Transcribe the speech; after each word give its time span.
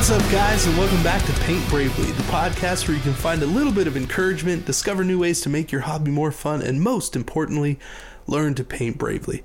What's 0.00 0.12
up, 0.12 0.32
guys, 0.32 0.66
and 0.66 0.78
welcome 0.78 1.02
back 1.02 1.22
to 1.26 1.32
Paint 1.40 1.68
Bravely, 1.68 2.10
the 2.12 2.22
podcast 2.22 2.88
where 2.88 2.96
you 2.96 3.02
can 3.02 3.12
find 3.12 3.42
a 3.42 3.46
little 3.46 3.70
bit 3.70 3.86
of 3.86 3.98
encouragement, 3.98 4.64
discover 4.64 5.04
new 5.04 5.18
ways 5.18 5.42
to 5.42 5.50
make 5.50 5.70
your 5.70 5.82
hobby 5.82 6.10
more 6.10 6.32
fun, 6.32 6.62
and 6.62 6.80
most 6.80 7.14
importantly, 7.14 7.78
learn 8.26 8.54
to 8.54 8.64
paint 8.64 8.96
bravely. 8.96 9.44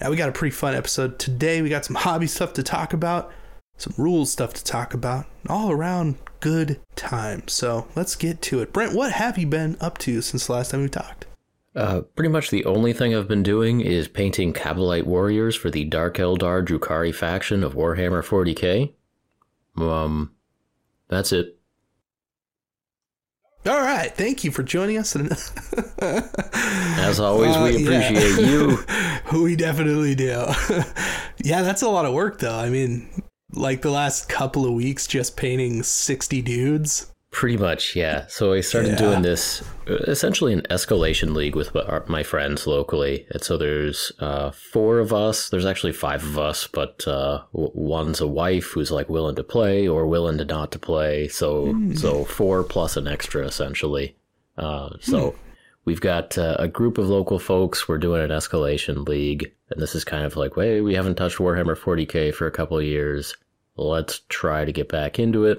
Now, 0.00 0.10
we 0.10 0.16
got 0.16 0.28
a 0.28 0.32
pretty 0.32 0.54
fun 0.54 0.76
episode 0.76 1.18
today. 1.18 1.60
We 1.60 1.70
got 1.70 1.84
some 1.84 1.96
hobby 1.96 2.28
stuff 2.28 2.52
to 2.52 2.62
talk 2.62 2.92
about, 2.92 3.32
some 3.78 3.92
rules 3.98 4.30
stuff 4.30 4.54
to 4.54 4.64
talk 4.64 4.94
about, 4.94 5.26
all 5.48 5.72
around 5.72 6.18
good 6.38 6.78
time. 6.94 7.48
So 7.48 7.88
let's 7.96 8.14
get 8.14 8.40
to 8.42 8.60
it. 8.60 8.72
Brent, 8.72 8.94
what 8.94 9.10
have 9.10 9.38
you 9.38 9.48
been 9.48 9.76
up 9.80 9.98
to 9.98 10.22
since 10.22 10.46
the 10.46 10.52
last 10.52 10.70
time 10.70 10.82
we 10.82 10.88
talked? 10.88 11.26
Uh, 11.74 12.02
pretty 12.14 12.30
much 12.30 12.50
the 12.50 12.64
only 12.64 12.92
thing 12.92 13.12
I've 13.12 13.26
been 13.26 13.42
doing 13.42 13.80
is 13.80 14.06
painting 14.06 14.52
Kabalite 14.52 15.04
warriors 15.04 15.56
for 15.56 15.68
the 15.68 15.84
Dark 15.84 16.18
Eldar 16.18 16.64
Drukhari 16.64 17.12
faction 17.12 17.64
of 17.64 17.74
Warhammer 17.74 18.22
40k. 18.22 18.92
Um, 19.76 20.32
that's 21.08 21.32
it. 21.32 21.56
All 23.66 23.80
right, 23.80 24.10
thank 24.14 24.42
you 24.42 24.50
for 24.50 24.62
joining 24.62 24.96
us. 24.96 25.14
As 26.00 27.20
always, 27.20 27.54
Uh, 27.54 27.70
we 27.70 27.76
yeah. 27.84 27.98
appreciate 28.08 28.46
you. 28.48 28.78
we 29.42 29.54
definitely 29.54 30.14
do. 30.14 30.46
yeah, 31.44 31.60
that's 31.60 31.82
a 31.82 31.88
lot 31.88 32.06
of 32.06 32.14
work, 32.14 32.38
though. 32.38 32.56
I 32.56 32.70
mean, 32.70 33.22
like 33.52 33.82
the 33.82 33.90
last 33.90 34.30
couple 34.30 34.64
of 34.64 34.72
weeks, 34.72 35.06
just 35.06 35.36
painting 35.36 35.82
60 35.82 36.40
dudes. 36.40 37.09
Pretty 37.30 37.56
much, 37.56 37.94
yeah. 37.94 38.26
So 38.26 38.52
I 38.52 38.60
started 38.60 38.90
Yeah. 38.92 38.96
doing 38.96 39.22
this 39.22 39.62
uh, 39.88 39.94
essentially 40.08 40.52
an 40.52 40.62
escalation 40.62 41.32
league 41.32 41.54
with 41.54 41.72
my- 42.08 42.22
friends 42.24 42.66
locally. 42.66 43.24
And 43.30 43.40
so 43.42 43.56
there's 43.56 44.10
uh, 44.18 44.50
four 44.50 44.98
of 44.98 45.12
us. 45.12 45.48
There's 45.48 45.64
actually 45.64 45.92
five 45.92 46.24
of 46.24 46.38
us, 46.38 46.66
but 46.66 47.06
uh, 47.06 47.42
one's 47.52 48.20
a 48.20 48.26
wife 48.26 48.72
who's 48.72 48.90
like 48.90 49.08
willing 49.08 49.36
to 49.36 49.44
play 49.44 49.86
or 49.86 50.06
willing 50.06 50.38
to 50.38 50.44
not 50.44 50.72
to 50.72 50.78
play. 50.80 51.28
So 51.28 51.74
so 51.94 52.24
four 52.24 52.64
plus 52.64 52.96
an 52.96 53.06
extra 53.06 53.46
essentially. 53.46 54.16
Uh, 54.58 54.90
so 55.00 55.36
we've 55.84 56.00
got 56.00 56.36
uh, 56.36 56.56
a 56.58 56.66
group 56.68 56.98
of 56.98 57.08
local 57.08 57.38
folks. 57.38 57.86
We're 57.88 57.98
doing 57.98 58.22
an 58.22 58.30
escalation 58.30 59.06
league, 59.08 59.52
and 59.70 59.80
this 59.80 59.94
is 59.94 60.04
kind 60.04 60.24
of 60.24 60.36
like, 60.36 60.52
hey, 60.56 60.80
we 60.80 60.94
haven't 60.94 61.14
touched 61.14 61.38
Warhammer 61.38 61.76
40k 61.78 62.34
for 62.34 62.46
a 62.48 62.50
couple 62.52 62.76
of 62.76 62.84
years. 62.84 63.34
Let's 63.76 64.20
try 64.28 64.64
to 64.64 64.72
get 64.72 64.88
back 64.88 65.18
into 65.20 65.44
it. 65.46 65.58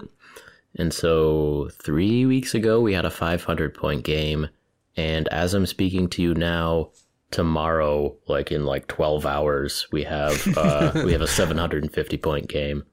And 0.76 0.94
so 0.94 1.70
three 1.74 2.26
weeks 2.26 2.54
ago, 2.56 2.80
we 2.80 2.94
had 2.94 3.06
a 3.06 3.10
500 3.10 3.74
point 3.74 4.04
game. 4.04 4.48
And 4.96 5.28
as 5.30 5.54
I'm 5.54 5.66
speaking 5.66 6.10
to 6.10 6.22
you 6.22 6.34
now, 6.34 6.92
tomorrow, 7.32 8.16
like 8.28 8.52
in 8.52 8.66
like 8.66 8.88
12 8.88 9.26
hours, 9.26 9.88
we 9.92 10.04
have 10.04 10.48
uh, 10.58 10.92
we 11.06 11.12
have 11.14 11.22
a 11.22 11.28
750 11.28 12.18
point 12.18 12.48
game. 12.48 12.84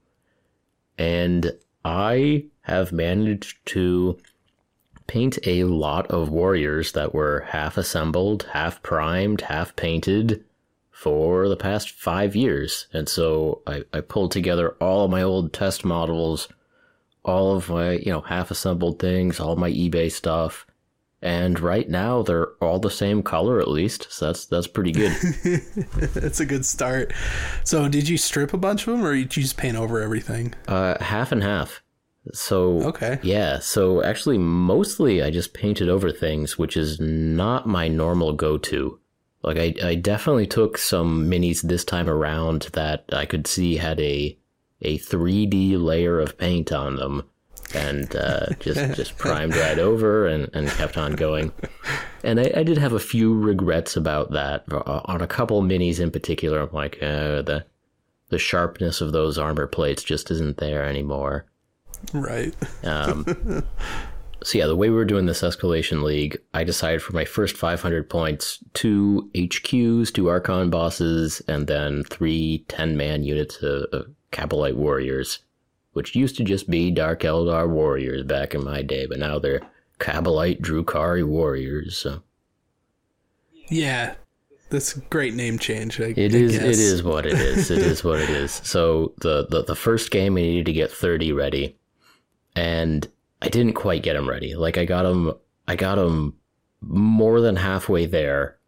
And 0.97 1.51
I 1.85 2.45
have 2.61 2.91
managed 2.91 3.65
to 3.67 4.17
paint 5.07 5.39
a 5.47 5.63
lot 5.63 6.07
of 6.07 6.29
warriors 6.29 6.91
that 6.91 7.13
were 7.13 7.47
half 7.49 7.77
assembled, 7.77 8.43
half 8.51 8.81
primed, 8.83 9.41
half 9.41 9.75
painted 9.75 10.43
for 10.91 11.47
the 11.47 11.55
past 11.55 11.89
five 11.91 12.35
years. 12.35 12.87
And 12.93 13.07
so 13.07 13.61
I, 13.65 13.83
I 13.93 14.01
pulled 14.01 14.31
together 14.31 14.75
all 14.81 15.05
of 15.05 15.11
my 15.11 15.23
old 15.23 15.53
test 15.53 15.85
models 15.85 16.49
all 17.23 17.55
of 17.55 17.69
my, 17.69 17.91
you 17.93 18.11
know, 18.11 18.21
half 18.21 18.51
assembled 18.51 18.99
things, 18.99 19.39
all 19.39 19.55
my 19.55 19.71
eBay 19.71 20.11
stuff. 20.11 20.65
And 21.21 21.59
right 21.59 21.89
now 21.89 22.21
they're 22.21 22.51
all 22.61 22.79
the 22.79 22.89
same 22.89 23.23
color 23.23 23.59
at 23.59 23.67
least. 23.67 24.07
So 24.09 24.27
that's 24.27 24.45
that's 24.45 24.67
pretty 24.67 24.93
good. 24.93 25.11
That's 26.13 26.39
a 26.39 26.45
good 26.45 26.65
start. 26.65 27.13
So, 27.65 27.89
did 27.89 28.07
you 28.07 28.17
strip 28.17 28.53
a 28.53 28.57
bunch 28.57 28.87
of 28.87 28.93
them, 28.93 29.05
or 29.05 29.13
did 29.15 29.35
you 29.35 29.43
just 29.43 29.57
paint 29.57 29.75
over 29.75 29.99
everything? 29.99 30.53
uh 30.69 31.01
half 31.03 31.33
and 31.33 31.43
half. 31.43 31.81
So 32.33 32.81
Okay. 32.87 33.19
Yeah, 33.21 33.59
so 33.59 34.01
actually 34.01 34.37
mostly 34.37 35.21
I 35.21 35.29
just 35.29 35.53
painted 35.53 35.89
over 35.89 36.09
things, 36.11 36.57
which 36.57 36.77
is 36.77 37.01
not 37.01 37.67
my 37.67 37.89
normal 37.89 38.31
go-to. 38.31 38.99
Like 39.43 39.57
I 39.57 39.73
I 39.83 39.95
definitely 39.95 40.47
took 40.47 40.77
some 40.77 41.29
minis 41.29 41.61
this 41.61 41.83
time 41.83 42.09
around 42.09 42.69
that 42.73 43.03
I 43.11 43.25
could 43.25 43.45
see 43.45 43.75
had 43.75 43.99
a 43.99 44.37
a 44.81 44.97
3D 44.97 45.81
layer 45.81 46.19
of 46.19 46.37
paint 46.37 46.71
on 46.71 46.95
them 46.95 47.23
and 47.73 48.15
uh, 48.15 48.47
just 48.59 48.79
just 48.95 49.17
primed 49.17 49.55
right 49.55 49.79
over 49.79 50.27
and, 50.27 50.49
and 50.53 50.67
kept 50.69 50.97
on 50.97 51.13
going. 51.13 51.51
And 52.23 52.39
I, 52.39 52.51
I 52.57 52.63
did 52.63 52.77
have 52.77 52.93
a 52.93 52.99
few 52.99 53.37
regrets 53.37 53.95
about 53.95 54.31
that 54.31 54.63
uh, 54.71 55.01
on 55.05 55.21
a 55.21 55.27
couple 55.27 55.61
minis 55.61 55.99
in 55.99 56.11
particular. 56.11 56.59
I'm 56.59 56.71
like, 56.71 56.97
uh, 57.01 57.41
the 57.41 57.65
the 58.29 58.39
sharpness 58.39 59.01
of 59.01 59.11
those 59.11 59.37
armor 59.37 59.67
plates 59.67 60.03
just 60.03 60.29
isn't 60.31 60.57
there 60.57 60.85
anymore. 60.85 61.45
Right. 62.13 62.55
Um, 62.83 63.25
so 64.43 64.57
yeah, 64.57 64.67
the 64.67 64.75
way 64.75 64.89
we 64.89 64.95
were 64.95 65.05
doing 65.05 65.25
this 65.25 65.41
escalation 65.41 66.03
league, 66.03 66.37
I 66.53 66.63
decided 66.63 67.01
for 67.01 67.13
my 67.13 67.25
first 67.25 67.57
500 67.57 68.07
points, 68.07 68.63
two 68.73 69.31
HQs, 69.33 70.13
two 70.13 70.29
Archon 70.29 70.69
bosses, 70.69 71.41
and 71.47 71.65
then 71.65 72.03
three 72.03 72.65
10-man 72.69 73.23
units 73.23 73.57
of, 73.63 73.85
of 73.91 74.05
Kabalite 74.31 74.75
warriors, 74.75 75.39
which 75.93 76.15
used 76.15 76.37
to 76.37 76.43
just 76.43 76.69
be 76.69 76.91
Dark 76.91 77.21
Eldar 77.21 77.67
warriors 77.69 78.23
back 78.23 78.53
in 78.53 78.63
my 78.63 78.81
day, 78.81 79.05
but 79.05 79.19
now 79.19 79.39
they're 79.39 79.61
Kabalite 79.99 80.61
Drukhari 80.61 81.25
warriors. 81.25 81.97
So 81.97 82.21
Yeah. 83.69 84.15
That's 84.69 84.95
a 84.95 84.99
great 84.99 85.33
name 85.33 85.57
change. 85.57 85.99
I, 85.99 86.13
it 86.15 86.31
I 86.33 86.37
is. 86.37 86.51
guess. 86.51 86.61
It 86.63 86.79
is 86.79 87.01
what 87.01 87.25
it 87.25 87.33
is. 87.33 87.71
It 87.71 87.79
is 87.79 88.03
what 88.03 88.19
it 88.19 88.29
is. 88.29 88.61
So 88.63 89.13
the, 89.21 89.47
the 89.49 89.63
the 89.63 89.75
first 89.75 90.11
game, 90.11 90.35
we 90.35 90.43
needed 90.43 90.67
to 90.67 90.73
get 90.73 90.91
30 90.91 91.31
ready, 91.31 91.75
and 92.55 93.07
I 93.41 93.49
didn't 93.49 93.73
quite 93.73 94.03
get 94.03 94.13
them 94.13 94.29
ready. 94.29 94.53
Like 94.53 94.77
I 94.77 94.85
got 94.85 95.03
them, 95.03 95.33
I 95.67 95.75
got 95.75 95.95
them 95.95 96.35
more 96.81 97.41
than 97.41 97.55
halfway 97.55 98.05
there. 98.05 98.58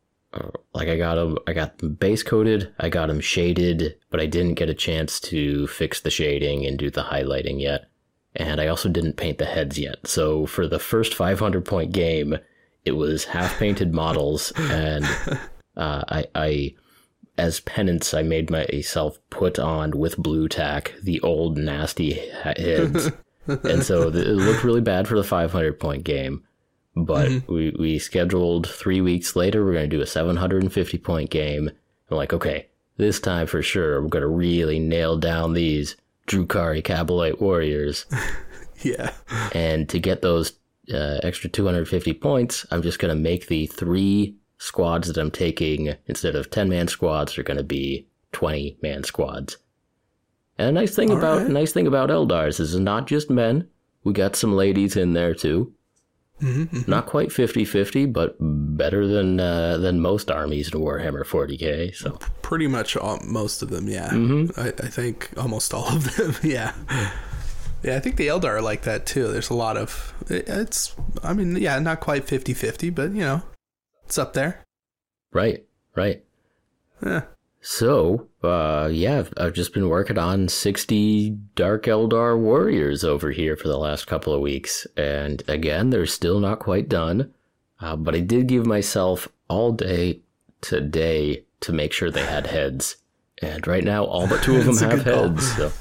Like 0.74 0.88
I 0.88 0.98
got 0.98 1.16
them, 1.16 1.38
I 1.46 1.54
got 1.54 1.78
them 1.80 1.96
base 1.96 2.24
coated, 2.24 2.74
I 2.80 2.90
got 2.90 3.08
them 3.08 3.20
shaded, 3.20 3.98
but 4.10 4.22
I 4.22 4.26
didn't 4.26 4.56
get 4.56 4.70
a 4.70 4.74
chance 4.74 5.20
to 5.22 5.68
fix 5.68 6.00
the 6.00 6.10
shading 6.10 6.66
and 6.66 6.78
do 6.78 6.90
the 6.90 7.04
highlighting 7.04 7.62
yet. 7.62 7.90
And 8.36 8.62
I 8.62 8.68
also 8.68 8.88
didn't 8.88 9.18
paint 9.18 9.40
the 9.40 9.46
heads 9.46 9.78
yet. 9.78 10.08
So 10.08 10.46
for 10.46 10.68
the 10.68 10.80
first 10.80 11.14
500 11.14 11.66
point 11.66 11.92
game, 11.92 12.38
it 12.86 12.94
was 12.94 13.26
half 13.26 13.60
painted 13.60 13.94
models, 13.94 14.54
and 14.56 15.06
uh, 15.76 16.04
I, 16.08 16.26
I, 16.34 16.76
as 17.38 17.60
penance, 17.60 18.14
I 18.14 18.24
made 18.24 18.50
myself 18.50 19.20
put 19.30 19.60
on 19.60 19.92
with 19.92 20.18
blue 20.18 20.48
tack 20.48 20.94
the 21.04 21.20
old 21.22 21.58
nasty 21.58 22.14
heads 22.14 23.12
and 23.48 23.84
so 23.84 24.08
it 24.08 24.14
looked 24.14 24.64
really 24.64 24.82
bad 24.82 25.08
for 25.08 25.16
the 25.16 25.24
500 25.24 25.80
point 25.80 26.04
game. 26.04 26.44
But 26.96 27.48
we, 27.48 27.74
we 27.80 28.00
scheduled 28.00 28.68
three 28.68 29.00
weeks 29.02 29.36
later, 29.36 29.64
we're 29.64 29.74
going 29.74 29.90
to 29.90 29.96
do 29.96 30.02
a 30.02 30.08
750 30.08 30.98
point 30.98 31.30
game. 31.30 31.70
I'm 32.10 32.18
like, 32.18 32.34
okay, 32.34 32.68
this 32.98 33.20
time 33.20 33.48
for 33.48 33.62
sure, 33.62 34.02
we're 34.02 34.10
going 34.10 34.22
to 34.24 34.28
really 34.28 34.80
nail 34.80 35.18
down 35.18 35.54
these 35.54 35.96
Drukhari 36.28 36.82
Kabalite 36.84 37.40
warriors. 37.42 38.06
Yeah. 38.84 39.12
and 39.54 39.88
to 39.90 40.00
get 40.00 40.24
those 40.24 40.54
uh, 40.92 41.20
extra 41.22 41.52
250 41.52 42.14
points, 42.14 42.66
I'm 42.72 42.82
just 42.82 42.98
going 42.98 43.16
to 43.16 43.22
make 43.22 43.46
the 43.46 43.68
three 43.68 44.36
squads 44.58 45.08
that 45.08 45.18
I'm 45.18 45.30
taking 45.30 45.94
instead 46.08 46.36
of 46.36 46.50
10 46.50 46.68
man 46.68 46.88
squads 46.88 47.38
are 47.38 47.44
going 47.44 47.58
to 47.58 47.64
be 47.64 48.08
20 48.32 48.78
man 48.82 49.04
squads. 49.04 49.58
And 50.58 50.70
a 50.70 50.72
nice 50.72 50.96
thing 50.96 51.12
All 51.12 51.18
about 51.20 51.42
right. 51.44 51.50
nice 51.52 51.72
thing 51.74 51.86
about 51.86 52.10
Eldars 52.10 52.60
is 52.60 52.74
it's 52.74 52.80
not 52.80 53.06
just 53.06 53.30
men. 53.30 53.68
We 54.04 54.14
got 54.14 54.36
some 54.36 54.54
ladies 54.54 54.98
in 54.98 55.14
there 55.14 55.36
too. 55.36 55.74
Mhm. 56.42 56.88
Not 56.88 57.06
quite 57.06 57.30
50-50, 57.30 58.12
but 58.12 58.36
better 58.40 59.06
than 59.08 59.40
uh, 59.40 59.78
than 59.78 60.00
most 60.02 60.32
armies 60.32 60.74
in 60.74 60.80
Warhammer 60.80 61.24
40k. 61.24 61.94
So 61.96 62.18
Pretty 62.42 62.68
much 62.68 62.98
all, 62.98 63.20
most 63.24 63.62
of 63.62 63.70
them, 63.70 63.88
yeah. 63.88 64.10
Mm-hmm. 64.10 64.60
I, 64.60 64.68
I 64.70 64.90
think 64.90 65.30
almost 65.38 65.74
all 65.74 65.88
of 65.96 66.16
them, 66.16 66.36
yeah. 66.44 66.74
Yeah, 67.84 67.96
I 67.96 68.00
think 68.00 68.18
the 68.18 68.28
Eldar 68.28 68.58
are 68.58 68.62
like 68.62 68.84
that 68.84 69.06
too. 69.06 69.28
There's 69.32 69.50
a 69.50 69.56
lot 69.56 69.78
of. 69.78 70.14
it- 70.30 70.48
It's, 70.50 70.96
I 71.24 71.34
mean, 71.34 71.56
yeah, 71.58 71.80
not 71.80 72.00
quite 72.00 72.26
50 72.28 72.54
50, 72.54 72.90
but 72.92 73.12
you 73.12 73.22
know, 73.22 73.42
it's 74.06 74.18
up 74.18 74.34
there. 74.34 74.64
right, 75.32 75.64
right. 75.96 76.24
Yeah. 77.06 77.22
So, 77.62 78.28
uh, 78.44 78.90
yeah, 78.92 79.20
I've, 79.20 79.34
I've 79.38 79.54
just 79.54 79.74
been 79.74 79.88
working 79.88 80.18
on 80.18 80.48
60 80.48 81.30
Dark 81.56 81.84
Eldar 81.84 82.38
warriors 82.38 83.04
over 83.04 83.30
here 83.30 83.56
for 83.56 83.68
the 83.68 83.78
last 83.78 84.08
couple 84.08 84.34
of 84.34 84.42
weeks. 84.42 84.88
And 84.98 85.44
again, 85.48 85.92
they're 85.92 86.08
still 86.08 86.40
not 86.40 86.60
quite 86.60 86.90
done. 86.90 87.32
Uh, 87.80 87.96
but 87.96 88.16
I 88.16 88.20
did 88.20 88.48
give 88.48 88.66
myself 88.66 89.28
all 89.48 89.72
day 89.72 90.22
today 90.62 91.46
to 91.62 91.72
make 91.72 91.94
sure 91.94 92.10
they 92.10 92.26
had 92.26 92.48
heads. 92.48 92.98
And 93.42 93.66
right 93.68 93.84
now, 93.84 94.06
all 94.06 94.28
but 94.28 94.44
two 94.44 94.58
of 94.58 94.66
them 94.66 94.78
have 94.78 95.04
heads. 95.04 95.56
So. 95.56 95.72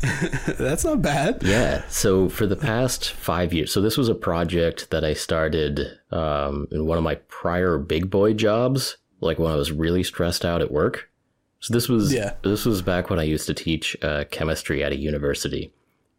That's 0.58 0.84
not 0.84 1.02
bad. 1.02 1.42
Yeah. 1.42 1.82
So 1.88 2.28
for 2.28 2.46
the 2.46 2.56
past 2.56 3.10
five 3.12 3.52
years, 3.52 3.72
so 3.72 3.80
this 3.80 3.96
was 3.96 4.08
a 4.08 4.14
project 4.14 4.90
that 4.90 5.04
I 5.04 5.14
started 5.14 5.98
um, 6.10 6.68
in 6.70 6.86
one 6.86 6.98
of 6.98 7.04
my 7.04 7.16
prior 7.28 7.78
big 7.78 8.10
boy 8.10 8.34
jobs, 8.34 8.96
like 9.20 9.38
when 9.38 9.52
I 9.52 9.56
was 9.56 9.72
really 9.72 10.02
stressed 10.02 10.44
out 10.44 10.62
at 10.62 10.70
work. 10.70 11.10
So 11.60 11.74
this 11.74 11.88
was 11.88 12.12
Yeah. 12.12 12.34
this 12.42 12.64
was 12.64 12.82
back 12.82 13.10
when 13.10 13.18
I 13.18 13.24
used 13.24 13.46
to 13.46 13.54
teach 13.54 13.96
uh, 14.02 14.24
chemistry 14.30 14.84
at 14.84 14.92
a 14.92 14.96
university. 14.96 15.72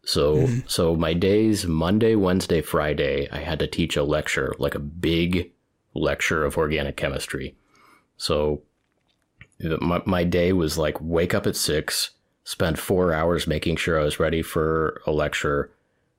So 0.04 0.48
so 0.68 0.95
my 0.95 1.13
days 1.13 1.66
Monday, 1.68 2.16
Wednesday, 2.16 2.62
Friday, 2.62 3.28
I 3.31 3.39
had 3.39 3.60
to 3.60 3.68
teach 3.68 3.98
a 3.98 4.04
lecture, 4.04 4.56
like 4.57 4.75
a 4.75 4.80
big 4.80 5.51
lecture 5.94 6.45
of 6.45 6.57
organic 6.57 6.95
chemistry. 6.95 7.56
So 8.18 8.62
my 9.60 10.01
my 10.06 10.24
day 10.24 10.54
was 10.54 10.78
like 10.78 10.98
wake 11.01 11.34
up 11.34 11.45
at 11.45 11.56
6, 11.56 12.12
spend 12.44 12.80
4 12.80 13.13
hours 13.13 13.48
making 13.48 13.75
sure 13.75 14.00
I 14.00 14.04
was 14.04 14.19
ready 14.19 14.42
for 14.42 15.01
a 15.06 15.12
lecture, 15.12 15.72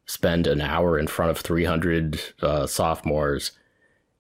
spend 0.07 0.47
an 0.47 0.61
hour 0.61 0.99
in 0.99 1.07
front 1.07 1.31
of 1.31 1.39
300 1.39 2.21
uh, 2.43 2.67
sophomores, 2.67 3.53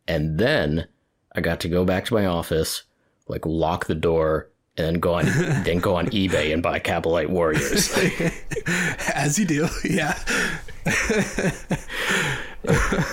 and 0.07 0.39
then 0.39 0.87
I 1.35 1.41
got 1.41 1.61
to 1.61 1.69
go 1.69 1.85
back 1.85 2.07
to 2.07 2.15
my 2.15 2.27
office, 2.27 2.85
like 3.27 3.45
lock 3.45 3.87
the 3.87 3.95
door 3.95 4.49
and 4.79 4.87
then 4.87 4.95
go 5.01 5.15
on 5.15 5.25
then 5.65 5.79
go 5.81 5.97
on 5.97 6.07
eBay 6.07 6.53
and 6.53 6.63
buy 6.63 6.79
Kabalite 6.79 7.29
Warriors. 7.29 7.93
As 9.15 9.39
you 9.39 9.45
do, 9.45 9.69
yeah. 9.85 10.19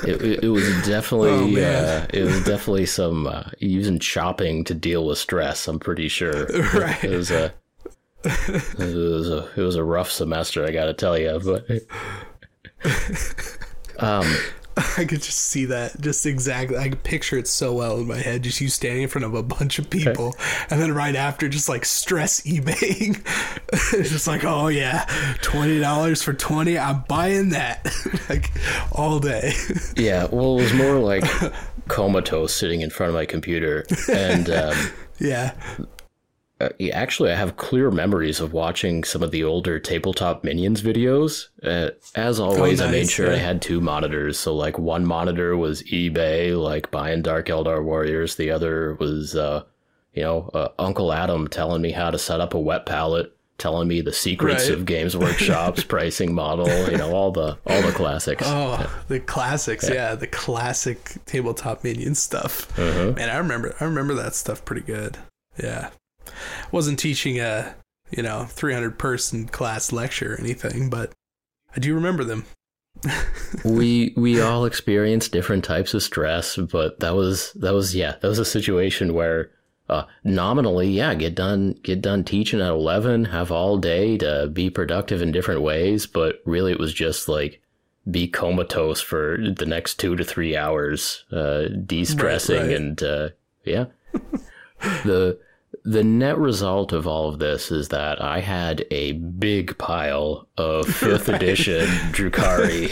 it, 0.03 0.21
it, 0.21 0.43
it 0.43 0.49
was 0.49 0.65
definitely 0.85 1.63
Oh, 1.63 1.67
uh, 1.67 2.05
it 2.13 2.23
was 2.23 2.43
definitely 2.43 2.85
some 2.85 3.27
uh, 3.27 3.43
using 3.59 3.99
shopping 3.99 4.63
to 4.65 4.73
deal 4.73 5.05
with 5.05 5.17
stress. 5.17 5.67
I'm 5.67 5.79
pretty 5.79 6.07
sure. 6.07 6.47
Right. 6.75 7.03
It 7.03 7.15
was 7.15 7.31
a 7.31 7.53
it 8.23 8.79
was 8.79 9.29
a 9.29 9.49
it 9.55 9.61
was 9.61 9.75
a 9.75 9.83
rough 9.83 10.11
semester. 10.11 10.65
I 10.65 10.71
got 10.71 10.85
to 10.85 10.93
tell 10.93 11.17
you, 11.17 11.39
but 11.43 11.67
um, 13.99 14.25
I 14.97 15.05
could 15.05 15.21
just 15.21 15.39
see 15.39 15.65
that, 15.65 15.99
just 16.01 16.25
exactly. 16.25 16.77
I 16.77 16.89
could 16.89 17.03
picture 17.03 17.37
it 17.37 17.47
so 17.47 17.73
well 17.73 17.97
in 17.97 18.07
my 18.07 18.17
head. 18.17 18.43
Just 18.43 18.59
you 18.59 18.67
standing 18.67 19.03
in 19.03 19.09
front 19.09 19.23
of 19.23 19.33
a 19.33 19.43
bunch 19.43 19.79
of 19.79 19.89
people, 19.89 20.35
and 20.69 20.81
then 20.81 20.93
right 20.93 21.15
after, 21.15 21.47
just 21.47 21.69
like 21.69 21.85
stress 21.85 22.41
eBaying. 22.41 23.25
it's 23.93 24.09
just 24.11 24.27
like, 24.27 24.43
oh 24.43 24.67
yeah, 24.67 25.05
twenty 25.41 25.79
dollars 25.79 26.21
for 26.21 26.33
twenty. 26.33 26.77
I'm 26.77 27.03
buying 27.07 27.49
that, 27.49 27.87
like 28.29 28.51
all 28.91 29.19
day. 29.19 29.53
yeah. 29.95 30.25
Well, 30.25 30.59
it 30.59 30.63
was 30.63 30.73
more 30.73 30.99
like 30.99 31.23
comatose 31.87 32.53
sitting 32.53 32.81
in 32.81 32.89
front 32.89 33.09
of 33.09 33.13
my 33.13 33.25
computer, 33.25 33.85
and 34.11 34.49
um, 34.49 34.75
yeah, 35.19 35.53
Uh, 36.61 36.69
actually, 36.93 37.31
I 37.31 37.35
have 37.35 37.57
clear 37.57 37.91
memories 37.91 38.39
of 38.39 38.53
watching 38.53 39.03
some 39.03 39.21
of 39.21 39.31
the 39.31 39.43
older 39.43 39.77
tabletop 39.79 40.43
minions 40.43 40.81
videos. 40.81 41.47
Uh, 41.61 41.91
as 42.15 42.39
always, 42.39 42.79
I 42.79 42.85
made 42.89 42.97
Oh, 42.97 42.99
nice, 43.01 43.11
sure 43.11 43.31
I 43.33 43.37
had 43.37 43.61
two 43.61 43.81
monitors. 43.81 44.39
So, 44.39 44.55
like, 44.55 44.77
one 44.79 45.05
monitor 45.05 45.57
was 45.57 45.83
eBay, 45.83 46.57
like 46.61 46.91
buying 46.91 47.21
Dark 47.21 47.47
Eldar 47.47 47.83
Warriors. 47.83 48.35
The 48.35 48.51
other 48.51 48.95
was, 48.95 49.35
uh, 49.35 49.63
you 50.13 50.23
know, 50.23 50.49
uh, 50.53 50.69
Uncle 50.79 51.11
Adam 51.11 51.47
telling 51.49 51.81
me 51.81 51.91
how 51.91 52.09
to 52.09 52.17
set 52.17 52.39
up 52.39 52.53
a 52.53 52.59
wet 52.59 52.85
palette, 52.85 53.35
telling 53.57 53.89
me 53.89 53.99
the 53.99 54.13
secrets 54.13 54.69
Right. 54.69 54.77
of 54.77 54.85
Games 54.85 55.17
Workshop's 55.17 55.83
pricing 55.83 56.33
model. 56.33 56.69
You 56.89 56.97
know, 56.97 57.13
all 57.13 57.31
the 57.31 57.57
all 57.67 57.81
the 57.81 57.91
classics. 57.91 58.43
Oh, 58.45 59.03
the 59.09 59.19
classics, 59.19 59.89
yeah. 59.89 60.15
the 60.15 60.27
classic 60.27 61.17
tabletop 61.25 61.83
minion 61.83 62.15
stuff. 62.15 62.71
Uh-huh. 62.79 63.11
Man, 63.11 63.29
I 63.29 63.35
remember, 63.37 63.75
I 63.81 63.83
remember 63.83 64.13
that 64.13 64.35
stuff 64.35 64.63
pretty 64.63 64.83
good. 64.83 65.17
Yeah, 65.61 65.89
wasn't 66.71 66.99
teaching 66.99 67.39
a 67.39 67.75
you 68.11 68.23
know 68.23 68.45
300 68.45 68.97
person 68.97 69.47
class 69.47 69.91
lecture 69.91 70.33
or 70.33 70.39
anything, 70.39 70.89
but 70.89 71.11
I 71.75 71.79
do 71.79 71.93
remember 71.95 72.23
them. 72.23 72.45
we 73.65 74.13
we 74.15 74.41
all 74.41 74.65
experience 74.65 75.27
different 75.29 75.63
types 75.63 75.93
of 75.93 76.01
stress, 76.03 76.55
but 76.57 76.99
that 77.01 77.13
was 77.15 77.51
that 77.53 77.73
was 77.73 77.95
yeah 77.95 78.15
that 78.21 78.27
was 78.27 78.39
a 78.39 78.45
situation 78.45 79.13
where 79.13 79.51
uh, 79.89 80.03
nominally 80.23 80.89
yeah 80.89 81.13
get 81.13 81.35
done 81.35 81.73
get 81.83 82.01
done 82.01 82.23
teaching 82.23 82.61
at 82.61 82.69
eleven, 82.69 83.25
have 83.25 83.51
all 83.51 83.77
day 83.77 84.17
to 84.17 84.47
be 84.47 84.69
productive 84.69 85.21
in 85.21 85.31
different 85.31 85.61
ways, 85.61 86.07
but 86.07 86.41
really 86.45 86.71
it 86.71 86.79
was 86.79 86.93
just 86.93 87.27
like 87.27 87.61
be 88.09 88.27
comatose 88.27 89.01
for 89.01 89.37
the 89.39 89.65
next 89.65 89.95
two 89.95 90.15
to 90.15 90.23
three 90.23 90.55
hours, 90.55 91.25
uh, 91.31 91.63
de-stressing 91.85 92.55
Right, 92.55 92.67
right. 92.67 92.75
and 92.75 93.03
uh, 93.03 93.29
yeah 93.63 93.85
the 95.03 95.39
the 95.83 96.03
net 96.03 96.37
result 96.37 96.93
of 96.93 97.05
all 97.07 97.29
of 97.29 97.39
this 97.39 97.71
is 97.71 97.89
that 97.89 98.21
I 98.21 98.39
had 98.39 98.85
a 98.91 99.13
big 99.13 99.77
pile 99.77 100.47
of 100.57 100.87
fifth 100.95 101.29
edition 101.29 101.85
Drukhari. 102.11 102.91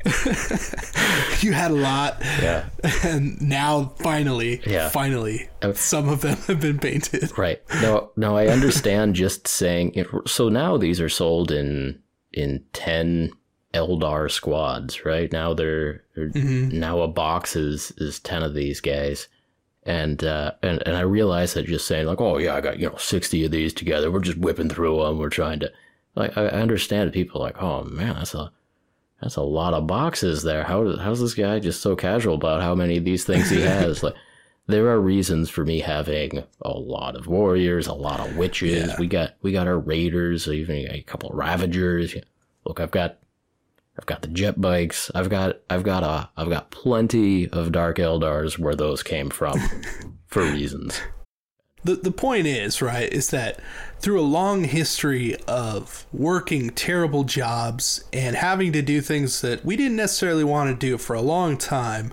You 1.42 1.52
had 1.52 1.70
a 1.70 1.74
lot, 1.74 2.18
Yeah. 2.42 2.68
and 3.02 3.40
now 3.40 3.92
finally, 3.98 4.60
Yeah. 4.66 4.88
finally, 4.90 5.48
Uh, 5.62 5.72
some 5.74 6.08
of 6.08 6.20
them 6.20 6.36
have 6.46 6.60
been 6.60 6.78
painted. 6.78 7.36
Right. 7.38 7.60
Now 7.82 8.10
now 8.16 8.36
I 8.36 8.48
understand 8.48 9.14
just 9.14 9.46
saying 9.48 9.92
it 9.94 10.06
so 10.26 10.48
now 10.48 10.76
these 10.76 11.00
are 11.00 11.08
sold 11.08 11.50
in 11.50 11.98
in 12.32 12.64
10 12.72 13.32
Eldar 13.74 14.30
squads, 14.30 15.04
right? 15.04 15.30
Now 15.32 15.54
they're, 15.54 16.02
they're 16.16 16.30
now 16.34 17.00
a 17.00 17.08
box 17.08 17.56
is 17.56 17.92
is 17.98 18.20
10 18.20 18.42
of 18.42 18.54
these 18.54 18.80
guys. 18.80 19.28
And 19.84 20.22
uh 20.22 20.52
and 20.62 20.82
and 20.86 20.96
I 20.96 21.00
realize 21.00 21.54
that 21.54 21.66
just 21.66 21.86
saying 21.86 22.06
like, 22.06 22.20
"Oh 22.20 22.38
yeah, 22.38 22.54
I 22.54 22.60
got, 22.60 22.78
you 22.78 22.88
know, 22.88 22.96
60 22.96 23.44
of 23.44 23.50
these 23.50 23.72
together. 23.72 24.10
We're 24.10 24.20
just 24.20 24.38
whipping 24.38 24.68
through 24.68 25.02
them. 25.02 25.18
We're 25.18 25.30
trying 25.30 25.60
to 25.60 25.72
like 26.14 26.36
I 26.36 26.48
understand 26.48 27.12
people 27.12 27.40
like, 27.40 27.62
"Oh 27.62 27.84
man, 27.84 28.14
that's 28.14 28.34
a 28.34 28.52
that's 29.22 29.36
a 29.36 29.42
lot 29.42 29.74
of 29.74 29.86
boxes 29.86 30.42
there. 30.42 30.64
How 30.64 30.84
does 30.84 31.00
how's 31.00 31.20
this 31.20 31.34
guy 31.34 31.58
just 31.60 31.80
so 31.80 31.96
casual 31.96 32.34
about 32.34 32.62
how 32.62 32.74
many 32.74 32.98
of 32.98 33.04
these 33.04 33.24
things 33.24 33.48
he 33.48 33.60
has?" 33.62 34.02
like 34.02 34.14
there 34.70 34.88
are 34.88 35.00
reasons 35.00 35.50
for 35.50 35.64
me 35.64 35.80
having 35.80 36.44
a 36.62 36.70
lot 36.70 37.16
of 37.16 37.26
warriors, 37.26 37.86
a 37.86 37.92
lot 37.92 38.20
of 38.20 38.36
witches. 38.36 38.88
Yeah. 38.88 38.96
We 38.98 39.06
got 39.06 39.34
we 39.42 39.52
got 39.52 39.66
our 39.66 39.78
raiders, 39.78 40.48
even 40.48 40.90
a 40.90 41.02
couple 41.02 41.30
of 41.30 41.36
ravagers. 41.36 42.14
Look, 42.64 42.80
I've 42.80 42.90
got 42.90 43.18
I've 44.00 44.06
got 44.06 44.22
the 44.22 44.28
jet 44.28 44.58
bikes. 44.58 45.10
I've 45.14 45.28
got 45.28 45.58
I've 45.68 45.82
got 45.82 46.02
a 46.02 46.30
I've 46.34 46.48
got 46.48 46.70
plenty 46.70 47.50
of 47.50 47.70
dark 47.70 47.98
eldars 47.98 48.58
where 48.58 48.74
those 48.74 49.02
came 49.02 49.28
from 49.28 49.60
for 50.26 50.42
reasons. 50.42 50.98
the 51.84 51.96
the 51.96 52.10
point 52.10 52.46
is 52.46 52.80
right 52.80 53.12
is 53.12 53.28
that 53.28 53.60
through 53.98 54.18
a 54.18 54.22
long 54.22 54.64
history 54.64 55.36
of 55.46 56.06
working 56.14 56.70
terrible 56.70 57.24
jobs 57.24 58.02
and 58.10 58.36
having 58.36 58.72
to 58.72 58.80
do 58.80 59.02
things 59.02 59.42
that 59.42 59.66
we 59.66 59.76
didn't 59.76 59.96
necessarily 59.96 60.44
want 60.44 60.70
to 60.70 60.86
do 60.86 60.96
for 60.96 61.14
a 61.14 61.20
long 61.22 61.58
time 61.58 62.12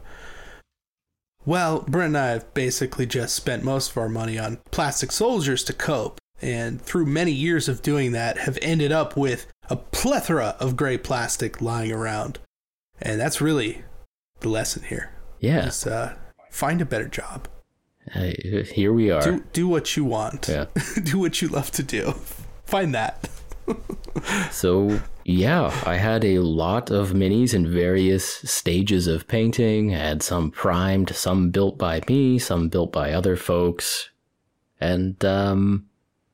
well 1.45 1.85
brent 1.87 2.07
and 2.07 2.17
i 2.17 2.27
have 2.27 2.53
basically 2.53 3.05
just 3.05 3.33
spent 3.35 3.63
most 3.63 3.91
of 3.91 3.97
our 3.97 4.09
money 4.09 4.37
on 4.37 4.57
plastic 4.71 5.11
soldiers 5.11 5.63
to 5.63 5.73
cope 5.73 6.19
and 6.41 6.81
through 6.81 7.05
many 7.05 7.31
years 7.31 7.67
of 7.67 7.81
doing 7.81 8.11
that 8.11 8.37
have 8.39 8.57
ended 8.61 8.91
up 8.91 9.17
with 9.17 9.47
a 9.69 9.75
plethora 9.75 10.55
of 10.59 10.75
gray 10.75 10.97
plastic 10.97 11.61
lying 11.61 11.91
around 11.91 12.39
and 13.01 13.19
that's 13.19 13.41
really 13.41 13.83
the 14.39 14.49
lesson 14.49 14.83
here 14.83 15.11
Yeah, 15.39 15.67
is 15.67 15.85
uh, 15.85 16.15
find 16.51 16.81
a 16.81 16.85
better 16.85 17.07
job 17.07 17.47
uh, 18.15 18.31
here 18.73 18.93
we 18.93 19.11
are. 19.11 19.21
do 19.21 19.43
do 19.51 19.67
what 19.67 19.97
you 19.97 20.05
want. 20.05 20.47
Yeah. 20.47 20.65
do 21.03 21.19
what 21.19 21.41
you 21.41 21.49
love 21.49 21.71
to 21.71 21.83
do. 21.83 22.13
Find 22.65 22.93
that. 22.95 23.29
So 24.49 24.99
yeah, 25.25 25.71
I 25.85 25.97
had 25.97 26.23
a 26.23 26.39
lot 26.39 26.89
of 26.89 27.11
minis 27.11 27.53
in 27.53 27.71
various 27.71 28.25
stages 28.25 29.07
of 29.07 29.27
painting. 29.27 29.93
I 29.93 29.97
had 29.99 30.23
some 30.23 30.51
primed, 30.51 31.09
some 31.15 31.51
built 31.51 31.77
by 31.77 32.01
me, 32.07 32.39
some 32.39 32.69
built 32.69 32.91
by 32.93 33.11
other 33.11 33.35
folks, 33.35 34.09
and 34.79 35.23
um, 35.25 35.87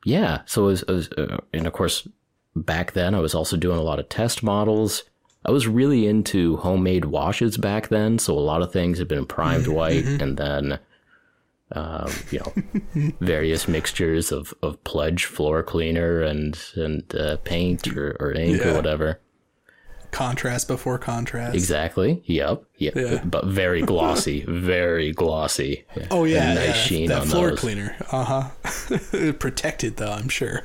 yeah. 0.05 0.41
So 0.45 0.63
it 0.63 0.67
was, 0.67 0.81
it 0.83 0.91
was 0.91 1.11
uh, 1.17 1.37
and 1.53 1.65
of 1.67 1.73
course, 1.73 2.07
back 2.55 2.93
then 2.93 3.15
I 3.15 3.19
was 3.19 3.35
also 3.35 3.57
doing 3.57 3.77
a 3.77 3.83
lot 3.83 3.99
of 3.99 4.09
test 4.09 4.43
models. 4.43 5.03
I 5.45 5.51
was 5.51 5.67
really 5.67 6.07
into 6.07 6.57
homemade 6.57 7.05
washes 7.05 7.57
back 7.57 7.89
then, 7.89 8.17
so 8.17 8.37
a 8.37 8.39
lot 8.39 8.61
of 8.61 8.71
things 8.71 8.97
had 8.99 9.07
been 9.07 9.25
primed 9.25 9.67
white, 9.67 10.05
and 10.05 10.37
then. 10.37 10.79
Um, 11.75 12.11
you 12.29 12.39
know, 12.39 13.11
various 13.19 13.67
mixtures 13.67 14.31
of, 14.31 14.53
of 14.61 14.83
pledge 14.83 15.25
floor 15.25 15.63
cleaner 15.63 16.21
and 16.21 16.55
and 16.75 17.15
uh, 17.15 17.37
paint 17.37 17.87
or, 17.87 18.15
or 18.19 18.31
ink 18.31 18.63
or 18.63 18.75
whatever. 18.75 19.19
Contrast 20.11 20.67
before 20.67 20.99
contrast. 20.99 21.55
Exactly. 21.55 22.21
Yep. 22.27 22.63
Yep. 22.77 22.95
Yeah. 22.95 23.23
But 23.23 23.45
very 23.47 23.81
glossy. 23.81 24.45
very 24.47 25.11
glossy. 25.13 25.85
Oh 26.11 26.25
yeah, 26.25 26.53
nice 26.53 26.67
yeah, 26.67 26.73
sheen 26.73 27.07
that 27.07 27.21
on 27.21 27.27
floor 27.27 27.49
those. 27.49 27.59
cleaner. 27.59 27.95
Uh 28.11 28.23
huh. 28.23 29.31
Protected 29.39 29.97
though, 29.97 30.11
I'm 30.11 30.29
sure. 30.29 30.61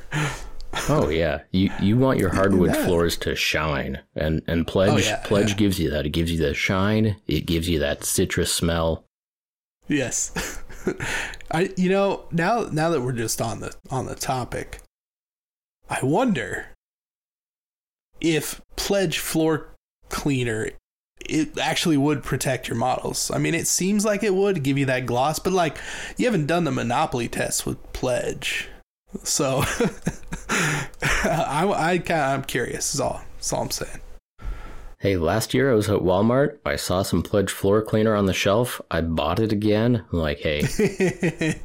Oh 0.87 1.09
yeah. 1.09 1.41
You 1.51 1.71
you 1.81 1.97
want 1.97 2.19
your 2.19 2.29
hardwood 2.29 2.75
floors 2.75 3.17
to 3.17 3.35
shine, 3.35 3.99
and 4.15 4.41
and 4.47 4.61
oh, 4.61 4.71
pledge 4.71 4.91
Oh, 4.91 4.97
yeah, 4.97 5.17
pledge 5.23 5.49
yeah. 5.49 5.55
gives 5.55 5.79
you 5.79 5.89
that. 5.89 6.05
It 6.05 6.09
gives 6.09 6.31
you 6.31 6.37
the 6.37 6.53
shine. 6.53 7.15
It 7.27 7.45
gives 7.45 7.67
you 7.67 7.79
that 7.79 8.03
citrus 8.03 8.53
smell. 8.53 9.05
Yes. 9.87 10.61
I 11.51 11.71
you 11.75 11.89
know 11.89 12.25
now 12.31 12.67
now 12.71 12.89
that 12.89 13.01
we're 13.01 13.11
just 13.13 13.41
on 13.41 13.59
the 13.59 13.75
on 13.89 14.05
the 14.05 14.15
topic, 14.15 14.81
I 15.89 15.99
wonder 16.03 16.67
if 18.21 18.61
pledge 18.75 19.19
floor 19.19 19.75
cleaner 20.09 20.71
it 21.21 21.57
actually 21.59 21.97
would 21.97 22.23
protect 22.23 22.67
your 22.67 22.77
models. 22.77 23.29
I 23.29 23.37
mean, 23.37 23.53
it 23.53 23.67
seems 23.67 24.05
like 24.05 24.23
it 24.23 24.33
would 24.33 24.63
give 24.63 24.77
you 24.77 24.85
that 24.85 25.05
gloss, 25.05 25.37
but 25.39 25.53
like 25.53 25.77
you 26.17 26.25
haven't 26.25 26.47
done 26.47 26.63
the 26.63 26.71
monopoly 26.71 27.27
test 27.27 27.65
with 27.65 27.91
pledge, 27.93 28.69
so 29.23 29.63
I 31.01 31.71
I 31.75 31.97
kind 31.99 32.21
I'm 32.21 32.43
curious. 32.43 32.93
Is 32.93 32.99
all 33.01 33.21
That's 33.35 33.53
all 33.53 33.63
I'm 33.63 33.71
saying. 33.71 33.99
Hey, 35.01 35.15
last 35.15 35.53
year 35.53 35.71
I 35.71 35.75
was 35.75 35.89
at 35.89 36.01
Walmart. 36.01 36.57
I 36.65 36.75
saw 36.75 37.03
some 37.03 37.23
Pledge 37.23 37.51
floor 37.51 37.81
cleaner 37.81 38.15
on 38.15 38.25
the 38.25 38.33
shelf. 38.33 38.81
I 38.91 38.99
bought 38.99 39.39
it 39.39 39.53
again. 39.53 40.03
I'm 40.11 40.19
like, 40.19 40.39
hey, 40.39 40.59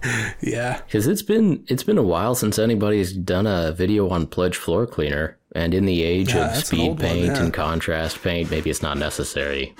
yeah. 0.40 0.80
because 0.86 1.08
it's 1.08 1.22
been 1.22 1.64
it's 1.68 1.82
been 1.82 1.98
a 1.98 2.02
while 2.02 2.36
since 2.36 2.58
anybody's 2.60 3.12
done 3.12 3.46
a 3.48 3.72
video 3.72 4.08
on 4.08 4.28
Pledge 4.28 4.56
floor 4.56 4.86
cleaner. 4.86 5.36
And 5.56 5.74
in 5.74 5.84
the 5.84 6.02
age 6.02 6.32
Yeah, 6.34 6.50
of 6.56 6.64
speed 6.64 6.80
old 6.80 7.00
one, 7.02 7.08
paint 7.10 7.26
yeah. 7.26 7.42
and 7.44 7.52
contrast 7.54 8.22
paint, 8.22 8.50
maybe 8.50 8.70
it's 8.70 8.82
not 8.82 8.98
necessary. 8.98 9.74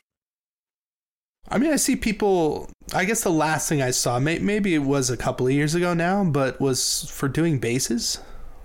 I 1.48 1.58
mean, 1.58 1.72
I 1.72 1.76
see 1.76 1.96
people. 1.96 2.70
I 2.94 3.04
guess 3.04 3.22
the 3.22 3.30
last 3.30 3.68
thing 3.68 3.82
I 3.82 3.90
saw, 3.90 4.18
may, 4.18 4.38
maybe 4.38 4.74
it 4.74 4.78
was 4.78 5.10
a 5.10 5.16
couple 5.16 5.46
of 5.46 5.52
years 5.52 5.74
ago 5.74 5.94
now, 5.94 6.24
but 6.24 6.60
was 6.60 7.08
for 7.10 7.28
doing 7.28 7.58
bases, 7.58 8.18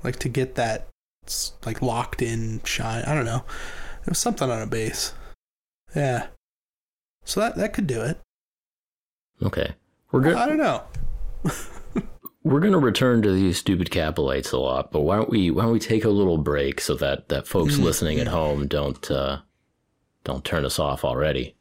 like 0.03 0.17
to 0.19 0.29
get 0.29 0.55
that 0.55 0.87
like 1.65 1.81
locked 1.81 2.21
in 2.21 2.61
shine. 2.63 3.03
I 3.03 3.13
don't 3.13 3.25
know. 3.25 3.43
It 4.03 4.09
was 4.09 4.19
something 4.19 4.49
on 4.49 4.61
a 4.61 4.67
base. 4.67 5.13
Yeah. 5.95 6.27
So 7.25 7.39
that 7.41 7.55
that 7.57 7.73
could 7.73 7.87
do 7.87 8.01
it. 8.01 8.19
Okay, 9.43 9.73
we're 10.11 10.21
good. 10.21 10.35
I 10.35 10.45
don't 10.47 10.57
know. 10.57 10.83
We're 12.43 12.61
gonna 12.61 12.79
return 12.79 13.21
to 13.23 13.33
these 13.33 13.57
stupid 13.57 13.89
Kabalites 13.89 14.53
a 14.53 14.57
lot, 14.57 14.91
but 14.91 15.01
why 15.01 15.17
don't 15.17 15.29
we 15.29 15.51
why 15.51 15.63
don't 15.63 15.73
we 15.73 15.79
take 15.79 16.05
a 16.05 16.09
little 16.09 16.37
break 16.37 16.79
so 16.79 16.95
that 16.95 17.27
that 17.29 17.47
folks 17.47 17.75
Mm-hmm. 17.75 17.83
listening 17.83 18.19
at 18.19 18.27
home 18.27 18.65
don't 18.67 19.11
uh, 19.11 19.39
don't 20.23 20.43
turn 20.45 20.63
us 20.65 20.79
off 20.79 21.03
already. 21.03 21.55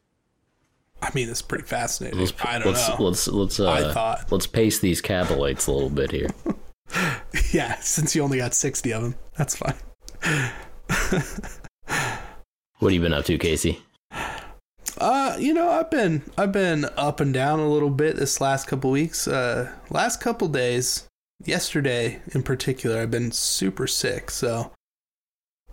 I 1.01 1.09
mean, 1.13 1.29
it's 1.29 1.41
pretty 1.41 1.63
fascinating. 1.65 2.19
Let's 2.19 2.33
I 2.43 2.59
don't 2.59 2.73
let's 2.73 2.89
know. 2.89 2.95
let's 2.99 3.27
let's 3.27 3.59
uh, 3.59 3.71
I 3.71 3.93
thought. 3.93 4.31
let's 4.31 4.47
pace 4.47 4.79
these 4.79 5.01
Kabalites 5.01 5.67
a 5.67 5.71
little 5.71 5.89
bit 5.89 6.11
here. 6.11 6.29
Yeah, 7.51 7.75
since 7.81 8.15
you 8.15 8.23
only 8.23 8.39
got 8.39 8.55
sixty 8.55 8.91
of 8.91 9.03
them, 9.03 9.15
that's 9.37 9.55
fine. 9.55 9.75
What 12.79 12.93
have 12.93 12.95
you 12.95 13.01
been 13.01 13.13
up 13.13 13.25
to, 13.25 13.37
Casey? 13.37 13.81
Uh, 14.97 15.35
you 15.37 15.53
know, 15.53 15.69
I've 15.69 15.91
been 15.91 16.23
I've 16.37 16.53
been 16.53 16.85
up 16.95 17.19
and 17.19 17.33
down 17.33 17.59
a 17.59 17.67
little 17.67 17.89
bit 17.89 18.15
this 18.15 18.39
last 18.39 18.67
couple 18.67 18.89
weeks. 18.89 19.27
Uh, 19.27 19.71
last 19.89 20.21
couple 20.21 20.47
days, 20.47 21.05
yesterday 21.43 22.21
in 22.33 22.41
particular, 22.41 23.01
I've 23.01 23.11
been 23.11 23.33
super 23.33 23.85
sick. 23.85 24.31
So, 24.31 24.71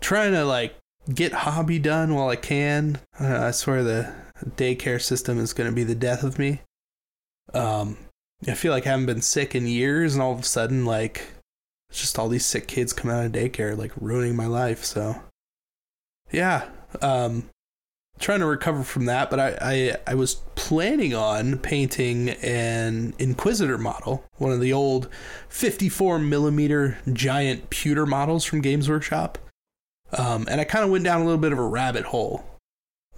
trying 0.00 0.32
to 0.32 0.44
like 0.44 0.76
get 1.14 1.32
hobby 1.32 1.78
done 1.78 2.14
while 2.14 2.28
I 2.28 2.36
can. 2.36 2.98
Uh, 3.20 3.44
I 3.44 3.50
swear 3.52 3.84
the 3.84 4.12
daycare 4.44 5.00
system 5.00 5.38
is 5.38 5.52
going 5.52 5.68
to 5.68 5.74
be 5.74 5.84
the 5.84 5.94
death 5.94 6.22
of 6.22 6.38
me. 6.38 6.60
Um, 7.54 7.96
I 8.46 8.54
feel 8.54 8.72
like 8.72 8.86
I 8.86 8.90
haven't 8.90 9.06
been 9.06 9.22
sick 9.22 9.54
in 9.54 9.66
years, 9.66 10.14
and 10.14 10.22
all 10.22 10.32
of 10.32 10.40
a 10.40 10.44
sudden, 10.44 10.84
like, 10.84 11.32
it's 11.88 12.00
just 12.00 12.18
all 12.18 12.28
these 12.28 12.44
sick 12.44 12.68
kids 12.68 12.92
coming 12.92 13.16
out 13.16 13.26
of 13.26 13.32
daycare, 13.32 13.76
like 13.76 13.92
ruining 14.00 14.36
my 14.36 14.46
life. 14.46 14.84
So, 14.84 15.22
yeah. 16.30 16.68
Um, 17.00 17.48
trying 18.18 18.40
to 18.40 18.46
recover 18.46 18.82
from 18.82 19.06
that, 19.06 19.30
but 19.30 19.38
I, 19.38 19.58
I 19.60 19.96
I 20.06 20.14
was 20.14 20.36
planning 20.54 21.14
on 21.14 21.58
painting 21.58 22.30
an 22.30 23.14
Inquisitor 23.18 23.78
model, 23.78 24.24
one 24.36 24.52
of 24.52 24.60
the 24.60 24.72
old 24.72 25.08
54 25.48 26.18
millimeter 26.18 26.98
giant 27.12 27.70
pewter 27.70 28.06
models 28.06 28.44
from 28.44 28.60
Games 28.60 28.88
Workshop. 28.88 29.38
Um, 30.12 30.46
and 30.50 30.60
I 30.60 30.64
kind 30.64 30.84
of 30.84 30.90
went 30.90 31.04
down 31.04 31.20
a 31.20 31.24
little 31.24 31.40
bit 31.40 31.52
of 31.52 31.58
a 31.58 31.66
rabbit 31.66 32.04
hole 32.04 32.44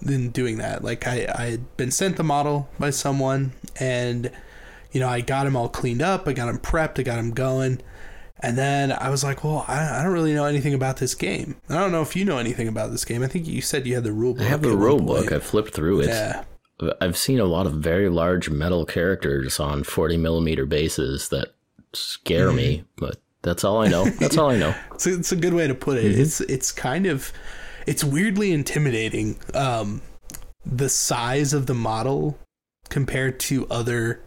in 0.06 0.30
doing 0.30 0.58
that. 0.58 0.82
Like 0.84 1.06
I, 1.06 1.26
I 1.34 1.44
had 1.46 1.76
been 1.76 1.90
sent 1.90 2.16
the 2.16 2.24
model 2.24 2.68
by 2.78 2.90
someone, 2.90 3.52
and 3.80 4.30
you 4.92 5.00
know 5.00 5.08
I 5.08 5.20
got 5.20 5.46
him 5.46 5.56
all 5.56 5.68
cleaned 5.68 6.02
up, 6.02 6.26
I 6.28 6.32
got 6.32 6.48
him 6.48 6.58
prepped, 6.58 6.98
I 6.98 7.02
got 7.02 7.18
him 7.18 7.30
going. 7.32 7.80
And 8.40 8.56
then 8.56 8.92
I 8.92 9.10
was 9.10 9.24
like, 9.24 9.42
well, 9.42 9.64
I, 9.66 9.98
I 9.98 10.04
don't 10.04 10.12
really 10.12 10.32
know 10.32 10.44
anything 10.44 10.72
about 10.72 10.98
this 10.98 11.16
game. 11.16 11.56
I 11.68 11.74
don't 11.74 11.90
know 11.90 12.02
if 12.02 12.14
you 12.14 12.24
know 12.24 12.38
anything 12.38 12.68
about 12.68 12.92
this 12.92 13.04
game. 13.04 13.24
I 13.24 13.26
think 13.26 13.48
you 13.48 13.60
said 13.60 13.84
you 13.84 13.96
had 13.96 14.04
the 14.04 14.12
rule 14.12 14.34
book. 14.34 14.42
I 14.44 14.48
have 14.48 14.62
the 14.62 14.76
rule 14.76 15.00
book. 15.00 15.32
I've 15.32 15.42
flipped 15.42 15.74
through 15.74 16.02
it. 16.02 16.06
Yeah. 16.06 16.44
I've 17.00 17.16
seen 17.16 17.40
a 17.40 17.44
lot 17.44 17.66
of 17.66 17.72
very 17.72 18.08
large 18.08 18.48
metal 18.48 18.86
characters 18.86 19.58
on 19.58 19.82
40 19.82 20.18
millimeter 20.18 20.66
bases 20.66 21.30
that 21.30 21.48
scare 21.92 22.52
me, 22.52 22.76
Mm-hmm. 22.76 23.04
but 23.04 23.16
that's 23.42 23.64
all 23.64 23.78
I 23.82 23.88
know. 23.88 24.04
That's 24.04 24.38
all 24.38 24.50
I 24.50 24.56
know. 24.56 24.72
It's 24.94 25.06
a, 25.08 25.14
it's 25.14 25.32
a 25.32 25.36
good 25.36 25.54
way 25.54 25.66
to 25.66 25.74
put 25.74 25.98
it. 25.98 26.04
Mm-hmm. 26.12 26.20
It's 26.20 26.40
it's 26.42 26.70
kind 26.70 27.06
of 27.06 27.32
it's 27.88 28.04
weirdly 28.04 28.52
intimidating. 28.52 29.38
Um, 29.54 30.02
the 30.64 30.90
size 30.90 31.54
of 31.54 31.66
the 31.66 31.74
model 31.74 32.38
compared 32.90 33.40
to 33.40 33.66
other, 33.70 34.20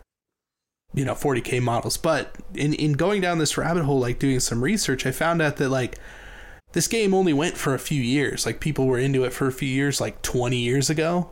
you 0.96 1.06
know, 1.06 1.14
40k 1.14 1.62
models. 1.62 1.96
But 1.96 2.36
in 2.56 2.74
in 2.74 2.94
going 2.94 3.22
down 3.22 3.38
this 3.38 3.58
rabbit 3.58 3.84
hole, 3.84 4.00
like 4.00 4.18
doing 4.18 4.40
some 4.40 4.64
research, 4.64 5.06
I 5.06 5.12
found 5.12 5.44
out 5.44 5.58
that 5.58 5.70
like 5.70 6.00
this 6.74 6.88
game 6.88 7.14
only 7.14 7.34
went 7.34 7.56
for 7.56 7.76
a 7.76 7.80
few 7.80 8.02
years. 8.02 8.48
Like 8.48 8.60
people 8.60 8.88
were 8.88 8.98
into 8.98 9.24
it 9.26 9.34
for 9.34 9.48
a 9.48 9.54
few 9.54 9.70
years, 9.70 10.02
like 10.02 10.24
20 10.24 10.58
years 10.58 10.90
ago, 10.90 11.30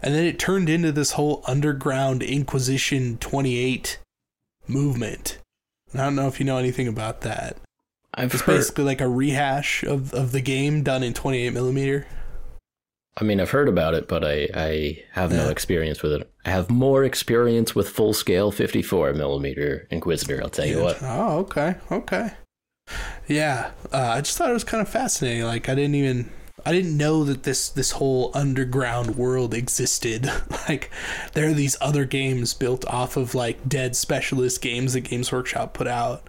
and 0.00 0.14
then 0.14 0.24
it 0.24 0.38
turned 0.38 0.68
into 0.68 0.92
this 0.92 1.12
whole 1.12 1.42
underground 1.48 2.22
Inquisition 2.22 3.18
28 3.18 3.98
movement. 4.68 5.38
And 5.90 6.00
I 6.00 6.04
don't 6.04 6.14
know 6.14 6.28
if 6.28 6.38
you 6.38 6.46
know 6.46 6.58
anything 6.58 6.86
about 6.86 7.22
that. 7.22 7.56
I've 8.14 8.32
It's 8.34 8.42
heard, 8.42 8.58
basically 8.58 8.84
like 8.84 9.00
a 9.00 9.08
rehash 9.08 9.82
of, 9.84 10.12
of 10.14 10.32
the 10.32 10.40
game 10.40 10.82
done 10.82 11.02
in 11.02 11.14
28 11.14 11.52
millimeter. 11.52 12.06
I 13.18 13.24
mean, 13.24 13.40
I've 13.40 13.50
heard 13.50 13.68
about 13.68 13.94
it, 13.94 14.08
but 14.08 14.24
I, 14.24 14.48
I 14.54 15.02
have 15.12 15.30
no 15.32 15.44
Yeah. 15.44 15.50
experience 15.50 16.02
with 16.02 16.12
it. 16.12 16.30
I 16.46 16.50
have 16.50 16.70
more 16.70 17.04
experience 17.04 17.74
with 17.74 17.88
full 17.90 18.14
scale 18.14 18.50
54 18.50 19.12
millimeter 19.14 19.86
Inquisitor, 19.90 20.40
I'll 20.42 20.48
tell 20.48 20.64
you 20.66 20.82
what. 20.82 20.98
Oh, 21.02 21.38
okay, 21.40 21.76
okay. 21.90 22.30
Yeah, 23.28 23.70
uh, 23.92 24.14
I 24.16 24.20
just 24.22 24.36
thought 24.38 24.50
it 24.50 24.54
was 24.54 24.64
kind 24.64 24.80
of 24.80 24.88
fascinating. 24.88 25.44
Like 25.44 25.68
I 25.68 25.74
didn't 25.74 25.94
even 25.94 26.30
I 26.66 26.72
didn't 26.72 26.96
know 26.96 27.24
that 27.24 27.42
this 27.44 27.68
this 27.68 27.92
whole 27.92 28.30
underground 28.34 29.16
world 29.16 29.54
existed. 29.54 30.28
like 30.68 30.90
there 31.34 31.48
are 31.48 31.52
these 31.54 31.76
other 31.80 32.04
games 32.04 32.54
built 32.54 32.84
off 32.86 33.16
of 33.16 33.34
like 33.34 33.68
dead 33.68 33.94
specialist 33.94 34.60
games 34.62 34.94
that 34.94 35.02
Games 35.02 35.30
Workshop 35.30 35.74
put 35.74 35.86
out. 35.86 36.28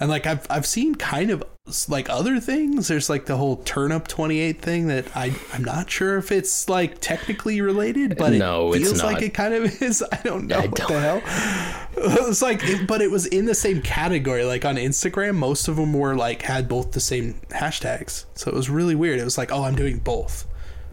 And 0.00 0.08
like 0.08 0.26
I've 0.26 0.46
I've 0.50 0.64
seen 0.66 0.94
kind 0.94 1.30
of 1.30 1.44
like 1.88 2.08
other 2.08 2.40
things. 2.40 2.88
There's 2.88 3.10
like 3.10 3.26
the 3.26 3.36
whole 3.36 3.56
Turnip 3.58 4.08
28 4.08 4.60
thing 4.60 4.86
that 4.88 5.14
I 5.14 5.34
I'm 5.52 5.62
not 5.62 5.90
sure 5.90 6.16
if 6.16 6.32
it's 6.32 6.68
like 6.70 7.00
technically 7.00 7.60
related, 7.60 8.16
but 8.16 8.32
No, 8.32 8.72
it 8.72 8.78
it's 8.80 8.88
feels 8.88 9.02
like 9.02 9.20
it 9.22 9.34
kind 9.34 9.52
of 9.52 9.82
is. 9.82 10.02
I 10.10 10.16
don't 10.24 10.46
know 10.46 10.56
I 10.56 10.66
what 10.66 10.74
don't- 10.74 10.88
the 10.88 11.00
hell. 11.00 11.86
It's 12.28 12.40
like, 12.40 12.62
it- 12.64 12.86
but 12.86 13.02
it 13.02 13.10
was 13.10 13.26
in 13.26 13.44
the 13.44 13.54
same 13.54 13.82
category. 13.82 14.44
Like 14.44 14.64
on 14.64 14.76
Instagram, 14.76 15.34
most 15.34 15.68
of 15.68 15.76
them 15.76 15.92
were 15.92 16.16
like 16.16 16.42
had 16.42 16.66
both 16.66 16.92
the 16.92 17.00
same 17.00 17.34
hashtags, 17.50 18.24
so 18.34 18.50
it 18.50 18.54
was 18.54 18.70
really 18.70 18.94
weird. 18.94 19.18
It 19.20 19.24
was 19.24 19.36
like, 19.36 19.52
oh, 19.52 19.64
I'm 19.64 19.74
doing 19.76 19.98
both, 19.98 20.46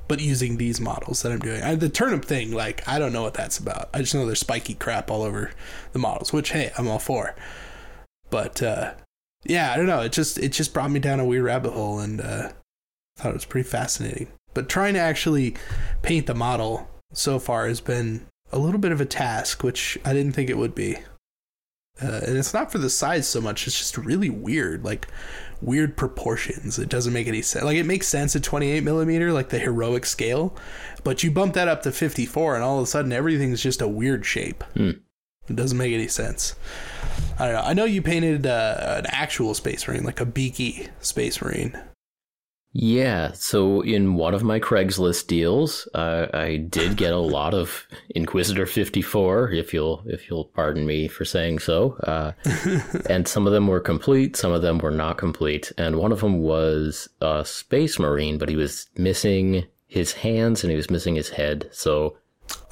but 0.10 0.20
using 0.20 0.58
these 0.58 0.82
models 0.82 1.22
that 1.22 1.32
I'm 1.32 1.40
doing. 1.40 1.64
I, 1.64 1.76
the 1.76 1.88
turnip 1.88 2.26
thing, 2.26 2.52
like, 2.52 2.86
I 2.88 3.00
don't 3.00 3.14
know 3.14 3.22
what 3.24 3.36
that's 3.36 3.58
about. 3.58 3.90
I 3.94 4.00
just 4.00 4.14
know 4.16 4.26
there's 4.26 4.40
spiky 4.42 4.74
crap 4.74 5.10
all 5.10 5.22
over 5.22 5.52
the 5.94 6.00
models, 6.00 6.34
which 6.34 6.50
hey, 6.52 6.72
I'm 6.78 6.90
all 6.90 7.00
for. 7.00 7.36
But 8.30 8.62
uh, 8.62 8.94
yeah, 9.44 9.72
I 9.72 9.78
don't 9.78 9.86
know. 9.86 10.02
It 10.02 10.12
just 10.12 10.38
it 10.38 10.50
just 10.50 10.74
brought 10.74 10.92
me 10.92 11.00
down 11.00 11.20
a 11.20 11.26
weird 11.26 11.46
rabbit 11.46 11.74
hole, 11.74 12.00
and 12.00 12.22
uh, 12.22 12.52
thought 13.18 13.30
it 13.30 13.34
was 13.34 13.46
pretty 13.46 13.68
fascinating. 13.68 14.28
But 14.54 14.70
trying 14.70 14.94
to 14.96 15.00
actually 15.00 15.56
paint 16.02 16.26
the 16.26 16.34
model 16.34 16.90
so 17.14 17.40
far 17.40 17.68
has 17.68 17.82
been 17.82 18.26
a 18.52 18.58
little 18.58 18.80
bit 18.80 18.92
of 18.92 19.02
a 19.02 19.06
task, 19.06 19.64
which 19.64 19.98
I 20.04 20.14
didn't 20.14 20.34
think 20.34 20.50
it 20.50 20.58
would 20.58 20.76
be. 20.76 20.98
Uh, 22.02 22.22
and 22.28 22.38
it's 22.38 22.54
not 22.54 22.72
for 22.72 22.78
the 22.78 22.90
size 22.90 23.28
so 23.28 23.42
much; 23.42 23.66
it's 23.68 23.78
just 23.78 23.98
really 23.98 24.30
weird, 24.30 24.84
like 24.84 25.08
weird 25.62 25.98
proportions. 25.98 26.78
It 26.78 26.90
doesn't 26.90 27.14
make 27.14 27.28
any 27.28 27.42
sense. 27.42 27.66
Like 27.66 27.78
it 27.78 27.86
makes 27.86 28.08
sense 28.08 28.36
at 28.36 28.44
28 28.44 28.84
millimeter, 28.84 29.32
like 29.32 29.50
the 29.50 29.60
heroic 29.60 30.06
scale, 30.06 30.56
but 31.04 31.24
you 31.24 31.32
bump 31.32 31.54
that 31.56 31.68
up 31.68 31.82
to 31.84 31.92
54, 31.92 32.56
and 32.56 32.64
all 32.64 32.78
of 32.78 32.84
a 32.84 32.88
sudden 32.88 33.12
everything's 33.12 33.64
just 33.64 33.82
a 33.82 33.88
weird 33.88 34.26
shape. 34.26 34.64
Hmm. 34.76 34.92
It 35.50 35.56
doesn't 35.56 35.78
make 35.78 35.94
any 35.94 36.08
sense. 36.08 36.56
I 37.40 37.46
don't 37.46 37.54
know. 37.54 37.62
I 37.62 37.74
know 37.74 37.86
you 37.86 38.02
painted 38.02 38.48
uh, 38.48 38.96
an 38.98 39.06
actual 39.10 39.54
space 39.54 39.88
marine, 39.88 40.04
like 40.04 40.20
a 40.20 40.26
beaky 40.26 40.88
space 41.00 41.42
marine. 41.42 41.80
Yeah, 42.74 43.32
so 43.32 43.82
in 43.82 44.16
one 44.16 44.36
of 44.36 44.44
my 44.44 44.60
Craigslist 44.60 45.28
deals, 45.28 45.88
uh, 45.96 46.28
I 46.34 46.58
did 46.58 46.96
get 46.96 47.12
a 47.12 47.18
lot 47.18 47.54
of 47.54 47.88
Inquisitor 48.10 48.66
54, 48.66 49.52
if 49.52 49.74
you'll 49.74 50.04
if 50.06 50.30
you'll 50.30 50.46
pardon 50.46 50.86
me 50.86 51.08
for 51.08 51.26
saying 51.26 51.60
so. 51.60 51.94
Uh, 52.04 52.34
and 53.10 53.28
some 53.28 53.48
of 53.48 53.54
them 53.54 53.68
were 53.68 53.80
complete, 53.80 54.36
some 54.36 54.52
of 54.52 54.62
them 54.62 54.78
were 54.78 54.92
not 54.92 55.18
complete, 55.18 55.72
and 55.78 55.96
one 55.96 56.12
of 56.12 56.22
them 56.22 56.40
was 56.42 57.10
a 57.22 57.44
Space 57.46 57.98
Marine, 57.98 58.38
but 58.38 58.50
he 58.50 58.56
was 58.56 58.90
missing 58.96 59.66
his 59.88 60.12
hands 60.12 60.64
and 60.64 60.70
he 60.70 60.78
was 60.78 60.90
missing 60.92 61.16
his 61.16 61.30
head. 61.30 61.70
So 61.72 62.18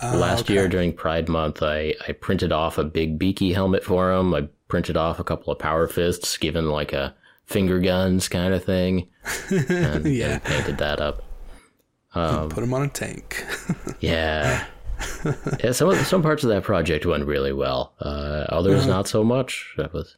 Ah, 0.01 0.15
last 0.15 0.41
okay. 0.41 0.53
year 0.53 0.67
during 0.67 0.93
Pride 0.93 1.29
Month, 1.29 1.63
I 1.63 1.95
I 2.07 2.11
printed 2.11 2.51
off 2.51 2.77
a 2.77 2.83
big 2.83 3.17
beaky 3.17 3.53
helmet 3.53 3.83
for 3.83 4.11
him. 4.11 4.33
I 4.33 4.47
printed 4.67 4.97
off 4.97 5.19
a 5.19 5.23
couple 5.23 5.51
of 5.53 5.59
Power 5.59 5.87
Fists, 5.87 6.37
given 6.37 6.69
like 6.69 6.93
a 6.93 7.15
finger 7.45 7.79
guns 7.79 8.27
kind 8.27 8.53
of 8.53 8.63
thing 8.63 9.07
and, 9.69 10.05
Yeah. 10.05 10.33
and 10.33 10.43
painted 10.43 10.77
that 10.79 10.99
up. 10.99 11.23
Um, 12.13 12.49
Put 12.49 12.63
him 12.63 12.73
on 12.73 12.83
a 12.83 12.87
tank. 12.87 13.45
yeah, 13.99 14.65
yeah. 15.61 15.71
Some 15.73 15.89
of, 15.89 15.97
some 16.07 16.21
parts 16.23 16.43
of 16.43 16.49
that 16.49 16.63
project 16.63 17.05
went 17.05 17.25
really 17.25 17.51
well. 17.53 17.93
Uh, 17.99 18.45
others 18.49 18.81
Uh-huh. 18.81 18.89
not 18.89 19.07
so 19.07 19.23
much. 19.23 19.73
That 19.77 19.93
was 19.93 20.15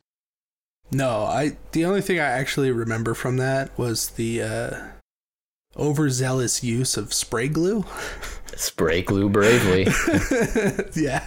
No, 0.91 1.23
I 1.23 1.57
the 1.71 1.85
only 1.85 2.01
thing 2.01 2.19
I 2.19 2.23
actually 2.25 2.71
remember 2.71 3.13
from 3.15 3.37
that 3.37 3.75
was 3.79 4.09
the 4.09 4.41
uh 4.43 4.77
overzealous 5.77 6.63
use 6.63 6.97
of 6.97 7.13
spray 7.13 7.47
glue. 7.47 7.85
Spray 8.55 9.03
glue 9.03 9.29
bravely. 9.29 9.83
yeah, 10.95 11.23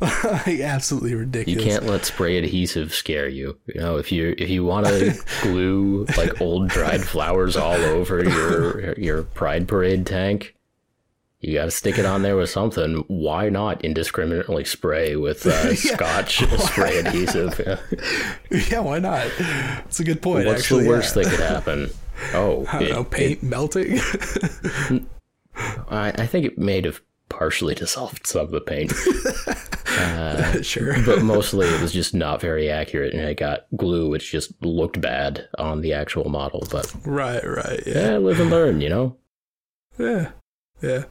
like, 0.00 0.60
absolutely 0.60 1.14
ridiculous. 1.14 1.62
You 1.62 1.70
can't 1.70 1.84
let 1.84 2.06
spray 2.06 2.38
adhesive 2.38 2.94
scare 2.94 3.28
you. 3.28 3.58
You 3.66 3.80
know, 3.80 3.96
if 3.98 4.10
you 4.10 4.34
if 4.38 4.48
you 4.48 4.64
want 4.64 4.86
to 4.86 5.14
glue 5.42 6.06
like 6.16 6.40
old 6.40 6.68
dried 6.68 7.02
flowers 7.02 7.56
all 7.56 7.74
over 7.74 8.24
your 8.24 8.98
your 8.98 9.22
Pride 9.22 9.68
Parade 9.68 10.06
tank, 10.06 10.54
you 11.40 11.54
got 11.54 11.66
to 11.66 11.70
stick 11.70 11.98
it 11.98 12.06
on 12.06 12.22
there 12.22 12.36
with 12.36 12.48
something. 12.48 13.04
Why 13.08 13.50
not 13.50 13.84
indiscriminately 13.84 14.64
spray 14.64 15.16
with 15.16 15.44
uh, 15.44 15.74
Scotch 15.74 16.38
spray 16.58 17.00
adhesive? 17.00 17.60
Yeah. 17.66 18.58
Yeah, 18.70 18.80
why 18.80 18.98
not? 18.98 19.26
It's 19.86 20.00
a 20.00 20.04
good 20.04 20.22
point. 20.22 20.46
What's 20.46 20.62
actually, 20.62 20.84
the 20.84 20.88
worst 20.88 21.16
yeah. 21.16 21.22
that 21.24 21.30
could 21.30 21.40
happen? 21.40 21.90
Oh, 22.34 22.64
I 22.68 22.78
don't 22.78 22.82
it- 22.82 22.90
know, 22.90 23.04
paint 23.04 23.42
melting. 23.42 23.98
I, 25.56 26.08
I 26.16 26.26
think 26.26 26.46
it 26.46 26.58
may 26.58 26.80
have 26.82 27.00
partially 27.28 27.74
dissolved 27.74 28.26
some 28.26 28.42
of 28.42 28.50
the 28.50 28.60
paint, 28.60 28.90
sure. 30.64 30.94
but 31.04 31.22
mostly 31.22 31.66
it 31.66 31.80
was 31.80 31.92
just 31.92 32.14
not 32.14 32.40
very 32.40 32.70
accurate, 32.70 33.14
and 33.14 33.26
I 33.26 33.34
got 33.34 33.66
glue 33.76 34.08
which 34.08 34.30
just 34.30 34.52
looked 34.62 35.00
bad 35.00 35.48
on 35.58 35.80
the 35.82 35.92
actual 35.92 36.28
model. 36.30 36.66
But 36.70 36.92
Right, 37.04 37.42
right. 37.44 37.82
Yeah. 37.86 38.12
yeah, 38.12 38.16
live 38.18 38.40
and 38.40 38.50
learn, 38.50 38.80
you 38.80 38.88
know. 38.88 39.16
Yeah. 39.98 40.30
Yeah. 40.80 41.04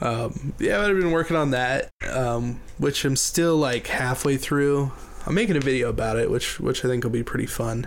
Um, 0.00 0.54
yeah, 0.58 0.80
I've 0.80 0.98
been 0.98 1.12
working 1.12 1.36
on 1.36 1.50
that, 1.52 1.90
um, 2.10 2.60
which 2.78 3.04
I'm 3.04 3.16
still 3.16 3.56
like 3.56 3.86
halfway 3.86 4.36
through. 4.36 4.90
I'm 5.26 5.34
making 5.34 5.56
a 5.56 5.60
video 5.60 5.88
about 5.88 6.16
it, 6.16 6.30
which 6.30 6.58
which 6.60 6.84
I 6.84 6.88
think 6.88 7.04
will 7.04 7.10
be 7.10 7.22
pretty 7.22 7.46
fun. 7.46 7.86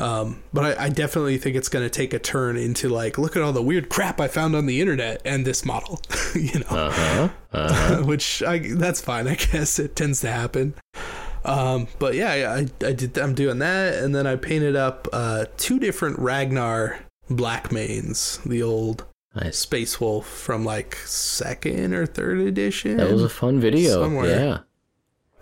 Um, 0.00 0.42
but 0.52 0.78
I, 0.78 0.86
I 0.86 0.88
definitely 0.88 1.36
think 1.36 1.56
it's 1.56 1.68
going 1.68 1.84
to 1.84 1.90
take 1.90 2.14
a 2.14 2.18
turn 2.18 2.56
into 2.56 2.88
like, 2.88 3.18
look 3.18 3.36
at 3.36 3.42
all 3.42 3.52
the 3.52 3.62
weird 3.62 3.90
crap 3.90 4.20
I 4.20 4.28
found 4.28 4.56
on 4.56 4.66
the 4.66 4.80
internet 4.80 5.20
and 5.24 5.46
this 5.46 5.64
model, 5.64 6.00
you 6.34 6.60
know, 6.60 6.66
Uh 6.70 6.90
huh. 6.90 7.28
Uh-huh. 7.52 8.02
which 8.04 8.42
I 8.42 8.58
that's 8.58 9.00
fine. 9.00 9.28
I 9.28 9.34
guess 9.34 9.78
it 9.78 9.96
tends 9.96 10.20
to 10.22 10.30
happen. 10.30 10.74
Um, 11.44 11.88
but 11.98 12.14
yeah, 12.14 12.30
I, 12.32 12.58
I 12.58 12.88
I 12.88 12.92
did. 12.92 13.18
I'm 13.18 13.34
doing 13.34 13.58
that, 13.60 13.94
and 14.02 14.14
then 14.14 14.26
I 14.26 14.36
painted 14.36 14.76
up 14.76 15.08
uh, 15.12 15.46
two 15.56 15.78
different 15.78 16.18
Ragnar 16.18 16.98
Blackmanes, 17.30 18.42
the 18.44 18.62
old 18.62 19.04
nice. 19.34 19.58
Space 19.58 20.00
Wolf 20.00 20.26
from 20.26 20.64
like 20.64 20.96
second 20.96 21.94
or 21.94 22.06
third 22.06 22.38
edition. 22.40 22.98
That 22.98 23.10
was 23.10 23.24
a 23.24 23.28
fun 23.28 23.58
video. 23.60 24.02
Somewhere. 24.02 24.28
Yeah. 24.28 24.58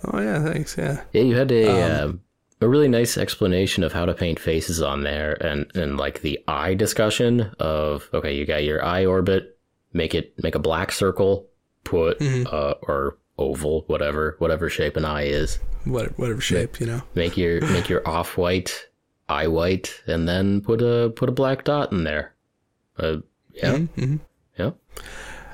oh 0.04 0.20
yeah, 0.20 0.44
thanks. 0.44 0.76
Yeah, 0.78 1.02
Yeah, 1.12 1.22
you 1.22 1.36
had 1.36 1.50
a 1.50 1.66
Um, 2.04 2.10
uh, 2.10 2.27
a 2.60 2.68
really 2.68 2.88
nice 2.88 3.16
explanation 3.16 3.84
of 3.84 3.92
how 3.92 4.04
to 4.04 4.14
paint 4.14 4.38
faces 4.40 4.82
on 4.82 5.02
there, 5.02 5.34
and 5.44 5.70
and 5.74 5.96
like 5.96 6.20
the 6.22 6.38
eye 6.48 6.74
discussion 6.74 7.52
of 7.58 8.08
okay, 8.12 8.34
you 8.34 8.44
got 8.46 8.64
your 8.64 8.84
eye 8.84 9.04
orbit, 9.06 9.58
make 9.92 10.14
it 10.14 10.34
make 10.42 10.54
a 10.54 10.58
black 10.58 10.92
circle, 10.92 11.46
put 11.84 12.18
Mhm. 12.20 12.46
uh 12.52 12.74
or 12.82 13.18
oval, 13.38 13.84
whatever 13.86 14.34
whatever 14.38 14.68
shape 14.68 14.96
an 14.96 15.04
eye 15.04 15.22
is, 15.26 15.58
whatever, 15.84 16.14
whatever 16.16 16.40
shape, 16.40 16.80
you 16.80 16.86
know. 16.86 17.02
make 17.14 17.36
your 17.36 17.60
make 17.72 17.88
your 17.88 18.06
off 18.08 18.36
white 18.36 18.88
eye 19.28 19.46
white, 19.46 20.02
and 20.06 20.28
then 20.28 20.60
put 20.60 20.80
a 20.82 21.10
put 21.14 21.28
a 21.28 21.32
black 21.32 21.64
dot 21.64 21.92
in 21.92 22.02
there. 22.04 22.34
Uh, 22.98 23.18
yeah, 23.52 23.76
hmm 23.78 24.16
yeah, 24.58 24.70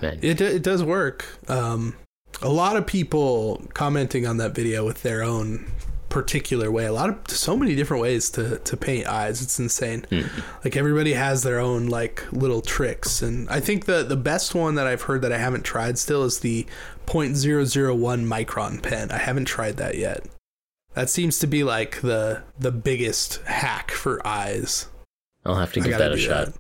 man. 0.00 0.18
It 0.22 0.40
it 0.40 0.62
does 0.62 0.82
work. 0.82 1.26
Um, 1.48 1.96
a 2.40 2.48
lot 2.48 2.76
of 2.76 2.86
people 2.86 3.62
commenting 3.74 4.26
on 4.26 4.38
that 4.38 4.54
video 4.54 4.84
with 4.86 5.02
their 5.02 5.22
own 5.22 5.70
particular 6.14 6.70
way. 6.70 6.84
A 6.86 6.92
lot 6.92 7.10
of 7.10 7.18
so 7.28 7.56
many 7.56 7.74
different 7.74 8.00
ways 8.02 8.30
to 8.30 8.58
to 8.58 8.76
paint 8.76 9.06
eyes. 9.08 9.42
It's 9.42 9.58
insane. 9.58 10.06
Like 10.64 10.76
everybody 10.76 11.12
has 11.14 11.42
their 11.42 11.58
own 11.58 11.88
like 11.88 12.24
little 12.32 12.62
tricks, 12.62 13.20
and 13.20 13.48
I 13.50 13.60
think 13.60 13.84
the 13.86 14.02
the 14.04 14.16
best 14.16 14.54
one 14.54 14.76
that 14.76 14.86
I've 14.86 15.02
heard 15.02 15.22
that 15.22 15.32
I 15.32 15.38
haven't 15.38 15.64
tried 15.64 15.98
still 15.98 16.22
is 16.22 16.38
the 16.40 16.66
.001 17.06 18.24
micron 18.26 18.82
pen. 18.82 19.10
I 19.10 19.18
haven't 19.18 19.46
tried 19.46 19.76
that 19.78 19.96
yet. 19.98 20.24
That 20.94 21.10
seems 21.10 21.38
to 21.40 21.46
be 21.46 21.64
like 21.64 22.00
the 22.00 22.42
the 22.58 22.70
biggest 22.72 23.42
hack 23.46 23.90
for 23.90 24.24
eyes. 24.26 24.86
I'll 25.44 25.56
have 25.56 25.72
to 25.74 25.80
give 25.80 25.98
that 25.98 26.12
a 26.12 26.16
shot. 26.16 26.46
that. 26.46 26.54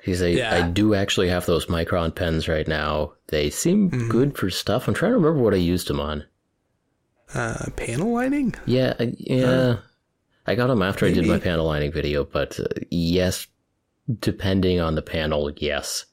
Because 0.00 0.22
I, 0.22 0.26
Yeah. 0.28 0.54
I 0.54 0.68
do 0.68 0.94
actually 0.94 1.28
have 1.28 1.46
those 1.46 1.66
micron 1.66 2.14
pens 2.14 2.48
right 2.48 2.66
now. 2.68 3.12
They 3.28 3.48
seem 3.50 3.90
Mhm. 3.90 4.08
good 4.10 4.36
for 4.36 4.50
stuff. 4.50 4.86
I'm 4.88 4.94
trying 4.94 5.12
to 5.12 5.16
remember 5.18 5.42
what 5.42 5.54
I 5.54 5.58
used 5.58 5.88
them 5.88 6.00
on. 6.00 6.24
Uh, 7.32 7.66
panel 7.76 8.12
lining. 8.12 8.54
Yeah, 8.66 8.94
I, 8.98 9.14
yeah. 9.18 9.76
I 10.46 10.54
got 10.54 10.66
them 10.66 10.82
after 10.82 11.06
I 11.06 11.12
did 11.12 11.26
my 11.26 11.38
panel 11.38 11.66
lining 11.66 11.90
video, 11.92 12.24
but 12.24 12.58
uh, 12.60 12.64
yes, 12.90 13.46
depending 14.20 14.80
on 14.80 14.94
the 14.94 15.02
panel, 15.02 15.50
yes. 15.56 16.04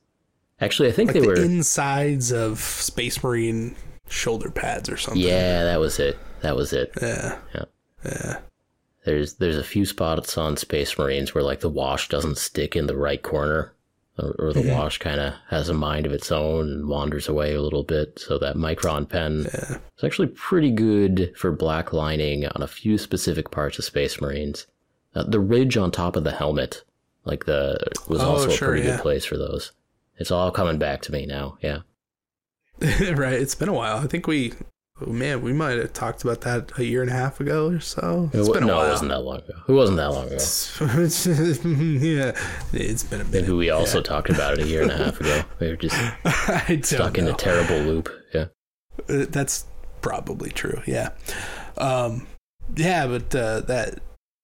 Actually, 0.62 0.90
I 0.90 0.92
think 0.94 1.08
like 1.10 1.16
they 1.16 1.20
the 1.22 1.28
were. 1.28 1.36
insides 1.36 2.32
of 2.32 2.60
Space 2.60 3.22
Marine 3.24 3.76
shoulder 4.08 4.50
pads 4.52 4.90
or 4.90 4.98
something. 4.98 5.22
yeah, 5.22 5.64
that 5.64 5.80
was 5.80 6.00
it. 6.00 6.18
That 6.42 6.56
was 6.56 6.72
it. 6.74 6.92
Yeah. 7.02 7.38
Yeah. 7.54 7.66
Yeah. 8.06 8.38
There's 9.06 9.34
there's 9.36 9.58
a 9.58 9.64
few 9.64 9.86
spots 9.86 10.38
on 10.38 10.56
Space 10.58 10.98
Marines 10.98 11.34
where 11.34 11.44
like 11.44 11.60
the 11.62 11.70
wash 11.70 12.08
doesn't 12.08 12.38
stick 12.38 12.76
in 12.76 12.86
the 12.88 12.96
right 12.96 13.22
corner, 13.22 13.74
or, 14.22 14.36
or 14.40 14.54
the 14.54 14.62
Mhm. 14.62 14.76
wash 14.78 14.98
kind 15.00 15.20
of 15.20 15.34
has 15.50 15.68
a 15.70 15.74
mind 15.74 16.06
of 16.06 16.14
its 16.14 16.32
own 16.32 16.70
and 16.70 16.88
wanders 16.88 17.28
away 17.28 17.54
a 17.56 17.62
little 17.62 17.84
bit. 17.84 18.20
So 18.20 18.38
that 18.38 18.56
micron 18.56 19.10
pen 19.10 19.48
Yeah. 19.54 19.78
is 19.98 20.04
actually 20.04 20.28
pretty 20.30 20.72
good 20.72 21.34
for 21.36 21.52
black 21.52 21.92
lining 21.94 22.46
on 22.48 22.62
a 22.62 22.68
few 22.68 22.98
specific 22.98 23.52
parts 23.52 23.80
of 23.80 23.86
Space 23.86 24.22
Marines. 24.22 24.68
Uh, 25.16 25.24
the 25.24 25.40
ridge 25.40 25.76
on 25.78 25.92
top 25.92 26.16
of 26.16 26.24
the 26.24 26.32
helmet, 26.32 26.84
like 27.26 27.46
the, 27.46 27.78
was 28.08 28.22
Oh, 28.22 28.30
also 28.32 28.50
sure, 28.50 28.68
a 28.70 28.72
pretty 28.72 28.88
yeah. 28.88 28.96
good 28.96 29.02
place 29.02 29.26
for 29.26 29.38
those. 29.38 29.72
It's 30.18 30.32
all 30.32 30.52
coming 30.52 30.78
back 30.78 31.02
to 31.04 31.12
me 31.12 31.26
now. 31.26 31.58
Yeah. 31.62 31.80
right. 32.82 33.34
It's 33.34 33.56
been 33.56 33.70
a 33.70 33.74
while. 33.74 33.98
I 33.98 34.08
think 34.08 34.28
we, 34.28 34.54
man, 35.08 35.42
we 35.42 35.54
might 35.54 35.78
have 35.78 35.94
talked 35.94 36.24
about 36.24 36.42
that 36.42 36.78
a 36.78 36.84
year 36.86 37.02
and 37.02 37.10
a 37.10 37.14
half 37.14 37.40
ago 37.40 37.68
or 37.70 37.80
so. 37.80 38.30
It's 38.34 38.48
It 38.48 38.54
been 38.54 38.64
a 38.64 38.68
no, 38.68 38.78
while. 38.78 38.86
it 38.88 38.90
wasn't 38.90 39.10
that 39.10 39.20
long 39.22 39.38
ago. 39.40 39.54
It 39.68 39.72
wasn't 39.72 39.98
that 39.98 40.10
long 40.12 40.28
ago. 40.28 40.36
yeah. 42.06 42.32
It's 42.74 43.04
been 43.04 43.22
a 43.22 43.24
minute. 43.26 43.42
Maybe 43.44 43.52
we 43.54 43.70
also 43.70 44.02
talked 44.02 44.30
about 44.30 44.54
it 44.54 44.66
a 44.66 44.68
year 44.68 44.82
and 44.84 44.92
a 44.92 44.98
half 44.98 45.20
ago. 45.20 45.42
We 45.60 45.70
were 45.70 45.76
just 45.76 45.96
stuck 46.86 47.18
in 47.18 47.28
a 47.28 47.34
terrible 47.34 47.78
loop. 47.80 48.10
Yeah. 48.34 48.46
Uh, 49.08 49.26
That's 49.30 49.66
probably 50.02 50.50
true. 50.52 50.82
Yeah. 50.86 51.10
Um, 51.78 52.28
yeah, 52.76 53.08
but 53.08 53.34
uh, 53.36 53.62
that 53.62 54.00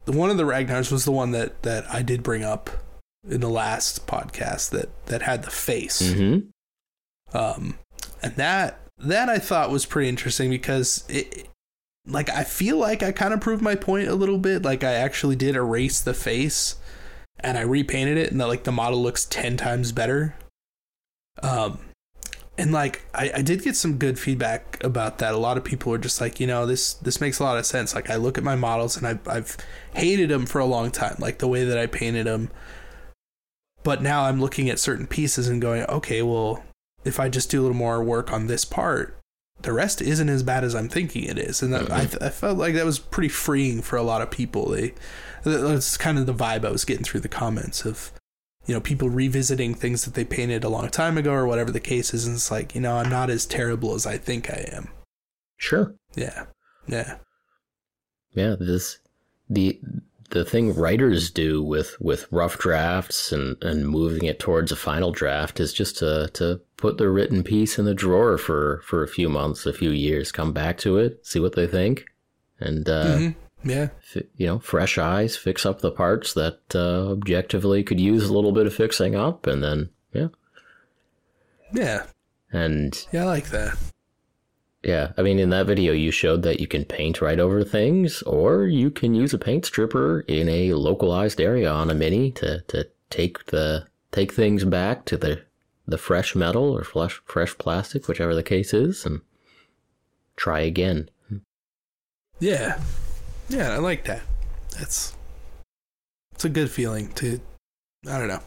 one 0.06 0.30
of 0.30 0.38
the 0.38 0.44
Ragnars 0.44 0.92
was 0.92 1.06
the 1.06 1.12
one 1.12 1.32
that 1.32 1.64
that 1.64 1.86
I 1.92 2.02
did 2.02 2.24
bring 2.24 2.44
up 2.44 2.70
in 3.28 3.42
the 3.42 3.50
last 3.50 4.08
podcast 4.08 4.70
that 4.72 4.90
that 5.08 5.22
had 5.24 5.44
the 5.44 5.50
face. 5.52 6.02
Mm-hmm. 6.02 7.38
Um, 7.38 7.78
and 8.22 8.36
that 8.36 8.80
that 9.00 9.30
I 9.30 9.40
thought 9.40 9.70
was 9.70 9.86
pretty 9.86 10.10
interesting 10.10 10.50
because 10.50 11.04
it, 11.08 11.48
like, 12.06 12.30
I 12.30 12.44
feel 12.44 12.78
like 12.78 13.04
I 13.04 13.12
kind 13.12 13.34
of 13.34 13.42
proved 13.42 13.62
my 13.62 13.76
point 13.76 14.08
a 14.08 14.16
little 14.16 14.38
bit. 14.38 14.64
Like, 14.64 14.84
I 14.84 14.94
actually 14.94 15.36
did 15.36 15.56
erase 15.56 16.00
the 16.00 16.14
face, 16.14 16.76
and 17.40 17.58
I 17.58 17.62
repainted 17.62 18.18
it, 18.18 18.32
and 18.32 18.40
that 18.42 18.48
like 18.48 18.64
the 18.64 18.72
model 18.72 19.02
looks 19.02 19.26
ten 19.26 19.58
times 19.58 19.92
better. 19.92 20.36
Um, 21.44 21.80
and 22.58 22.72
like 22.72 23.06
I, 23.14 23.32
I 23.36 23.42
did 23.44 23.62
get 23.62 23.76
some 23.76 23.98
good 23.98 24.18
feedback 24.18 24.84
about 24.84 25.20
that. 25.20 25.36
A 25.36 25.38
lot 25.38 25.58
of 25.58 25.64
people 25.64 25.92
were 25.92 26.00
just 26.00 26.20
like, 26.20 26.40
you 26.40 26.48
know, 26.48 26.66
this 26.66 26.96
this 26.96 27.22
makes 27.22 27.38
a 27.38 27.44
lot 27.44 27.58
of 27.58 27.66
sense. 27.66 27.94
Like, 27.94 28.10
I 28.10 28.16
look 28.16 28.38
at 28.38 28.44
my 28.44 28.56
models, 28.56 28.98
and 28.98 29.06
I, 29.06 29.20
I've 29.32 29.58
hated 29.94 30.30
them 30.30 30.46
for 30.46 30.60
a 30.60 30.66
long 30.66 30.90
time, 30.90 31.18
like 31.20 31.40
the 31.40 31.48
way 31.48 31.66
that 31.66 31.78
I 31.78 31.86
painted 31.86 32.26
them. 32.26 32.50
But 33.84 34.02
now 34.02 34.24
I'm 34.24 34.42
looking 34.42 34.70
at 34.70 34.80
certain 34.80 35.08
pieces 35.08 35.48
and 35.48 35.62
going, 35.62 35.84
okay, 35.84 36.22
well, 36.22 36.64
if 37.08 37.20
I 37.20 37.30
just 37.30 37.50
do 37.50 37.62
a 37.62 37.64
little 37.64 37.78
more 37.78 38.04
work 38.04 38.32
on 38.32 38.48
this 38.48 38.66
part, 38.66 39.18
the 39.62 39.74
rest 39.74 40.02
isn't 40.02 40.30
as 40.30 40.44
bad 40.44 40.64
as 40.64 40.76
I'm 40.76 40.90
thinking 40.90 41.24
it 41.24 41.38
is. 41.38 41.62
And 41.62 41.74
that, 41.74 41.92
I, 41.92 42.06
mm-hmm. 42.06 42.24
I 42.24 42.30
felt 42.30 42.58
like 42.58 42.76
that 42.76 42.86
was 42.86 43.00
pretty 43.00 43.30
freeing 43.30 43.82
for 43.82 43.96
a 43.96 44.04
lot 44.04 44.22
of 44.22 44.30
people. 44.30 44.70
They, 44.70 44.94
that's 45.44 45.98
kind 45.98 46.20
of 46.20 46.26
the 46.26 46.34
vibe 46.34 46.66
I 46.66 46.72
was 46.72 46.86
getting 46.86 47.04
through 47.04 47.22
the 47.22 47.28
comments 47.28 47.86
of, 47.86 48.12
you 48.66 48.74
know, 48.74 48.82
people 48.82 49.10
revisiting 49.10 49.74
things 49.74 50.06
that 50.06 50.14
they 50.14 50.26
painted 50.26 50.64
a 50.64 50.70
long 50.70 50.90
time 50.90 51.18
ago 51.18 51.32
or 51.32 51.48
whatever 51.48 51.72
the 51.72 51.80
case 51.80 52.14
is. 52.14 52.28
And 52.28 52.36
it's 52.36 52.52
like, 52.52 52.76
you 52.76 52.82
know, 52.82 52.98
I'm 52.98 53.10
not 53.10 53.30
as 53.30 53.46
terrible 53.46 53.96
as 53.96 54.06
I 54.06 54.18
think 54.18 54.50
I 54.50 54.70
am. 54.72 54.90
Sure. 55.58 55.96
Yeah. 56.16 56.46
Yeah. 56.88 57.18
Yeah. 58.34 58.56
This 58.60 59.00
the 59.50 59.80
the 60.30 60.44
thing 60.46 60.76
writers 60.76 61.32
do 61.32 61.64
with 61.64 61.96
with 62.00 62.28
rough 62.32 62.58
drafts 62.58 63.32
and 63.32 63.62
and 63.64 63.88
moving 63.88 64.26
it 64.26 64.40
towards 64.40 64.72
a 64.72 64.76
final 64.76 65.12
draft 65.12 65.60
is 65.60 65.74
just 65.74 65.98
to 65.98 66.30
to 66.34 66.62
put 66.78 66.98
the 66.98 67.10
written 67.10 67.44
piece 67.44 67.78
in 67.80 67.86
the 67.86 67.94
drawer 67.96 68.38
for 68.38 68.82
for 68.86 69.04
a 69.04 69.08
few 69.08 69.28
months, 69.30 69.66
a 69.66 69.74
few 69.74 69.90
years, 69.92 70.32
come 70.32 70.54
back 70.54 70.78
to 70.80 70.98
it, 70.98 71.26
see 71.26 71.40
what 71.40 71.56
they 71.56 71.68
think, 71.68 72.06
and 72.60 72.88
uh, 72.88 73.18
Mhm. 73.18 73.36
Yeah. 73.64 73.90
fi- 74.02 74.28
you 74.38 74.46
know, 74.48 74.60
fresh 74.60 74.98
eyes, 74.98 75.36
fix 75.36 75.66
up 75.66 75.82
the 75.82 75.92
parts 75.92 76.34
that 76.34 76.60
uh, 76.76 77.10
objectively 77.12 77.84
could 77.84 78.00
use 78.00 78.30
a 78.30 78.34
little 78.34 78.52
bit 78.52 78.68
of 78.68 78.74
fixing 78.74 79.16
up, 79.16 79.48
and 79.48 79.64
then 79.64 79.90
yeah, 80.14 80.28
Yeah. 81.74 82.04
and 82.52 83.06
Yeah. 83.12 83.24
I 83.24 83.26
like 83.26 83.50
that. 83.50 83.78
Yeah, 84.84 85.12
I 85.18 85.22
mean, 85.24 85.40
in 85.40 85.50
that 85.50 85.66
video, 85.66 85.92
you 85.92 86.12
showed 86.12 86.44
that 86.44 86.60
you 86.62 86.68
can 86.68 86.86
paint 86.86 87.20
right 87.20 87.40
over 87.40 87.64
things, 87.64 88.22
or 88.22 88.68
you 88.68 88.90
can 88.92 89.16
use 89.16 89.34
a 89.34 89.38
paint 89.40 89.66
stripper 89.66 90.22
in 90.28 90.48
a 90.48 90.74
localized 90.74 91.42
area 91.42 91.70
on 91.70 91.90
a 91.90 91.96
mini 91.96 92.32
to, 92.34 92.62
to 92.68 92.88
take 93.10 93.48
the 93.48 93.86
take 94.12 94.32
things 94.34 94.64
back 94.64 95.04
to 95.06 95.18
the 95.18 95.42
the 95.88 95.98
fresh 95.98 96.36
metal 96.36 96.76
or 96.76 96.84
fresh 96.84 97.22
fresh 97.26 97.58
plastic, 97.58 98.08
whichever 98.08 98.36
the 98.36 98.44
case 98.44 98.74
is, 98.74 99.06
and 99.06 99.22
try 100.36 100.60
again. 100.60 101.10
Yeah. 102.40 102.80
Yeah, 103.50 103.72
I 103.74 103.78
like 103.78 104.06
that. 104.06 104.22
That's 104.78 105.16
it's 106.34 106.46
a 106.46 106.50
good 106.50 106.70
feeling 106.70 107.12
to 107.14 107.40
I 108.08 108.20
don't 108.20 108.28
know. 108.28 108.42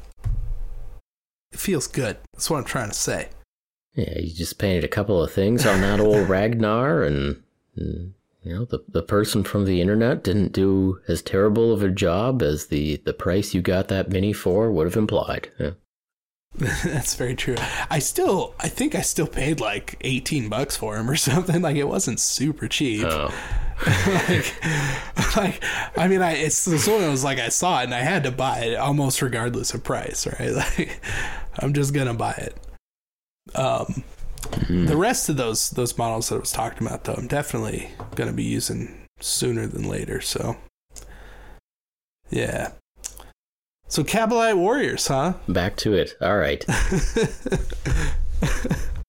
It 1.53 1.59
feels 1.59 1.87
good. 1.87 2.18
That's 2.33 2.48
what 2.48 2.59
I'm 2.59 2.64
trying 2.64 2.90
to 2.90 2.94
say. 2.94 3.31
Yeah, 3.94 4.18
you 4.18 4.33
just 4.33 4.59
painted 4.59 4.85
a 4.85 4.88
couple 4.88 5.22
of 5.22 5.33
things 5.33 5.66
on 5.66 5.81
that 5.81 5.98
old 5.98 6.29
Ragnar, 6.29 7.03
and, 7.03 7.42
and 7.74 8.14
you 8.42 8.55
know 8.55 8.64
the 8.64 8.85
the 8.88 9.03
person 9.03 9.42
from 9.42 9.64
the 9.64 9.81
internet 9.81 10.22
didn't 10.22 10.53
do 10.53 11.00
as 11.09 11.22
terrible 11.22 11.72
of 11.72 11.83
a 11.83 11.90
job 11.90 12.42
as 12.42 12.68
the 12.68 12.96
the 12.98 13.12
price 13.12 13.53
you 13.53 13.62
got 13.62 13.88
that 13.88 14.11
mini 14.11 14.33
for 14.33 14.70
would 14.70 14.87
have 14.87 14.96
implied. 14.96 15.50
Yeah. 15.59 15.72
That's 16.85 17.15
very 17.15 17.35
true. 17.35 17.57
I 17.89 18.01
still, 18.01 18.55
I 18.59 18.69
think 18.69 18.95
I 18.95 19.03
still 19.03 19.27
paid 19.27 19.61
like 19.61 19.97
18 20.01 20.49
bucks 20.49 20.77
for 20.77 20.97
him 20.97 21.09
or 21.09 21.17
something. 21.17 21.63
Like 21.63 21.77
it 21.77 21.89
wasn't 21.89 22.21
super 22.21 22.69
cheap. 22.69 23.05
Oh, 23.05 23.33
like, 24.29 25.37
like, 25.37 25.65
I 25.97 26.07
mean, 26.09 26.21
I 26.21 26.33
it's, 26.33 26.67
it's 26.67 26.87
one 26.87 26.97
of 26.97 27.03
those 27.03 27.25
like 27.25 27.39
I 27.39 27.49
saw 27.49 27.81
it 27.81 27.85
and 27.85 27.95
I 27.95 28.01
had 28.01 28.25
to 28.25 28.31
buy 28.31 28.59
it 28.61 28.75
almost 28.77 29.23
regardless 29.23 29.73
of 29.75 29.85
price, 29.85 30.27
right? 30.27 30.53
Like 30.53 31.01
I'm 31.59 31.73
just 31.73 31.95
gonna 31.95 32.15
buy 32.15 32.33
it. 32.33 32.57
Um, 33.55 34.05
the 34.69 34.97
rest 34.97 35.29
of 35.29 35.37
those 35.37 35.71
those 35.71 35.97
models 35.97 36.29
that 36.29 36.37
I 36.37 36.39
was 36.39 36.53
talking 36.53 36.87
about, 36.87 37.05
though, 37.05 37.15
I'm 37.15 37.27
definitely 37.27 37.91
gonna 38.17 38.33
be 38.33 38.45
using 38.45 39.07
sooner 39.21 39.67
than 39.67 39.89
later. 39.89 40.21
So, 40.21 40.57
yeah. 42.31 42.73
So 43.90 44.05
Kabalite 44.05 44.57
Warriors, 44.57 45.09
huh? 45.09 45.35
back 45.48 45.74
to 45.79 45.94
it. 45.94 46.14
All 46.20 46.38
right. 46.38 46.64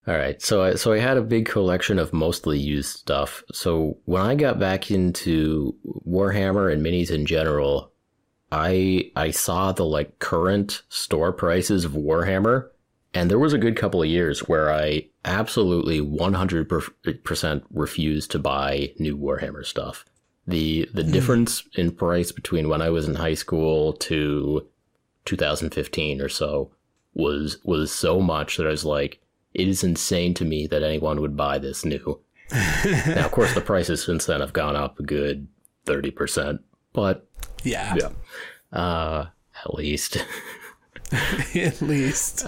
All 0.08 0.16
right. 0.16 0.42
So 0.42 0.64
I 0.64 0.74
so 0.74 0.92
I 0.92 0.98
had 0.98 1.18
a 1.18 1.22
big 1.22 1.46
collection 1.46 2.00
of 2.00 2.12
mostly 2.12 2.58
used 2.58 2.98
stuff. 2.98 3.44
So 3.54 4.00
when 4.06 4.24
I 4.24 4.34
got 4.34 4.58
back 4.58 4.90
into 4.90 5.76
Warhammer 6.08 6.74
and 6.74 6.84
minis 6.84 7.12
in 7.12 7.28
general, 7.28 7.92
I 8.52 9.12
I 9.16 9.30
saw 9.30 9.72
the 9.72 9.86
like 9.86 10.18
current 10.18 10.82
store 10.90 11.32
prices 11.32 11.86
of 11.86 11.92
Warhammer 11.92 12.70
and 13.14 13.30
there 13.30 13.38
was 13.38 13.54
a 13.54 13.60
good 13.60 13.76
couple 13.76 14.02
of 14.02 14.08
years 14.08 14.40
where 14.48 14.74
I 14.74 15.08
absolutely 15.26 16.02
100% 16.02 17.64
refused 17.72 18.32
to 18.32 18.40
buy 18.40 18.94
new 18.98 19.16
Warhammer 19.16 19.64
stuff. 19.64 20.06
The 20.48 20.90
the 20.92 21.04
hmm. 21.04 21.12
difference 21.12 21.64
in 21.76 21.92
price 21.92 22.32
between 22.32 22.68
when 22.68 22.82
I 22.82 22.90
was 22.90 23.08
in 23.08 23.14
high 23.16 23.36
school 23.36 23.94
to 23.94 24.68
2015 25.26 26.22
or 26.22 26.30
so 26.30 26.72
was 27.14 27.58
was 27.64 27.92
so 27.92 28.20
much 28.22 28.58
that 28.58 28.68
I 28.68 28.72
was 28.72 28.86
like, 28.86 29.20
it 29.54 29.68
is 29.68 29.84
insane 29.84 30.34
to 30.36 30.46
me 30.46 30.68
that 30.68 30.84
anyone 30.84 31.22
would 31.22 31.36
buy 31.38 31.58
this 31.58 31.84
new. 31.86 32.20
now, 32.52 33.26
of 33.26 33.32
course, 33.32 33.54
the 33.54 33.62
prices 33.62 34.04
since 34.04 34.26
then 34.26 34.42
have 34.42 34.54
gone 34.54 34.76
up 34.76 35.00
a 35.00 35.04
good 35.04 35.48
30%, 35.86 36.60
but 36.94 37.28
Yeah. 37.64 37.96
yeah, 37.96 38.78
uh, 38.78 39.28
at 39.64 39.74
least. 39.74 40.18
At 41.56 41.82
least 41.82 42.46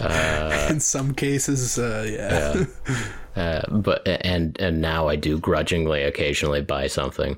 in 0.69 0.79
some 0.79 1.13
cases, 1.13 1.77
uh, 1.77 2.05
yeah. 2.09 2.65
Uh, 3.35 3.61
but 3.71 4.07
and 4.07 4.55
and 4.61 4.79
now 4.79 5.07
I 5.07 5.15
do 5.15 5.39
grudgingly 5.39 6.03
occasionally 6.03 6.61
buy 6.61 6.85
something. 6.85 7.35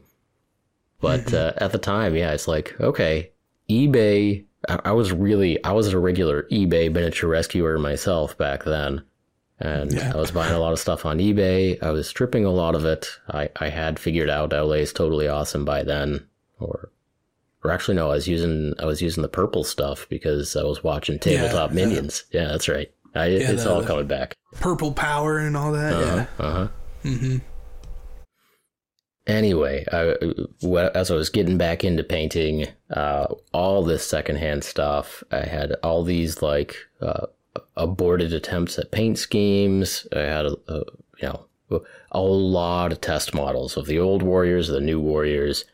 But 1.00 1.34
uh, 1.34 1.54
at 1.58 1.72
the 1.72 1.78
time, 1.78 2.16
yeah, 2.16 2.34
it's 2.34 2.50
like 2.50 2.76
okay, 2.82 3.32
eBay. 3.70 4.44
I, 4.68 4.80
I 4.86 4.92
was 4.92 5.12
really 5.12 5.64
I 5.64 5.72
was 5.72 5.88
a 5.88 6.00
regular 6.00 6.44
eBay 6.52 6.92
miniature 6.92 7.30
rescuer 7.30 7.78
myself 7.80 8.38
back 8.38 8.64
then, 8.64 9.04
and 9.60 9.92
Yeah. 9.94 10.12
I 10.14 10.18
was 10.18 10.32
buying 10.32 10.54
a 10.54 10.60
lot 10.60 10.74
of 10.74 10.80
stuff 10.80 11.06
on 11.06 11.20
eBay. 11.20 11.82
I 11.84 11.92
was 11.92 12.08
stripping 12.08 12.46
a 12.46 12.52
lot 12.52 12.76
of 12.76 12.86
it. 12.86 13.08
I 13.30 13.50
I 13.56 13.70
had 13.70 14.00
figured 14.00 14.30
out 14.30 14.52
LA 14.54 14.76
is 14.84 14.94
totally 14.94 15.28
awesome 15.28 15.66
by 15.66 15.84
then, 15.84 16.28
or. 16.60 16.90
Or 17.64 17.72
actually, 17.72 17.96
no. 17.96 18.12
I 18.12 18.14
was 18.14 18.28
using 18.28 18.76
I 18.78 18.86
was 18.86 19.02
using 19.02 19.24
the 19.24 19.28
purple 19.28 19.64
stuff 19.64 20.06
because 20.08 20.56
I 20.56 20.62
was 20.62 20.84
watching 20.84 21.18
Tabletop 21.18 21.72
yeah. 21.72 21.76
Minions. 21.76 22.24
Yeah, 22.32 22.46
that's 22.50 22.70
right. 22.70 22.92
I, 23.16 23.26
it's 23.26 23.64
the- 23.64 23.74
all 23.74 23.82
coming 23.84 24.06
back. 24.06 24.36
Purple 24.60 24.92
power 24.92 25.40
and 25.40 25.58
all 25.58 25.72
that. 25.72 25.92
Yeah. 26.00 26.26
Uh 26.46 26.52
huh. 26.52 27.38
Anyway, 29.28 29.84
I, 29.92 30.16
as 30.94 31.10
I 31.10 31.16
was 31.16 31.30
getting 31.30 31.58
back 31.58 31.84
into 31.84 32.04
painting, 32.04 32.68
uh, 32.92 33.26
all 33.54 33.84
this 33.84 34.06
secondhand 34.06 34.64
stuff, 34.64 35.24
I 35.32 35.42
had 35.42 35.74
all 35.82 36.04
these 36.04 36.44
like 36.44 36.76
uh, 37.02 37.26
aborted 37.76 38.34
attempts 38.34 38.78
at 38.78 38.92
paint 38.92 39.18
schemes. 39.18 40.06
I 40.16 40.20
had 40.20 40.46
a, 40.46 40.56
a 40.68 40.84
you 41.22 41.30
know 41.30 41.46
a 42.12 42.22
lot 42.22 42.92
of 42.92 43.02
test 43.02 43.34
models 43.34 43.78
of 43.78 43.88
the 43.88 43.98
old 43.98 44.22
warriors, 44.22 44.68
the 44.68 44.80
new 44.80 45.00
warriors, 45.00 45.66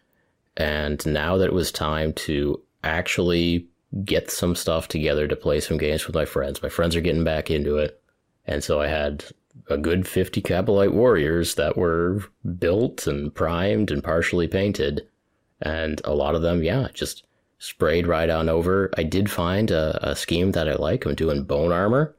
and 0.55 1.05
now 1.05 1.35
that 1.37 1.47
it 1.47 1.53
was 1.53 1.73
time 1.73 2.13
to 2.13 2.61
actually 2.85 3.67
get 4.05 4.31
some 4.31 4.55
stuff 4.55 4.87
together 4.87 5.27
to 5.27 5.35
play 5.35 5.59
some 5.59 5.77
games 5.77 6.07
with 6.07 6.15
my 6.15 6.23
friends, 6.23 6.63
my 6.63 6.69
friends 6.69 6.95
are 6.95 7.01
getting 7.01 7.25
back 7.25 7.51
into 7.51 7.75
it, 7.75 8.01
and 8.45 8.63
so 8.63 8.79
I 8.79 8.87
had 8.87 9.25
a 9.71 9.77
good 9.77 10.07
50 10.07 10.41
Kabalite 10.41 10.93
warriors 10.93 11.55
that 11.55 11.77
were 11.77 12.23
built 12.59 13.07
and 13.07 13.33
primed 13.33 13.91
and 13.91 14.03
partially 14.03 14.47
painted. 14.47 15.07
And 15.61 16.01
a 16.05 16.13
lot 16.13 16.35
of 16.35 16.41
them, 16.41 16.63
yeah, 16.63 16.87
just 16.93 17.23
sprayed 17.59 18.07
right 18.07 18.29
on 18.29 18.49
over. 18.49 18.91
I 18.97 19.03
did 19.03 19.29
find 19.29 19.71
a, 19.71 20.09
a 20.09 20.15
scheme 20.15 20.51
that 20.51 20.67
I 20.67 20.73
like. 20.73 21.05
I'm 21.05 21.15
doing 21.15 21.43
bone 21.43 21.71
armor. 21.71 22.15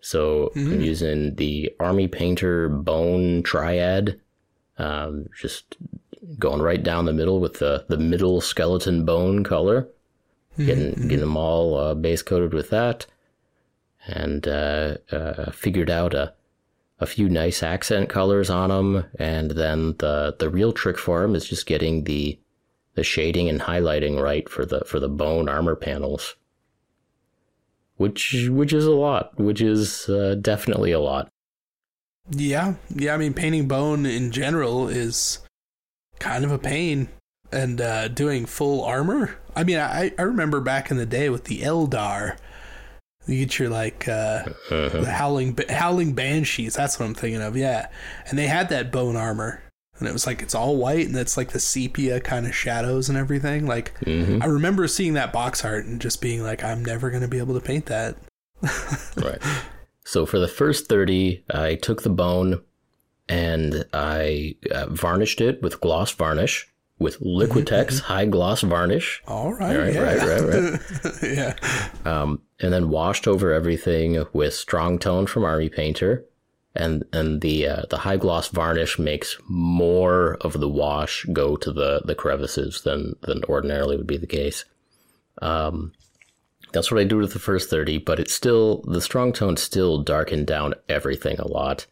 So 0.00 0.50
I'm 0.54 0.82
using 0.82 1.34
the 1.36 1.74
Army 1.80 2.08
Painter 2.08 2.68
Bone 2.68 3.42
Triad. 3.42 4.20
Um, 4.76 5.28
just 5.40 5.76
going 6.38 6.60
right 6.60 6.82
down 6.82 7.06
the 7.06 7.12
middle 7.12 7.40
with 7.40 7.54
the, 7.54 7.86
the 7.88 7.96
middle 7.96 8.40
skeleton 8.40 9.04
bone 9.04 9.44
color. 9.44 9.88
Getting, 10.58 10.92
getting 11.08 11.20
them 11.20 11.36
all 11.36 11.76
uh, 11.76 11.94
base 11.94 12.22
coated 12.22 12.54
with 12.54 12.70
that 12.70 13.06
and 14.06 14.46
uh, 14.46 14.96
uh, 15.10 15.50
figured 15.50 15.90
out 15.90 16.14
a, 16.14 16.32
a 17.00 17.06
few 17.06 17.28
nice 17.28 17.62
accent 17.62 18.08
colors 18.08 18.50
on 18.50 18.70
them. 18.70 19.04
And 19.18 19.52
then 19.52 19.96
the 19.98 20.36
the 20.38 20.48
real 20.48 20.72
trick 20.72 20.98
for 20.98 21.22
them 21.22 21.34
is 21.34 21.48
just 21.48 21.66
getting 21.66 22.04
the 22.04 22.38
the 22.94 23.04
shading 23.04 23.48
and 23.48 23.60
highlighting 23.60 24.20
right 24.22 24.48
for 24.48 24.64
the 24.64 24.84
for 24.86 25.00
the 25.00 25.08
bone 25.08 25.48
armor 25.48 25.76
panels, 25.76 26.36
which 27.96 28.48
which 28.50 28.72
is 28.72 28.86
a 28.86 28.92
lot, 28.92 29.38
which 29.38 29.60
is 29.60 30.08
uh, 30.08 30.36
definitely 30.40 30.92
a 30.92 31.00
lot. 31.00 31.28
Yeah, 32.30 32.74
yeah. 32.94 33.14
I 33.14 33.16
mean, 33.18 33.34
painting 33.34 33.68
bone 33.68 34.06
in 34.06 34.30
general 34.30 34.88
is 34.88 35.40
kind 36.18 36.44
of 36.44 36.52
a 36.52 36.58
pain, 36.58 37.08
and 37.52 37.80
uh, 37.80 38.08
doing 38.08 38.46
full 38.46 38.82
armor. 38.82 39.36
I 39.54 39.64
mean, 39.64 39.78
I 39.78 40.12
I 40.18 40.22
remember 40.22 40.60
back 40.60 40.90
in 40.90 40.96
the 40.96 41.06
day 41.06 41.28
with 41.28 41.44
the 41.44 41.60
Eldar, 41.60 42.38
you 43.26 43.38
get 43.44 43.58
your 43.58 43.68
like 43.70 44.06
uh, 44.08 44.44
the 44.68 45.10
howling 45.10 45.58
howling 45.68 46.12
banshees. 46.14 46.74
That's 46.74 46.98
what 46.98 47.06
I'm 47.06 47.14
thinking 47.14 47.42
of. 47.42 47.56
Yeah, 47.56 47.88
and 48.28 48.38
they 48.38 48.46
had 48.46 48.68
that 48.70 48.92
bone 48.92 49.16
armor, 49.16 49.62
and 49.98 50.08
it 50.08 50.12
was 50.12 50.26
like 50.26 50.42
it's 50.42 50.54
all 50.54 50.76
white, 50.76 51.06
and 51.06 51.16
it's 51.16 51.36
like 51.36 51.50
the 51.50 51.60
sepia 51.60 52.20
kind 52.20 52.46
of 52.46 52.54
shadows 52.54 53.08
and 53.08 53.16
everything. 53.18 53.66
Like 53.66 53.92
I 54.42 54.46
remember 54.46 54.86
seeing 54.88 55.14
that 55.14 55.32
box 55.32 55.64
art 55.64 55.84
and 55.86 56.00
just 56.00 56.20
being 56.20 56.42
like, 56.42 56.62
I'm 56.62 56.84
never 56.84 57.10
gonna 57.10 57.28
be 57.28 57.38
able 57.38 57.54
to 57.54 57.64
paint 57.64 57.86
that. 57.86 58.16
Right. 59.16 59.40
So 60.06 60.26
for 60.26 60.38
the 60.38 60.48
first 60.48 60.88
30, 60.88 61.44
I 61.54 61.76
took 61.76 62.02
the 62.02 62.10
bone 62.10 62.62
and 63.28 63.86
I 63.94 64.56
uh, 64.70 64.86
varnished 64.90 65.40
it 65.40 65.62
with 65.62 65.80
gloss 65.80 66.10
varnish, 66.10 66.68
with 66.98 67.20
Liquitex 67.20 68.00
high 68.00 68.26
gloss 68.26 68.60
varnish. 68.62 69.22
All 69.26 69.52
right, 69.52 69.76
Right, 69.76 69.94
yeah, 69.94 70.00
right, 70.00 70.42
right, 70.72 70.80
yeah. 71.22 71.54
Um, 72.04 72.40
and 72.60 72.72
then 72.72 72.88
washed 72.88 73.26
over 73.26 73.52
everything 73.52 74.24
with 74.32 74.54
strong 74.54 74.98
tone 74.98 75.26
from 75.26 75.44
Army 75.44 75.68
Painter. 75.68 76.24
And 76.76 77.04
and 77.12 77.40
the 77.40 77.68
uh, 77.68 77.82
the 77.88 77.98
high 77.98 78.16
gloss 78.16 78.48
varnish 78.48 78.98
makes 78.98 79.36
more 79.48 80.36
of 80.40 80.54
the 80.58 80.68
wash 80.68 81.24
go 81.32 81.54
to 81.56 81.70
the, 81.72 82.02
the 82.04 82.16
crevices 82.16 82.82
than 82.82 83.14
than 83.22 83.44
ordinarily 83.44 83.96
would 83.96 84.08
be 84.08 84.16
the 84.16 84.26
case. 84.26 84.64
Um, 85.40 85.92
that's 86.72 86.90
what 86.90 87.00
I 87.00 87.04
do 87.04 87.18
with 87.18 87.32
the 87.32 87.38
first 87.38 87.70
thirty, 87.70 87.98
but 87.98 88.18
it's 88.18 88.34
still 88.34 88.82
the 88.88 89.00
strong 89.00 89.32
tone 89.32 89.56
still 89.56 90.02
darkened 90.02 90.48
down 90.48 90.74
everything 90.88 91.38
a 91.38 91.46
lot. 91.46 91.86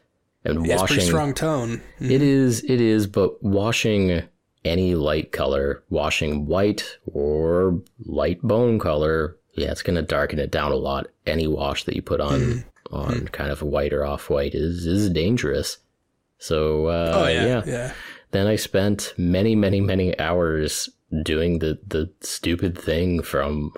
And 0.44 0.66
Yeah, 0.66 0.72
it's 0.72 0.80
washing 0.82 0.96
pretty 0.96 1.08
strong 1.08 1.34
tone. 1.34 1.80
it 2.00 2.20
is, 2.20 2.64
it 2.64 2.80
is, 2.80 3.06
but 3.06 3.40
washing 3.40 4.24
any 4.64 4.94
light 4.94 5.32
color, 5.32 5.82
washing 5.90 6.46
white 6.46 6.98
or 7.06 7.80
light 8.04 8.40
bone 8.42 8.78
color, 8.78 9.36
yeah, 9.54 9.70
it's 9.70 9.82
going 9.82 9.96
to 9.96 10.02
darken 10.02 10.38
it 10.38 10.50
down 10.50 10.72
a 10.72 10.76
lot. 10.76 11.08
Any 11.26 11.46
wash 11.46 11.84
that 11.84 11.96
you 11.96 12.02
put 12.02 12.20
on 12.20 12.40
Mm-hmm. 12.40 12.94
on 12.94 13.28
kind 13.28 13.50
of 13.50 13.62
white 13.62 13.92
or 13.92 14.04
off 14.04 14.28
white 14.30 14.54
is 14.54 14.86
is 14.86 15.08
dangerous. 15.10 15.78
So 16.38 16.86
uh, 16.86 17.12
Oh 17.14 17.26
yeah, 17.28 17.44
yeah, 17.46 17.62
yeah. 17.66 17.92
then 18.32 18.46
I 18.46 18.56
spent 18.56 19.14
many, 19.16 19.54
many, 19.54 19.80
many 19.80 20.18
hours 20.18 20.88
doing 21.22 21.58
the 21.58 21.78
the 21.86 22.10
stupid 22.20 22.76
thing 22.78 23.22
from 23.22 23.72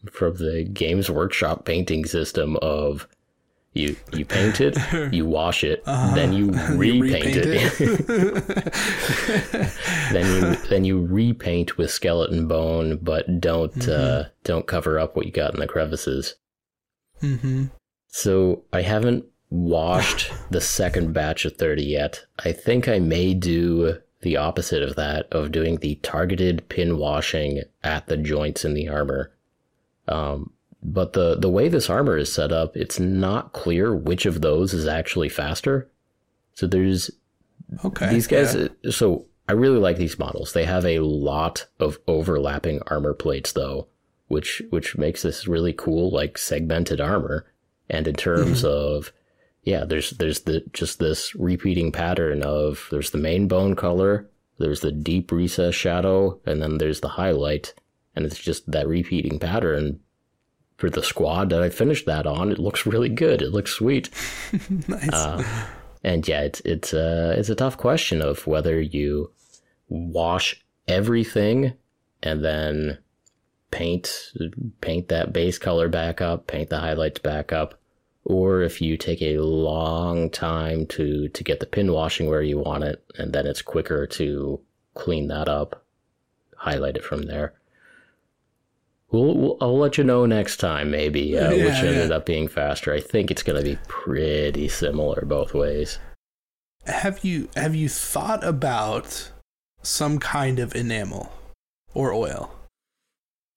from 0.12 0.36
the 0.36 0.64
Games 0.64 1.10
Workshop 1.10 1.64
painting 1.64 2.04
system 2.04 2.56
of 2.62 3.06
you 3.72 3.96
you 4.12 4.24
paint 4.24 4.60
it, 4.60 4.76
you 5.12 5.24
wash 5.24 5.62
it, 5.62 5.82
uh-huh. 5.86 6.14
then 6.14 6.32
you 6.32 6.50
repaint, 6.76 7.36
you 7.36 7.42
it. 7.42 7.80
it. 7.80 9.72
then 10.12 10.26
you 10.26 10.56
then 10.68 10.84
you 10.84 11.04
repaint 11.06 11.78
with 11.78 11.90
skeleton 11.90 12.48
bone, 12.48 12.98
but 13.00 13.40
don't 13.40 13.72
mm-hmm. 13.74 13.90
uh, 13.90 14.24
don't 14.44 14.66
cover 14.66 14.98
up 14.98 15.14
what 15.14 15.26
you 15.26 15.32
got 15.32 15.54
in 15.54 15.60
the 15.60 15.68
crevices. 15.68 16.34
Mm-hmm. 17.22 17.66
So 18.08 18.64
I 18.72 18.82
haven't 18.82 19.24
washed 19.50 20.32
the 20.50 20.60
second 20.60 21.12
batch 21.12 21.44
of 21.44 21.56
thirty 21.56 21.84
yet. 21.84 22.24
I 22.40 22.52
think 22.52 22.88
I 22.88 22.98
may 22.98 23.34
do 23.34 23.98
the 24.22 24.36
opposite 24.36 24.82
of 24.82 24.96
that 24.96 25.26
of 25.32 25.52
doing 25.52 25.76
the 25.76 25.94
targeted 25.96 26.68
pin 26.68 26.98
washing 26.98 27.62
at 27.84 28.06
the 28.08 28.16
joints 28.16 28.64
in 28.64 28.74
the 28.74 28.88
armor. 28.88 29.32
Um, 30.08 30.52
but 30.82 31.12
the 31.12 31.36
the 31.36 31.50
way 31.50 31.68
this 31.68 31.90
armor 31.90 32.16
is 32.16 32.32
set 32.32 32.52
up, 32.52 32.76
it's 32.76 32.98
not 32.98 33.52
clear 33.52 33.94
which 33.94 34.26
of 34.26 34.40
those 34.40 34.72
is 34.72 34.86
actually 34.86 35.28
faster. 35.28 35.90
So 36.54 36.66
there's 36.66 37.10
okay 37.84 38.10
these 38.10 38.26
guys. 38.26 38.54
Yeah. 38.54 38.68
So 38.90 39.26
I 39.48 39.52
really 39.52 39.78
like 39.78 39.96
these 39.96 40.18
models. 40.18 40.52
They 40.52 40.64
have 40.64 40.86
a 40.86 41.00
lot 41.00 41.66
of 41.78 41.98
overlapping 42.06 42.80
armor 42.86 43.14
plates 43.14 43.52
though, 43.52 43.88
which 44.28 44.62
which 44.70 44.96
makes 44.96 45.22
this 45.22 45.46
really 45.46 45.72
cool, 45.72 46.10
like 46.10 46.38
segmented 46.38 47.00
armor. 47.00 47.46
And 47.88 48.06
in 48.06 48.14
terms 48.14 48.62
mm-hmm. 48.62 48.68
of 48.68 49.12
yeah, 49.64 49.84
there's 49.84 50.10
there's 50.10 50.40
the 50.40 50.64
just 50.72 50.98
this 50.98 51.34
repeating 51.34 51.92
pattern 51.92 52.42
of 52.42 52.88
there's 52.90 53.10
the 53.10 53.18
main 53.18 53.48
bone 53.48 53.76
color, 53.76 54.30
there's 54.58 54.80
the 54.80 54.92
deep 54.92 55.30
recess 55.30 55.74
shadow, 55.74 56.40
and 56.46 56.62
then 56.62 56.78
there's 56.78 57.00
the 57.00 57.08
highlight, 57.08 57.74
and 58.16 58.24
it's 58.24 58.38
just 58.38 58.70
that 58.70 58.88
repeating 58.88 59.38
pattern 59.38 60.00
for 60.80 60.88
the 60.88 61.02
squad 61.02 61.50
that 61.50 61.62
I 61.62 61.68
finished 61.68 62.06
that 62.06 62.26
on. 62.26 62.50
It 62.50 62.58
looks 62.58 62.86
really 62.86 63.10
good. 63.10 63.42
It 63.42 63.52
looks 63.52 63.70
sweet. 63.70 64.08
nice. 64.88 65.12
Uh, 65.12 65.44
and 66.02 66.26
yeah, 66.26 66.40
it's 66.40 66.60
it's 66.60 66.92
a 66.94 67.32
uh, 67.32 67.34
it's 67.36 67.50
a 67.50 67.54
tough 67.54 67.76
question 67.76 68.22
of 68.22 68.46
whether 68.46 68.80
you 68.80 69.30
wash 69.88 70.64
everything 70.88 71.74
and 72.22 72.42
then 72.42 72.98
paint 73.70 74.32
paint 74.80 75.08
that 75.08 75.34
base 75.34 75.58
color 75.58 75.88
back 75.88 76.22
up, 76.22 76.46
paint 76.46 76.70
the 76.70 76.80
highlights 76.80 77.20
back 77.20 77.52
up, 77.52 77.78
or 78.24 78.62
if 78.62 78.80
you 78.80 78.96
take 78.96 79.20
a 79.20 79.38
long 79.38 80.30
time 80.30 80.86
to 80.86 81.28
to 81.28 81.44
get 81.44 81.60
the 81.60 81.66
pin 81.66 81.92
washing 81.92 82.28
where 82.28 82.42
you 82.42 82.58
want 82.58 82.84
it, 82.84 83.04
and 83.18 83.34
then 83.34 83.46
it's 83.46 83.60
quicker 83.60 84.06
to 84.06 84.58
clean 84.94 85.28
that 85.28 85.48
up, 85.48 85.84
highlight 86.56 86.96
it 86.96 87.04
from 87.04 87.22
there. 87.24 87.52
We'll, 89.12 89.34
we'll, 89.36 89.56
I'll 89.60 89.78
let 89.78 89.98
you 89.98 90.04
know 90.04 90.24
next 90.24 90.58
time, 90.58 90.90
maybe, 90.90 91.36
uh, 91.36 91.50
yeah, 91.50 91.64
which 91.64 91.74
ended 91.82 92.10
yeah. 92.10 92.16
up 92.16 92.26
being 92.26 92.46
faster. 92.46 92.92
I 92.92 93.00
think 93.00 93.30
it's 93.30 93.42
going 93.42 93.62
to 93.62 93.68
be 93.68 93.78
pretty 93.88 94.68
similar 94.68 95.24
both 95.26 95.52
ways. 95.52 95.98
Have 96.86 97.24
you 97.24 97.48
have 97.56 97.74
you 97.74 97.88
thought 97.88 98.42
about 98.42 99.32
some 99.82 100.18
kind 100.18 100.58
of 100.58 100.74
enamel 100.74 101.32
or 101.92 102.12
oil? 102.12 102.54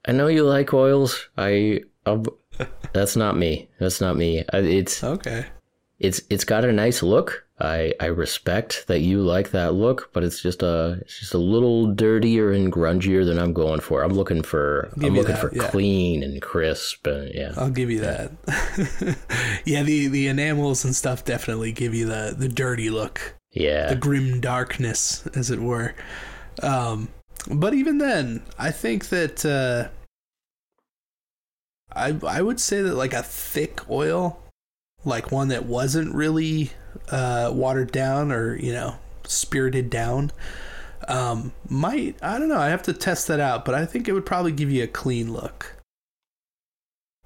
I 0.05 0.11
know 0.11 0.27
you 0.27 0.43
like 0.43 0.73
oils. 0.73 1.29
I 1.37 1.81
I'll, 2.05 2.25
that's 2.93 3.15
not 3.15 3.37
me. 3.37 3.69
That's 3.79 4.01
not 4.01 4.17
me. 4.17 4.43
It's 4.51 5.03
okay. 5.03 5.45
It's 6.03 6.21
it's 6.29 6.43
got 6.43 6.65
a 6.65 6.73
nice 6.73 7.01
look. 7.01 7.47
I 7.61 7.93
I 7.97 8.07
respect 8.07 8.87
that 8.87 8.99
you 8.99 9.21
like 9.21 9.51
that 9.51 9.73
look, 9.73 10.09
but 10.11 10.21
it's 10.21 10.41
just 10.41 10.61
a 10.61 10.97
it's 10.99 11.17
just 11.17 11.33
a 11.33 11.37
little 11.37 11.93
dirtier 11.93 12.51
and 12.51 12.73
grungier 12.73 13.25
than 13.25 13.39
I'm 13.39 13.53
going 13.53 13.79
for. 13.79 14.03
I'm 14.03 14.11
looking 14.11 14.43
for 14.43 14.91
I'm 14.97 15.15
looking 15.15 15.33
that, 15.35 15.39
for 15.39 15.55
yeah. 15.55 15.69
clean 15.69 16.21
and 16.21 16.41
crisp. 16.41 17.07
And, 17.07 17.33
yeah, 17.33 17.53
I'll 17.55 17.69
give 17.69 17.89
you 17.89 18.01
that. 18.01 18.31
yeah, 19.65 19.81
the 19.83 20.07
the 20.07 20.27
enamels 20.27 20.83
and 20.83 20.93
stuff 20.93 21.23
definitely 21.23 21.71
give 21.71 21.93
you 21.93 22.05
the 22.05 22.35
the 22.37 22.49
dirty 22.49 22.89
look. 22.89 23.35
Yeah, 23.51 23.87
the 23.87 23.95
grim 23.95 24.41
darkness, 24.41 25.25
as 25.35 25.51
it 25.51 25.59
were. 25.59 25.95
Um, 26.61 27.07
but 27.49 27.73
even 27.73 27.99
then, 27.99 28.43
I 28.59 28.71
think 28.71 29.07
that 29.07 29.45
uh, 29.45 29.87
I 31.95 32.19
I 32.27 32.41
would 32.41 32.59
say 32.59 32.81
that 32.81 32.95
like 32.95 33.13
a 33.13 33.23
thick 33.23 33.89
oil 33.89 34.42
like 35.05 35.31
one 35.31 35.49
that 35.49 35.65
wasn't 35.65 36.13
really 36.13 36.71
uh, 37.11 37.51
watered 37.53 37.91
down 37.91 38.31
or 38.31 38.55
you 38.55 38.71
know 38.71 38.95
spirited 39.25 39.89
down 39.89 40.31
um, 41.07 41.53
might 41.67 42.15
I 42.21 42.39
don't 42.39 42.49
know 42.49 42.59
I 42.59 42.69
have 42.69 42.83
to 42.83 42.93
test 42.93 43.27
that 43.27 43.39
out 43.39 43.65
but 43.65 43.75
I 43.75 43.85
think 43.85 44.07
it 44.07 44.13
would 44.13 44.25
probably 44.25 44.51
give 44.51 44.71
you 44.71 44.83
a 44.83 44.87
clean 44.87 45.31
look. 45.33 45.75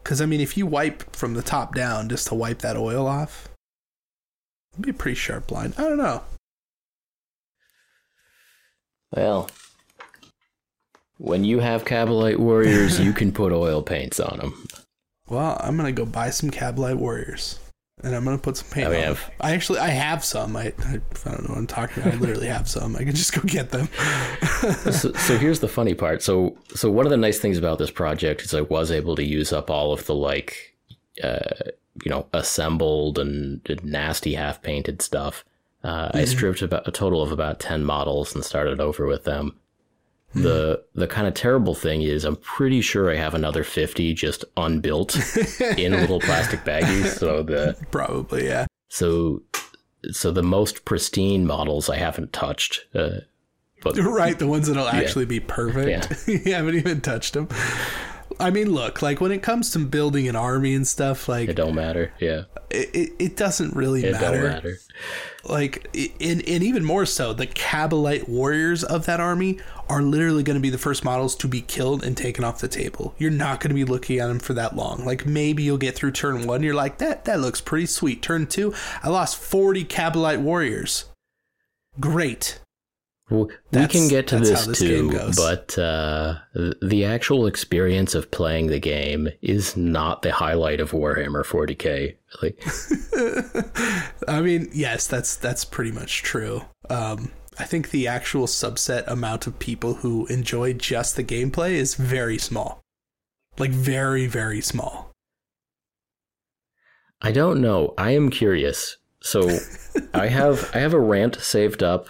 Because 0.04 0.22
I 0.22 0.26
mean 0.26 0.42
if 0.42 0.58
you 0.58 0.66
wipe 0.66 1.16
from 1.16 1.34
the 1.34 1.42
top 1.42 1.76
down 1.76 2.10
just 2.10 2.28
to 2.28 2.36
wipe 2.36 2.60
that 2.60 2.78
oil 2.78 3.08
off 3.08 3.50
it'd 4.74 4.86
be 4.86 4.92
a 4.92 4.94
pretty 4.94 5.16
sharp 5.16 5.52
line. 5.52 5.74
I 5.78 5.84
don't 5.84 5.98
know. 5.98 6.24
Well 9.12 9.50
when 11.20 11.44
you 11.44 11.60
have 11.60 11.86
Kabalite 11.86 12.38
warriors 12.38 13.00
you 13.00 13.12
can 13.14 13.32
put 13.32 13.52
oil 13.52 13.82
paints 13.82 14.20
on 14.20 14.38
them 14.38 14.68
well 15.30 15.58
I'm 15.60 15.78
gonna 15.78 15.92
go 15.92 16.06
buy 16.06 16.30
some 16.30 16.52
Kabalite 16.52 16.98
warriors 16.98 17.60
and 18.04 18.16
I'm 18.16 18.24
gonna 18.24 18.38
put 18.38 18.58
some 18.58 18.70
paint. 18.70 18.88
I, 18.88 18.96
have. 18.98 19.32
I 19.42 19.54
actually 19.54 19.80
I 19.80 19.90
have 19.90 20.24
some. 20.24 20.56
I, 20.56 20.74
I, 20.80 21.02
I 21.26 21.32
don't 21.32 21.44
know 21.44 21.50
what 21.50 21.58
I'm 21.58 21.68
talking 21.68 22.04
about. 22.04 22.14
I 22.14 22.18
literally 22.18 22.48
have 22.48 22.70
some. 22.70 22.96
I 22.96 23.00
can 23.00 23.16
just 23.16 23.34
go 23.34 23.42
get 23.42 23.72
them. 23.72 23.90
so, 24.92 25.12
so 25.14 25.38
here's 25.38 25.62
the 25.62 25.68
funny 25.68 25.96
part. 25.96 26.22
So 26.22 26.58
so 26.76 26.92
one 26.92 27.06
of 27.06 27.10
the 27.10 27.18
nice 27.18 27.40
things 27.40 27.58
about 27.58 27.80
this 27.80 27.90
project 27.90 28.44
is 28.44 28.54
I 28.54 28.62
was 28.62 28.92
able 28.92 29.16
to 29.16 29.24
use 29.24 29.52
up 29.52 29.72
all 29.72 29.94
of 29.94 30.06
the 30.06 30.14
like, 30.14 30.76
uh, 31.24 31.72
you 32.04 32.12
know, 32.12 32.28
assembled 32.34 33.18
and 33.18 33.62
nasty 33.84 34.36
half 34.36 34.62
painted 34.62 35.02
stuff. 35.02 35.44
Uh, 35.84 36.10
mm-hmm. 36.10 36.18
I 36.18 36.26
stripped 36.26 36.62
about 36.62 36.88
a 36.88 36.92
total 36.92 37.24
of 37.24 37.32
about 37.32 37.60
ten 37.60 37.84
models 37.84 38.36
and 38.36 38.46
started 38.46 38.80
over 38.80 39.08
with 39.08 39.24
them. 39.24 39.56
The 40.34 40.84
the 40.94 41.08
kind 41.08 41.28
of 41.28 41.34
terrible 41.34 41.74
thing 41.74 42.02
is 42.02 42.26
I'm 42.26 42.36
pretty 42.36 42.82
sure 42.82 43.10
I 43.10 43.16
have 43.16 43.34
another 43.34 43.64
50 43.64 44.14
just 44.14 44.46
unbuilt 44.56 45.16
in 45.78 45.94
little 45.94 46.20
plastic 46.20 46.60
baggies 46.62 47.18
so 47.18 47.44
the 47.44 47.76
probably 47.92 48.46
yeah. 48.46 48.68
So 48.90 49.42
so 50.12 50.32
the 50.32 50.44
most 50.44 50.86
pristine 50.86 51.48
models 51.48 51.90
I 51.90 51.96
haven't 51.98 52.34
touched 52.34 52.86
uh, 52.94 53.22
but 53.82 53.98
right 53.98 54.38
the 54.38 54.48
ones 54.48 54.68
that'll 54.68 54.86
yeah. 54.86 54.96
actually 54.96 55.26
be 55.26 55.40
perfect. 55.40 56.28
Yeah. 56.28 56.36
you 56.46 56.54
haven't 56.54 56.76
even 56.76 57.02
touched 57.02 57.34
them. 57.34 57.48
I 58.40 58.52
mean, 58.52 58.72
look, 58.72 59.02
like 59.02 59.20
when 59.20 59.32
it 59.32 59.42
comes 59.42 59.72
to 59.72 59.80
building 59.80 60.28
an 60.28 60.36
army 60.36 60.74
and 60.76 60.88
stuff, 60.88 61.28
like 61.28 61.50
it 61.50 61.56
don't 61.56 61.76
matter. 61.76 62.14
Yeah, 62.20 62.44
it 62.70 62.90
it, 62.94 63.12
it 63.20 63.36
doesn't 63.36 63.76
really 63.76 64.04
it 64.04 64.12
matter. 64.14 64.42
Don't 64.42 64.52
matter. 64.52 64.78
Like, 65.44 65.88
and 66.22 66.48
and 66.48 66.64
even 66.64 66.84
more 66.84 67.06
so, 67.06 67.34
the 67.34 67.48
Kabalite 67.48 68.28
warriors 68.28 68.84
of 68.84 69.06
that 69.06 69.20
army 69.20 69.60
are 69.90 70.02
literally 70.02 70.44
going 70.44 70.56
to 70.56 70.62
be 70.62 70.70
the 70.70 70.78
first 70.78 71.04
models 71.04 71.36
to 71.38 71.48
be 71.48 71.62
killed 71.62 72.04
and 72.04 72.16
taken 72.18 72.44
off 72.44 72.60
the 72.60 72.68
table. 72.68 73.16
You're 73.18 73.32
not 73.32 73.60
going 73.60 73.70
to 73.70 73.76
be 73.76 73.86
looking 73.86 74.20
at 74.20 74.28
them 74.28 74.40
for 74.40 74.54
that 74.54 74.76
long. 74.76 75.06
Like 75.06 75.26
maybe 75.26 75.64
you'll 75.64 75.78
get 75.78 75.96
through 75.96 76.12
turn 76.12 76.46
one, 76.46 76.62
you're 76.64 76.76
like 76.76 76.98
that 77.00 77.26
that 77.26 77.40
looks 77.40 77.62
pretty 77.62 77.86
sweet. 77.88 78.22
Turn 78.22 78.46
two, 78.46 78.74
I 79.02 79.10
lost 79.10 79.38
forty 79.38 79.84
Kabalite 79.86 80.42
warriors. 80.42 81.06
Great. 82.00 82.60
We 83.30 83.88
can 83.88 84.08
get 84.08 84.28
to 84.28 84.40
this, 84.40 84.66
this 84.66 84.80
too, 84.80 85.12
but 85.36 85.78
uh, 85.78 86.36
the 86.82 87.04
actual 87.04 87.46
experience 87.46 88.16
of 88.16 88.32
playing 88.32 88.68
the 88.68 88.80
game 88.80 89.28
is 89.42 89.76
not 89.76 90.22
the 90.22 90.32
highlight 90.32 90.80
of 90.80 90.92
Warhammer 90.92 91.46
40k. 91.46 92.16
Like, 92.42 92.64
I 94.30 94.42
mean, 94.42 94.70
yes, 94.74 95.08
that's 95.08 95.36
that's 95.36 95.66
pretty 95.66 95.92
much 95.92 96.24
true. 96.24 96.62
Um, 96.90 97.32
I 97.60 97.66
think 97.66 97.90
the 97.90 98.08
actual 98.08 98.48
subset 98.48 99.06
amount 99.08 99.46
of 99.46 99.60
people 99.60 99.96
who 99.96 100.26
enjoy 100.28 100.72
just 100.74 101.18
the 101.18 101.24
gameplay 101.24 101.72
is 101.72 101.96
very 101.96 102.38
small, 102.38 102.82
like 103.58 103.72
very 103.72 104.26
very 104.26 104.62
small. 104.62 105.12
I 107.22 107.34
don't 107.34 107.60
know. 107.60 107.94
I 107.98 108.12
am 108.12 108.30
curious. 108.30 108.96
So 109.20 109.60
I 110.14 110.28
have 110.28 110.72
I 110.74 110.80
have 110.80 110.94
a 110.94 111.00
rant 111.00 111.42
saved 111.42 111.84
up 111.84 112.08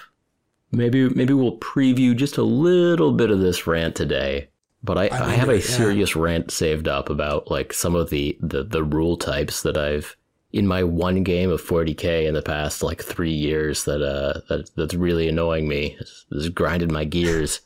maybe 0.72 1.10
maybe 1.10 1.34
we'll 1.34 1.58
preview 1.58 2.16
just 2.16 2.38
a 2.38 2.44
little 2.44 3.12
bit 3.12 3.32
of 3.32 3.40
this 3.40 3.68
rant 3.68 3.96
today. 3.96 4.50
But 4.84 4.98
I, 4.98 5.08
I, 5.08 5.26
I 5.26 5.30
have 5.32 5.50
a 5.50 5.62
serious 5.62 6.16
yeah. 6.16 6.22
rant 6.22 6.52
saved 6.52 6.88
up 6.88 7.10
about 7.10 7.50
like 7.50 7.74
some 7.74 7.96
of 7.96 8.10
the, 8.10 8.38
the, 8.40 8.64
the 8.64 8.84
rule 8.84 9.18
types 9.18 9.64
that 9.64 9.78
I've 9.78 10.16
in 10.54 10.66
my 10.66 10.84
one 10.84 11.24
game 11.24 11.50
of 11.52 11.62
40k 11.62 12.26
in 12.26 12.34
the 12.34 12.42
past 12.42 12.82
like 12.82 13.04
three 13.04 13.34
years 13.34 13.84
that 13.84 14.02
uh 14.02 14.40
that, 14.48 14.70
that's 14.76 14.94
really 14.94 15.28
annoying 15.28 15.68
me. 15.68 15.98
It's, 16.00 16.26
it's 16.32 16.50
grinding 16.50 16.94
my 16.94 17.04
gears. 17.04 17.62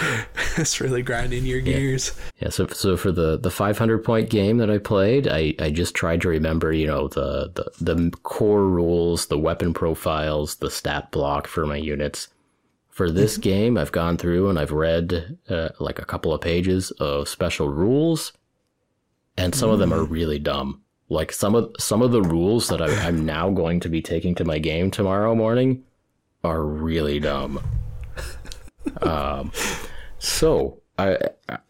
it's 0.56 0.80
really 0.80 1.02
grinding 1.02 1.44
your 1.44 1.60
gears. 1.60 2.12
Yeah. 2.16 2.46
yeah. 2.46 2.48
So 2.50 2.66
so 2.68 2.96
for 2.96 3.12
the 3.12 3.36
the 3.38 3.50
500 3.50 4.04
point 4.04 4.30
game 4.30 4.58
that 4.58 4.70
I 4.70 4.78
played, 4.78 5.28
I 5.28 5.54
I 5.58 5.70
just 5.70 5.94
tried 5.94 6.20
to 6.22 6.28
remember 6.28 6.72
you 6.72 6.86
know 6.86 7.08
the 7.08 7.50
the 7.54 7.94
the 7.94 8.10
core 8.22 8.66
rules, 8.66 9.26
the 9.26 9.38
weapon 9.38 9.74
profiles, 9.74 10.56
the 10.56 10.70
stat 10.70 11.10
block 11.10 11.46
for 11.46 11.66
my 11.66 11.76
units 11.76 12.28
For 12.88 13.10
this 13.10 13.38
game, 13.38 13.78
I've 13.78 13.92
gone 13.92 14.16
through 14.18 14.50
and 14.50 14.58
I've 14.58 14.72
read 14.72 15.38
uh, 15.48 15.70
like 15.78 15.98
a 15.98 16.04
couple 16.04 16.34
of 16.34 16.40
pages 16.40 16.90
of 16.92 17.28
special 17.28 17.68
rules, 17.68 18.32
and 19.36 19.54
some 19.54 19.70
of 19.70 19.78
them 19.78 19.92
are 19.92 20.04
really 20.04 20.38
dumb. 20.38 20.82
Like 21.08 21.32
some 21.32 21.54
of 21.54 21.74
some 21.78 22.02
of 22.02 22.12
the 22.12 22.22
rules 22.22 22.68
that 22.68 22.80
I, 22.82 22.88
I'm 23.06 23.24
now 23.24 23.50
going 23.50 23.80
to 23.80 23.88
be 23.88 24.02
taking 24.02 24.34
to 24.36 24.44
my 24.44 24.58
game 24.58 24.90
tomorrow 24.90 25.34
morning 25.34 25.84
are 26.44 26.62
really 26.62 27.20
dumb. 27.20 27.60
Um, 29.02 29.52
so 30.20 30.80
I, 30.98 31.18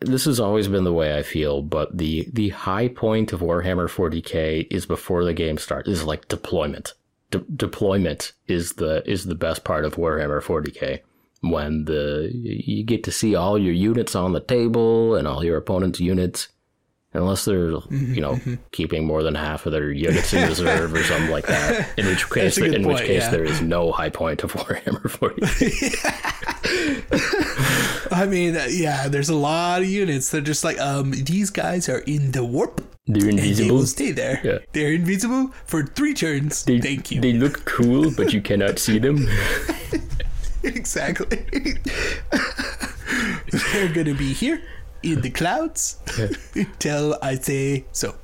this 0.00 0.24
has 0.24 0.40
always 0.40 0.68
been 0.68 0.84
the 0.84 0.92
way 0.92 1.16
I 1.16 1.22
feel, 1.22 1.62
but 1.62 1.96
the 1.96 2.28
the 2.32 2.50
high 2.50 2.88
point 2.88 3.32
of 3.32 3.40
Warhammer 3.40 3.88
40k 3.88 4.66
is 4.70 4.86
before 4.86 5.24
the 5.24 5.34
game 5.34 5.56
starts. 5.56 5.88
Is 5.88 6.04
like 6.04 6.28
deployment. 6.28 6.94
De- 7.30 7.38
deployment 7.38 8.32
is 8.48 8.72
the 8.74 9.08
is 9.08 9.24
the 9.24 9.34
best 9.34 9.64
part 9.64 9.84
of 9.84 9.94
Warhammer 9.94 10.42
40k 10.42 11.00
when 11.42 11.84
the 11.86 12.30
you 12.32 12.84
get 12.84 13.04
to 13.04 13.12
see 13.12 13.34
all 13.34 13.58
your 13.58 13.72
units 13.72 14.14
on 14.14 14.32
the 14.32 14.40
table 14.40 15.14
and 15.14 15.26
all 15.26 15.42
your 15.42 15.56
opponent's 15.56 16.00
units 16.00 16.48
unless 17.12 17.44
they're 17.44 17.70
you 17.90 18.20
know 18.20 18.38
keeping 18.72 19.06
more 19.06 19.22
than 19.22 19.34
half 19.34 19.64
of 19.66 19.72
their 19.72 19.90
units 19.90 20.34
in 20.34 20.46
reserve 20.48 20.92
or 20.92 21.02
something 21.02 21.30
like 21.30 21.46
that 21.46 21.98
in 21.98 22.06
which 22.06 22.28
case 22.28 22.58
in 22.58 22.86
which 22.86 22.98
case 22.98 23.22
yeah. 23.22 23.30
there 23.30 23.44
is 23.44 23.62
no 23.62 23.90
high 23.90 24.10
point 24.10 24.44
of 24.44 24.52
Warhammer 24.56 25.08
40k 25.08 25.96
I 28.20 28.26
mean, 28.26 28.54
yeah, 28.68 29.08
there's 29.08 29.30
a 29.30 29.34
lot 29.34 29.80
of 29.80 29.88
units 29.88 30.28
that 30.30 30.38
are 30.38 30.42
just 30.42 30.62
like, 30.62 30.78
um, 30.78 31.12
these 31.12 31.48
guys 31.48 31.88
are 31.88 32.00
in 32.00 32.32
the 32.32 32.44
warp. 32.44 32.84
they're 33.06 33.30
And 33.30 33.38
they 33.38 33.48
invisible 33.48 33.76
will 33.76 33.86
stay 33.86 34.12
there. 34.12 34.42
Yeah. 34.44 34.58
They're 34.72 34.92
invisible 34.92 35.52
for 35.64 35.86
three 35.86 36.12
turns. 36.12 36.62
They, 36.64 36.80
Thank 36.80 37.10
you. 37.10 37.22
They 37.22 37.32
look 37.32 37.64
cool, 37.64 38.10
but 38.10 38.34
you 38.34 38.42
cannot 38.42 38.78
see 38.78 38.98
them. 38.98 39.26
exactly. 40.62 41.46
They're 43.72 43.88
gonna 43.88 44.14
be 44.14 44.34
here 44.34 44.60
in 45.02 45.22
the 45.22 45.30
clouds 45.30 45.96
until 46.54 47.16
I 47.22 47.36
say 47.36 47.86
so. 47.92 48.16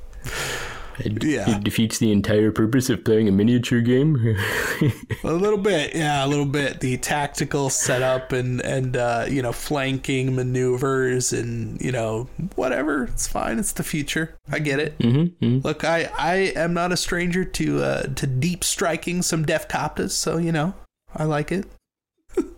It, 0.99 1.23
Yeah. 1.23 1.49
it 1.57 1.63
defeats 1.63 1.99
the 1.99 2.11
entire 2.11 2.51
purpose 2.51 2.89
of 2.89 3.03
playing 3.03 3.27
a 3.27 3.31
miniature 3.31 3.81
game. 3.81 4.35
A 5.23 5.33
little 5.33 5.57
bit, 5.57 5.95
yeah, 5.95 6.25
a 6.25 6.27
little 6.27 6.45
bit. 6.45 6.79
The 6.79 6.97
tactical 6.97 7.69
setup 7.69 8.31
and 8.31 8.61
and 8.61 8.95
uh, 8.95 9.25
you 9.27 9.41
know 9.41 9.51
flanking 9.51 10.35
maneuvers 10.35 11.33
and 11.33 11.79
you 11.81 11.91
know 11.91 12.29
whatever. 12.55 13.05
It's 13.05 13.27
fine. 13.27 13.59
It's 13.59 13.71
the 13.73 13.83
future. 13.83 14.35
I 14.51 14.59
get 14.59 14.79
it. 14.79 14.97
mm-hmm, 14.99 15.57
Look, 15.67 15.83
I 15.83 16.09
I 16.17 16.35
am 16.55 16.73
not 16.73 16.91
a 16.91 16.97
stranger 16.97 17.43
to 17.43 17.83
uh, 17.83 18.01
to 18.03 18.27
deep 18.27 18.63
striking 18.63 19.21
some 19.21 19.45
Deffkoptas, 19.45 20.11
so 20.11 20.37
you 20.37 20.51
know 20.51 20.73
I 21.15 21.23
like 21.25 21.51
it. 21.51 21.65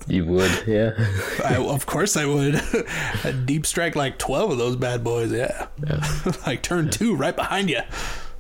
You 0.08 0.26
would, 0.26 0.68
yeah. 0.68 0.92
I, 1.46 1.56
of 1.56 1.86
course 1.86 2.18
I 2.18 2.26
would. 2.26 2.56
a 3.24 3.32
deep 3.32 3.66
strike 3.66 3.96
like 3.96 4.18
twelve 4.20 4.52
of 4.52 4.58
those 4.58 4.76
bad 4.76 5.04
boys. 5.04 5.32
Yeah, 5.32 5.68
like 6.46 6.62
turn 6.62 6.90
two 6.90 7.16
right 7.16 7.36
behind 7.36 7.70
you. 7.70 7.82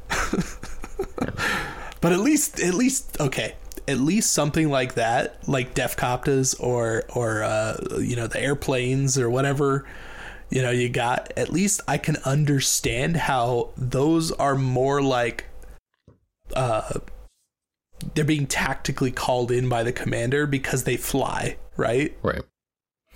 but 2.01 2.11
at 2.11 2.19
least, 2.19 2.59
at 2.59 2.73
least, 2.73 3.19
okay. 3.19 3.55
At 3.87 3.99
least 3.99 4.33
something 4.33 4.69
like 4.69 4.93
that, 4.95 5.47
like 5.47 5.73
Deffkoptas 5.73 6.55
or 6.59 7.05
or 7.15 7.41
uh, 7.41 7.97
you 7.99 8.15
know 8.15 8.27
the 8.27 8.39
airplanes 8.39 9.17
or 9.17 9.31
whatever, 9.31 9.87
you 10.51 10.61
know 10.61 10.69
you 10.69 10.89
got. 10.89 11.33
At 11.35 11.49
least 11.49 11.81
I 11.87 11.97
can 11.97 12.17
understand 12.17 13.17
how 13.17 13.71
those 13.75 14.31
are 14.33 14.53
more 14.53 15.01
like 15.01 15.45
uh 16.55 16.99
they're 18.13 18.25
being 18.25 18.47
tactically 18.47 19.11
called 19.11 19.51
in 19.51 19.69
by 19.69 19.83
the 19.83 19.91
commander 19.91 20.45
because 20.45 20.83
they 20.83 20.97
fly, 20.97 21.57
right? 21.77 22.15
Right. 22.21 22.41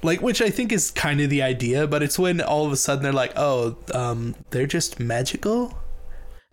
Like, 0.02 0.22
which 0.22 0.42
I 0.42 0.50
think 0.50 0.72
is 0.72 0.92
kind 0.92 1.22
of 1.22 1.30
the 1.30 1.42
idea, 1.42 1.88
but 1.88 2.04
it's 2.04 2.20
when 2.20 2.42
all 2.42 2.66
of 2.66 2.72
a 2.72 2.78
sudden 2.78 3.04
they're 3.04 3.14
like, 3.14 3.34
oh, 3.38 3.78
um, 3.94 4.36
they're 4.50 4.68
just 4.68 5.00
magical, 5.00 5.78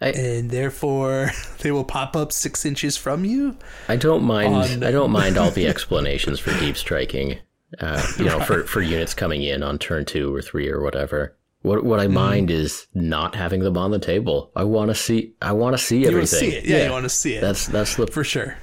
I, 0.00 0.08
and 0.10 0.50
therefore 0.50 1.30
they 1.60 1.70
will 1.70 1.84
pop 1.84 2.16
up 2.16 2.32
six 2.32 2.64
inches 2.64 2.96
from 2.96 3.24
you. 3.24 3.56
I 3.88 3.96
don't 3.96 4.22
mind. 4.24 4.54
on- 4.54 4.82
I 4.84 4.90
don't 4.90 5.10
mind 5.10 5.36
all 5.38 5.50
the 5.50 5.66
explanations 5.74 6.38
for 6.40 6.52
deep 6.58 6.76
striking. 6.76 7.38
Uh, 7.78 8.02
you 8.18 8.24
know, 8.24 8.40
for, 8.40 8.64
for 8.64 8.80
units 8.82 9.14
coming 9.14 9.42
in 9.44 9.62
on 9.62 9.78
turn 9.78 10.04
two 10.04 10.34
or 10.34 10.42
three 10.42 10.68
or 10.68 10.82
whatever. 10.82 11.36
What 11.62 11.84
what 11.84 12.00
I 12.00 12.06
Mm-hmm. 12.06 12.14
mind 12.14 12.50
is 12.50 12.86
not 12.94 13.34
having 13.36 13.60
them 13.60 13.76
on 13.76 13.90
the 13.92 13.98
table. 13.98 14.50
I 14.56 14.64
want 14.64 14.90
to 14.90 14.94
see. 14.94 15.34
I 15.42 15.52
want 15.52 15.74
to 15.76 15.78
see 15.82 16.06
everything. 16.06 16.50
to 16.50 16.50
see 16.50 16.56
it, 16.56 16.64
yeah, 16.64 16.86
you 16.86 16.90
want 16.90 17.04
to 17.04 17.08
see 17.10 17.34
it 17.34 17.42
That's 17.42 17.66
that's 17.66 17.94
the 17.96 18.06
for 18.06 18.24
sure. 18.24 18.56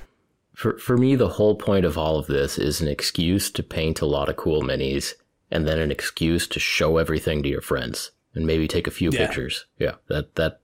for 0.55 0.77
for 0.79 0.97
me 0.97 1.15
the 1.15 1.29
whole 1.29 1.55
point 1.55 1.85
of 1.85 1.97
all 1.97 2.17
of 2.17 2.25
this 2.27 2.57
is 2.57 2.81
an 2.81 2.87
excuse 2.87 3.51
to 3.51 3.61
paint 3.63 4.01
a 4.01 4.05
lot 4.07 4.27
of 4.29 4.35
cool 4.35 4.61
minis 4.63 5.13
and 5.51 5.65
then 5.67 5.77
an 5.79 5.91
excuse 5.91 6.47
to 6.47 6.59
show 6.59 6.97
everything 6.97 7.43
to 7.43 7.49
your 7.49 7.61
friends 7.61 8.11
and 8.33 8.45
maybe 8.47 8.67
take 8.67 8.87
a 8.87 8.91
few 8.91 9.11
Yeah. 9.11 9.27
pictures. 9.27 9.67
Yeah, 9.79 9.93
that 10.09 10.33
that 10.35 10.59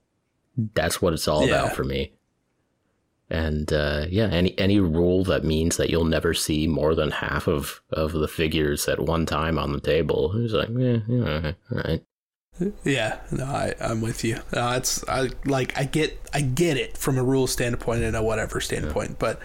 that's 0.74 1.02
what 1.02 1.14
it's 1.14 1.28
all 1.28 1.48
Yeah. 1.48 1.64
about 1.64 1.76
for 1.76 1.84
me. 1.84 2.14
And 3.30 3.72
uh, 3.74 4.06
yeah, 4.10 4.28
any 4.28 4.58
any 4.60 4.80
rule 4.80 5.24
that 5.24 5.44
means 5.44 5.78
that 5.78 5.90
you'll 5.90 6.06
never 6.06 6.34
see 6.34 6.68
more 6.68 6.94
than 6.94 7.10
half 7.10 7.48
of, 7.48 7.82
of 7.92 8.12
the 8.12 8.28
figures 8.28 8.88
at 8.88 9.00
one 9.00 9.26
time 9.26 9.58
on 9.58 9.72
the 9.72 9.80
table 9.80 10.36
is 10.38 10.54
like, 10.54 10.70
yeah, 10.70 10.98
yeah, 11.08 11.54
all 11.72 11.78
right. 11.84 12.04
Yeah, 12.84 13.20
no, 13.32 13.46
I, 13.46 13.74
I'm 13.82 14.00
with 14.02 14.24
you. 14.24 14.38
No, 14.54 14.72
it's 14.74 15.04
I 15.10 15.30
like 15.44 15.76
I 15.76 15.86
get 15.86 16.20
I 16.34 16.42
get 16.42 16.78
it 16.78 16.98
from 16.98 17.18
a 17.18 17.24
rule 17.24 17.48
standpoint 17.48 18.04
and 18.04 18.16
a 18.16 18.22
whatever 18.22 18.62
standpoint, 18.62 19.18
but 19.18 19.40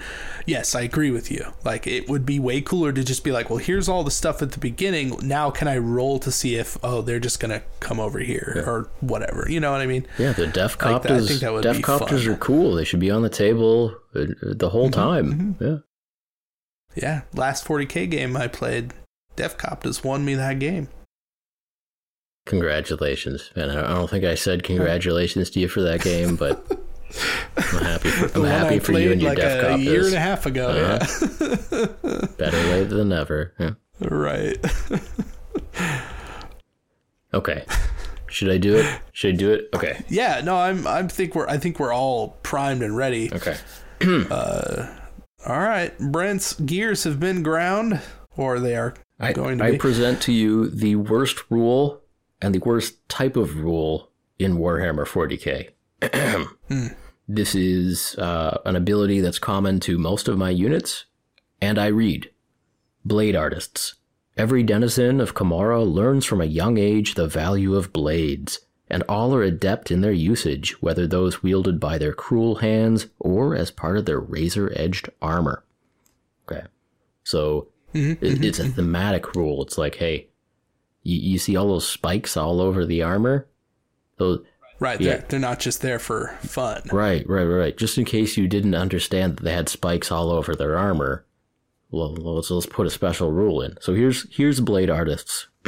yes, 0.45 0.75
I 0.75 0.83
agree 0.83 1.11
with 1.11 1.31
you. 1.31 1.47
Like 1.65 1.87
it 1.87 2.07
would 2.11 2.27
be 2.27 2.39
way 2.39 2.61
cooler 2.61 2.93
to 2.93 3.03
just 3.03 3.25
be 3.25 3.33
like, 3.33 3.49
well, 3.49 3.59
here's 3.59 3.89
all 3.89 4.05
the 4.05 4.11
stuff 4.11 4.43
at 4.43 4.53
the 4.53 4.59
beginning. 4.59 5.17
Now 5.23 5.51
can 5.51 5.69
I 5.69 5.79
roll 5.79 6.19
to 6.19 6.31
see 6.31 6.57
if 6.57 6.77
oh 6.83 7.01
they're 7.01 7.19
just 7.19 7.41
gonna 7.41 7.63
come 7.81 7.99
over 7.99 8.19
here 8.19 8.63
or 8.67 8.91
whatever? 9.01 9.47
You 9.49 9.61
know 9.61 9.73
what 9.73 9.81
I 9.81 9.87
mean? 9.87 10.07
Yeah, 10.19 10.33
the 10.33 10.47
Like 10.47 10.57
I 10.59 10.67
copters, 10.67 11.29
think 11.29 11.41
that 11.41 11.77
be 11.77 11.83
copters 11.83 12.25
fun. 12.25 12.35
are 12.35 12.37
cool. 12.37 12.75
They 12.75 12.85
should 12.85 13.01
be 13.01 13.11
on 13.11 13.23
the 13.23 13.31
table 13.31 13.97
uh, 14.15 14.27
the 14.43 14.69
whole 14.69 14.91
time. 14.91 15.57
Yeah. 15.61 15.77
Yeah, 16.95 17.23
last 17.33 17.65
40k 17.65 18.11
game 18.11 18.37
I 18.37 18.49
played, 18.49 18.93
Deffkoptas 19.37 20.05
won 20.05 20.25
me 20.25 20.35
that 20.35 20.59
game. 20.59 20.89
Congratulations, 22.49 23.51
man! 23.55 23.69
I 23.69 23.95
don't 23.95 24.09
think 24.09 24.25
I 24.25 24.35
said 24.35 24.63
congratulations 24.63 25.51
to 25.51 25.61
you 25.61 25.69
for 25.69 25.83
that 25.83 26.01
game, 26.01 26.35
but 26.35 26.65
I'm 27.59 27.85
happy 27.85 28.09
for 28.09 28.25
I'm 28.39 28.45
happy 28.45 28.77
I 28.77 28.79
for 28.79 28.93
you 28.93 29.13
and 29.13 29.21
your 29.21 29.33
like 29.33 29.39
deaf 29.39 29.79
a 29.79 29.79
year 29.79 30.07
and 30.07 30.15
a 30.15 30.19
half 30.19 30.47
ago. 30.47 30.71
Uh-huh. 30.71 31.87
Better 32.39 32.57
late 32.69 32.89
than 32.89 33.11
never. 33.11 33.53
Yeah. 33.59 33.71
Yeah, 34.01 34.09
right. 34.11 34.57
Okay, 37.35 37.67
should 38.29 38.49
I 38.49 38.57
do 38.57 38.77
it? 38.77 39.01
Should 39.13 39.35
I 39.35 39.37
do 39.37 39.53
it? 39.53 39.69
Okay, 39.75 40.03
yeah, 40.09 40.41
no, 40.43 40.57
I'm 40.57 40.87
I 40.87 41.03
think 41.03 41.35
we're 41.35 41.47
I 41.47 41.59
think 41.59 41.79
we're 41.79 41.93
all 41.93 42.39
primed 42.43 42.83
and 42.83 42.97
ready. 42.97 43.31
okay. 43.31 43.59
All 45.47 45.61
right, 45.61 45.97
Brent's 45.99 46.55
gears 46.55 47.05
have 47.05 47.21
been 47.21 47.43
ground, 47.43 48.01
or 48.35 48.59
they 48.59 48.77
are 48.77 48.95
I, 49.21 49.35
going 49.35 49.59
to 49.59 49.65
I 49.65 49.77
present 49.77 50.23
to 50.23 50.33
you 50.33 50.71
the 50.71 50.97
worst 50.97 51.43
rule 51.51 52.01
and 52.41 52.55
the 52.55 52.61
worst 52.61 53.09
type 53.09 53.37
of 53.37 53.57
rule 53.59 54.11
in 54.39 54.59
Warhammer 54.59 55.07
40k. 55.07 55.71
Hmm. 56.69 56.89
This 57.27 57.55
is 57.55 58.15
uh, 58.17 58.59
an 58.65 58.77
ability 58.77 59.21
that's 59.21 59.39
common 59.39 59.81
to 59.81 59.99
most 59.99 60.29
of 60.29 60.39
my 60.39 60.51
units, 60.51 61.05
and 61.61 61.79
I 61.79 61.89
read 61.89 62.31
Blade 63.05 63.37
Artists. 63.37 63.97
Every 64.37 64.63
denizen 64.63 65.21
of 65.21 65.35
Commorragh 65.35 65.93
learns 65.93 66.25
from 66.25 66.41
a 66.41 66.47
young 66.47 66.79
age 66.79 67.15
the 67.15 67.27
value 67.27 67.75
of 67.75 67.93
blades, 67.93 68.61
and 68.89 69.03
all 69.09 69.35
are 69.35 69.43
adept 69.43 69.91
in 69.91 70.01
their 70.01 70.13
usage, 70.13 70.81
whether 70.81 71.07
those 71.07 71.43
wielded 71.43 71.79
by 71.79 71.99
their 71.99 72.15
cruel 72.15 72.57
hands 72.57 73.09
or 73.19 73.55
as 73.55 73.71
part 73.71 73.99
of 73.99 74.07
their 74.07 74.21
razor 74.21 74.73
edged 74.77 75.11
armor. 75.21 75.65
Okay. 76.51 76.67
So 77.25 77.69
mm-hmm. 77.93 78.25
it, 78.25 78.45
it's 78.45 78.59
a 78.59 78.63
mm-hmm. 78.63 78.73
thematic 78.73 79.35
rule. 79.35 79.63
It's 79.63 79.77
like, 79.77 79.97
hey, 79.97 80.28
you, 81.09 81.33
you 81.33 81.39
see 81.39 81.57
all 81.57 81.69
those 81.69 81.89
spikes 81.89 82.37
all 82.37 82.61
over 82.61 82.85
the 82.85 83.03
armor? 83.03 83.49
Those, 84.19 84.45
right, 84.79 85.01
yeah. 85.01 85.17
they're, 85.17 85.25
they're 85.29 85.41
not 85.41 85.59
just 85.61 85.81
there 85.81 85.99
for 85.99 86.37
fun. 86.41 86.83
Right, 86.93 87.27
right, 87.29 87.45
right. 87.45 87.77
Just 87.77 87.97
in 87.97 88.05
case 88.05 88.37
you 88.37 88.47
didn't 88.47 88.75
understand 88.75 89.37
that 89.37 89.45
they 89.45 89.53
had 89.53 89.69
spikes 89.69 90.13
all 90.13 90.31
over 90.31 90.55
their 90.55 90.77
armor, 90.77 91.25
well, 91.91 92.13
let's 92.15 92.51
let's 92.51 92.67
put 92.67 92.87
a 92.87 92.91
special 92.91 93.33
rule 93.33 93.63
in. 93.63 93.79
So 93.81 93.95
here's 93.95 94.27
here's 94.35 94.61
blade 94.61 94.91
artists. 94.91 95.49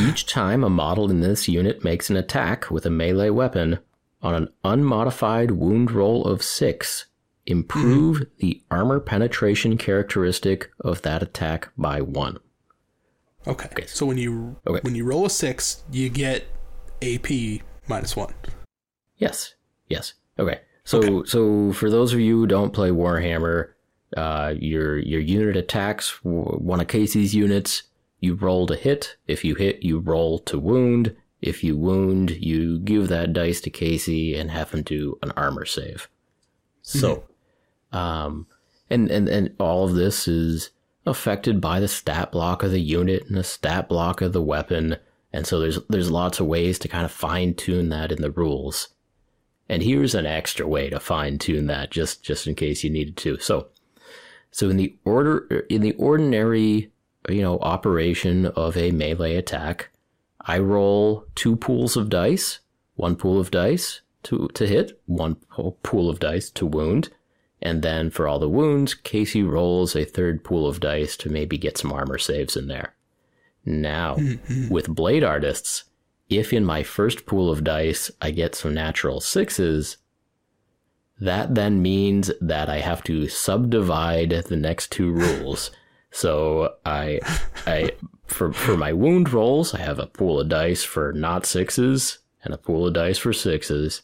Each 0.00 0.26
time 0.26 0.64
a 0.64 0.70
model 0.70 1.10
in 1.10 1.20
this 1.20 1.48
unit 1.48 1.84
makes 1.84 2.10
an 2.10 2.16
attack 2.16 2.70
with 2.70 2.86
a 2.86 2.90
melee 2.90 3.30
weapon 3.30 3.78
on 4.22 4.34
an 4.34 4.48
unmodified 4.64 5.52
wound 5.52 5.90
roll 5.92 6.24
of 6.24 6.42
six, 6.42 7.06
improve 7.46 8.16
mm-hmm. 8.16 8.24
the 8.38 8.62
armor 8.70 9.00
penetration 9.00 9.78
characteristic 9.78 10.70
of 10.80 11.02
that 11.02 11.22
attack 11.22 11.68
by 11.76 12.00
one. 12.00 12.38
Okay. 13.46 13.68
okay. 13.72 13.86
So 13.86 14.06
when 14.06 14.18
you 14.18 14.56
Okay. 14.66 14.80
when 14.82 14.94
you 14.94 15.04
roll 15.04 15.26
a 15.26 15.30
six, 15.30 15.82
you 15.90 16.08
get 16.08 16.46
AP 17.02 17.62
minus 17.88 18.16
one. 18.16 18.34
Yes. 19.16 19.54
Yes. 19.88 20.14
Okay. 20.38 20.60
So 20.84 21.24
so 21.24 21.72
for 21.72 21.90
those 21.90 22.12
of 22.12 22.20
you 22.20 22.38
who 22.40 22.46
don't 22.46 22.72
play 22.72 22.90
Warhammer, 22.90 23.70
uh, 24.16 24.54
your 24.58 24.98
your 24.98 25.20
unit 25.20 25.56
attacks 25.56 26.18
one 26.22 26.80
of 26.80 26.88
Casey's 26.88 27.34
units. 27.34 27.84
You 28.18 28.34
roll 28.34 28.66
to 28.66 28.76
hit. 28.76 29.16
If 29.26 29.44
you 29.44 29.54
hit, 29.54 29.82
you 29.82 29.98
roll 29.98 30.38
to 30.40 30.58
wound. 30.58 31.16
If 31.40 31.64
you 31.64 31.74
wound, 31.78 32.30
you 32.32 32.78
give 32.78 33.08
that 33.08 33.32
dice 33.32 33.62
to 33.62 33.70
Casey 33.70 34.34
and 34.34 34.50
have 34.50 34.72
him 34.72 34.82
do 34.82 35.18
an 35.22 35.30
armor 35.32 35.64
save. 35.64 36.06
So, 36.82 37.24
um, 37.92 38.46
and 38.90 39.10
and 39.10 39.26
and 39.28 39.54
all 39.58 39.84
of 39.84 39.94
this 39.94 40.28
is 40.28 40.70
affected 41.10 41.60
by 41.60 41.80
the 41.80 41.88
stat 41.88 42.32
block 42.32 42.62
of 42.62 42.70
the 42.70 42.80
unit 42.80 43.26
and 43.26 43.36
the 43.36 43.44
stat 43.44 43.88
block 43.88 44.20
of 44.20 44.32
the 44.32 44.42
weapon. 44.42 44.96
And 45.32 45.46
so 45.46 45.60
there's 45.60 45.78
there's 45.88 46.10
lots 46.10 46.40
of 46.40 46.46
ways 46.46 46.78
to 46.80 46.88
kind 46.88 47.04
of 47.04 47.12
fine 47.12 47.54
tune 47.54 47.88
that 47.90 48.12
in 48.12 48.22
the 48.22 48.30
rules. 48.30 48.88
And 49.68 49.82
here's 49.82 50.14
an 50.14 50.26
extra 50.26 50.66
way 50.66 50.90
to 50.90 50.98
fine 50.98 51.38
tune 51.38 51.66
that 51.66 51.90
just 51.90 52.22
just 52.22 52.46
in 52.46 52.54
case 52.54 52.82
you 52.82 52.90
needed 52.90 53.16
to. 53.18 53.38
So 53.38 53.68
so 54.50 54.68
in 54.68 54.76
the 54.76 54.96
order 55.04 55.66
in 55.68 55.82
the 55.82 55.92
ordinary 55.92 56.92
you 57.28 57.42
know 57.42 57.58
operation 57.58 58.46
of 58.46 58.76
a 58.76 58.90
melee 58.90 59.36
attack, 59.36 59.90
I 60.40 60.58
roll 60.58 61.26
two 61.34 61.56
pools 61.56 61.96
of 61.96 62.08
dice, 62.08 62.60
one 62.94 63.16
pool 63.16 63.38
of 63.38 63.50
dice 63.50 64.00
to 64.24 64.48
to 64.54 64.66
hit, 64.66 65.00
one 65.06 65.36
pool 65.82 66.10
of 66.10 66.18
dice 66.18 66.50
to 66.50 66.66
wound, 66.66 67.10
and 67.62 67.82
then 67.82 68.10
for 68.10 68.26
all 68.26 68.38
the 68.38 68.48
wounds, 68.48 68.94
Casey 68.94 69.42
rolls 69.42 69.94
a 69.94 70.04
third 70.04 70.44
pool 70.44 70.66
of 70.66 70.80
dice 70.80 71.16
to 71.18 71.30
maybe 71.30 71.58
get 71.58 71.76
some 71.76 71.92
armor 71.92 72.18
saves 72.18 72.56
in 72.56 72.68
there. 72.68 72.94
Now, 73.64 74.16
with 74.70 74.88
blade 74.88 75.24
artists, 75.24 75.84
if 76.28 76.52
in 76.52 76.64
my 76.64 76.82
first 76.82 77.26
pool 77.26 77.50
of 77.50 77.64
dice 77.64 78.10
I 78.22 78.30
get 78.30 78.54
some 78.54 78.72
natural 78.72 79.20
sixes, 79.20 79.98
that 81.20 81.54
then 81.54 81.82
means 81.82 82.30
that 82.40 82.70
I 82.70 82.78
have 82.78 83.04
to 83.04 83.28
subdivide 83.28 84.30
the 84.30 84.56
next 84.56 84.90
two 84.90 85.12
rules. 85.12 85.70
So 86.10 86.76
I, 86.86 87.20
I 87.66 87.92
for 88.26 88.52
for 88.52 88.76
my 88.76 88.92
wound 88.92 89.32
rolls, 89.32 89.74
I 89.74 89.80
have 89.80 89.98
a 89.98 90.06
pool 90.06 90.40
of 90.40 90.48
dice 90.48 90.82
for 90.82 91.12
not 91.12 91.44
sixes 91.44 92.18
and 92.42 92.54
a 92.54 92.58
pool 92.58 92.86
of 92.86 92.94
dice 92.94 93.18
for 93.18 93.32
sixes. 93.32 94.02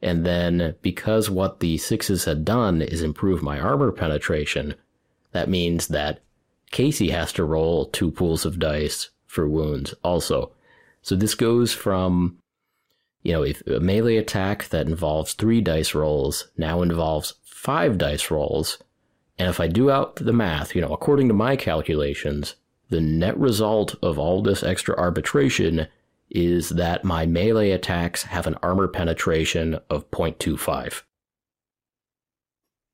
And 0.00 0.24
then 0.24 0.76
because 0.82 1.28
what 1.28 1.60
the 1.60 1.76
sixes 1.78 2.24
had 2.24 2.44
done 2.44 2.82
is 2.82 3.02
improve 3.02 3.42
my 3.42 3.58
armor 3.58 3.90
penetration, 3.90 4.74
that 5.32 5.48
means 5.48 5.88
that 5.88 6.20
Casey 6.70 7.10
has 7.10 7.32
to 7.32 7.44
roll 7.44 7.86
two 7.86 8.10
pools 8.10 8.44
of 8.44 8.58
dice 8.58 9.10
for 9.26 9.48
wounds 9.48 9.94
also. 10.04 10.52
So 11.02 11.16
this 11.16 11.34
goes 11.34 11.72
from, 11.72 12.38
you 13.22 13.32
know, 13.32 13.42
if 13.42 13.66
a 13.66 13.80
melee 13.80 14.16
attack 14.16 14.68
that 14.68 14.86
involves 14.86 15.32
three 15.32 15.60
dice 15.60 15.94
rolls 15.94 16.48
now 16.56 16.82
involves 16.82 17.34
five 17.42 17.98
dice 17.98 18.30
rolls. 18.30 18.78
And 19.38 19.48
if 19.48 19.60
I 19.60 19.68
do 19.68 19.90
out 19.90 20.16
the 20.16 20.32
math, 20.32 20.74
you 20.74 20.80
know, 20.80 20.92
according 20.92 21.28
to 21.28 21.34
my 21.34 21.56
calculations, 21.56 22.56
the 22.90 23.00
net 23.00 23.36
result 23.38 23.94
of 24.02 24.18
all 24.18 24.42
this 24.42 24.62
extra 24.62 24.96
arbitration 24.96 25.88
is 26.30 26.70
that 26.70 27.04
my 27.04 27.26
melee 27.26 27.70
attacks 27.70 28.24
have 28.24 28.46
an 28.46 28.56
armor 28.62 28.88
penetration 28.88 29.78
of 29.90 30.10
0.25. 30.10 31.02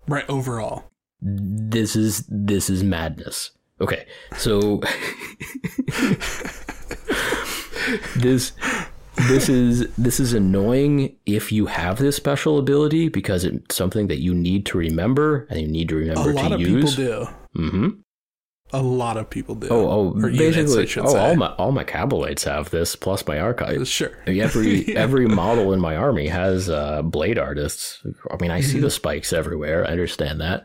Right, 0.07 0.29
overall. 0.29 0.91
This 1.21 1.97
is 1.97 2.27
this 2.29 2.69
is 2.69 2.85
madness. 2.85 3.51
Okay, 3.81 4.07
so 4.37 4.77
this 8.17 8.53
this 9.29 9.49
is 9.49 9.89
this 9.97 10.21
is 10.21 10.33
annoying 10.35 11.17
if 11.25 11.51
you 11.51 11.67
have 11.67 11.99
this 11.99 12.17
special 12.17 12.59
ability 12.59 13.09
because 13.09 13.45
it's 13.45 13.75
something 13.75 14.09
that 14.09 14.21
you 14.21 14.35
need 14.35 14.67
to 14.67 14.79
remember 14.79 15.47
and 15.49 15.61
you 15.61 15.67
need 15.67 15.89
to 15.89 15.97
remember 15.97 16.33
a 16.33 16.35
lot 16.35 16.49
to 16.49 16.55
of 16.57 16.61
use. 16.61 16.95
people 16.95 17.27
do. 17.55 17.61
Mm-hmm. 17.61 17.89
A 18.77 18.83
lot 18.83 19.17
of 19.17 19.31
people 19.31 19.55
do. 19.55 19.69
Oh, 19.71 19.89
oh, 19.89 20.11
Or 20.21 20.29
units, 20.29 20.75
basically, 20.75 21.03
oh, 21.05 21.13
say. 21.13 21.19
all 21.19 21.37
my 21.37 21.47
all 21.55 21.71
my 21.71 21.85
Kabalites 21.85 22.45
have 22.45 22.71
this 22.71 22.97
plus 22.97 23.25
my 23.27 23.39
Archon. 23.39 23.85
Sure. 23.85 24.11
Every 24.27 24.85
Yeah. 24.93 24.99
every 24.99 25.27
model 25.29 25.73
in 25.73 25.81
my 25.81 25.97
army 25.97 26.27
has 26.27 26.69
uh, 26.69 27.03
blade 27.03 27.39
artists. 27.39 28.03
I 28.31 28.37
mean, 28.41 28.51
I 28.51 28.61
see 28.61 28.75
Mm-hmm. 28.75 28.83
the 28.83 28.91
spikes 28.91 29.33
everywhere. 29.33 29.85
I 29.87 29.91
understand 29.93 30.41
that. 30.41 30.65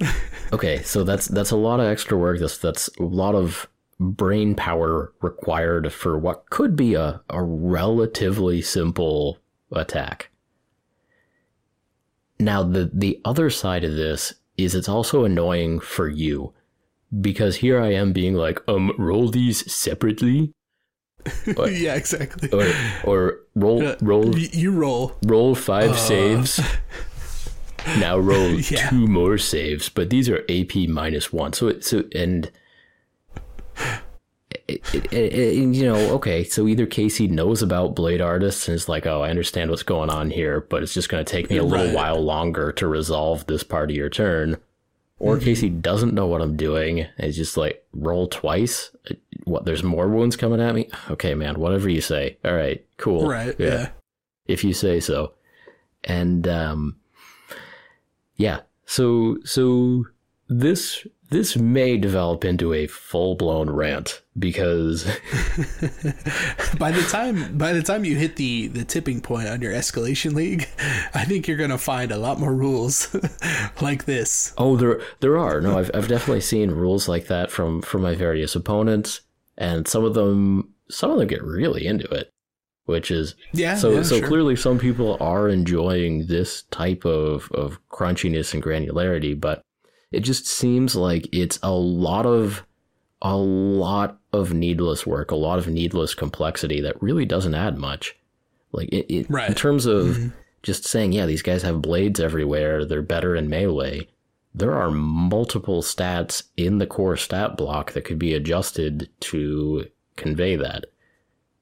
Okay, 0.50 0.82
so 0.82 1.04
that's 1.04 1.26
that's 1.26 1.50
a 1.50 1.56
lot 1.56 1.78
of 1.78 1.86
extra 1.86 2.16
work. 2.16 2.38
That's 2.40 2.56
that's 2.56 2.88
a 2.98 3.02
lot 3.02 3.34
of 3.34 3.68
brain 4.00 4.54
power 4.54 5.12
required 5.20 5.92
for 5.92 6.16
what 6.16 6.48
could 6.48 6.74
be 6.74 6.94
a, 6.94 7.20
a 7.28 7.42
relatively 7.42 8.62
simple 8.62 9.40
attack. 9.72 10.30
Now 12.40 12.62
the 12.62 12.90
the 12.94 13.20
other 13.26 13.50
side 13.50 13.84
of 13.84 13.94
this 13.96 14.32
is 14.56 14.74
it's 14.74 14.88
also 14.88 15.24
annoying 15.24 15.80
for 15.80 16.08
you 16.08 16.54
because 17.20 17.56
here 17.56 17.80
I 17.80 17.92
am 17.92 18.12
being 18.12 18.34
like, 18.34 18.60
um, 18.68 18.92
roll 18.98 19.28
these 19.28 19.70
separately 19.72 20.52
yeah, 21.46 21.94
exactly. 21.94 22.48
or 22.52 22.66
or 23.04 23.40
roll 23.54 23.86
Uh, 23.86 23.96
roll 24.00 24.38
you 24.38 24.70
roll. 24.72 25.12
roll 25.24 25.54
five 25.54 25.98
saves. 25.98 26.60
Now 27.98 28.18
roll 28.18 28.50
Yeah. 28.70 28.90
two 28.90 29.06
more 29.06 29.38
saves, 29.38 29.88
but 29.88 30.10
these 30.10 30.28
are 30.28 30.44
AP 30.50 30.88
minus 30.88 31.32
one. 31.32 31.52
So 31.54 31.68
it, 31.68 31.84
so 31.84 32.04
and 32.14 32.50
it, 34.68 34.82
it, 34.94 35.12
it- 35.12 35.54
you 35.54 35.84
know, 35.86 35.96
okay, 36.16 36.44
so 36.44 36.66
either 36.68 36.86
Casey 36.86 37.28
knows 37.28 37.62
about 37.62 37.94
blade 37.94 38.20
artists 38.20 38.68
and 38.68 38.74
is 38.74 38.88
like, 38.88 39.06
oh, 39.06 39.22
I 39.22 39.30
understand 39.30 39.70
what's 39.70 39.82
going 39.84 40.10
on 40.10 40.30
here, 40.30 40.60
but 40.68 40.82
it's 40.82 40.92
just 40.92 41.08
going 41.08 41.24
to 41.24 41.30
take 41.30 41.48
me 41.50 41.56
a 41.56 41.62
little 41.64 41.86
Right. 41.86 41.94
while 41.94 42.20
longer 42.22 42.72
to 42.72 42.86
resolve 42.86 43.46
this 43.46 43.62
part 43.62 43.90
of 43.90 43.96
your 43.96 44.10
turn. 44.10 44.56
Or 45.20 45.36
Mm-hmm. 45.36 45.44
Casey 45.44 45.68
doesn't 45.68 46.14
know 46.14 46.26
what 46.26 46.40
I'm 46.40 46.56
doing 46.56 47.06
It's 47.18 47.36
just 47.36 47.56
like, 47.56 47.84
roll 47.92 48.28
twice. 48.28 48.90
What? 49.44 49.64
There's 49.64 49.82
more 49.82 50.08
wounds 50.08 50.36
coming 50.36 50.60
at 50.60 50.74
me. 50.74 50.88
Okay, 51.10 51.34
man. 51.34 51.58
Whatever 51.58 51.88
you 51.88 52.00
say. 52.00 52.38
All 52.44 52.54
right. 52.54 52.84
Cool. 52.98 53.28
Right. 53.28 53.54
Yeah. 53.58 53.90
if 54.46 54.62
you 54.64 54.72
say 54.72 55.00
so. 55.00 55.32
And 56.04 56.46
um 56.46 56.96
yeah, 58.36 58.60
so 58.86 59.38
so 59.44 60.04
this 60.48 61.06
this 61.30 61.56
may 61.56 61.96
develop 61.98 62.44
into 62.44 62.72
a 62.72 62.86
full-blown 62.86 63.68
rant 63.70 64.22
because 64.38 65.04
by 66.78 66.90
the 66.90 67.06
time 67.10 67.56
by 67.56 67.72
the 67.72 67.82
time 67.82 68.04
you 68.04 68.16
hit 68.16 68.36
the 68.36 68.68
the 68.68 68.84
tipping 68.84 69.20
point 69.20 69.48
on 69.48 69.60
your 69.60 69.72
escalation 69.72 70.34
league, 70.34 70.68
I 71.14 71.24
think 71.24 71.46
you're 71.48 71.56
gonna 71.56 71.78
find 71.78 72.10
a 72.12 72.18
lot 72.18 72.38
more 72.40 72.54
rules 72.54 73.14
like 73.80 74.04
this. 74.04 74.54
oh 74.58 74.76
there 74.76 75.00
there 75.20 75.36
are 75.38 75.60
no 75.60 75.78
I've 75.78 75.90
I've 75.94 76.08
definitely 76.08 76.40
seen 76.40 76.70
rules 76.70 77.08
like 77.08 77.26
that 77.26 77.50
from 77.50 77.82
from 77.82 78.02
my 78.02 78.14
various 78.14 78.54
opponents 78.56 79.20
and 79.56 79.86
some 79.88 80.04
of 80.04 80.14
them 80.14 80.72
some 80.90 81.10
of 81.10 81.18
them 81.18 81.28
get 81.28 81.42
really 81.42 81.86
into 81.86 82.06
it, 82.08 82.30
which 82.86 83.10
is 83.10 83.34
Yeah. 83.52 83.74
so 83.76 83.90
yeah, 83.90 84.02
so 84.02 84.18
sure. 84.18 84.26
clearly 84.28 84.56
some 84.56 84.78
people 84.78 85.16
are 85.20 85.48
enjoying 85.48 86.26
this 86.26 86.62
type 86.70 87.04
of 87.04 87.50
of 87.52 87.78
crunchiness 87.90 88.54
and 88.54 88.62
granularity 88.62 89.38
but 89.38 89.60
it 90.10 90.20
just 90.20 90.46
seems 90.46 90.94
like 90.96 91.28
it's 91.32 91.58
a 91.62 91.72
lot 91.72 92.26
of 92.26 92.64
a 93.20 93.36
lot 93.36 94.18
of 94.32 94.52
needless 94.54 95.06
work 95.06 95.30
a 95.30 95.36
lot 95.36 95.58
of 95.58 95.66
needless 95.68 96.14
complexity 96.14 96.80
that 96.80 97.02
really 97.02 97.24
doesn't 97.24 97.54
add 97.54 97.76
much. 97.76 98.16
Like 98.72 98.88
it, 98.90 99.12
it 99.12 99.30
in 99.30 99.54
terms 99.54 99.86
of 99.86 100.06
Mhm. 100.16 100.32
just 100.62 100.84
saying 100.84 101.12
yeah 101.12 101.26
these 101.26 101.42
guys 101.42 101.62
have 101.62 101.82
blades 101.82 102.20
everywhere 102.20 102.84
they're 102.84 103.02
better 103.02 103.34
in 103.34 103.48
melee 103.48 104.08
there 104.54 104.74
are 104.74 104.90
multiple 104.90 105.82
stats 105.82 106.42
in 106.56 106.78
the 106.78 106.86
core 106.86 107.16
stat 107.16 107.56
block 107.56 107.92
that 107.92 108.04
could 108.04 108.18
be 108.18 108.34
adjusted 108.34 109.08
to 109.20 109.86
convey 110.16 110.56
that. 110.56 110.86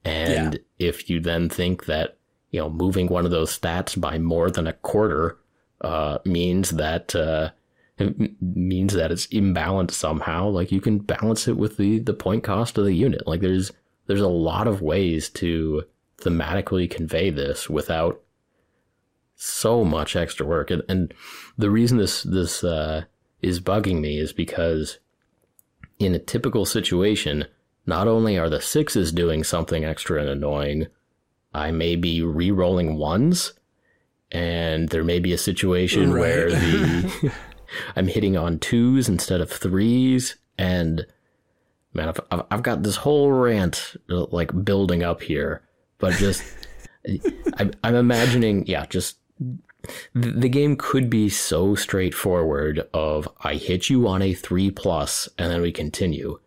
And 0.05 0.61
if 0.79 1.11
you 1.11 1.21
then 1.21 1.49
think 1.49 1.87
that, 1.87 2.17
you 2.53 2.61
know, 2.61 2.71
moving 2.71 3.09
one 3.09 3.25
of 3.25 3.31
those 3.33 3.59
stats 3.59 4.01
by 4.01 4.19
more 4.19 4.51
than 4.51 4.67
a 4.67 4.73
quarter 4.73 5.37
uh, 5.83 6.19
means 6.25 6.71
that 6.71 7.15
uh, 7.15 7.51
it 7.99 8.41
means 8.43 8.93
that 8.93 9.11
it's 9.11 9.27
imbalanced 9.29 9.93
somehow, 9.93 10.49
like 10.49 10.71
you 10.71 10.81
can 10.81 10.99
balance 10.99 11.49
it 11.49 11.57
with 11.57 11.77
the 11.77 11.99
the 11.99 12.15
point 12.15 12.45
cost 12.45 12.77
of 12.79 12.85
the 12.85 12.93
unit. 12.95 13.27
Like 13.27 13.41
there's 13.41 13.73
there's 14.07 14.21
a 14.21 14.29
lot 14.29 14.67
of 14.69 14.83
ways 14.83 15.29
to 15.31 15.85
thematically 16.19 16.91
convey 16.91 17.31
this 17.31 17.69
without 17.69 18.21
so 19.35 19.85
much 19.85 20.17
extra 20.17 20.47
work. 20.47 20.71
And, 20.71 20.83
and 20.89 21.13
the 21.59 21.71
reason 21.71 21.99
this 21.99 22.23
this 22.23 22.63
uh, 22.65 23.05
is 23.43 23.61
bugging 23.61 24.01
me 24.01 24.19
is 24.19 24.33
because 24.33 24.99
in 25.99 26.15
a 26.15 26.19
typical 26.19 26.67
situation, 26.67 27.47
not 27.87 28.09
only 28.09 28.39
are 28.39 28.51
the 28.51 28.61
sixes 28.61 29.13
doing 29.13 29.45
something 29.45 29.85
extra 29.85 30.21
and 30.21 30.29
annoying, 30.29 30.87
I 31.55 31.71
may 31.71 31.97
be 31.97 32.23
re-rolling 32.23 32.97
ones, 32.99 33.55
and 34.31 34.89
there 34.91 35.05
may 35.05 35.21
be 35.21 35.33
a 35.33 35.39
situation 35.39 36.13
Right. 36.13 36.21
where 36.21 36.51
the 36.51 37.33
I'm 37.95 38.09
hitting 38.09 38.37
on 38.37 38.59
twos 38.59 39.09
instead 39.09 39.41
of 39.41 39.51
threes, 39.51 40.37
and 40.59 41.07
man, 41.93 42.09
I've, 42.31 42.43
I've, 42.51 42.63
got 42.63 42.83
this 42.83 42.97
whole 42.97 43.33
rant 43.33 43.97
like 44.09 44.65
building 44.65 45.03
up 45.03 45.23
here, 45.23 45.63
but 45.99 46.15
just 46.15 46.43
I, 47.59 47.71
I'm 47.83 47.95
imagining, 47.95 48.67
yeah, 48.67 48.87
just 48.87 49.17
the, 50.15 50.49
game 50.49 50.77
could 50.77 51.09
be 51.09 51.29
so 51.29 51.75
straightforward 51.75 52.89
of 52.93 53.29
I 53.43 53.55
hit 53.55 53.89
you 53.89 54.09
on 54.09 54.23
a 54.23 54.35
three 54.35 54.71
plus 54.71 55.29
and 55.39 55.51
then 55.51 55.63
we 55.63 55.73
continue. 55.73 56.41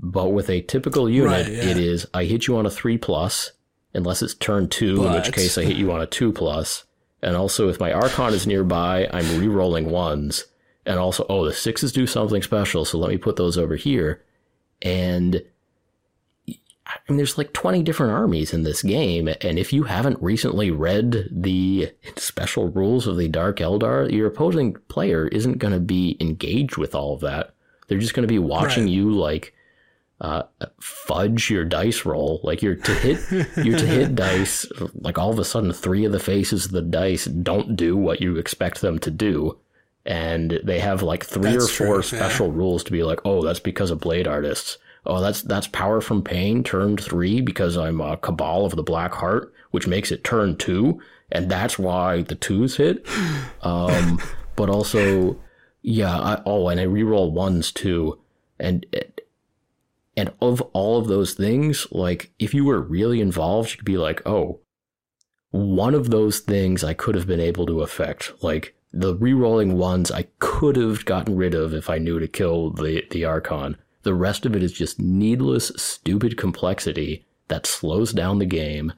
But 0.00 0.28
with 0.28 0.48
a 0.48 0.62
typical 0.62 1.08
unit, 1.08 1.46
Right, 1.46 1.52
yeah. 1.52 1.64
it 1.64 1.76
is 1.76 2.06
I 2.14 2.24
hit 2.24 2.46
you 2.46 2.56
on 2.56 2.66
a 2.66 2.70
three 2.70 2.98
plus, 2.98 3.52
unless 3.94 4.22
it's 4.22 4.34
turn 4.34 4.68
two, 4.68 5.04
in 5.04 5.12
which 5.12 5.32
case 5.32 5.58
I 5.58 5.64
hit 5.64 5.76
you 5.76 5.92
on 5.92 6.00
a 6.00 6.06
two 6.06 6.32
plus. 6.32 6.84
And 7.20 7.34
also, 7.34 7.68
if 7.68 7.80
my 7.80 7.92
Archon 7.92 8.32
is 8.32 8.46
nearby, 8.46 9.08
I'm 9.12 9.40
re-rolling 9.40 9.90
ones. 9.90 10.44
And 10.88 10.98
also, 10.98 11.26
oh, 11.28 11.44
the 11.44 11.52
sixes 11.52 11.92
do 11.92 12.06
something 12.06 12.42
special, 12.42 12.84
so 12.84 12.98
let 12.98 13.10
me 13.10 13.18
put 13.18 13.36
those 13.36 13.58
over 13.58 13.76
here. 13.76 14.24
And 14.82 15.42
I 16.88 16.96
mean, 17.08 17.18
there's 17.18 17.36
like 17.36 17.52
20 17.52 17.82
different 17.82 18.12
armies 18.14 18.54
in 18.54 18.62
this 18.62 18.82
game, 18.82 19.28
and 19.42 19.58
if 19.58 19.72
you 19.72 19.82
haven't 19.82 20.22
recently 20.22 20.70
read 20.70 21.28
the 21.30 21.92
special 22.16 22.68
rules 22.70 23.06
of 23.06 23.18
the 23.18 23.28
Dark 23.28 23.58
Eldar, 23.58 24.10
your 24.10 24.26
opposing 24.26 24.72
player 24.88 25.28
isn't 25.28 25.58
going 25.58 25.74
to 25.74 25.80
be 25.80 26.16
engaged 26.20 26.78
with 26.78 26.94
all 26.94 27.12
of 27.12 27.20
that. 27.20 27.54
They're 27.86 27.98
just 27.98 28.14
going 28.14 28.26
to 28.26 28.32
be 28.32 28.38
watching 28.38 28.84
Right. 28.84 28.92
you 28.92 29.10
like 29.10 29.54
uh, 30.22 30.44
fudge 30.80 31.50
your 31.50 31.64
dice 31.66 32.06
roll. 32.06 32.40
Like 32.42 32.62
you're 32.62 32.76
to 32.76 32.94
hit, 32.94 33.20
you're 33.64 33.78
to 33.78 33.86
hit 33.86 34.14
dice. 34.14 34.66
Like 34.94 35.18
all 35.18 35.30
of 35.30 35.38
a 35.38 35.44
sudden, 35.44 35.72
three 35.72 36.06
of 36.06 36.12
the 36.12 36.18
faces 36.18 36.64
of 36.66 36.70
the 36.72 36.82
dice 36.82 37.26
don't 37.26 37.76
do 37.76 37.96
what 37.96 38.22
you 38.22 38.36
expect 38.36 38.80
them 38.80 38.98
to 39.00 39.10
do. 39.10 39.58
And 40.08 40.58
they 40.64 40.80
have 40.80 41.02
like 41.02 41.22
three 41.22 41.52
That's 41.52 41.66
or 41.80 41.84
four 41.84 42.02
true, 42.02 42.18
yeah. 42.18 42.24
special 42.24 42.50
rules 42.50 42.82
to 42.84 42.92
be 42.92 43.02
like, 43.02 43.20
oh, 43.26 43.42
that's 43.42 43.60
because 43.60 43.90
of 43.90 44.00
blade 44.00 44.26
artists. 44.26 44.78
Oh, 45.04 45.20
that's 45.20 45.42
that's 45.42 45.68
power 45.68 46.00
from 46.00 46.22
pain 46.22 46.64
turned 46.64 47.00
three 47.00 47.42
because 47.42 47.76
I'm 47.76 48.00
a 48.00 48.16
Kabal 48.16 48.64
of 48.64 48.74
the 48.74 48.82
Black 48.82 49.12
Heart, 49.12 49.52
which 49.70 49.86
makes 49.86 50.10
it 50.10 50.24
turn 50.24 50.56
two, 50.56 51.00
and 51.30 51.50
that's 51.50 51.78
why 51.78 52.22
the 52.22 52.34
twos 52.34 52.76
hit. 52.76 53.06
Um, 53.62 54.20
but 54.56 54.70
also, 54.70 55.36
yeah. 55.82 56.16
I, 56.16 56.42
oh, 56.46 56.68
and 56.68 56.80
I 56.80 56.86
reroll 56.86 57.32
ones 57.32 57.70
too, 57.70 58.18
and 58.58 58.86
and 60.16 60.32
of 60.40 60.60
all 60.72 60.98
of 60.98 61.08
those 61.08 61.34
things, 61.34 61.86
like 61.90 62.32
if 62.38 62.54
you 62.54 62.64
were 62.64 62.80
really 62.80 63.20
involved, 63.20 63.70
you 63.70 63.76
could 63.76 63.84
be 63.84 63.98
like, 63.98 64.26
oh, 64.26 64.60
one 65.50 65.94
of 65.94 66.10
those 66.10 66.40
things 66.40 66.82
I 66.82 66.94
could 66.94 67.14
have 67.14 67.26
been 67.26 67.40
able 67.40 67.66
to 67.66 67.82
affect, 67.82 68.32
like 68.42 68.74
the 68.92 69.14
rerolling 69.16 69.74
ones 69.74 70.10
I 70.10 70.28
could 70.38 70.76
have 70.76 71.04
gotten 71.04 71.36
rid 71.36 71.54
of 71.54 71.74
if 71.74 71.90
I 71.90 71.98
knew 71.98 72.18
to 72.18 72.28
kill 72.28 72.70
the 72.70 73.04
the 73.10 73.24
Archon. 73.24 73.76
The 74.02 74.14
rest 74.14 74.46
of 74.46 74.56
it 74.56 74.62
is 74.62 74.72
just 74.72 74.98
needless, 75.00 75.72
stupid 75.76 76.36
complexity 76.36 77.26
that 77.48 77.66
slows 77.66 78.12
down 78.12 78.38
the 78.38 78.46
game, 78.46 78.92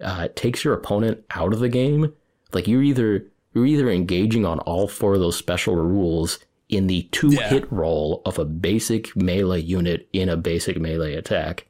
uh, 0.00 0.28
takes 0.34 0.64
your 0.64 0.74
opponent 0.74 1.24
out 1.30 1.52
of 1.52 1.60
the 1.60 1.68
game. 1.68 2.14
Like 2.52 2.66
you're 2.66 2.82
either 2.82 3.26
you're 3.52 3.66
either 3.66 3.90
engaging 3.90 4.44
on 4.46 4.58
all 4.60 4.88
four 4.88 5.14
of 5.14 5.20
those 5.20 5.36
special 5.36 5.76
rules 5.76 6.38
in 6.68 6.86
the 6.86 7.02
two 7.12 7.30
hit 7.30 7.70
roll 7.70 8.22
of 8.24 8.38
a 8.38 8.44
basic 8.44 9.14
melee 9.14 9.60
unit 9.60 10.08
in 10.12 10.28
a 10.28 10.36
basic 10.36 10.78
melee 10.78 11.14
attack. 11.14 11.66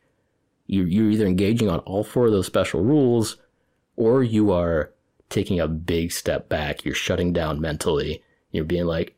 You're, 0.66 0.86
you're 0.86 1.10
either 1.10 1.26
engaging 1.26 1.68
on 1.68 1.80
all 1.80 2.04
four 2.04 2.26
of 2.26 2.32
those 2.32 2.46
special 2.46 2.80
rules, 2.80 3.36
or 3.96 4.22
you 4.22 4.50
are 4.50 4.93
taking 5.28 5.60
a 5.60 5.68
big 5.68 6.12
step 6.12 6.48
back. 6.48 6.84
You're 6.84 6.94
shutting 6.94 7.32
down 7.32 7.60
mentally. 7.60 8.22
You're 8.50 8.64
being 8.64 8.86
like, 8.86 9.16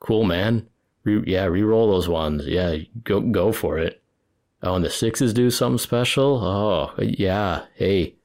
"Cool, 0.00 0.24
man. 0.24 0.68
Re- 1.04 1.24
yeah, 1.26 1.44
re-roll 1.44 1.90
those 1.90 2.08
ones. 2.08 2.46
Yeah, 2.46 2.76
go 3.04 3.20
go 3.20 3.52
for 3.52 3.78
it." 3.78 4.02
Oh, 4.62 4.74
and 4.74 4.84
the 4.84 4.90
sixes 4.90 5.32
do 5.34 5.50
something 5.50 5.78
special. 5.78 6.42
Oh, 6.42 6.92
yeah. 7.02 7.66
Hey, 7.74 8.16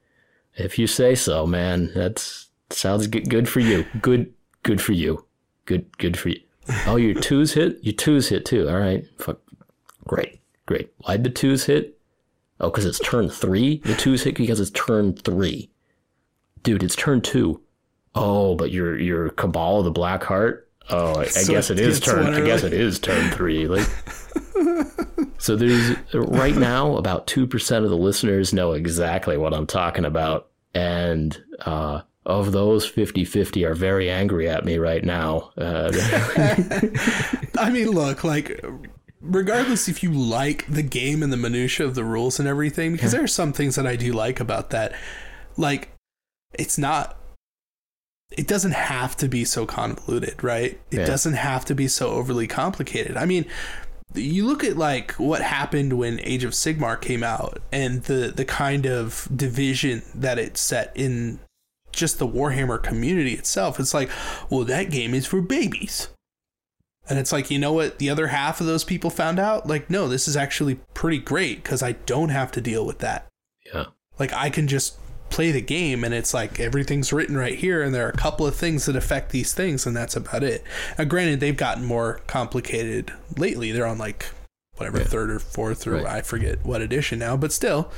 if 0.56 0.78
you 0.78 0.86
say 0.86 1.14
so, 1.14 1.46
man. 1.46 1.90
That's 1.94 2.48
sounds 2.70 3.06
good. 3.06 3.28
Good 3.28 3.48
for 3.48 3.60
you. 3.60 3.84
Good. 4.00 4.32
Good 4.62 4.80
for 4.80 4.92
you. 4.92 5.26
Good. 5.66 5.96
Good 5.98 6.16
for 6.16 6.30
you. 6.30 6.40
Oh, 6.86 6.96
your 6.96 7.14
twos 7.14 7.52
hit. 7.52 7.78
Your 7.82 7.94
twos 7.94 8.28
hit 8.28 8.44
too. 8.44 8.68
All 8.68 8.78
right. 8.78 9.04
Fuck. 9.18 9.40
Great. 10.06 10.40
Great. 10.66 10.92
Why'd 11.04 11.24
the 11.24 11.30
twos 11.30 11.64
hit? 11.66 11.98
Oh, 12.60 12.70
because 12.70 12.86
it's 12.86 13.00
turn 13.00 13.28
three. 13.28 13.78
The 13.84 13.94
twos 13.94 14.22
hit 14.22 14.36
because 14.36 14.60
it's 14.60 14.70
turn 14.70 15.14
three. 15.14 15.70
Dude, 16.62 16.82
it's 16.82 16.96
turn 16.96 17.20
two. 17.20 17.60
Oh, 18.14 18.54
but 18.54 18.70
your 18.70 18.98
your 18.98 19.30
Kabal 19.30 19.78
of 19.80 19.84
the 19.84 19.90
Black 19.90 20.22
Heart. 20.22 20.68
Oh, 20.90 21.14
I, 21.14 21.22
I 21.22 21.26
So 21.26 21.52
guess 21.52 21.70
it 21.70 21.78
is 21.80 22.00
turn. 22.00 22.34
I 22.34 22.40
guess 22.44 22.62
it 22.62 22.72
is 22.72 22.98
turn 22.98 23.30
three. 23.30 23.66
Like. 23.68 23.88
So 25.38 25.56
there's 25.56 25.96
right 26.14 26.54
now 26.54 26.96
about 26.96 27.26
two 27.26 27.46
percent 27.46 27.84
of 27.84 27.90
the 27.90 27.96
listeners 27.96 28.52
know 28.52 28.72
exactly 28.72 29.36
what 29.36 29.52
I'm 29.52 29.66
talking 29.66 30.04
about, 30.04 30.48
and 30.74 31.36
uh, 31.60 32.02
of 32.24 32.52
those 32.52 32.90
50-50 32.90 33.66
are 33.66 33.74
very 33.74 34.08
angry 34.08 34.48
at 34.48 34.64
me 34.64 34.78
right 34.78 35.04
now. 35.04 35.50
Uh, 35.58 35.90
I 37.58 37.70
mean, 37.70 37.90
look, 37.90 38.22
like, 38.22 38.64
regardless 39.20 39.88
if 39.88 40.02
you 40.02 40.12
like 40.12 40.66
the 40.68 40.82
game 40.82 41.22
and 41.22 41.32
the 41.32 41.36
minutia 41.36 41.86
of 41.86 41.94
the 41.96 42.04
rules 42.04 42.38
and 42.38 42.46
everything, 42.48 42.92
because 42.92 43.10
there 43.12 43.24
are 43.24 43.28
some 43.28 43.52
things 43.52 43.74
that 43.74 43.86
I 43.86 43.96
do 43.96 44.12
like 44.12 44.38
about 44.38 44.70
that. 44.70 44.94
Like, 45.56 45.91
it's 46.54 46.78
not. 46.78 47.18
It 48.30 48.46
doesn't 48.48 48.72
have 48.72 49.16
to 49.18 49.28
be 49.28 49.44
so 49.44 49.66
convoluted, 49.66 50.42
right? 50.42 50.80
It 50.90 51.00
Yeah. 51.00 51.04
doesn't 51.04 51.34
have 51.34 51.64
to 51.66 51.74
be 51.74 51.86
so 51.88 52.10
overly 52.10 52.46
complicated. 52.46 53.16
I 53.16 53.26
mean, 53.26 53.44
you 54.14 54.46
look 54.46 54.64
at 54.64 54.76
like 54.76 55.12
what 55.12 55.42
happened 55.42 55.94
when 55.94 56.18
Age 56.20 56.44
of 56.44 56.52
Sigmar 56.52 57.00
came 57.00 57.22
out 57.22 57.60
and 57.70 58.02
the 58.04 58.32
the 58.34 58.44
kind 58.46 58.86
of 58.86 59.28
division 59.34 60.02
that 60.14 60.38
it 60.38 60.56
set 60.56 60.92
in 60.94 61.40
just 61.92 62.18
the 62.18 62.26
Warhammer 62.26 62.82
community 62.82 63.34
itself. 63.34 63.78
It's 63.78 63.92
like, 63.92 64.08
well, 64.48 64.64
that 64.64 64.90
game 64.90 65.12
is 65.12 65.26
for 65.26 65.42
babies. 65.42 66.08
And 67.10 67.18
it's 67.18 67.32
like, 67.32 67.50
you 67.50 67.58
know 67.58 67.72
what? 67.72 67.98
The 67.98 68.08
other 68.08 68.28
half 68.28 68.60
of 68.60 68.66
those 68.66 68.84
people 68.84 69.10
found 69.10 69.38
out? 69.38 69.66
Like, 69.66 69.90
no, 69.90 70.08
this 70.08 70.26
is 70.26 70.36
actually 70.36 70.76
pretty 70.94 71.18
great 71.18 71.62
because 71.62 71.82
I 71.82 71.92
don't 71.92 72.30
have 72.30 72.50
to 72.52 72.60
deal 72.62 72.86
with 72.86 73.00
that. 73.00 73.26
yeah, 73.66 73.86
Like, 74.18 74.32
I 74.32 74.48
can 74.50 74.68
just 74.68 74.96
play 75.32 75.50
the 75.50 75.60
game 75.60 76.04
and 76.04 76.14
it's 76.14 76.32
like 76.34 76.60
everything's 76.60 77.12
written 77.12 77.36
right 77.36 77.58
here 77.58 77.82
and 77.82 77.94
there 77.94 78.06
are 78.06 78.10
a 78.10 78.16
couple 78.16 78.46
of 78.46 78.54
things 78.54 78.86
that 78.86 78.94
affect 78.96 79.30
these 79.30 79.52
things 79.52 79.86
and 79.86 79.96
that's 79.96 80.14
about 80.14 80.42
it. 80.44 80.62
Now, 80.98 81.04
granted, 81.04 81.40
they've 81.40 81.56
gotten 81.56 81.84
more 81.84 82.20
complicated 82.26 83.12
lately. 83.36 83.72
They're 83.72 83.86
on 83.86 83.98
like 83.98 84.26
whatever, 84.76 84.98
third 85.00 85.30
or 85.30 85.38
fourth 85.38 85.86
or 85.86 85.92
Right. 85.94 86.06
I 86.06 86.22
forget 86.22 86.64
what 86.64 86.80
edition 86.82 87.18
now, 87.18 87.36
but 87.36 87.52
still, 87.52 87.90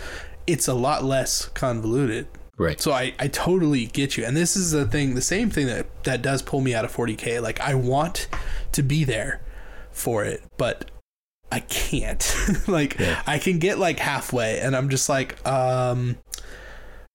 it's 0.46 0.68
a 0.68 0.74
lot 0.74 1.04
less 1.04 1.46
convoluted. 1.54 2.26
right. 2.56 2.80
So 2.80 2.92
I, 2.92 3.14
I 3.18 3.28
totally 3.28 3.86
get 3.86 4.16
you. 4.16 4.24
And 4.24 4.36
this 4.36 4.56
is 4.56 4.70
the 4.72 4.86
thing, 4.86 5.14
the 5.14 5.22
same 5.22 5.50
thing 5.50 5.66
that, 5.66 5.86
that 6.04 6.22
does 6.22 6.42
pull 6.42 6.60
me 6.60 6.74
out 6.74 6.84
of 6.84 6.94
40K. 6.94 7.40
Like, 7.42 7.60
I 7.60 7.74
want 7.74 8.28
to 8.72 8.82
be 8.82 9.04
there 9.04 9.40
for 9.90 10.24
it, 10.24 10.42
but 10.56 10.90
I 11.50 11.60
can't. 11.60 12.34
like, 12.68 12.98
Yeah. 12.98 13.22
I 13.26 13.38
can 13.38 13.58
get 13.58 13.78
like 13.78 13.98
halfway, 13.98 14.58
and 14.60 14.76
I'm 14.76 14.88
just 14.88 15.08
like, 15.08 15.44
um, 15.46 16.16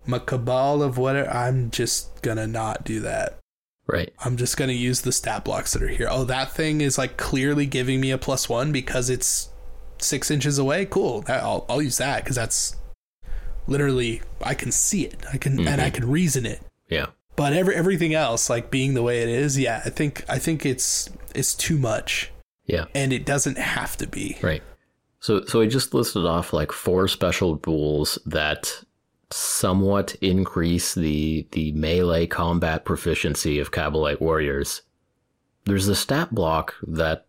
my 0.10 0.20
Kabal 0.20 0.84
of 0.84 0.98
whatever, 0.98 1.30
I'm 1.30 1.72
just 1.72 2.22
gonna 2.22 2.48
not 2.48 2.84
do 2.84 3.00
that. 3.02 3.40
right. 3.88 4.14
I'm 4.24 4.38
just 4.38 4.58
gonna 4.58 4.74
use 4.74 5.02
the 5.02 5.12
stat 5.12 5.46
blocks 5.46 5.74
that 5.74 5.84
are 5.84 5.88
here. 5.88 6.08
Oh, 6.10 6.24
that 6.26 6.52
thing 6.52 6.82
is 6.82 6.98
like 6.98 7.18
clearly 7.18 7.66
giving 7.66 8.00
me 8.02 8.12
a 8.12 8.18
plus 8.18 8.48
one 8.50 8.72
because 8.72 9.10
it's 9.10 9.50
six 10.00 10.32
inches 10.32 10.58
away. 10.58 10.86
Cool. 10.86 11.24
I'll 11.28 11.66
I'll 11.70 11.82
use 11.82 11.98
that 11.98 12.24
because 12.24 12.36
that's 12.36 12.76
literally 13.68 14.22
I 14.42 14.54
can 14.54 14.72
see 14.72 15.06
it. 15.06 15.24
I 15.32 15.38
can 15.38 15.60
and 15.60 15.82
I 15.82 15.86
mm-hmm. 15.90 15.96
can 15.96 16.10
reason 16.12 16.46
it. 16.46 16.62
Yeah. 16.90 17.08
But 17.36 17.54
every 17.54 17.76
everything 17.76 18.14
else, 18.14 18.50
like 18.50 18.70
being 18.70 18.96
the 18.96 19.04
way 19.04 19.22
it 19.22 19.30
is, 19.30 19.58
yeah, 19.58 19.82
I 19.86 19.90
think 19.90 20.26
I 20.28 20.40
think 20.40 20.66
it's 20.66 21.10
it's 21.34 21.54
too 21.54 21.78
much, 21.78 22.32
Yeah. 22.66 22.86
and 22.94 23.14
it 23.14 23.26
doesn't 23.26 23.58
have 23.58 23.96
to 23.98 24.08
be. 24.08 24.38
Right. 24.42 24.64
So 25.22 25.46
so 25.46 25.62
I 25.62 25.68
just 25.68 25.94
listed 25.94 26.26
off 26.26 26.52
like 26.54 26.72
four 26.72 27.08
special 27.08 27.60
rules 27.66 28.20
that 28.26 28.84
somewhat 29.32 30.16
increase 30.22 30.96
the 30.96 31.48
the 31.52 31.72
melee 31.74 32.28
combat 32.28 32.86
proficiency 32.86 33.60
of 33.60 33.72
Kabalite 33.72 34.20
warriors. 34.22 34.82
There's 35.66 35.88
a 35.88 35.96
stat 35.96 36.34
block 36.34 36.76
that 36.88 37.26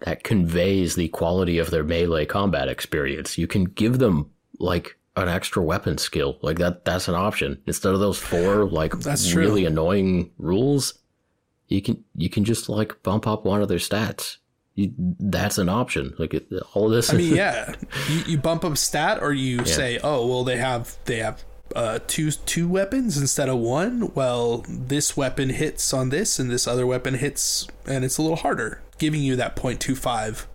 that 0.00 0.24
conveys 0.24 0.94
the 0.94 1.08
quality 1.08 1.58
of 1.58 1.70
their 1.70 1.84
melee 1.84 2.26
combat 2.26 2.68
experience. 2.68 3.38
You 3.38 3.46
can 3.46 3.64
give 3.64 3.98
them 3.98 4.30
like 4.58 4.96
an 5.16 5.28
extra 5.28 5.62
weapon 5.62 5.98
skill. 5.98 6.38
Like 6.42 6.58
that 6.58 6.84
that's 6.84 7.08
an 7.08 7.14
option. 7.14 7.60
Instead 7.66 7.94
of 7.94 8.00
those 8.00 8.18
four 8.18 8.64
like 8.64 8.98
That's 9.00 9.28
true. 9.30 9.42
really 9.42 9.64
annoying 9.64 10.30
rules, 10.38 10.98
you 11.68 11.82
can 11.82 12.04
you 12.16 12.28
can 12.28 12.44
just 12.44 12.68
like 12.68 13.02
bump 13.02 13.26
up 13.26 13.44
one 13.44 13.62
of 13.62 13.68
their 13.68 13.78
stats. 13.78 14.38
You, 14.74 14.92
that's 15.18 15.58
an 15.58 15.68
option. 15.68 16.14
Like 16.18 16.32
it, 16.34 16.46
all 16.74 16.88
this 16.88 17.12
I 17.12 17.16
mean, 17.16 17.34
yeah, 17.34 17.74
you, 18.08 18.18
you 18.26 18.38
bump 18.38 18.64
up 18.64 18.76
stat, 18.78 19.18
or 19.20 19.32
you 19.32 19.58
Yeah. 19.58 19.64
say, 19.64 19.98
oh, 20.02 20.26
well, 20.26 20.44
they 20.44 20.56
have 20.58 20.96
they 21.04 21.18
have 21.18 21.42
uh, 21.76 21.98
two 22.06 22.30
two 22.30 22.68
weapons 22.68 23.16
instead 23.18 23.48
of 23.48 23.58
one. 23.58 24.12
Well, 24.14 24.64
this 24.68 25.16
weapon 25.16 25.50
hits 25.50 25.92
on 25.92 26.10
this, 26.10 26.38
and 26.38 26.50
this 26.50 26.66
other 26.66 26.86
weapon 26.86 27.14
hits, 27.14 27.66
and 27.86 28.04
it's 28.04 28.16
a 28.18 28.22
little 28.22 28.36
harder, 28.38 28.80
giving 28.98 29.22
you 29.22 29.36
that 29.36 29.56
0.25 29.56 30.46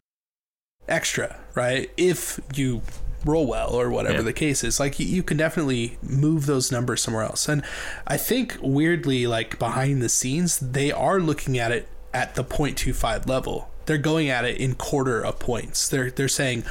extra, 0.88 1.38
right? 1.55 1.89
If 1.97 2.39
you 2.55 2.82
roll 3.26 3.47
well 3.47 3.74
or 3.74 3.89
whatever 3.89 4.18
Yeah. 4.18 4.22
the 4.22 4.34
case 4.34 4.63
is. 4.63 4.80
Like 4.80 4.99
you, 4.99 5.07
you 5.07 5.24
can 5.24 5.36
definitely 5.36 5.97
move 6.03 6.45
those 6.45 6.72
numbers 6.72 7.01
somewhere 7.01 7.24
else. 7.24 7.49
And 7.49 7.63
I 8.05 8.18
think 8.18 8.55
weirdly, 8.61 9.26
like 9.26 9.57
behind 9.57 10.01
the 10.01 10.09
scenes, 10.09 10.59
they 10.59 10.91
are 10.91 11.20
looking 11.20 11.57
at 11.57 11.72
it 11.72 11.88
at 12.13 12.36
the 12.36 12.43
0.25 12.43 13.28
level. 13.28 13.72
They're 13.86 13.98
going 13.98 14.30
at 14.30 14.46
it 14.46 14.58
in 14.58 14.76
quarter 14.76 15.22
of 15.22 15.40
points. 15.40 15.88
They're 15.88 16.12
they're 16.12 16.28
saying, 16.28 16.64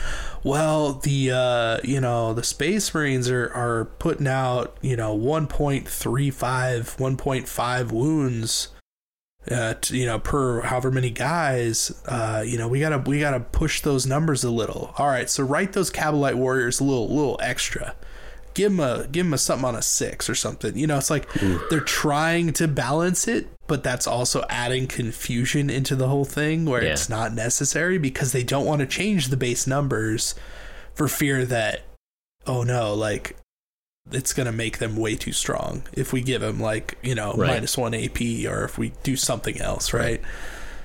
well, 0.43 0.95
the 0.95 1.31
uh, 1.31 1.79
you 1.85 2.01
know 2.01 2.35
the 2.35 2.43
Space 2.43 2.95
Marines 2.95 3.29
are 3.29 3.51
are 3.53 3.87
putting 3.99 4.27
out 4.27 4.77
you 4.81 4.97
know 4.97 5.17
1.35, 5.17 5.85
1.5 6.97 7.93
wounds 7.93 8.69
uh, 9.51 9.75
t- 9.75 10.01
you 10.01 10.07
know, 10.07 10.19
per 10.19 10.63
however 10.63 10.91
many 10.91 11.11
guys, 11.11 12.03
uh, 12.07 12.43
you 12.47 12.57
know, 12.57 12.69
we 12.69 12.81
gotta 12.81 12.99
we 12.99 13.21
gotta 13.21 13.41
push 13.41 13.81
those 13.81 14.07
numbers 14.07 14.43
a 14.45 14.51
little. 14.51 14.95
All 14.97 15.09
right, 15.09 15.29
so 15.29 15.43
write 15.43 15.73
those 15.73 15.91
Kabalite 15.91 16.35
warriors 16.35 16.81
a 16.81 16.85
little 16.85 17.09
little 17.09 17.39
extra. 17.43 17.95
Give 18.55 18.73
them 18.75 18.81
a 18.81 19.07
give 19.07 19.27
them 19.27 19.35
a 19.35 19.39
something 19.39 19.67
on 19.67 19.75
a 19.75 19.83
six 19.83 20.31
or 20.31 20.35
something. 20.35 20.77
You 20.77 20.87
know, 20.87 20.97
it's 20.97 21.11
like 21.11 21.29
they're 21.69 21.81
trying 21.81 22.53
to 22.55 22.69
balance 22.69 23.29
it, 23.29 23.49
but 23.67 23.83
that's 23.83 24.07
also 24.07 24.45
adding 24.49 24.87
confusion 24.87 25.71
into 25.71 25.97
the 25.97 26.09
whole 26.09 26.25
thing 26.25 26.65
where 26.67 26.83
Yeah. 26.85 26.93
it's 26.93 27.09
not 27.09 27.33
necessary 27.33 27.99
because 27.99 28.33
they 28.33 28.43
don't 28.43 28.67
want 28.67 28.81
to 28.81 28.87
change 28.87 29.29
the 29.29 29.37
base 29.37 29.67
numbers 29.67 30.35
for 30.95 31.09
fear 31.09 31.45
that 31.47 31.83
oh 32.47 32.63
no, 32.63 32.93
like 32.95 33.37
it's 34.13 34.35
gonna 34.35 34.53
make 34.53 34.79
them 34.79 34.97
way 34.97 35.17
too 35.17 35.33
strong 35.33 35.83
if 35.95 36.13
we 36.13 36.21
give 36.21 36.43
them 36.43 36.61
like 36.61 36.99
you 37.03 37.15
know 37.15 37.33
Right. 37.33 37.49
minus 37.49 37.79
one 37.79 37.95
AP 37.95 38.47
or 38.47 38.65
if 38.65 38.77
we 38.77 38.93
do 39.03 39.17
something 39.17 39.61
else, 39.61 39.93
right? 39.93 40.21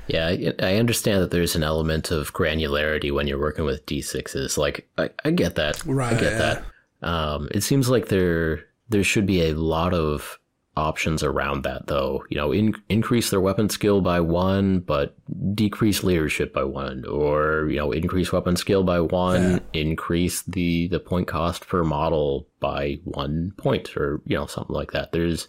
Yeah, 0.08 0.28
I, 0.28 0.54
I 0.60 0.76
understand 0.78 1.22
that 1.22 1.30
there's 1.30 1.56
an 1.56 1.62
element 1.62 2.10
of 2.10 2.34
granularity 2.34 3.14
when 3.14 3.28
you're 3.28 3.38
working 3.40 3.64
with 3.66 3.86
d6s. 3.86 4.58
Like, 4.58 4.90
I, 4.98 5.12
I 5.24 5.30
get 5.30 5.54
that. 5.56 5.86
Right, 5.86 6.16
I 6.16 6.20
get 6.20 6.32
yeah. 6.32 6.38
that. 7.02 7.08
Um, 7.08 7.48
it 7.52 7.62
seems 7.62 7.90
like 7.90 8.08
there 8.08 8.66
there 8.88 9.04
should 9.04 9.28
be 9.28 9.44
a 9.44 9.54
lot 9.54 9.94
of 9.94 10.39
options 10.80 11.22
around 11.22 11.64
that, 11.64 11.88
though. 11.88 12.24
You 12.30 12.38
know, 12.38 12.52
in, 12.52 12.76
increase 12.90 13.30
their 13.30 13.42
weapon 13.42 13.70
skill 13.70 14.02
by 14.02 14.20
one, 14.20 14.80
but 14.80 15.16
decrease 15.56 16.04
leadership 16.04 16.54
by 16.54 16.64
one, 16.64 17.06
or 17.06 17.68
you 17.70 17.78
know, 17.78 17.92
increase 17.92 18.32
weapon 18.32 18.56
skill 18.56 18.84
by 18.84 19.00
one, 19.00 19.62
increase 19.74 20.42
the 20.44 20.88
the 20.88 21.00
point 21.00 21.28
cost 21.28 21.68
per 21.68 21.84
model 21.84 22.48
by 22.60 23.00
one 23.04 23.54
point, 23.58 23.96
or 23.96 24.22
you 24.26 24.36
know, 24.36 24.48
something 24.48 24.76
like 24.76 24.92
that. 24.94 25.12
There's 25.12 25.48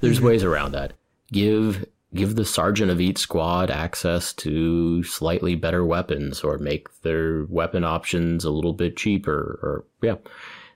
there's 0.00 0.18
mm-hmm. 0.18 0.26
ways 0.26 0.44
around 0.44 0.72
that. 0.72 0.94
Give 1.32 1.84
give 2.14 2.34
the 2.34 2.44
sergeant 2.44 2.90
of 2.90 3.00
each 3.00 3.18
squad 3.18 3.70
access 3.70 4.32
to 4.32 5.02
slightly 5.04 5.54
better 5.54 5.84
weapons 5.84 6.40
or 6.40 6.58
make 6.58 6.88
their 7.02 7.44
weapon 7.46 7.84
options 7.84 8.44
a 8.44 8.50
little 8.50 8.72
bit 8.72 8.96
cheaper 8.96 9.58
or 9.62 9.84
yeah. 10.02 10.16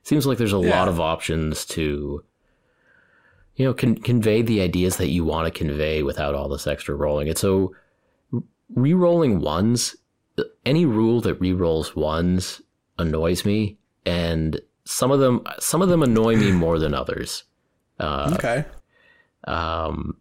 Seems 0.05 0.27
like 0.27 0.37
there's 0.39 0.53
a 0.53 0.59
Yeah. 0.59 0.79
lot 0.79 0.89
of 0.89 1.01
options 1.01 1.65
to 1.67 2.23
you 3.57 3.65
know 3.65 3.75
con- 3.75 3.97
convey 3.97 4.43
the 4.43 4.61
ideas 4.61 4.97
that 4.97 5.11
you 5.11 5.25
want 5.25 5.47
to 5.47 5.59
convey 5.59 6.03
without 6.03 6.35
all 6.35 6.49
this 6.49 6.67
extra 6.67 6.95
rolling. 6.95 7.29
And 7.29 7.39
so 7.39 7.75
re-rolling 8.75 9.41
ones 9.41 9.97
any 10.67 10.85
rule 10.85 11.21
that 11.21 11.35
re-rolls 11.35 11.95
ones 11.95 12.61
annoys 12.99 13.45
me 13.45 13.79
and 14.05 14.61
some 14.85 15.11
of 15.11 15.21
them 15.21 15.43
some 15.59 15.83
of 15.83 15.89
them 15.89 16.03
annoy 16.03 16.37
me 16.37 16.53
more 16.53 16.79
than 16.79 16.95
others. 16.95 17.45
Uh, 18.01 18.33
okay. 18.35 18.65
um, 19.47 20.17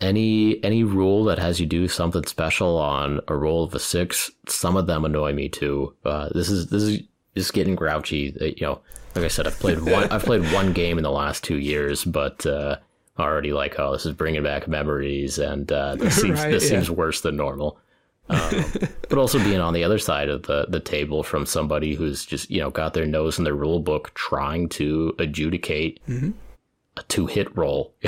any 0.00 0.62
any 0.62 0.84
rule 0.84 1.24
that 1.24 1.38
has 1.38 1.58
you 1.58 1.66
do 1.66 1.88
something 1.88 2.24
special 2.24 2.78
on 2.78 3.20
a 3.28 3.36
roll 3.36 3.64
of 3.64 3.74
a 3.74 3.80
six, 3.80 4.30
some 4.48 4.76
of 4.76 4.86
them 4.86 5.04
annoy 5.04 5.32
me 5.32 5.48
too. 5.48 5.94
Uh, 6.04 6.28
this 6.34 6.50
is 6.50 6.68
this 6.68 6.82
is 6.82 7.00
just 7.36 7.52
getting 7.52 7.74
grouchy. 7.74 8.34
Uh, 8.40 8.44
You 8.46 8.54
know, 8.66 8.80
like 9.14 9.24
I 9.24 9.28
said, 9.28 9.46
I've 9.46 9.58
played 9.58 9.80
one 9.80 10.10
I've 10.10 10.24
played 10.24 10.50
one 10.52 10.72
game 10.72 10.98
in 10.98 11.04
the 11.04 11.10
last 11.10 11.44
two 11.44 11.58
years, 11.58 12.04
but 12.04 12.44
uh, 12.46 12.76
already 13.18 13.52
like, 13.52 13.78
oh, 13.78 13.92
this 13.92 14.06
is 14.06 14.12
bringing 14.12 14.42
back 14.42 14.66
memories, 14.68 15.38
and 15.38 15.70
uh, 15.70 15.94
this 15.98 16.20
seems 16.20 16.40
Right, 16.40 16.50
this 16.50 16.64
yeah. 16.64 16.70
seems 16.70 16.90
worse 16.90 17.20
than 17.20 17.36
normal. 17.36 17.78
Um, 18.30 18.64
but 19.10 19.18
also 19.18 19.38
being 19.38 19.60
on 19.60 19.74
the 19.74 19.84
other 19.84 19.98
side 19.98 20.30
of 20.30 20.44
the, 20.44 20.64
the 20.70 20.80
table 20.80 21.22
from 21.22 21.44
somebody 21.44 21.94
who's 21.94 22.24
just 22.24 22.50
you 22.50 22.58
know 22.60 22.70
got 22.70 22.94
their 22.94 23.04
nose 23.06 23.36
in 23.38 23.44
their 23.44 23.54
rule 23.54 23.80
book 23.80 24.12
trying 24.14 24.68
to 24.70 25.14
adjudicate 25.18 26.00
Mm-hmm. 26.08 26.30
a 26.96 27.02
two 27.04 27.26
hit 27.26 27.54
roll. 27.56 27.94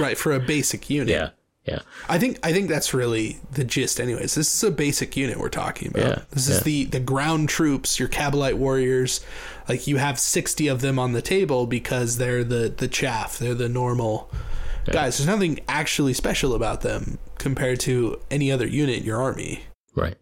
Right 0.00 0.16
for 0.16 0.32
a 0.32 0.38
basic 0.40 0.88
unit. 0.90 1.08
yeah, 1.08 1.30
yeah, 1.66 1.80
I 2.08 2.18
think 2.18 2.38
I 2.44 2.52
think 2.52 2.68
that's 2.68 2.94
really 2.94 3.38
the 3.50 3.64
gist. 3.64 4.00
Anyways, 4.00 4.34
this 4.34 4.54
is 4.54 4.62
a 4.62 4.70
basic 4.70 5.16
unit 5.16 5.38
we're 5.38 5.48
talking 5.48 5.88
about. 5.88 6.06
Yeah, 6.06 6.22
this 6.30 6.48
is 6.48 6.58
yeah. 6.58 6.62
the 6.62 6.84
the 6.84 7.00
ground 7.00 7.48
troops, 7.48 7.98
your 7.98 8.08
Kabalite 8.08 8.54
warriors. 8.54 9.20
Like 9.68 9.88
you 9.88 9.96
have 9.96 10.20
sixty 10.20 10.68
of 10.68 10.80
them 10.80 10.98
on 10.98 11.12
the 11.12 11.22
table 11.22 11.66
because 11.66 12.18
they're 12.18 12.44
the 12.44 12.68
the 12.68 12.86
chaff. 12.86 13.38
They're 13.38 13.54
the 13.54 13.68
normal 13.68 14.30
guys. 14.92 15.18
There's 15.18 15.26
nothing 15.26 15.58
actually 15.68 16.14
special 16.14 16.54
about 16.54 16.82
them 16.82 17.18
compared 17.38 17.80
to 17.80 18.20
any 18.30 18.52
other 18.52 18.66
unit 18.66 18.98
in 18.98 19.04
your 19.04 19.20
army. 19.20 19.64
right. 19.94 20.16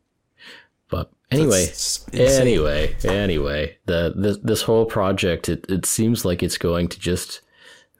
But 0.90 1.10
anyway, 1.30 1.66
anyway, 2.12 2.94
anyway, 3.04 3.78
the 3.86 4.12
this, 4.16 4.38
this 4.38 4.62
whole 4.62 4.86
project 4.86 5.48
it, 5.48 5.66
it 5.68 5.86
seems 5.86 6.24
like 6.24 6.42
it's 6.42 6.58
going 6.58 6.88
to 6.88 7.00
just 7.00 7.40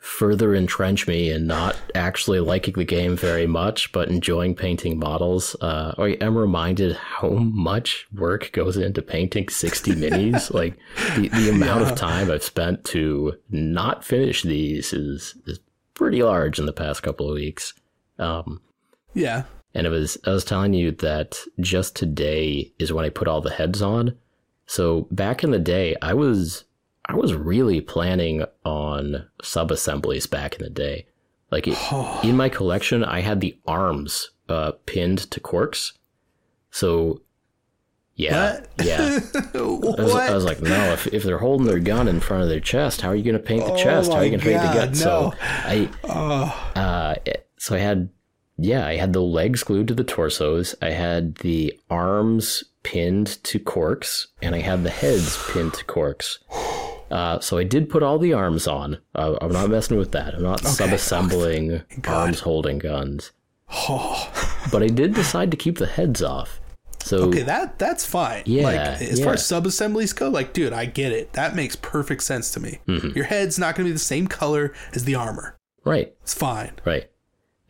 further 0.05 0.55
entrench 0.55 1.09
me 1.09 1.31
in 1.31 1.47
not 1.47 1.77
actually 1.95 2.39
liking 2.39 2.75
the 2.75 2.85
game 2.85 3.17
very 3.17 3.47
much, 3.47 3.91
but 3.91 4.09
enjoying 4.09 4.55
painting 4.55 4.99
models. 4.99 5.57
Uh, 5.63 5.95
I 5.97 6.09
am 6.21 6.37
reminded 6.37 6.95
how 6.97 7.31
much 7.31 8.07
work 8.15 8.53
goes 8.53 8.77
into 8.77 9.01
painting 9.01 9.49
60 9.49 9.93
minis. 9.95 10.53
like 10.53 10.77
the, 11.17 11.29
the 11.29 11.49
amount 11.51 11.83
of 11.83 11.97
time 11.97 12.31
I've 12.31 12.43
spent 12.45 12.85
to 12.87 13.33
not 13.49 14.05
finish 14.05 14.43
these 14.43 14.93
is, 14.93 15.37
is 15.47 15.59
pretty 15.95 16.23
large 16.23 16.59
in 16.59 16.67
the 16.67 16.73
past 16.75 17.03
couple 17.03 17.29
of 17.31 17.35
weeks. 17.35 17.73
Um, 18.19 18.61
Yeah. 19.15 19.45
and 19.75 19.87
it 19.87 19.91
was 19.91 20.19
I 20.27 20.31
was 20.33 20.45
telling 20.45 20.75
you 20.75 20.91
that 20.93 21.39
just 21.61 21.97
today 21.97 22.73
is 22.79 22.93
when 22.93 23.07
I 23.07 23.09
put 23.09 23.27
all 23.27 23.41
the 23.41 23.51
heads 23.51 23.81
on. 23.81 24.17
So 24.67 25.09
back 25.11 25.43
in 25.43 25.51
the 25.51 25.59
day, 25.59 25.97
I 26.03 26.13
was 26.15 26.65
I 27.07 27.15
was 27.15 27.35
really 27.35 27.81
planning 27.81 28.45
on 28.65 29.29
sub 29.43 29.71
assemblies 29.71 30.27
back 30.27 30.57
in 30.57 30.63
the 30.63 30.71
day. 30.71 31.07
Like 31.51 31.69
it, 31.69 31.79
in 32.25 32.37
my 32.37 32.49
collection, 32.49 33.05
I 33.05 33.21
had 33.21 33.41
the 33.41 33.59
arms 33.67 34.31
uh, 34.49 34.73
pinned 34.87 35.31
to 35.31 35.41
corks. 35.41 35.93
So 36.71 37.23
yeah, 38.17 38.55
What? 38.55 38.71
yeah. 38.85 39.19
what? 39.21 39.55
I 40.01 40.03
was, 40.03 40.15
I 40.15 40.35
was 40.35 40.45
like, 40.45 40.63
no, 40.63 40.93
if, 40.93 41.07
if 41.09 41.25
they're 41.25 41.39
holding 41.39 41.67
their 41.67 41.81
gun 41.81 42.09
in 42.09 42.21
front 42.21 42.43
of 42.45 42.49
their 42.49 42.61
chest, 42.61 43.01
how 43.01 43.09
are 43.09 43.17
you 43.17 43.25
going 43.25 43.37
to 43.37 43.43
paint 43.43 43.67
the 43.67 43.77
chest? 43.77 44.13
How 44.13 44.19
are 44.19 44.25
you 44.25 44.31
going 44.31 44.41
to 44.41 44.47
paint 44.47 44.63
the 44.63 44.73
gut? 44.73 44.97
So. 44.97 45.33
I, 45.41 45.91
Oh, 46.05 46.73
uh, 46.77 47.15
so 47.59 47.75
I 47.75 47.79
had, 47.79 48.11
yeah, 48.57 48.87
I 48.87 48.97
had 48.97 49.13
the 49.13 49.21
legs 49.21 49.65
glued 49.65 49.89
to 49.89 49.95
the 49.95 50.05
torsos. 50.05 50.77
I 50.81 50.91
had 50.91 51.37
the 51.37 51.79
arms 51.91 52.65
pinned 52.85 53.43
to 53.45 53.59
corks, 53.59 54.29
and 54.41 54.55
I 54.55 54.61
had 54.61 54.85
the 54.85 54.91
heads 54.91 55.37
pinned 55.53 55.75
to 55.75 55.85
corks. 55.85 56.39
Uh, 57.15 57.39
so 57.39 57.59
I 57.59 57.65
did 57.65 57.89
put 57.89 58.03
all 58.03 58.19
the 58.19 58.33
arms 58.33 58.67
on. 58.67 58.99
Uh, 59.15 59.37
I'm 59.41 59.53
not 59.53 59.71
messing 59.71 59.97
with 59.99 60.11
that. 60.13 60.35
I'm 60.35 60.43
not 60.43 60.61
sub-assembling 60.61 61.83
arms 62.07 62.41
holding 62.41 62.79
guns. 62.79 63.33
oh. 63.71 64.31
But 64.73 64.83
I 64.83 64.87
did 64.89 65.15
decide 65.15 65.51
to 65.51 65.57
keep 65.59 65.77
the 65.79 65.87
heads 65.87 66.23
off. 66.23 66.59
So 67.01 67.19
Okay, 67.29 67.43
that 67.43 67.79
that's 67.79 68.05
fine. 68.07 68.43
Yeah, 68.47 68.63
like 68.65 68.81
as 69.03 69.19
yeah. 69.19 69.25
far 69.27 69.35
as 69.35 69.45
sub 69.47 69.67
assemblies 69.67 70.15
go, 70.15 70.29
like 70.31 70.55
dude, 70.55 70.73
I 70.73 70.87
get 70.87 71.13
it. 71.13 71.35
That 71.35 71.55
makes 71.55 71.77
perfect 71.77 72.23
sense 72.23 72.51
to 72.53 72.61
me. 72.61 72.81
Mm-hmm. 72.89 73.11
Your 73.15 73.27
head's 73.27 73.59
not 73.59 73.75
going 73.77 73.85
to 73.85 73.91
be 73.91 73.93
the 73.93 73.99
same 73.99 74.27
color 74.27 74.73
as 74.95 75.05
the 75.05 75.15
armor. 75.15 75.59
right, 75.85 76.15
It's 76.23 76.33
fine. 76.33 76.73
Right. 76.87 77.11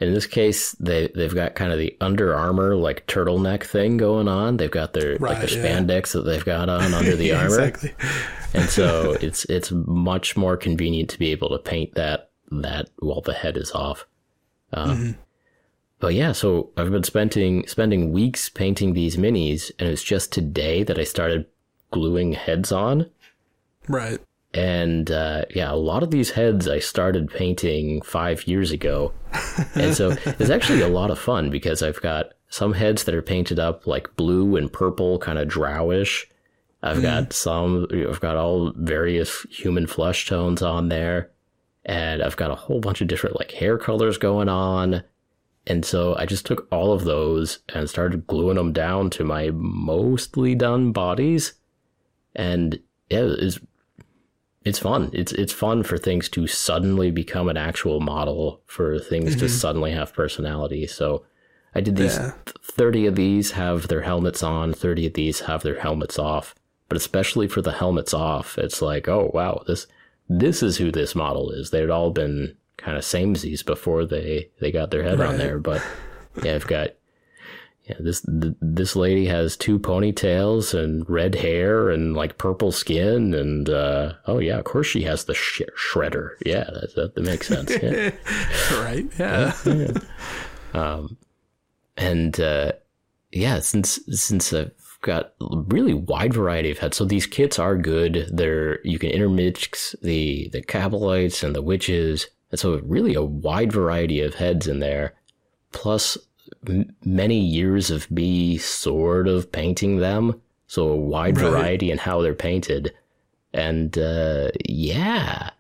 In 0.00 0.12
this 0.12 0.26
case, 0.26 0.72
they 0.72 1.08
they've 1.14 1.34
got 1.34 1.54
kind 1.54 1.72
of 1.72 1.78
the 1.78 1.96
Under 2.00 2.34
Armour 2.34 2.74
like 2.74 3.06
turtleneck 3.06 3.62
thing 3.64 3.96
going 3.96 4.26
on. 4.28 4.56
They've 4.56 4.70
got 4.70 4.92
their 4.92 5.16
like 5.18 5.38
their 5.46 5.58
yeah. 5.58 5.78
spandex 5.80 6.12
that 6.12 6.22
they've 6.22 6.44
got 6.44 6.68
on 6.68 6.92
under 6.94 7.14
the 7.16 7.26
Yeah, 7.26 7.42
armor, 7.42 7.60
Exactly. 7.60 7.94
and 8.52 8.68
so 8.68 9.12
it's 9.20 9.44
it's 9.46 9.70
much 9.72 10.36
more 10.36 10.56
convenient 10.56 11.10
to 11.10 11.18
be 11.18 11.30
able 11.30 11.50
to 11.50 11.58
paint 11.58 11.94
that 11.94 12.30
that 12.50 12.90
while 12.98 13.20
the 13.20 13.32
head 13.34 13.56
is 13.56 13.70
off. 13.72 14.06
Um, 14.72 15.16
But 16.00 16.14
yeah, 16.14 16.32
so 16.32 16.70
I've 16.76 16.90
been 16.90 17.04
spending 17.04 17.66
spending 17.68 18.12
weeks 18.12 18.48
painting 18.48 18.92
these 18.92 19.16
minis, 19.16 19.70
and 19.78 19.88
it's 19.88 20.02
just 20.02 20.32
today 20.32 20.82
that 20.82 20.98
I 20.98 21.04
started 21.04 21.46
gluing 21.92 22.32
heads 22.32 22.72
on. 22.72 23.10
Right. 23.88 24.18
And 24.54 25.10
uh, 25.10 25.44
yeah, 25.54 25.72
a 25.72 25.74
lot 25.74 26.04
of 26.04 26.12
these 26.12 26.30
heads 26.30 26.68
I 26.68 26.78
started 26.78 27.28
painting 27.30 28.00
five 28.02 28.46
years 28.46 28.70
ago. 28.70 29.12
And 29.74 29.94
so 29.94 30.16
it's 30.24 30.50
actually 30.50 30.80
a 30.82 30.88
lot 30.88 31.10
of 31.10 31.18
fun 31.18 31.50
because 31.50 31.82
I've 31.82 32.00
got 32.00 32.32
some 32.48 32.72
heads 32.72 33.04
that 33.04 33.14
are 33.14 33.22
painted 33.22 33.58
up 33.58 33.86
like 33.86 34.14
blue 34.16 34.56
and 34.56 34.72
purple, 34.72 35.18
kind 35.18 35.38
of 35.38 35.48
drowish. 35.48 36.26
I've 36.82 37.02
got 37.02 37.32
some, 37.32 37.86
I've 37.92 38.20
got 38.20 38.36
all 38.36 38.72
various 38.76 39.46
human 39.50 39.86
flesh 39.86 40.26
tones 40.26 40.62
on 40.62 40.88
there. 40.88 41.30
And 41.84 42.22
I've 42.22 42.36
got 42.36 42.50
a 42.50 42.56
whole 42.56 42.80
bunch 42.80 43.00
of 43.00 43.08
different 43.08 43.36
like 43.36 43.50
hair 43.52 43.78
colors 43.78 44.18
going 44.18 44.48
on. 44.48 45.02
And 45.66 45.84
so 45.84 46.16
I 46.16 46.26
just 46.26 46.46
took 46.46 46.66
all 46.70 46.92
of 46.92 47.04
those 47.04 47.60
and 47.68 47.88
started 47.88 48.26
gluing 48.26 48.56
them 48.56 48.72
down 48.72 49.10
to 49.10 49.24
my 49.24 49.50
mostly 49.52 50.54
done 50.54 50.92
bodies 50.92 51.54
and 52.34 52.78
yeah, 53.10 53.34
it's 53.38 53.58
it's 54.64 54.78
fun. 54.78 55.10
It's 55.12 55.32
it's 55.32 55.52
fun 55.52 55.82
for 55.82 55.98
things 55.98 56.28
to 56.30 56.46
suddenly 56.46 57.10
become 57.10 57.48
an 57.48 57.56
actual 57.56 58.00
model, 58.00 58.62
for 58.66 58.98
things 58.98 59.30
mm-hmm. 59.30 59.40
to 59.40 59.48
suddenly 59.48 59.92
have 59.92 60.14
personality. 60.14 60.86
So 60.86 61.24
I 61.74 61.80
did 61.80 61.96
these 61.96 62.16
yeah. 62.16 62.32
30 62.62 63.06
of 63.06 63.16
these 63.16 63.52
have 63.52 63.88
their 63.88 64.02
helmets 64.02 64.42
on, 64.42 64.72
30 64.72 65.08
of 65.08 65.14
these 65.14 65.40
have 65.40 65.62
their 65.62 65.80
helmets 65.80 66.18
off. 66.18 66.54
But 66.88 66.96
especially 66.96 67.48
for 67.48 67.60
the 67.60 67.72
helmets 67.72 68.14
off, 68.14 68.56
it's 68.56 68.80
like, 68.80 69.06
oh 69.06 69.30
wow, 69.34 69.62
this 69.66 69.86
this 70.28 70.62
is 70.62 70.78
who 70.78 70.90
this 70.90 71.14
model 71.14 71.50
is. 71.50 71.70
They'd 71.70 71.90
all 71.90 72.10
been 72.10 72.56
kind 72.78 72.96
of 72.96 73.04
samesies 73.04 73.64
before 73.64 74.06
they 74.06 74.50
they 74.60 74.72
got 74.72 74.90
their 74.90 75.02
head 75.02 75.18
right. 75.18 75.28
on 75.28 75.38
there. 75.38 75.58
But 75.58 75.84
yeah, 76.42 76.54
I've 76.54 76.66
got 76.66 76.90
yeah 77.84 77.96
this 78.00 78.22
th- 78.22 78.54
this 78.60 78.96
lady 78.96 79.26
has 79.26 79.56
two 79.56 79.78
ponytails 79.78 80.78
and 80.78 81.08
red 81.08 81.34
hair 81.34 81.90
and 81.90 82.16
like 82.16 82.38
purple 82.38 82.72
skin 82.72 83.34
and 83.34 83.68
uh, 83.68 84.14
oh 84.26 84.38
yeah, 84.38 84.58
of 84.58 84.64
course 84.64 84.86
she 84.86 85.02
has 85.02 85.24
the 85.24 85.34
sh- 85.34 85.62
shredder. 85.76 86.30
Yeah, 86.44 86.64
that, 86.64 86.94
that, 86.94 87.14
that 87.14 87.24
makes 87.24 87.48
sense. 87.48 87.70
Yeah. 87.70 88.10
right. 88.82 89.06
Yeah. 89.18 89.52
yeah, 89.66 89.74
yeah. 89.74 89.92
Um, 90.74 91.16
and 91.96 92.38
uh, 92.40 92.72
yeah, 93.32 93.60
since 93.60 94.00
since 94.10 94.52
I've 94.52 94.72
got 95.02 95.34
a 95.40 95.58
really 95.68 95.94
wide 95.94 96.34
variety 96.34 96.70
of 96.70 96.78
heads, 96.78 96.96
so 96.96 97.04
these 97.04 97.26
kits 97.26 97.58
are 97.58 97.76
good. 97.76 98.28
They're 98.32 98.80
you 98.84 98.98
can 98.98 99.10
intermix 99.10 99.94
the 100.02 100.48
the 100.52 100.62
Kabalites 100.62 101.42
and 101.42 101.54
the 101.54 101.62
Wyches, 101.62 102.26
and 102.50 102.58
so 102.58 102.80
really 102.84 103.14
a 103.14 103.22
wide 103.22 103.72
variety 103.72 104.20
of 104.20 104.34
heads 104.34 104.66
in 104.66 104.80
there. 104.80 105.14
Plus 105.72 106.16
m- 106.68 106.94
many 107.04 107.38
years 107.38 107.90
of 107.90 108.10
me 108.10 108.58
sort 108.58 109.28
of 109.28 109.52
painting 109.52 109.98
them, 109.98 110.40
so 110.66 110.88
a 110.88 110.96
wide 110.96 111.38
right. 111.38 111.50
variety 111.50 111.90
in 111.90 111.98
how 111.98 112.22
they're 112.22 112.34
painted, 112.34 112.94
and 113.52 113.96
uh, 113.98 114.50
yeah, 114.64 115.50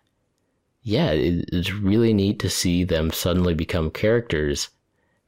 yeah, 0.82 1.10
it, 1.10 1.48
it's 1.52 1.72
really 1.72 2.12
neat 2.12 2.38
to 2.40 2.50
see 2.50 2.84
them 2.84 3.10
suddenly 3.10 3.54
become 3.54 3.90
characters. 3.90 4.68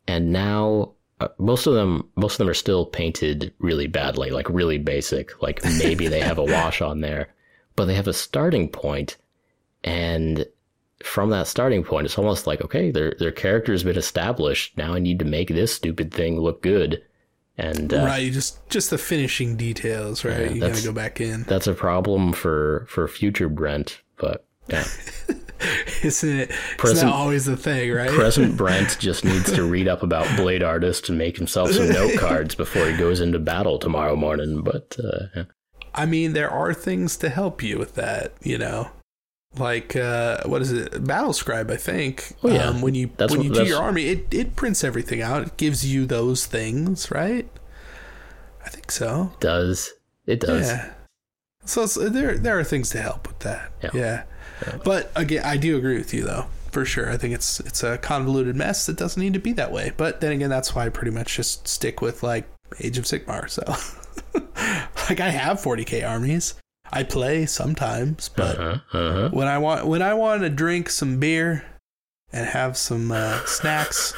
And 0.07 0.33
now 0.33 0.93
uh, 1.18 1.29
most 1.39 1.66
of 1.66 1.72
them 1.72 2.07
most 2.14 2.35
of 2.35 2.39
them 2.39 2.49
are 2.49 2.55
still 2.55 2.85
painted 2.85 3.51
really 3.59 3.87
badly 3.87 4.31
like 4.31 4.47
really 4.51 4.77
basic 4.77 5.41
like 5.43 5.64
maybe 5.79 6.09
they 6.09 6.20
have 6.20 6.37
a 6.37 6.45
wash 6.45 6.83
on 6.83 7.01
there 7.01 7.29
but 7.74 7.87
they 7.87 7.95
have 7.95 8.07
a 8.07 8.12
starting 8.12 8.68
point 8.68 9.16
and 9.83 10.47
from 11.03 11.30
that 11.30 11.47
starting 11.47 11.84
point 11.84 12.07
it's 12.07 12.18
almost 12.18 12.47
like 12.47 12.62
okay 12.62 12.90
their 12.90 13.14
their 13.18 13.32
character 13.32 13.72
has 13.72 13.82
been 13.82 13.99
established 13.99 14.76
now 14.76 14.94
i 14.94 14.99
need 14.99 15.18
to 15.18 15.24
make 15.24 15.49
this 15.49 15.74
stupid 15.74 16.12
thing 16.12 16.40
look 16.40 16.62
good 16.62 17.03
and 17.59 17.92
uh, 17.92 18.05
right 18.05 18.32
just 18.32 18.66
just 18.70 18.90
the 18.90 18.99
finishing 18.99 19.57
details 19.57 20.24
right 20.24 20.40
yeah, 20.40 20.51
you 20.51 20.61
gotta 20.61 20.82
go 20.82 20.92
back 20.92 21.20
in 21.20 21.42
that's 21.42 21.66
a 21.66 21.74
problem 21.74 22.32
for 22.32 22.86
for 22.88 23.07
future 23.07 23.49
brent 23.49 24.01
but 24.16 24.47
yeah 24.68 24.84
isn't 26.03 26.40
it? 26.40 26.51
Present, 26.76 27.11
always 27.11 27.44
the 27.44 27.57
thing, 27.57 27.92
right? 27.92 28.11
present 28.11 28.57
Brent 28.57 28.99
just 29.01 29.24
needs 29.24 29.53
to 29.53 29.64
read 29.64 29.88
up 29.88 30.03
about 30.03 30.36
Blade 30.36 30.62
Artist 30.62 31.09
and 31.09 31.18
make 31.18 31.36
himself 31.36 31.72
some 31.72 31.88
note 31.88 32.14
cards 32.18 32.55
before 32.55 32.86
he 32.86 32.97
goes 32.97 33.20
into 33.20 33.38
battle 33.38 33.78
tomorrow 33.78 34.16
morning. 34.16 34.62
But 34.62 34.97
uh, 35.03 35.26
yeah. 35.34 35.44
I 35.94 36.07
mean, 36.07 36.32
there 36.32 36.51
are 36.51 36.74
things 36.74 37.16
to 37.18 37.28
help 37.28 37.62
you 37.62 37.78
with 37.78 37.94
that, 37.94 38.34
you 38.42 38.59
know. 38.59 38.90
Like 39.59 39.96
uh, 39.96 40.42
what 40.44 40.62
is 40.62 40.72
it? 40.72 41.04
Battle 41.04 41.32
Scribe, 41.32 41.70
I 41.70 41.76
think. 41.76 42.34
Oh, 42.42 42.48
yeah. 42.48 42.68
Um, 42.68 42.82
when 42.82 42.94
you 42.94 43.11
that's 43.16 43.30
when 43.30 43.48
what, 43.48 43.59
you 43.59 43.64
do 43.64 43.68
your 43.68 43.82
army, 43.82 44.07
it, 44.07 44.32
it 44.32 44.57
prints 44.57 44.84
everything 44.84 45.22
out. 45.22 45.42
It 45.42 45.57
gives 45.57 45.86
you 45.86 46.07
those 46.07 46.46
things, 46.46 47.11
right? 47.11 47.48
I 48.64 48.68
think 48.68 48.90
so. 48.90 49.32
It 49.34 49.40
does 49.40 49.92
it 50.26 50.40
does? 50.40 50.68
Yeah. 50.68 50.92
So, 51.64 51.86
there 51.86 52.36
there 52.36 52.59
are 52.59 52.64
things 52.64 52.90
to 52.90 53.00
help 53.00 53.26
with 53.26 53.40
that. 53.40 53.72
Yeah. 53.82 53.90
yeah. 53.94 54.22
But 54.84 55.11
again, 55.16 55.44
I 55.44 55.57
do 55.57 55.76
agree 55.76 55.98
with 55.98 56.14
you 56.14 56.24
though, 56.24 56.46
for 56.70 56.84
sure. 56.84 57.11
I 57.11 57.16
think 57.16 57.34
it's 57.34 57.61
it's 57.61 57.82
a 57.82 57.98
convoluted 57.98 58.57
mess 58.57 58.86
that 58.86 58.96
doesn't 58.96 59.20
need 59.20 59.34
to 59.34 59.40
be 59.40 59.52
that 59.54 59.72
way. 59.72 59.92
But 59.96 60.20
then 60.20 60.32
again, 60.32 60.50
that's 60.50 60.74
why 60.74 60.86
I 60.86 60.88
pretty 60.90 61.11
much 61.11 61.36
just 61.36 61.66
stick 61.66 62.00
with 62.00 62.22
like 62.22 62.48
Age 62.80 62.98
of 62.98 63.04
Sigmar. 63.04 63.50
So, 63.50 63.62
like, 65.09 65.20
I 65.20 65.30
have 65.30 65.61
40k 65.61 66.09
armies. 66.09 66.54
I 66.93 67.03
play 67.03 67.47
sometimes, 67.47 68.28
but 68.28 68.59
uh-huh, 68.59 68.99
uh-huh. 68.99 69.28
when 69.32 69.49
I 69.49 69.59
want 69.59 69.87
when 69.87 70.03
I 70.03 70.14
want 70.14 70.43
to 70.43 70.51
drink 70.51 70.91
some 70.91 71.18
beer 71.18 71.64
and 72.32 72.47
have 72.47 72.76
some 72.76 73.12
uh, 73.12 73.45
snacks 73.45 74.14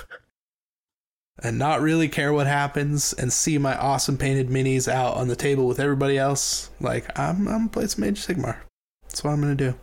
and 1.42 1.58
not 1.58 1.80
really 1.80 2.08
care 2.08 2.32
what 2.32 2.46
happens 2.46 3.12
and 3.12 3.32
see 3.32 3.58
my 3.58 3.76
awesome 3.76 4.16
painted 4.16 4.48
minis 4.48 4.88
out 4.88 5.16
on 5.16 5.28
the 5.28 5.36
table 5.36 5.66
with 5.66 5.80
everybody 5.80 6.18
else, 6.18 6.70
like 6.80 7.18
I'm 7.18 7.48
I'm 7.48 7.68
play 7.68 7.86
some 7.86 8.04
Age 8.04 8.18
of 8.18 8.36
Sigmar. 8.36 8.58
That's 9.02 9.24
what 9.24 9.32
I'm 9.32 9.40
gonna 9.40 9.54
do. 9.54 9.74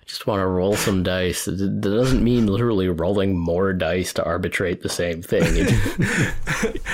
I 0.00 0.04
just 0.04 0.26
want 0.26 0.40
to 0.40 0.46
roll 0.46 0.76
some 0.76 1.02
dice. 1.02 1.46
That 1.46 1.80
doesn't 1.80 2.22
mean 2.22 2.46
literally 2.46 2.88
rolling 2.88 3.36
more 3.36 3.72
dice 3.72 4.12
to 4.14 4.24
arbitrate 4.24 4.82
the 4.82 4.88
same 4.88 5.22
thing. 5.22 5.66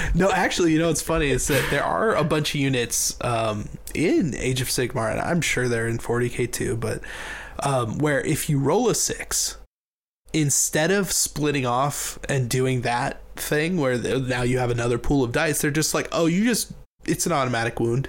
no, 0.14 0.31
actually, 0.31 0.72
you 0.72 0.79
know 0.79 0.89
what's 0.89 1.03
funny 1.03 1.31
is 1.31 1.47
that 1.49 1.66
there 1.70 1.85
are 1.85 2.14
a 2.14 2.24
bunch 2.24 2.55
of 2.55 2.61
units 2.61 3.16
um, 3.22 3.68
in 3.95 4.35
Age 4.37 4.61
of 4.61 4.68
Sigmar, 4.68 5.11
and 5.11 5.20
I'm 5.20 5.41
sure 5.41 5.68
they're 5.68 5.89
in 5.89 5.99
40k 5.99 6.53
too, 6.53 6.76
but 6.76 7.03
um, 7.61 7.99
where 7.99 8.20
if 8.20 8.49
you 8.49 8.59
roll 8.59 8.89
a 8.89 8.95
six, 8.95 9.59
instead 10.33 10.91
of 10.91 11.11
splitting 11.11 11.66
off 11.66 12.18
and 12.29 12.49
doing 12.49 12.83
that 12.83 13.20
thing 13.37 13.79
where 13.79 13.99
now 14.18 14.43
you 14.43 14.59
have 14.59 14.70
another 14.70 14.99
pool 14.99 15.24
of 15.24 15.33
dice, 15.33 15.61
they're 15.61 15.70
just 15.70 15.95
like, 15.95 16.09
oh, 16.12 16.26
you 16.26 16.45
just, 16.45 16.72
it's 17.07 17.26
an 17.26 17.33
automatic 17.33 17.81
wound. 17.81 18.09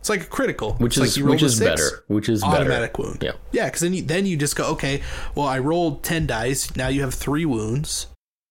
It's 0.00 0.08
like 0.08 0.22
a 0.22 0.26
critical, 0.26 0.74
which 0.74 0.96
it's 0.96 1.16
is 1.16 1.18
like 1.18 1.30
which 1.30 1.42
is 1.42 1.58
six, 1.58 1.68
better. 1.68 2.04
Which 2.06 2.28
is 2.28 2.42
automatic 2.42 2.92
better. 2.92 3.08
wound. 3.08 3.22
Yeah, 3.22 3.32
yeah, 3.52 3.64
because 3.66 3.80
then 3.80 3.94
you, 3.94 4.02
then 4.02 4.26
you 4.26 4.36
just 4.36 4.56
go, 4.56 4.64
okay, 4.72 5.02
well, 5.34 5.46
I 5.46 5.58
rolled 5.58 6.02
ten 6.02 6.26
dice. 6.26 6.74
Now 6.76 6.88
you 6.88 7.02
have 7.02 7.14
three 7.14 7.44
wounds, 7.44 8.06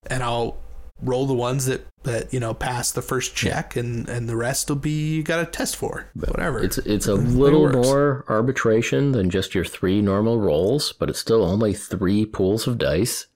and 0.07 0.23
I'll 0.23 0.57
roll 1.01 1.25
the 1.25 1.33
ones 1.33 1.65
that 1.65 1.85
that 2.03 2.33
you 2.33 2.39
know 2.39 2.53
pass 2.53 2.91
the 2.91 3.01
first 3.01 3.35
check, 3.35 3.75
yeah. 3.75 3.81
and 3.81 4.09
and 4.09 4.27
the 4.27 4.35
rest 4.35 4.69
will 4.69 4.75
be 4.75 5.15
you 5.15 5.23
got 5.23 5.39
a 5.39 5.45
test 5.45 5.77
for 5.77 6.09
but 6.15 6.29
whatever. 6.29 6.59
It's 6.63 6.77
it's 6.79 7.07
a 7.07 7.15
little 7.15 7.69
more 7.69 8.25
arbitration 8.27 9.13
than 9.13 9.29
just 9.29 9.55
your 9.55 9.65
three 9.65 10.01
normal 10.01 10.39
rolls, 10.39 10.93
but 10.93 11.09
it's 11.09 11.19
still 11.19 11.43
only 11.43 11.73
three 11.73 12.25
pools 12.25 12.67
of 12.67 12.77
dice. 12.77 13.27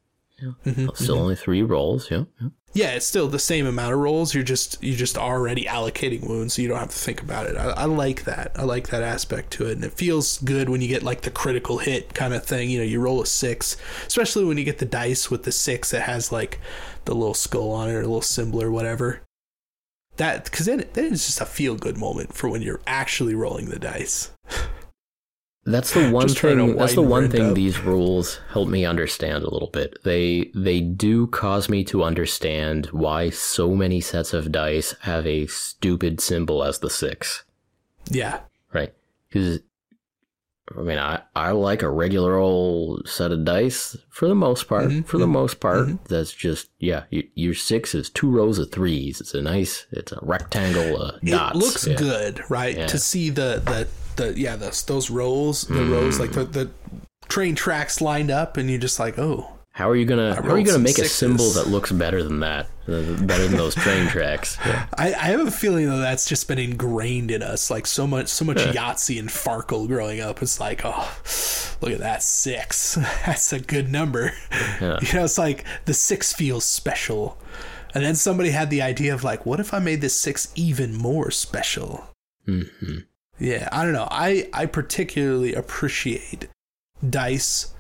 Yeah. 0.42 0.52
Mm-hmm, 0.66 0.88
still 0.96 1.16
mm-hmm. 1.16 1.24
only 1.24 1.36
three 1.36 1.62
rolls. 1.62 2.10
Yeah, 2.12 2.24
yeah 2.42 2.50
yeah, 2.74 2.92
it's 2.92 3.06
still 3.06 3.28
the 3.28 3.40
same 3.40 3.66
amount 3.66 3.94
of 3.94 4.00
rolls. 4.00 4.34
You're 4.34 4.44
just 4.44 4.82
you 4.82 4.96
just 4.96 5.18
already 5.18 5.66
allocating 5.66 6.28
wounds, 6.28 6.54
so 6.54 6.62
you 6.62 6.70
don't 6.70 6.80
have 6.80 6.90
to 6.90 6.98
think 6.98 7.22
about 7.22 7.48
it. 7.48 7.58
I, 7.58 7.72
I, 7.72 7.86
like 7.86 8.24
that. 8.24 8.52
I 8.56 8.64
like 8.64 8.88
that 8.90 9.04
aspect 9.04 9.52
to 9.54 9.68
it, 9.68 9.74
and 9.74 9.84
it 9.84 9.94
feels 9.94 10.38
good 10.40 10.70
when 10.70 10.82
you 10.82 10.88
get 10.88 11.04
like 11.04 11.22
the 11.22 11.32
critical 11.32 11.80
hit 11.80 12.14
kind 12.14 12.34
of 12.34 12.46
thing. 12.46 12.70
You 12.70 12.80
know, 12.80 12.86
you 12.86 13.02
roll 13.02 13.22
a 13.22 13.26
six, 13.26 13.76
especially 14.08 14.46
when 14.46 14.58
you 14.58 14.64
get 14.64 14.78
the 14.78 14.86
dice 14.86 15.30
with 15.30 15.44
the 15.44 15.52
six 15.52 15.92
that 15.92 16.04
has 16.04 16.32
like 16.32 16.60
the 17.06 17.14
little 17.14 17.34
skull 17.34 17.72
on 17.72 17.90
it 17.90 17.94
or 17.94 18.00
a 18.00 18.04
little 18.04 18.22
symbol 18.22 18.62
or 18.62 18.72
whatever. 18.72 19.22
That 20.16 20.46
because 20.46 20.66
then 20.66 20.86
then 20.94 21.14
it's 21.14 21.26
just 21.26 21.42
a 21.42 21.46
feel 21.46 21.76
good 21.76 21.98
moment 21.98 22.34
for 22.34 22.50
when 22.50 22.62
you're 22.62 22.82
actually 22.88 23.36
rolling 23.36 23.66
the 23.66 23.80
dice. 23.80 24.32
That's 25.64 25.94
the 25.94 26.10
one 26.10 26.28
thing. 26.28 26.76
That's 26.76 26.96
the 26.96 27.04
one 27.04 27.30
thing 27.30 27.50
up. 27.50 27.56
these 27.56 27.80
rules 27.80 28.40
help 28.50 28.68
me 28.68 28.84
understand 28.84 29.44
a 29.44 29.50
little 29.50 29.70
bit. 29.70 30.00
They 30.04 30.52
they 30.56 30.82
do 30.82 31.28
cause 31.28 31.70
me 31.70 31.84
to 31.86 32.04
understand 32.04 32.88
why 32.88 33.30
so 33.30 33.76
many 33.76 34.02
sets 34.02 34.34
of 34.34 34.52
dice 34.52 34.96
have 35.02 35.28
a 35.28 35.46
stupid 35.48 36.20
symbol 36.20 36.64
as 36.64 36.80
the 36.80 36.90
six. 36.90 37.44
Yeah. 38.10 38.40
Right. 38.74 38.94
Because 39.30 39.60
I 40.78 40.82
mean, 40.82 40.98
I, 40.98 41.22
I 41.36 41.52
like 41.52 41.82
a 41.82 41.90
regular 41.90 42.38
old 42.38 43.08
set 43.08 43.32
of 43.32 43.46
dice 43.46 43.98
for 44.10 44.28
the 44.28 44.36
most 44.36 44.68
part. 44.68 44.86
Mm-hmm. 44.86 45.02
For 45.02 45.18
the 45.18 45.26
mm-hmm. 45.26 45.34
most 45.34 45.60
part, 45.60 45.88
mm-hmm. 45.88 46.04
that's 46.08 46.34
just 46.34 46.70
yeah. 46.80 47.04
Your 47.10 47.54
six 47.54 47.96
is 47.96 48.10
two 48.10 48.30
rows 48.30 48.60
of 48.60 48.72
threes. 48.72 49.22
It's 49.22 49.34
a 49.34 49.42
nice. 49.42 49.86
It's 49.92 50.12
a 50.12 50.20
rectangle. 50.22 51.02
Uh, 51.02 51.18
it 51.22 51.56
looks 51.56 51.88
yeah. 51.88 51.96
good, 51.96 52.50
right? 52.50 52.78
Yeah. 52.78 52.88
To 52.88 52.98
see 52.98 53.30
the 53.30 53.62
the 53.64 53.88
the 54.16 54.40
yeah 54.40 54.56
the, 54.56 54.84
those 54.88 55.10
rows 55.10 55.64
the 55.64 55.76
mm. 55.76 55.92
rows 55.92 56.20
like 56.20 56.34
the, 56.34 56.44
the 56.44 56.70
train 57.30 57.56
tracks 57.56 58.02
lined 58.02 58.30
up 58.30 58.58
and 58.58 58.70
you're 58.70 58.80
just 58.80 59.00
like 59.00 59.18
oh 59.18 59.58
how 59.72 59.90
are 59.90 59.96
you 59.96 60.06
gonna 60.06 60.36
how 60.36 60.50
are 60.50 60.58
you 60.58 60.66
gonna 60.66 60.80
make 60.80 60.98
a 60.98 61.06
symbol 61.06 61.50
that 61.52 61.68
looks 61.68 61.92
better 61.92 62.24
than 62.24 62.42
that 62.42 62.68
uh, 62.88 63.02
better 63.24 63.48
than 63.48 63.58
those 63.58 63.76
train 63.76 64.08
tracks 64.10 64.58
yeah. 64.66 64.88
I, 64.98 65.14
I 65.14 65.26
have 65.26 65.48
a 65.48 65.52
feeling 65.52 65.90
that 65.90 65.98
that's 65.98 66.28
just 66.28 66.48
been 66.48 66.60
ingrained 66.60 67.32
in 67.32 67.42
us 67.42 67.72
like 67.72 67.88
so 67.88 68.06
much 68.06 68.28
so 68.28 68.46
much 68.46 68.58
yeah. 68.58 68.74
Yahtzee 68.74 69.20
and 69.20 69.30
Farkle 69.30 69.88
growing 69.88 70.20
up 70.20 70.42
it's 70.42 70.60
like 70.60 70.82
oh 70.84 71.12
look 71.82 71.92
at 71.92 72.00
that 72.00 72.22
six 72.22 72.96
that's 73.26 73.54
a 73.54 73.60
good 73.60 73.90
number 73.90 74.34
yeah. 74.82 75.00
you 75.02 75.14
know 75.14 75.24
it's 75.24 75.38
like 75.38 75.66
the 75.86 75.94
six 75.94 76.34
feels 76.34 76.66
special 76.66 77.38
and 77.94 78.04
then 78.04 78.16
somebody 78.16 78.52
had 78.52 78.70
the 78.70 78.82
idea 78.82 79.14
of 79.14 79.24
like 79.24 79.46
what 79.46 79.60
if 79.60 79.74
I 79.74 79.80
made 79.80 80.02
this 80.02 80.18
six 80.18 80.52
even 80.56 80.94
more 80.94 81.32
special 81.32 82.08
mm-hmm. 82.48 83.00
Yeah, 83.42 83.68
I 83.72 83.84
don't 83.84 83.94
know. 83.94 84.08
I 84.12 84.48
I 84.54 84.68
particularly 84.68 85.56
appreciate 85.56 86.48
dice 87.08 87.74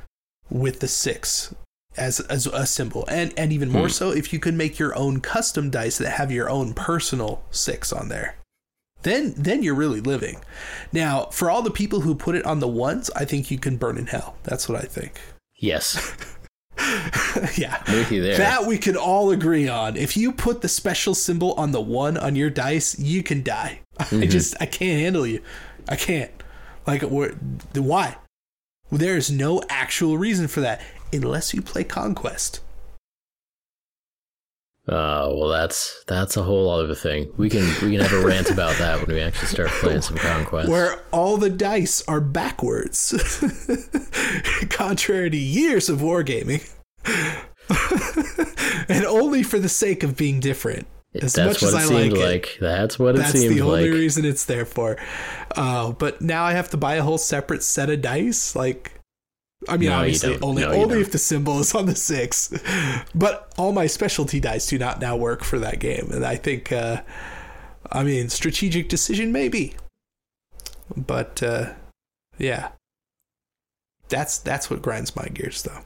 with 0.49 0.79
the 0.79 0.87
six 0.87 1.53
as 1.97 2.19
as 2.21 2.47
a 2.47 2.65
symbol, 2.65 3.05
and 3.07 3.33
and 3.37 3.51
even 3.51 3.69
more 3.69 3.87
hmm. 3.87 3.89
so 3.89 4.11
if 4.11 4.31
you 4.31 4.39
can 4.39 4.57
make 4.57 4.79
your 4.79 4.95
own 4.95 5.19
custom 5.21 5.69
dice 5.69 5.97
that 5.97 6.11
have 6.11 6.31
your 6.31 6.49
own 6.49 6.73
personal 6.73 7.43
six 7.51 7.91
on 7.91 8.09
there. 8.09 8.35
then 9.03 9.33
then 9.37 9.63
you're 9.63 9.75
really 9.75 10.01
living. 10.01 10.41
Now, 10.91 11.25
for 11.25 11.49
all 11.49 11.61
the 11.61 11.71
people 11.71 12.01
who 12.01 12.15
put 12.15 12.35
it 12.35 12.45
on 12.45 12.59
the 12.59 12.67
ones, 12.67 13.09
I 13.15 13.25
think 13.25 13.51
you 13.51 13.57
can 13.57 13.77
burn 13.77 13.97
in 13.97 14.07
hell. 14.07 14.35
That's 14.43 14.69
what 14.69 14.81
I 14.81 14.85
think. 14.85 15.19
Yes. 15.55 16.15
yeah. 17.57 17.83
With 17.87 18.11
you 18.11 18.21
there. 18.21 18.37
That 18.37 18.65
we 18.65 18.77
could 18.77 18.95
all 18.95 19.31
agree 19.31 19.67
on. 19.67 19.95
If 19.95 20.17
you 20.17 20.31
put 20.31 20.61
the 20.61 20.67
special 20.67 21.13
symbol 21.13 21.53
on 21.53 21.71
the 21.71 21.81
one 21.81 22.17
on 22.17 22.35
your 22.35 22.49
dice, 22.49 22.97
you 22.99 23.23
can 23.23 23.43
die. 23.43 23.81
I 23.99 24.25
just 24.25 24.55
I 24.59 24.65
can't 24.65 25.01
handle 25.01 25.27
you. 25.27 25.41
I 25.87 25.95
can't. 25.95 26.31
Like 26.87 27.03
why? 27.03 28.17
There 28.91 29.15
is 29.15 29.31
no 29.31 29.61
actual 29.69 30.17
reason 30.17 30.47
for 30.47 30.61
that 30.61 30.81
unless 31.13 31.53
you 31.53 31.61
play 31.61 31.83
Conquest. 31.83 32.61
Uh, 34.87 35.29
well, 35.31 35.47
that's 35.47 36.03
that's 36.07 36.35
a 36.37 36.43
whole 36.43 36.69
other 36.69 36.95
thing. 36.95 37.31
We 37.37 37.49
can 37.49 37.61
we 37.87 37.95
can 37.95 38.01
have 38.01 38.11
a 38.13 38.25
rant 38.25 38.49
about 38.51 38.75
that 38.77 38.99
when 39.05 39.15
we 39.15 39.21
actually 39.21 39.47
start 39.49 39.69
playing 39.69 40.01
some 40.01 40.17
conquest. 40.17 40.69
Where 40.69 40.99
all 41.11 41.37
the 41.37 41.51
dice 41.51 42.03
are 42.07 42.19
backwards, 42.19 43.13
contrary 44.71 45.29
to 45.29 45.37
years 45.37 45.87
of 45.87 45.99
wargaming, 45.99 46.67
and 48.89 49.05
only 49.05 49.43
for 49.43 49.59
the 49.59 49.69
sake 49.69 50.01
of 50.03 50.17
being 50.17 50.39
different. 50.39 50.87
As 51.13 51.33
that's 51.33 51.61
much 51.61 51.71
what 51.73 51.81
as 51.83 51.91
it 51.91 51.93
I 51.93 52.01
seemed 52.01 52.13
like 52.17 52.25
like. 52.25 52.45
it, 52.55 52.59
That's 52.61 52.97
what 52.97 53.15
it 53.15 53.17
seems 53.17 53.25
like 53.25 53.33
that's 53.33 53.39
seemed 53.43 53.55
the 53.57 53.61
only 53.61 53.89
like. 53.89 53.99
reason 53.99 54.25
it's 54.25 54.45
there 54.45 54.65
for. 54.65 54.97
Uh, 55.55 55.91
but 55.91 56.21
now 56.21 56.43
I 56.45 56.53
have 56.53 56.69
to 56.71 56.77
buy 56.77 56.95
a 56.95 57.03
whole 57.03 57.17
separate 57.17 57.63
set 57.63 57.89
of 57.89 58.01
dice. 58.01 58.55
Like, 58.55 58.93
I 59.69 59.77
mean, 59.77 59.89
No, 59.89 59.99
obviously 59.99 60.39
only 60.41 60.63
No, 60.63 60.71
only 60.71 61.01
if 61.01 61.11
the 61.11 61.17
symbol 61.17 61.59
is 61.59 61.75
on 61.75 61.85
the 61.85 61.95
six. 61.95 62.51
But 63.15 63.53
all 63.57 63.71
my 63.71 63.87
specialty 63.87 64.39
dice 64.39 64.67
do 64.67 64.77
not 64.77 64.99
now 64.99 65.15
work 65.15 65.43
for 65.43 65.59
that 65.59 65.79
game, 65.79 66.09
and 66.11 66.25
I 66.25 66.35
think, 66.35 66.71
uh, 66.71 67.01
I 67.91 68.03
mean, 68.03 68.29
strategic 68.29 68.89
decision 68.89 69.31
maybe, 69.31 69.75
but 70.95 71.43
uh, 71.43 71.73
yeah, 72.37 72.69
that's 74.09 74.39
that's 74.39 74.69
what 74.69 74.81
grinds 74.81 75.15
my 75.15 75.27
gears 75.27 75.63
though. 75.63 75.79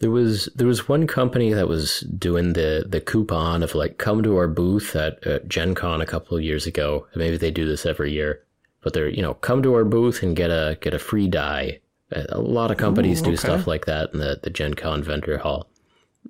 There 0.00 0.10
was 0.10 0.48
there 0.54 0.66
was 0.66 0.88
one 0.88 1.06
company 1.06 1.52
that 1.52 1.68
was 1.68 2.00
doing 2.00 2.54
the 2.54 2.86
the 2.88 3.00
coupon 3.00 3.62
of 3.62 3.74
like 3.74 3.98
come 3.98 4.22
to 4.22 4.36
our 4.36 4.48
booth 4.48 4.96
at, 4.96 5.24
at 5.26 5.48
Gen 5.48 5.74
Con 5.74 6.00
a 6.00 6.06
couple 6.06 6.36
of 6.36 6.42
years 6.42 6.66
ago. 6.66 7.06
Maybe 7.14 7.36
they 7.36 7.50
do 7.50 7.66
this 7.66 7.84
every 7.84 8.12
year, 8.12 8.42
but 8.82 8.94
they're 8.94 9.08
you 9.08 9.20
know 9.20 9.34
come 9.34 9.62
to 9.62 9.74
our 9.74 9.84
booth 9.84 10.22
and 10.22 10.34
get 10.34 10.50
a 10.50 10.78
get 10.80 10.94
a 10.94 10.98
free 10.98 11.28
die. 11.28 11.80
A 12.12 12.40
lot 12.40 12.70
of 12.70 12.76
companies 12.76 13.20
Ooh, 13.22 13.26
do 13.26 13.36
stuff 13.36 13.66
like 13.66 13.86
that 13.86 14.12
in 14.12 14.20
the 14.20 14.38
the 14.42 14.50
Gen 14.50 14.74
Con 14.74 15.02
vendor 15.02 15.38
hall. 15.38 15.70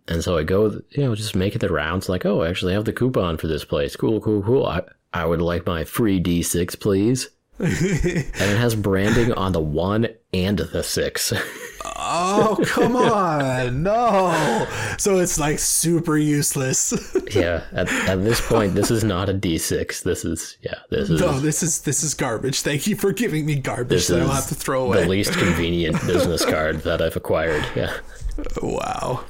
And 0.09 0.23
so 0.23 0.37
I 0.37 0.43
go, 0.43 0.81
you 0.91 1.05
know, 1.05 1.15
just 1.15 1.35
making 1.35 1.61
the 1.61 1.73
rounds 1.73 2.09
like, 2.09 2.25
oh, 2.25 2.43
I 2.43 2.49
actually 2.49 2.75
have 2.75 2.85
the 2.85 2.93
coupon 2.93 3.37
for 3.37 3.47
this 3.47 3.65
place. 3.65 3.97
Cool, 3.97 4.21
cool, 4.21 4.43
cool. 4.43 4.67
I, 4.67 4.83
I 5.13 5.25
would 5.25 5.41
like 5.41 5.67
my 5.67 5.85
free 5.85 6.23
D6, 6.23 6.79
please. 6.79 7.31
and 7.59 7.69
it 7.69 8.59
has 8.59 8.75
branding 8.75 9.33
on 9.33 9.53
the 9.53 9.61
one 9.61 10.09
and 10.33 10.59
the 10.59 10.83
six. 10.83 11.33
Oh 11.85 12.59
come 12.67 12.97
on, 12.97 13.83
no! 13.83 14.67
So 14.99 15.19
it's 15.19 15.39
like 15.39 15.59
super 15.59 16.17
useless. 16.17 16.93
yeah, 17.35 17.65
at, 17.73 17.89
at 18.09 18.23
this 18.23 18.41
point, 18.41 18.75
this 18.75 18.91
is 18.91 19.05
not 19.05 19.29
a 19.29 19.35
D6. 19.35 20.03
This 20.03 20.25
is, 20.25 20.57
yeah, 20.63 20.79
this 20.91 21.11
is 21.11 21.21
no, 21.21 21.39
this 21.41 21.63
is 21.63 21.83
this 21.83 22.03
is 22.03 22.15
garbage. 22.15 22.63
Thank 22.63 22.87
you 22.87 22.97
for 22.97 23.13
giving 23.13 23.47
me 23.47 23.57
garbage 23.57 24.07
that 24.09 24.21
I'll 24.21 24.29
have 24.29 24.49
to 24.49 24.55
throw 24.55 24.85
away. 24.85 25.03
the 25.03 25.09
least 25.09 25.33
convenient 25.39 26.01
business 26.07 26.45
card 26.45 26.81
that 26.83 27.01
I've 27.01 27.17
acquired. 27.17 27.65
Yeah. 27.75 27.97
Wow. 28.63 29.25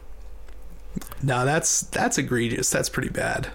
Now 1.23 1.45
that's 1.45 1.83
that's 1.83 2.19
egregious. 2.19 2.71
That's 2.71 2.89
pretty 2.89 3.11
bad. 3.11 3.53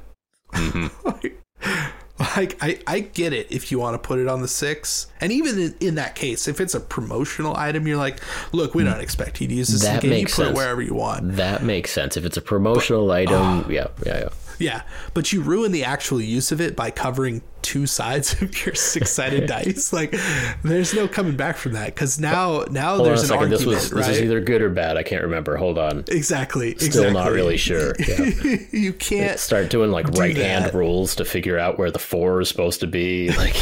Like, 2.36 2.58
I 2.62 2.80
I 2.88 3.00
get 3.00 3.34
it 3.34 3.52
if 3.52 3.72
you 3.72 3.80
want 3.80 4.02
to 4.02 4.08
put 4.08 4.20
it 4.20 4.28
on 4.28 4.42
the 4.42 4.48
six, 4.48 5.08
and 5.22 5.32
even 5.32 5.60
in, 5.60 5.76
in 5.80 5.96
that 5.96 6.16
case, 6.16 6.48
if 6.48 6.60
it's 6.62 6.74
a 6.74 6.80
promotional 6.80 7.56
item, 7.56 7.88
you're 7.88 7.98
like, 7.98 8.20
look, 8.52 8.76
we 8.76 8.84
don't 8.84 8.96
mm. 8.96 9.04
expect 9.04 9.42
you 9.42 9.48
to 9.48 9.54
use 9.54 9.70
this. 9.70 9.84
That 9.84 10.04
in 10.04 10.10
game. 10.10 10.10
makes 10.12 10.38
you 10.38 10.44
put 10.44 10.48
sense. 10.48 10.58
it 10.58 10.62
wherever 10.62 10.82
you 10.82 10.94
want. 10.96 11.34
That 11.34 11.64
makes 11.64 11.92
sense. 11.92 12.18
If 12.18 12.26
it's 12.26 12.38
a 12.38 12.42
promotional 12.42 13.12
item, 13.12 13.42
uh, 13.42 13.70
yeah, 13.70 13.88
yeah, 14.06 14.20
yeah. 14.20 14.30
Yeah, 14.60 14.84
but 15.14 15.34
you 15.34 15.42
ruin 15.42 15.72
the 15.72 15.84
actual 15.84 16.22
use 16.22 16.52
of 16.52 16.62
it 16.62 16.76
by 16.76 16.92
covering 16.92 17.42
two 17.62 17.86
sides 17.88 18.34
of 18.42 18.66
your 18.66 18.76
six-sided 18.76 19.48
dice. 19.48 19.92
Like, 19.92 20.16
there's 20.64 20.94
no 20.94 21.08
coming 21.08 21.36
back 21.36 21.58
from 21.58 21.74
that 21.74 21.88
because 21.96 22.20
now 22.20 22.64
now 22.70 22.96
Hold 22.96 23.08
there's 23.08 23.22
an 23.22 23.28
second. 23.28 23.44
argument, 23.54 23.60
This 23.60 23.66
was 23.66 23.94
right? 23.94 24.06
this 24.08 24.18
is 24.18 24.24
either 24.24 24.40
good 24.40 24.62
or 24.62 24.70
bad. 24.70 24.98
I 24.98 25.04
can't 25.04 25.24
remember. 25.24 25.58
Hold 25.58 25.78
on. 25.78 26.06
exactly. 26.08 26.72
Still 26.76 26.88
exactly. 26.88 27.14
not 27.14 27.32
really 27.32 27.58
sure. 27.58 27.94
Yeah. 28.00 28.58
you 28.72 28.94
can't. 28.94 29.40
Start 29.40 29.70
doing 29.70 29.92
like 29.92 30.12
Do 30.12 30.22
right 30.22 30.36
hand 30.38 30.74
rules 30.74 31.16
to 31.16 31.26
figure 31.26 31.58
out 31.60 31.78
where 31.78 31.92
the 31.92 32.00
four 32.00 32.40
is 32.42 32.50
supposed 32.50 32.80
to 32.82 32.88
be. 32.88 33.30
Like, 33.32 33.56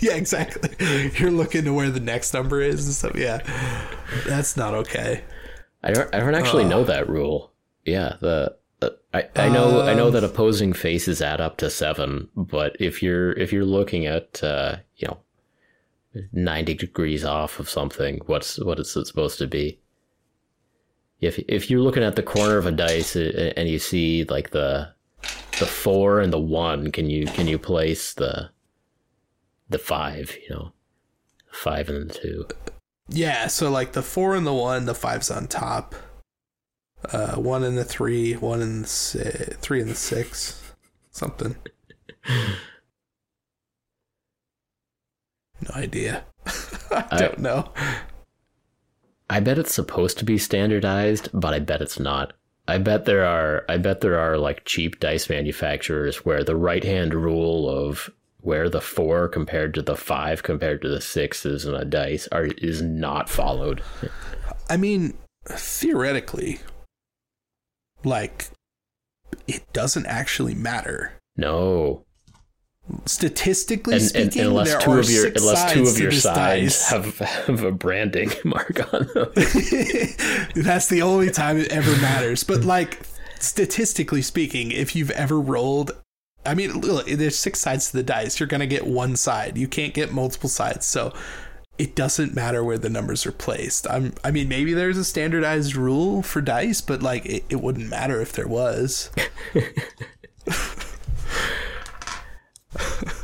Yeah, 0.00 0.12
exactly. 0.14 0.70
You're 1.18 1.30
looking 1.30 1.64
to 1.64 1.72
where 1.72 1.88
the 1.90 2.00
next 2.00 2.34
number 2.34 2.60
is 2.60 2.84
and 2.84 2.94
stuff. 2.94 3.16
Yeah, 3.16 3.38
that's 4.26 4.56
not 4.56 4.74
okay. 4.74 5.22
I 5.82 5.92
don't. 5.92 6.14
I 6.14 6.20
don't 6.20 6.34
actually 6.34 6.64
know 6.64 6.84
that 6.84 7.08
rule. 7.08 7.50
Yeah, 7.84 8.16
the. 8.20 8.56
I, 9.16 9.46
I 9.46 9.48
know 9.48 9.80
I 9.80 9.94
know 9.94 10.10
that 10.10 10.24
opposing 10.24 10.74
faces 10.74 11.22
add 11.22 11.40
up 11.40 11.56
to 11.58 11.70
seven, 11.70 12.28
but 12.36 12.76
if 12.78 13.02
you're 13.02 13.32
if 13.32 13.52
you're 13.52 13.64
looking 13.64 14.04
at 14.04 14.42
uh, 14.44 14.76
you 14.96 15.08
know 15.08 15.18
ninety 16.32 16.74
degrees 16.74 17.24
off 17.24 17.58
of 17.58 17.68
something, 17.68 18.20
what's 18.26 18.58
what 18.58 18.78
is 18.78 18.94
it 18.94 19.06
supposed 19.06 19.38
to 19.38 19.46
be? 19.46 19.80
If 21.20 21.38
if 21.48 21.70
you're 21.70 21.80
looking 21.80 22.02
at 22.02 22.16
the 22.16 22.22
corner 22.22 22.58
of 22.58 22.66
a 22.66 22.72
dice 22.72 23.16
uh, 23.16 23.52
and 23.56 23.68
you 23.68 23.78
see 23.78 24.24
like 24.24 24.50
the 24.50 24.92
the 25.58 25.66
four 25.66 26.20
and 26.20 26.30
the 26.30 26.38
one, 26.38 26.92
can 26.92 27.08
you 27.08 27.24
can 27.26 27.46
you 27.46 27.58
place 27.58 28.12
the 28.12 28.50
the 29.70 29.78
five? 29.78 30.36
You 30.42 30.54
know, 30.54 30.72
five 31.50 31.88
and 31.88 32.10
the 32.10 32.14
two. 32.14 32.46
Yeah, 33.08 33.46
so 33.46 33.70
like 33.70 33.92
the 33.92 34.02
four 34.02 34.34
and 34.34 34.46
the 34.46 34.52
one, 34.52 34.84
the 34.84 34.94
five's 34.94 35.30
on 35.30 35.46
top. 35.46 35.94
Uh, 37.12 37.36
one 37.36 37.62
and 37.62 37.76
the 37.78 37.84
three, 37.84 38.32
one 38.34 38.60
and 38.62 38.84
the 38.84 38.88
si- 38.88 39.54
three 39.60 39.80
and 39.80 39.90
the 39.90 39.94
six, 39.94 40.72
something. 41.10 41.54
No 45.60 45.70
idea. 45.74 46.24
I 46.90 47.04
I- 47.10 47.18
don't 47.18 47.38
know. 47.38 47.72
I 49.28 49.40
bet 49.40 49.58
it's 49.58 49.74
supposed 49.74 50.18
to 50.18 50.24
be 50.24 50.38
standardized, 50.38 51.28
but 51.34 51.52
I 51.52 51.58
bet 51.58 51.82
it's 51.82 51.98
not. 51.98 52.32
I 52.68 52.78
bet 52.78 53.04
there 53.06 53.24
are 53.24 53.64
I 53.68 53.76
bet 53.76 54.00
there 54.00 54.18
are 54.18 54.38
like 54.38 54.64
cheap 54.64 55.00
dice 55.00 55.28
manufacturers 55.28 56.24
where 56.24 56.42
the 56.44 56.56
right 56.56 56.82
hand 56.84 57.12
rule 57.14 57.68
of 57.68 58.08
where 58.40 58.68
the 58.68 58.80
four 58.80 59.28
compared 59.28 59.74
to 59.74 59.82
the 59.82 59.96
five 59.96 60.42
compared 60.44 60.80
to 60.82 60.88
the 60.88 61.00
sixes 61.00 61.64
in 61.64 61.74
a 61.74 61.84
dice 61.84 62.28
are 62.30 62.46
is 62.58 62.82
not 62.82 63.28
followed. 63.28 63.82
I 64.70 64.76
mean, 64.76 65.16
theoretically, 65.46 66.60
like, 68.04 68.48
it 69.46 69.72
doesn't 69.72 70.06
actually 70.06 70.54
matter. 70.54 71.14
No. 71.36 72.04
Statistically 73.04 73.94
And, 73.94 74.02
and, 74.02 74.10
speaking, 74.10 74.40
and 74.40 74.50
unless 74.50 74.70
there 74.70 74.80
two 74.80 74.90
are 74.92 75.00
of 75.00 75.10
your 75.10 75.26
unless 75.26 75.72
two 75.72 75.82
of 75.82 75.98
your 75.98 76.12
sides 76.12 76.88
have, 76.88 77.18
have 77.18 77.64
a 77.64 77.72
branding 77.72 78.30
mark 78.44 78.92
on 78.94 79.08
them. 79.12 79.32
That's 80.54 80.88
the 80.88 81.00
only 81.02 81.30
time 81.30 81.58
it 81.58 81.72
ever 81.72 81.90
matters. 82.00 82.44
But 82.44 82.64
like 82.64 83.00
statistically 83.40 84.22
speaking, 84.22 84.70
if 84.70 84.94
you've 84.94 85.10
ever 85.10 85.40
rolled, 85.40 85.92
I 86.44 86.54
mean, 86.54 86.80
look, 86.80 87.06
there's 87.06 87.36
six 87.36 87.58
sides 87.58 87.90
to 87.90 87.96
the 87.96 88.04
dice. 88.04 88.38
You're 88.38 88.46
gonna 88.46 88.68
get 88.68 88.86
one 88.86 89.16
side. 89.16 89.58
You 89.58 89.66
can't 89.66 89.92
get 89.92 90.12
multiple 90.12 90.48
sides. 90.48 90.86
So 90.86 91.12
it 91.78 91.94
doesn't 91.94 92.34
matter 92.34 92.64
where 92.64 92.78
the 92.78 92.88
numbers 92.88 93.26
are 93.26 93.32
placed. 93.32 93.88
I'm, 93.88 94.14
I 94.24 94.30
mean, 94.30 94.48
maybe 94.48 94.72
there's 94.72 94.98
a 94.98 95.04
standardized 95.04 95.76
rule 95.76 96.22
for 96.22 96.40
dice, 96.40 96.80
but 96.80 97.02
like 97.02 97.26
it, 97.26 97.44
it 97.48 97.56
wouldn't 97.56 97.88
matter 97.88 98.20
if 98.20 98.32
there 98.32 98.48
was. 98.48 99.10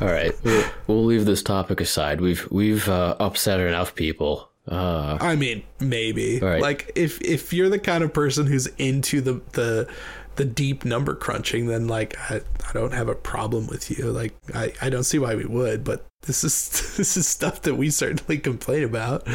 All 0.01 0.07
right, 0.07 0.33
we'll, 0.43 0.65
we'll 0.87 1.05
leave 1.05 1.25
this 1.25 1.43
topic 1.43 1.79
aside. 1.79 2.21
We've 2.21 2.47
we've 2.51 2.89
uh, 2.89 3.15
upset 3.19 3.59
enough 3.59 3.95
people. 3.95 4.49
Uh, 4.67 5.17
I 5.19 5.35
mean, 5.35 5.63
maybe. 5.79 6.39
Right. 6.39 6.61
Like 6.61 6.91
if 6.95 7.21
if 7.21 7.53
you're 7.53 7.69
the 7.69 7.79
kind 7.79 8.03
of 8.03 8.13
person 8.13 8.47
who's 8.47 8.67
into 8.77 9.21
the 9.21 9.41
the 9.51 9.87
the 10.35 10.45
deep 10.45 10.85
number 10.85 11.15
crunching, 11.15 11.67
then 11.67 11.87
like 11.87 12.17
I, 12.29 12.41
I 12.67 12.73
don't 12.73 12.93
have 12.93 13.07
a 13.07 13.15
problem 13.15 13.67
with 13.67 13.89
you. 13.91 14.11
Like 14.11 14.33
I, 14.53 14.73
I 14.81 14.89
don't 14.89 15.03
see 15.03 15.19
why 15.19 15.35
we 15.35 15.45
would, 15.45 15.83
but 15.83 16.05
this 16.23 16.43
is 16.43 16.69
this 16.97 17.17
is 17.17 17.27
stuff 17.27 17.61
that 17.63 17.75
we 17.75 17.89
certainly 17.89 18.37
complain 18.37 18.83
about. 18.83 19.27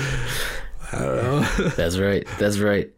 I 0.92 0.98
don't 0.98 1.16
know. 1.16 1.40
That's 1.76 1.98
right. 1.98 2.26
That's 2.38 2.58
right. 2.58 2.90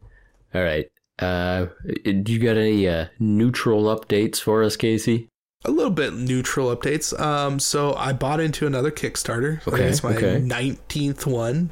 All 0.54 0.62
right. 0.62 0.86
Uh, 1.18 1.66
do 2.04 2.32
you 2.32 2.38
got 2.38 2.56
any 2.56 2.88
uh, 2.88 3.06
neutral 3.18 3.84
updates 3.84 4.40
for 4.40 4.62
us, 4.62 4.76
Casey? 4.76 5.28
A 5.64 5.70
little 5.70 5.90
bit 5.90 6.14
neutral 6.14 6.74
updates. 6.74 7.18
Um, 7.20 7.58
so 7.60 7.94
I 7.94 8.12
bought 8.12 8.40
into 8.40 8.66
another 8.66 8.90
Kickstarter. 8.90 9.66
Okay, 9.66 9.84
it's 9.84 10.02
my 10.02 10.14
okay. 10.14 10.38
nineteenth 10.40 11.26
one. 11.26 11.70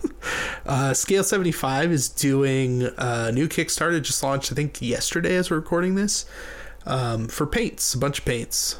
uh, 0.66 0.94
Scale 0.94 1.24
seventy 1.24 1.52
five 1.52 1.90
is 1.90 2.08
doing 2.08 2.88
a 2.98 3.32
new 3.32 3.48
Kickstarter. 3.48 4.00
Just 4.00 4.22
launched, 4.22 4.52
I 4.52 4.54
think, 4.54 4.80
yesterday 4.80 5.36
as 5.36 5.50
we're 5.50 5.56
recording 5.58 5.94
this. 5.96 6.24
Um, 6.86 7.26
for 7.26 7.46
paints, 7.46 7.94
a 7.94 7.98
bunch 7.98 8.20
of 8.20 8.24
paints. 8.24 8.78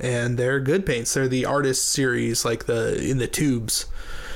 and 0.00 0.38
they're 0.38 0.58
good 0.58 0.86
paints. 0.86 1.12
They're 1.12 1.28
the 1.28 1.44
artist 1.44 1.88
series, 1.88 2.44
like 2.46 2.64
the 2.64 2.96
in 3.02 3.18
the 3.18 3.28
tubes. 3.28 3.86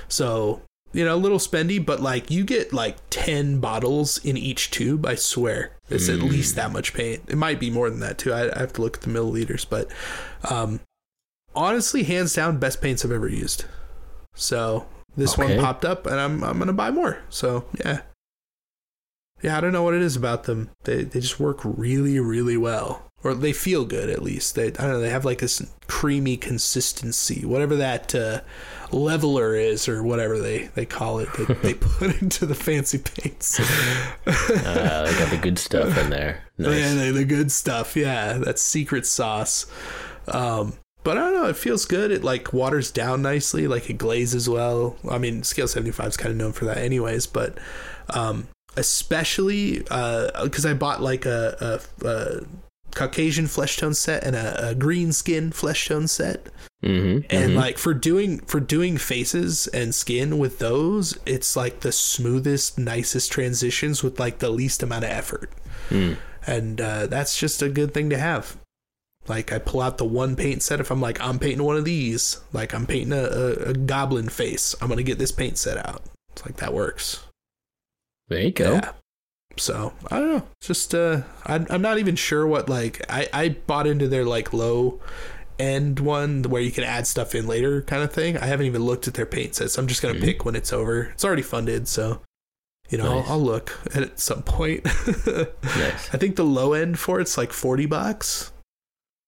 So 0.08 0.60
you 0.92 1.04
know, 1.04 1.14
a 1.14 1.16
little 1.16 1.38
spendy, 1.38 1.84
but 1.84 2.00
like 2.00 2.30
you 2.30 2.44
get 2.44 2.72
like 2.74 2.96
ten 3.08 3.58
bottles 3.58 4.18
in 4.24 4.36
each 4.36 4.70
tube. 4.70 5.06
I 5.06 5.14
swear, 5.14 5.72
it's 5.88 6.08
at 6.08 6.18
least 6.20 6.56
that 6.56 6.72
much 6.72 6.94
paint. 6.94 7.22
It 7.28 7.36
might 7.36 7.60
be 7.60 7.70
more 7.70 7.88
than 7.90 8.00
that 8.00 8.18
too. 8.18 8.32
I, 8.32 8.54
I 8.54 8.58
have 8.58 8.72
to 8.74 8.82
look 8.82 8.96
at 8.96 9.02
the 9.02 9.10
milliliters, 9.10 9.64
but 9.68 9.88
um, 10.50 10.80
honestly, 11.54 12.02
hands 12.02 12.34
down, 12.34 12.58
best 12.58 12.80
paints 12.80 13.04
I've 13.04 13.12
ever 13.12 13.28
used. 13.28 13.64
So 14.34 14.86
this 15.16 15.38
Okay. 15.38 15.56
one 15.56 15.64
popped 15.64 15.84
up, 15.84 16.06
and 16.06 16.16
I'm 16.16 16.42
I'm 16.44 16.58
gonna 16.58 16.72
buy 16.72 16.90
more. 16.90 17.18
So 17.30 17.64
yeah, 17.84 18.00
yeah. 19.42 19.56
I 19.56 19.60
don't 19.60 19.72
know 19.72 19.82
what 19.82 19.94
it 19.94 20.02
is 20.02 20.16
about 20.16 20.44
them. 20.44 20.70
They 20.84 21.04
they 21.04 21.20
just 21.20 21.40
work 21.40 21.60
really 21.64 22.18
really 22.20 22.56
well, 22.56 23.05
or 23.26 23.34
they 23.34 23.52
feel 23.52 23.84
good 23.84 24.08
at 24.08 24.22
least. 24.22 24.54
They 24.54 24.68
I 24.68 24.70
don't 24.70 24.90
know. 24.90 25.00
They 25.00 25.10
have 25.10 25.24
like 25.24 25.38
this 25.38 25.62
creamy 25.88 26.36
consistency, 26.36 27.44
whatever 27.44 27.76
that 27.76 28.14
uh, 28.14 28.40
leveler 28.92 29.54
is, 29.54 29.88
or 29.88 30.02
whatever 30.02 30.38
they 30.38 30.66
they 30.74 30.86
call 30.86 31.18
it. 31.18 31.32
That 31.34 31.62
they 31.62 31.74
put 31.80 32.22
into 32.22 32.46
the 32.46 32.54
fancy 32.54 32.98
paints. 32.98 33.58
Uh, 33.58 33.64
they 35.10 35.18
got 35.18 35.30
the 35.30 35.38
good 35.40 35.58
stuff 35.58 35.96
in 35.98 36.10
there. 36.10 36.44
Nice. 36.58 36.78
Yeah, 36.78 36.94
the, 36.94 37.10
the 37.12 37.24
good 37.24 37.50
stuff. 37.50 37.96
Yeah, 37.96 38.34
that 38.34 38.58
secret 38.58 39.06
sauce. 39.06 39.66
Um, 40.28 40.74
but 41.02 41.18
I 41.18 41.20
don't 41.20 41.34
know. 41.34 41.46
It 41.46 41.56
feels 41.56 41.84
good. 41.84 42.10
It 42.10 42.24
like 42.24 42.52
waters 42.52 42.90
down 42.90 43.22
nicely. 43.22 43.66
Like 43.66 43.90
it 43.90 43.98
glazes 43.98 44.48
well. 44.48 44.96
I 45.08 45.18
mean, 45.18 45.42
scale 45.42 45.68
seventy 45.68 45.92
five 45.92 46.08
is 46.08 46.16
kind 46.16 46.30
of 46.30 46.36
known 46.36 46.52
for 46.52 46.64
that, 46.66 46.78
anyways. 46.78 47.26
But 47.26 47.58
um, 48.10 48.48
especially 48.76 49.78
because 49.78 50.66
I 50.66 50.74
bought 50.74 51.02
like 51.02 51.26
a, 51.26 51.80
a, 52.02 52.06
a 52.06 52.40
Caucasian 52.96 53.46
flesh 53.46 53.76
tone 53.76 53.94
set 53.94 54.24
and 54.24 54.34
a, 54.34 54.70
a 54.70 54.74
green 54.74 55.12
skin 55.12 55.52
flesh 55.52 55.86
tone 55.86 56.08
set. 56.08 56.48
Mm-hmm. 56.84 57.26
and 57.30 57.54
like 57.56 57.78
for 57.78 57.94
doing 57.94 58.40
for 58.40 58.60
doing 58.60 58.98
faces 58.98 59.66
and 59.68 59.94
skin 59.94 60.36
with 60.38 60.58
those 60.58 61.18
it's 61.24 61.56
like 61.56 61.80
the 61.80 61.90
smoothest 61.90 62.76
nicest 62.78 63.32
transitions 63.32 64.02
with 64.02 64.20
like 64.20 64.40
the 64.40 64.50
least 64.50 64.82
amount 64.82 65.04
of 65.04 65.10
effort. 65.10 65.50
And 66.46 66.80
uh, 66.80 67.06
that's 67.06 67.40
just 67.40 67.62
a 67.62 67.70
good 67.70 67.94
thing 67.94 68.10
to 68.10 68.18
have. 68.18 68.56
Like 69.26 69.52
i 69.52 69.58
pull 69.58 69.80
out 69.80 69.98
the 69.98 70.04
one 70.04 70.36
paint 70.36 70.62
set 70.62 70.78
if 70.80 70.90
i'm 70.90 71.00
like 71.00 71.20
i'm 71.20 71.38
painting 71.38 71.64
one 71.64 71.76
of 71.76 71.84
these. 71.84 72.40
Like 72.52 72.74
i'm 72.74 72.86
painting 72.86 73.12
a, 73.12 73.24
a, 73.24 73.52
a 73.70 73.72
goblin 73.72 74.28
face. 74.28 74.74
I'm 74.80 74.88
gonna 74.88 75.02
get 75.02 75.18
this 75.18 75.32
paint 75.32 75.56
set 75.58 75.78
out. 75.78 76.02
It's 76.32 76.44
like 76.44 76.56
that 76.56 76.74
works. 76.74 77.24
There 78.28 78.40
you 78.40 78.52
go. 78.52 78.74
yeah. 78.74 78.92
So 79.58 79.92
I 80.10 80.18
don't 80.18 80.32
know. 80.32 80.46
It's 80.60 80.68
just 80.68 80.94
uh, 80.94 81.22
I'm 81.44 81.66
I'm 81.70 81.82
not 81.82 81.98
even 81.98 82.16
sure 82.16 82.46
what 82.46 82.68
like 82.68 83.04
I 83.08 83.28
I 83.32 83.48
bought 83.50 83.86
into 83.86 84.08
their 84.08 84.24
like 84.24 84.52
low 84.52 85.00
end 85.58 86.00
one 86.00 86.42
where 86.42 86.60
you 86.60 86.70
can 86.70 86.84
add 86.84 87.06
stuff 87.06 87.34
in 87.34 87.46
later 87.46 87.82
kind 87.82 88.02
of 88.02 88.12
thing. 88.12 88.36
I 88.36 88.46
haven't 88.46 88.66
even 88.66 88.82
looked 88.82 89.08
at 89.08 89.14
their 89.14 89.26
paint 89.26 89.54
sets. 89.54 89.78
I'm 89.78 89.86
just 89.86 90.02
gonna 90.02 90.20
pick 90.20 90.44
when 90.44 90.54
it's 90.56 90.72
over. 90.72 91.04
It's 91.04 91.24
already 91.24 91.42
funded, 91.42 91.88
so 91.88 92.20
you 92.90 92.98
know 92.98 93.16
Nice. 93.16 93.26
I'll, 93.26 93.32
I'll 93.32 93.40
look 93.40 93.78
at 93.86 94.02
it 94.02 94.10
at 94.12 94.20
some 94.20 94.42
point. 94.42 94.86
Nice. 95.26 96.14
I 96.14 96.18
think 96.18 96.36
the 96.36 96.44
low 96.44 96.72
end 96.72 96.98
for 96.98 97.20
it's 97.20 97.36
like 97.36 97.52
forty 97.52 97.86
bucks 97.86 98.52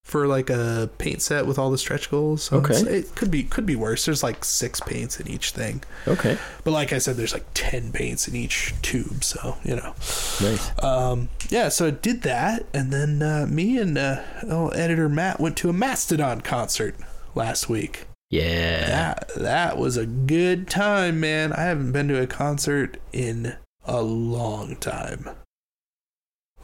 for 0.08 0.26
like 0.26 0.48
a 0.48 0.88
paint 0.96 1.20
set 1.20 1.46
with 1.46 1.58
all 1.58 1.70
the 1.70 1.76
stretch 1.76 2.10
goals. 2.10 2.44
So 2.44 2.56
Okay. 2.56 2.74
it 2.78 3.14
could 3.14 3.30
be 3.30 3.42
could 3.44 3.66
be 3.66 3.76
worse. 3.76 4.06
There's 4.06 4.22
like 4.22 4.42
six 4.42 4.80
paints 4.80 5.20
in 5.20 5.28
each 5.28 5.50
thing, 5.50 5.82
Okay. 6.06 6.38
but 6.64 6.70
like 6.70 6.94
I 6.94 6.98
said, 6.98 7.16
there's 7.16 7.34
like 7.34 7.44
ten 7.52 7.92
paints 7.92 8.26
in 8.26 8.34
each 8.34 8.72
tube. 8.80 9.22
So 9.22 9.58
you 9.64 9.76
know. 9.76 9.94
Nice. 10.40 10.70
Um, 10.82 11.28
yeah, 11.50 11.68
so 11.68 11.86
it 11.86 12.00
did 12.00 12.22
that, 12.22 12.64
and 12.72 12.90
then 12.90 13.20
uh, 13.22 13.46
me 13.50 13.76
and 13.78 13.98
uh, 13.98 14.22
oh, 14.44 14.68
editor 14.70 15.10
Matt 15.10 15.40
went 15.40 15.58
to 15.58 15.68
a 15.68 15.74
Mastodon 15.74 16.40
concert 16.40 16.96
last 17.34 17.68
week. 17.68 18.06
Yeah. 18.30 18.86
That 18.86 19.28
that 19.36 19.76
was 19.78 19.98
a 19.98 20.06
good 20.06 20.68
time, 20.70 21.20
man. 21.20 21.52
I 21.52 21.62
haven't 21.64 21.92
been 21.92 22.08
to 22.08 22.22
a 22.22 22.26
concert 22.26 22.96
in 23.12 23.56
a 23.84 24.00
long 24.02 24.76
time, 24.76 25.28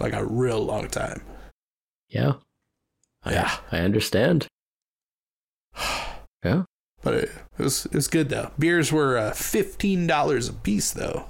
like 0.01 0.15
a 0.15 0.25
real 0.25 0.65
long 0.65 0.89
time. 0.89 1.21
Yeah. 2.09 2.35
I, 3.25 3.33
Yeah. 3.33 3.57
I 3.73 3.79
understand. 3.79 4.47
Yeah. 6.45 6.65
But 7.03 7.15
it, 7.15 7.31
it 7.59 7.63
was 7.63 7.87
it 7.87 7.95
was 7.95 8.07
good 8.09 8.29
though. 8.29 8.51
Beers 8.59 8.93
were 8.93 9.17
uh, 9.17 9.33
fifteen 9.33 10.07
dollars 10.07 10.49
a 10.49 10.53
piece 10.53 10.91
though. 10.93 11.25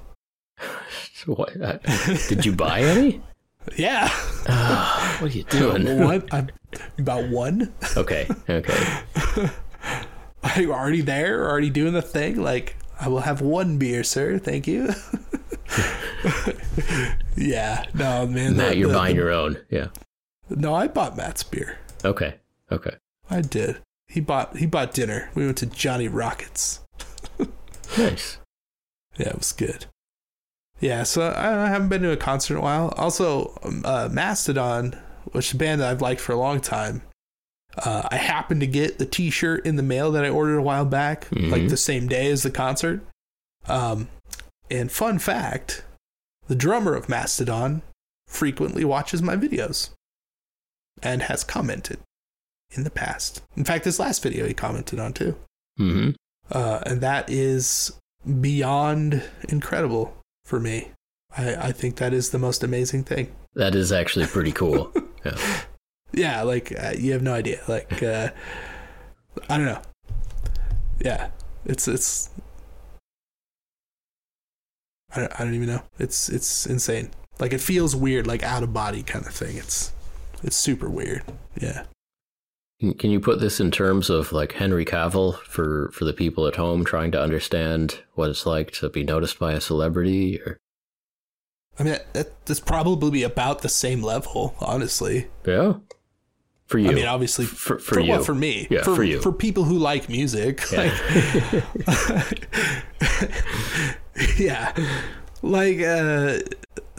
So 1.15 1.35
what, 1.37 1.61
uh, 1.61 1.79
did 2.29 2.45
you 2.45 2.53
buy 2.53 2.81
any? 2.81 3.21
Yeah, 3.79 4.09
Ah, 4.47 5.17
what 5.23 5.31
are 5.33 5.39
you 5.39 5.45
doing? 5.45 6.01
one 6.05 6.23
I'm 6.33 6.51
about 6.99 7.29
one. 7.31 7.73
Okay. 7.97 8.29
Okay. 8.51 8.99
Are 10.43 10.61
you 10.61 10.71
already 10.75 11.01
there? 11.01 11.49
Already 11.49 11.71
doing 11.71 11.95
the 11.95 12.03
thing? 12.03 12.43
Like, 12.43 12.77
I 13.01 13.09
will 13.09 13.21
have 13.21 13.41
one 13.41 13.79
beer, 13.79 14.05
sir. 14.05 14.39
Thank 14.39 14.67
you. 14.67 14.91
yeah. 17.37 17.85
No, 17.95 18.27
man. 18.27 18.57
Matt, 18.57 18.71
the- 18.73 18.77
you're 18.77 18.89
the- 18.89 18.95
buying 18.99 19.17
your 19.17 19.31
own. 19.31 19.57
Yeah. 19.71 19.87
No, 20.51 20.75
I 20.75 20.89
bought 20.89 21.17
Matt's 21.17 21.43
beer. 21.43 21.79
Okay. 22.05 22.35
Okay. 22.71 22.97
I 23.31 23.41
did. 23.41 23.79
He 24.07 24.21
bought 24.21 24.57
he 24.59 24.67
bought 24.67 24.93
dinner. 24.93 25.31
We 25.35 25.45
went 25.45 25.59
to 25.59 25.67
Johnny 25.67 26.09
Rockets. 26.09 26.81
Nice. 27.99 28.39
Yeah, 29.19 29.29
it 29.29 29.39
was 29.39 29.53
good. 29.53 29.87
Yeah, 30.81 31.05
so 31.05 31.23
I 31.29 31.67
I 31.67 31.69
haven't 31.69 31.89
been 31.89 32.03
to 32.03 32.11
a 32.11 32.17
concert 32.17 32.55
in 32.55 32.59
a 32.59 32.63
while. 32.63 32.89
Also, 32.97 33.57
um, 33.63 33.83
uh, 33.85 34.09
Mastodon, 34.11 34.99
which 35.33 35.47
is 35.49 35.53
a 35.55 35.57
band 35.57 35.81
that 35.81 35.91
I've 35.91 36.03
liked 36.03 36.21
for 36.21 36.33
a 36.33 36.37
long 36.39 36.61
time. 36.61 37.03
Uh, 37.79 38.09
I 38.11 38.17
happened 38.17 38.61
to 38.63 38.67
get 38.67 38.99
the 38.99 39.07
T-shirt 39.07 39.65
in 39.67 39.77
the 39.77 39.83
mail 39.83 40.11
that 40.13 40.25
I 40.25 40.29
ordered 40.29 40.59
a 40.59 40.63
while 40.63 40.85
back, 40.85 41.29
like 41.33 41.63
Mhm. 41.63 41.69
the 41.71 41.77
same 41.77 42.09
day 42.09 42.31
as 42.31 42.43
the 42.43 42.51
concert. 42.51 43.01
Um, 43.67 44.09
and 44.71 44.91
fun 44.91 45.19
fact, 45.21 45.85
the 46.49 46.55
drummer 46.57 46.95
of 46.95 47.09
Mastodon 47.09 47.83
frequently 48.29 48.85
watches 48.85 49.23
my 49.23 49.37
videos 49.37 49.91
and 51.05 51.23
has 51.23 51.45
commented 51.45 51.99
in 52.73 52.83
the 52.85 52.91
past. 52.91 53.43
In 53.57 53.65
fact, 53.65 53.85
this 53.85 53.99
last 54.01 54.23
video 54.23 54.47
he 54.47 54.55
commented 54.55 54.99
on 54.99 55.13
too 55.13 55.37
Mm-hmm. 55.79 56.11
uh, 56.51 56.81
and 56.87 57.01
that 57.01 57.29
is 57.31 57.93
beyond 58.41 59.23
incredible 59.49 60.17
for 60.45 60.59
me. 60.61 60.91
I, 61.37 61.55
I 61.57 61.73
think 61.73 61.97
that 61.97 62.13
is 62.13 62.31
the 62.31 62.39
most 62.39 62.63
amazing 62.63 63.05
thing. 63.05 63.35
That 63.55 63.75
is 63.75 63.93
actually 63.93 64.27
pretty 64.27 64.53
cool. 64.53 64.93
Yeah. 65.25 65.39
Yeah, 66.13 66.43
like 66.43 66.71
uh, 66.79 66.93
you 66.99 67.13
have 67.13 67.23
no 67.23 67.33
idea. 67.33 67.63
Like 67.67 68.03
uh, 68.03 68.29
I 69.49 69.57
don't 69.57 69.65
know. 69.65 69.81
Yeah, 71.01 71.31
it's 71.65 71.89
it's. 71.89 72.29
I 75.17 75.21
don't, 75.21 75.41
I 75.41 75.45
don't 75.45 75.55
even 75.55 75.69
know. 75.69 75.83
It's 75.99 76.29
it's 76.29 76.67
insane. 76.67 77.09
Like 77.39 77.55
it 77.55 77.63
feels 77.63 77.97
weird, 77.97 78.27
like 78.27 78.43
out 78.43 78.63
of 78.63 78.75
body 78.75 79.03
kind 79.03 79.27
of 79.27 79.33
thing. 79.33 79.57
It's 79.57 79.93
it's 80.45 80.57
super 80.57 80.89
weird. 80.89 81.23
Yeah. 81.61 81.85
Can- 82.99 83.11
you 83.11 83.19
put 83.21 83.41
this 83.41 83.61
in 83.61 83.71
terms 83.71 84.11
of 84.11 84.31
like 84.33 84.53
Henry 84.53 84.85
Cavill 84.85 85.39
for 85.45 85.91
for 85.93 86.05
the 86.05 86.13
people 86.13 86.47
at 86.47 86.57
home 86.57 86.85
trying 86.85 87.11
to 87.13 87.21
understand 87.21 88.03
what 88.15 88.29
it's 88.31 88.45
like 88.45 88.73
to 88.73 88.89
be 88.91 89.03
noticed 89.05 89.39
by 89.39 89.53
a 89.55 89.61
celebrity? 89.61 90.39
Or 90.45 90.59
I 91.79 91.83
mean, 91.83 91.93
that, 91.95 92.13
that, 92.15 92.47
that's 92.47 92.61
probably 92.61 93.23
about 93.23 93.63
the 93.63 93.69
same 93.69 94.03
level, 94.03 94.55
honestly. 94.61 95.29
yeah, 95.47 95.75
for 96.67 96.79
you. 96.79 96.91
I 96.91 96.95
mean, 96.95 97.07
obviously, 97.07 97.47
for, 97.47 97.79
for, 97.79 97.95
for 97.95 98.01
you. 98.01 98.11
what 98.13 98.27
for 98.27 98.35
me 98.35 98.67
Yeah, 98.71 98.83
for, 98.83 98.97
for 98.97 99.05
you. 99.05 99.21
for 99.21 99.33
people 99.33 99.65
who 99.65 99.79
like 99.79 100.09
music 100.09 100.61
Yeah. 100.71 100.93
like 101.87 102.49
yeah 104.39 104.73
like 105.43 105.81
uh 105.81 106.39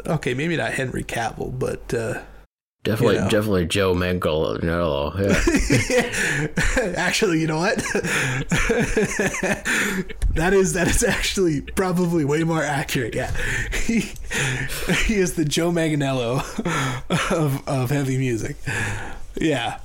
okay 0.05 0.33
maybe 0.33 0.55
not 0.57 0.71
henry 0.73 1.03
cavill 1.03 1.57
but 1.57 1.93
uh 1.93 2.21
definitely, 2.85 3.15
you 3.15 3.21
know. 3.21 3.29
definitely 3.29 3.65
Joe 3.65 3.93
Manganiello. 3.93 5.19
Yeah. 5.19 6.95
actually 6.97 7.39
you 7.41 7.47
know 7.47 7.57
what 7.57 7.77
that 10.35 10.53
is 10.53 10.73
that 10.73 10.87
is 10.87 11.03
actually 11.03 11.61
probably 11.61 12.23
way 12.23 12.43
more 12.43 12.63
accurate 12.63 13.13
yeah 13.15 13.31
he 13.73 14.11
he 15.05 15.15
is 15.15 15.33
the 15.33 15.45
joe 15.45 15.71
manganiello 15.71 16.39
of 17.31 17.67
of 17.67 17.89
heavy 17.89 18.17
music 18.17 18.55
yeah 19.35 19.79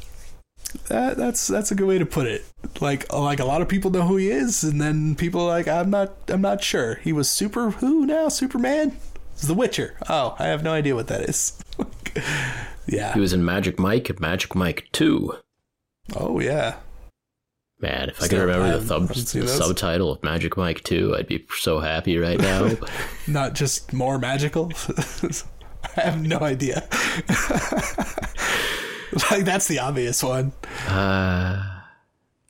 that, 0.88 1.16
that's 1.16 1.46
that's 1.46 1.70
a 1.70 1.74
good 1.74 1.86
way 1.86 1.98
to 1.98 2.06
put 2.06 2.26
it. 2.26 2.44
Like 2.80 3.12
like 3.12 3.40
a 3.40 3.44
lot 3.44 3.62
of 3.62 3.68
people 3.68 3.90
know 3.90 4.02
who 4.02 4.16
he 4.16 4.30
is, 4.30 4.62
and 4.62 4.80
then 4.80 5.16
people 5.16 5.42
are 5.42 5.48
like 5.48 5.68
I'm 5.68 5.90
not 5.90 6.12
I'm 6.28 6.40
not 6.40 6.62
sure. 6.62 6.96
He 6.96 7.12
was 7.12 7.30
super 7.30 7.70
who 7.70 8.06
now 8.06 8.28
Superman? 8.28 8.96
It's 9.32 9.42
The 9.42 9.54
Witcher. 9.54 9.96
Oh, 10.08 10.36
I 10.38 10.46
have 10.46 10.62
no 10.62 10.72
idea 10.72 10.94
what 10.94 11.08
that 11.08 11.22
is. 11.22 11.58
yeah. 12.90 13.14
he 13.14 13.20
was 13.20 13.32
in 13.32 13.44
Magic 13.44 13.78
Mike 13.78 14.10
and 14.10 14.20
Magic 14.20 14.54
Mike 14.54 14.88
Two. 14.92 15.34
Oh 16.16 16.40
yeah. 16.40 16.76
Man, 17.80 18.10
if 18.10 18.22
I 18.22 18.28
could 18.28 18.38
remember 18.40 18.78
the, 18.78 18.98
the 19.40 19.48
subtitle 19.48 20.12
of 20.12 20.22
Magic 20.22 20.54
Mike 20.58 20.84
2, 20.84 21.16
I'd 21.16 21.26
be 21.26 21.46
so 21.58 21.80
happy 21.80 22.18
right 22.18 22.38
now. 22.38 22.72
Not 23.26 23.54
just 23.54 23.94
more 23.94 24.18
magical. 24.18 24.70
I 25.96 26.00
have 26.02 26.20
no 26.20 26.40
idea. 26.40 26.86
like 29.30 29.46
that's 29.46 29.66
the 29.66 29.78
obvious 29.80 30.22
one. 30.22 30.52
Uh, 30.88 31.80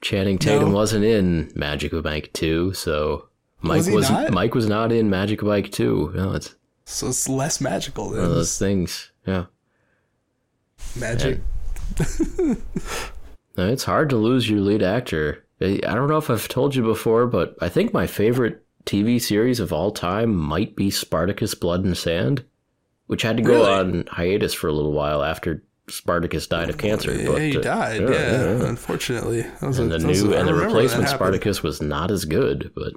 Channing 0.01 0.39
Tatum 0.39 0.71
No. 0.71 0.75
wasn't 0.75 1.05
in 1.05 1.53
Magic 1.55 1.93
Mike 1.93 2.31
2, 2.33 2.73
so 2.75 3.29
Mike 3.63 3.77
Was 3.79 3.91
was 3.91 4.11
not? 4.11 4.33
Mike 4.33 4.55
was 4.57 4.69
not 4.69 4.91
in 4.91 5.11
Magic 5.11 5.45
Mike 5.45 5.71
2. 5.71 6.13
No, 6.17 6.33
it's 6.33 6.57
So 6.87 7.07
it's 7.09 7.29
less 7.29 7.61
magical 7.61 8.07
one 8.07 8.17
than 8.17 8.25
of 8.25 8.31
those 8.31 8.59
things. 8.59 9.13
Yeah. 9.27 9.47
Magic. 10.97 11.41
No, 13.57 13.67
It's 13.69 13.85
hard 13.85 14.11
to 14.11 14.17
lose 14.17 14.49
your 14.49 14.61
lead 14.61 14.83
actor. 14.83 15.45
I 15.61 15.79
don't 15.81 16.09
know 16.09 16.17
if 16.17 16.31
I've 16.31 16.49
told 16.49 16.75
you 16.75 16.83
before, 16.83 17.27
but 17.27 17.57
I 17.61 17.69
think 17.69 17.93
my 17.93 18.07
favorite 18.07 18.65
TV 18.87 19.21
series 19.21 19.61
of 19.61 19.73
all 19.73 19.91
time 19.91 20.35
might 20.35 20.75
be 20.77 20.91
Spartacus 20.91 21.55
Blood 21.55 21.85
and 21.85 21.97
Sand, 21.99 22.45
which 23.07 23.23
had 23.23 23.37
to 23.37 23.43
go 23.43 23.55
Really? 23.55 23.71
on 23.71 24.05
hiatus 24.09 24.55
for 24.55 24.69
a 24.69 24.73
little 24.73 24.93
while 24.93 25.23
after 25.23 25.63
Spartacus 25.89 26.47
died 26.47 26.71
of 26.71 26.79
cancer. 26.79 27.13
Yeah, 27.15 27.27
but, 27.27 27.43
he 27.43 27.57
uh, 27.59 27.61
died. 27.61 28.01
Yeah, 28.03 28.67
unfortunately. 28.69 29.43
That 29.43 29.63
was 29.67 29.79
And 29.81 29.93
a- 29.93 29.99
the 29.99 30.07
new 30.07 30.33
a- 30.33 30.39
and 30.39 30.49
the 30.49 30.55
remember 30.55 30.55
when 30.55 30.59
that 30.59 30.67
replacement. 30.77 31.09
Spartacus 31.09 31.63
was 31.63 31.83
not 31.83 32.11
as 32.11 32.25
good, 32.25 32.71
but 32.75 32.95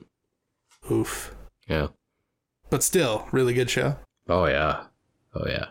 Oof. 0.91 1.35
yeah. 1.67 1.87
But 2.69 2.83
still, 2.83 3.27
really 3.31 3.53
good 3.53 3.69
show. 3.69 3.97
Oh 4.29 4.45
yeah. 4.45 4.83
Oh 5.33 5.45
yeah. 5.47 5.69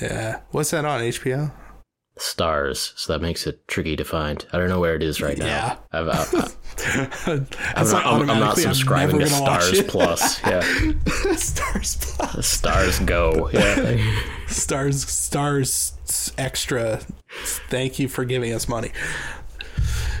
Yeah. 0.00 0.40
What's 0.50 0.70
that 0.70 0.84
on 0.84 1.00
HBO? 1.00 1.52
Starz, 2.18 2.98
so 2.98 3.12
that 3.12 3.20
makes 3.20 3.46
it 3.46 3.66
tricky 3.68 3.94
to 3.96 4.04
find. 4.04 4.44
I 4.52 4.58
don't 4.58 4.68
know 4.68 4.80
where 4.80 4.96
it 4.96 5.02
is 5.02 5.20
right 5.22 5.38
now. 5.38 5.46
Yeah. 5.46 5.76
I've, 5.92 6.08
I've, 6.08 6.34
I'm, 7.26 7.88
not, 7.88 8.06
I'm, 8.06 8.30
I'm 8.30 8.40
not 8.40 8.56
subscribing 8.58 9.20
to 9.20 9.26
Starz. 9.26 9.86
Plus. 9.88 10.42
Yeah, 10.42 10.60
Starz 11.34 12.00
Plus. 12.16 12.60
Starz 12.60 13.06
Go. 13.06 13.48
Yeah. 13.52 13.98
Starz 14.46 15.04
Starz 15.06 16.32
Extra. 16.36 17.00
Thank 17.68 17.98
you 17.98 18.08
for 18.08 18.24
giving 18.24 18.52
us 18.52 18.68
money. 18.68 18.90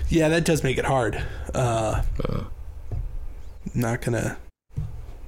Yeah, 0.08 0.28
that 0.28 0.44
does 0.44 0.62
make 0.62 0.78
it 0.78 0.84
hard. 0.84 1.22
Uh, 1.52 2.02
not 3.74 4.02
gonna 4.02 4.38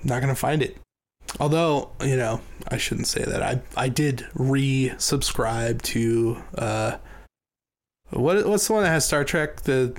not 0.05 0.21
gonna 0.21 0.35
find 0.35 0.63
it. 0.63 0.77
Although, 1.39 1.91
you 2.03 2.17
know, 2.17 2.41
I 2.69 2.77
shouldn't 2.77 3.07
say 3.07 3.23
that. 3.25 3.43
I 3.43 3.61
I 3.77 3.89
did 3.89 4.27
re-subscribe 4.35 5.83
to 5.83 6.43
uh 6.57 6.97
what 8.11 8.47
what's 8.47 8.67
the 8.67 8.73
one 8.73 8.83
that 8.83 8.91
has 8.91 9.07
Star 9.07 9.25
Trek? 9.25 9.63
The 9.63 9.95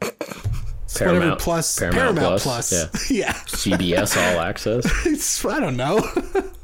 it's 0.00 1.00
whatever 1.00 1.18
Paramount- 1.20 1.40
Plus 1.40 1.78
Paramount 1.78 2.16
Paramount, 2.18 2.42
Plus, 2.42 2.68
Plus. 2.70 3.10
Yeah. 3.10 3.32
CBS 3.46 4.16
All 4.16 4.40
Access. 4.40 4.84
It's, 5.06 5.44
I 5.44 5.60
don't 5.60 5.76
know. 5.76 6.00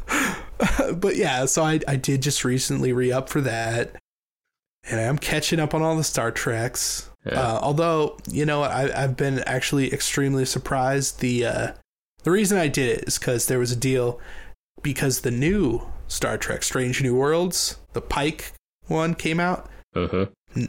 but 0.97 1.17
yeah, 1.17 1.45
so 1.47 1.63
I, 1.63 1.81
I 1.87 1.97
did 1.97 2.23
just 2.23 2.45
recently 2.45 2.93
re 2.93 3.13
up 3.13 3.29
for 3.29 3.41
that. 3.43 3.97
And 4.91 5.01
I'm 5.01 5.19
catching 5.19 5.61
up 5.61 5.75
on 5.75 5.83
all 5.83 5.97
the 5.97 6.05
Star 6.05 6.31
Treks. 6.31 7.09
Yeah. 7.27 7.41
Uh, 7.41 7.59
although, 7.63 8.19
you 8.31 8.45
know, 8.47 8.63
I, 8.63 9.03
I've 9.03 9.17
been 9.17 9.41
actually 9.41 9.93
extremely 9.93 10.45
surprised. 10.45 11.21
The 11.21 11.45
uh, 11.47 11.73
the 12.23 12.31
reason 12.31 12.59
I 12.59 12.69
did 12.69 12.99
it 12.99 13.09
is 13.09 13.19
because 13.19 13.47
there 13.47 13.59
was 13.59 13.73
a 13.73 13.77
deal 13.77 14.21
because 14.83 15.21
the 15.21 15.31
new 15.31 15.87
Star 16.07 16.39
Trek 16.39 16.63
Strange 16.63 17.03
New 17.03 17.17
Worlds, 17.17 17.79
the 17.93 18.01
Pike 18.01 18.53
one 18.87 19.15
came 19.15 19.41
out. 19.41 19.69
Uh-huh. 19.95 20.27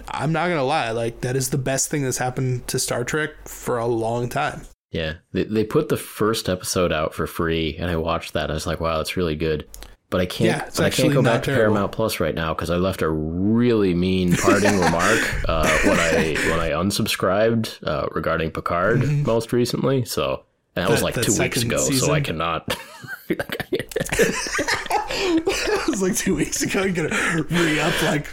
I'm 0.10 0.32
not 0.32 0.47
going 0.47 0.58
to 0.58 0.64
lie, 0.64 0.91
like, 0.91 1.22
that 1.22 1.36
is 1.36 1.50
the 1.50 1.58
best 1.58 1.89
thing 1.89 2.04
that's 2.04 2.18
happened 2.18 2.68
to 2.68 2.80
Star 2.80 3.04
Trek 3.04 3.47
for 3.47 3.78
a 3.78 3.86
long 3.86 4.30
time. 4.30 4.62
Yeah, 4.91 5.16
they 5.34 5.43
they 5.43 5.64
put 5.64 5.89
the 5.89 5.97
first 5.97 6.50
episode 6.50 6.91
out 6.91 7.14
for 7.14 7.28
free, 7.28 7.76
and 7.78 7.91
I 7.91 7.95
watched 7.97 8.34
that. 8.34 8.50
I 8.50 8.56
was 8.56 8.66
like, 8.66 8.80
wow, 8.80 8.97
that's 8.97 9.16
really 9.16 9.36
good. 9.36 9.68
But 10.10 10.22
I 10.22 10.26
can't. 10.26 10.64
Yeah, 10.64 10.70
but 10.76 10.86
I 10.86 10.89
can't 10.89 11.14
go 11.14 11.22
back 11.22 11.43
to. 11.43 11.54
Paramount 11.54 11.91
Plus 11.91 12.20
right 12.20 12.34
now 12.34 12.56
because 12.56 12.72
I 12.72 12.78
left 12.78 13.04
a 13.04 13.10
really 13.10 13.93
mean 13.93 14.36
parting 14.36 14.80
remark 14.80 15.47
uh, 15.47 15.70
when 15.84 16.00
I 16.00 16.36
when 16.50 16.60
I 16.60 16.72
unsubscribed 16.72 17.88
uh, 17.88 18.08
regarding 18.14 18.50
Picard 18.50 19.08
most 19.28 19.54
recently. 19.54 20.06
So 20.06 20.43
and 20.80 20.88
that 20.88 20.92
was 20.92 21.04
like 21.04 21.16
that 21.16 21.26
two 21.26 21.38
weeks 21.38 21.62
ago. 21.62 21.78
So 21.78 21.92
season? 21.92 22.12
I 22.12 22.22
cannot. 22.22 22.78
it 23.30 23.40
was 25.88 26.02
like 26.02 26.16
two 26.16 26.36
weeks 26.36 26.62
ago. 26.62 26.84
You're 26.84 27.10
gonna 27.10 27.44
re 27.50 27.80
up 27.80 28.02
like, 28.04 28.28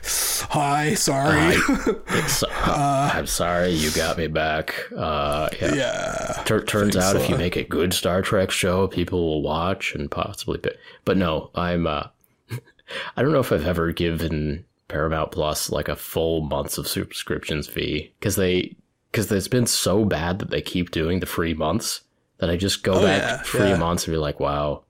hi, 0.51 0.95
sorry. 0.95 1.57
It's, 2.09 2.43
uh, 2.43 3.11
I'm 3.13 3.27
sorry, 3.27 3.71
you 3.71 3.91
got 3.91 4.17
me 4.17 4.27
back. 4.27 4.75
Uh, 4.97 5.51
yeah. 5.61 5.75
yeah. 5.75 6.43
Tur- 6.45 6.65
turns 6.65 6.97
out, 6.97 7.17
if 7.17 7.29
you 7.29 7.37
make 7.37 7.57
a 7.57 7.65
good 7.65 7.93
Star 7.93 8.23
Trek 8.23 8.51
show, 8.51 8.89
people 8.89 9.27
will 9.27 9.43
watch 9.43 9.95
and 9.95 10.11
possibly 10.11 10.59
pay. 10.59 10.77
But 11.05 11.19
no, 11.19 11.51
I'm. 11.55 11.87
Uh, 11.87 12.07
I 13.17 13.23
don't 13.23 13.33
know 13.33 13.41
if 13.41 13.53
I've 13.53 13.67
ever 13.67 13.93
given 13.93 14.65
Paramount 14.89 15.33
Plus 15.33 15.71
like 15.71 15.89
a 15.89 15.97
full 15.97 16.43
months 16.43 16.79
of 16.79 16.89
subscriptions 16.89 17.69
fee 17.69 18.13
because 18.19 18.37
they 18.37 18.77
because 19.11 19.31
it's 19.31 19.49
been 19.49 19.67
so 19.67 20.05
bad 20.05 20.39
that 20.39 20.51
they 20.51 20.63
keep 20.63 20.91
doing 20.91 21.21
the 21.21 21.27
free 21.27 21.55
months 21.55 22.03
that 22.39 22.51
I 22.51 22.57
just 22.57 22.83
go 22.83 22.95
Oh, 22.95 23.03
back 23.03 23.23
yeah, 23.23 23.43
free 23.43 23.69
yeah. 23.71 23.77
months 23.77 24.07
and 24.07 24.13
be 24.15 24.19
like, 24.19 24.41
wow. 24.41 24.83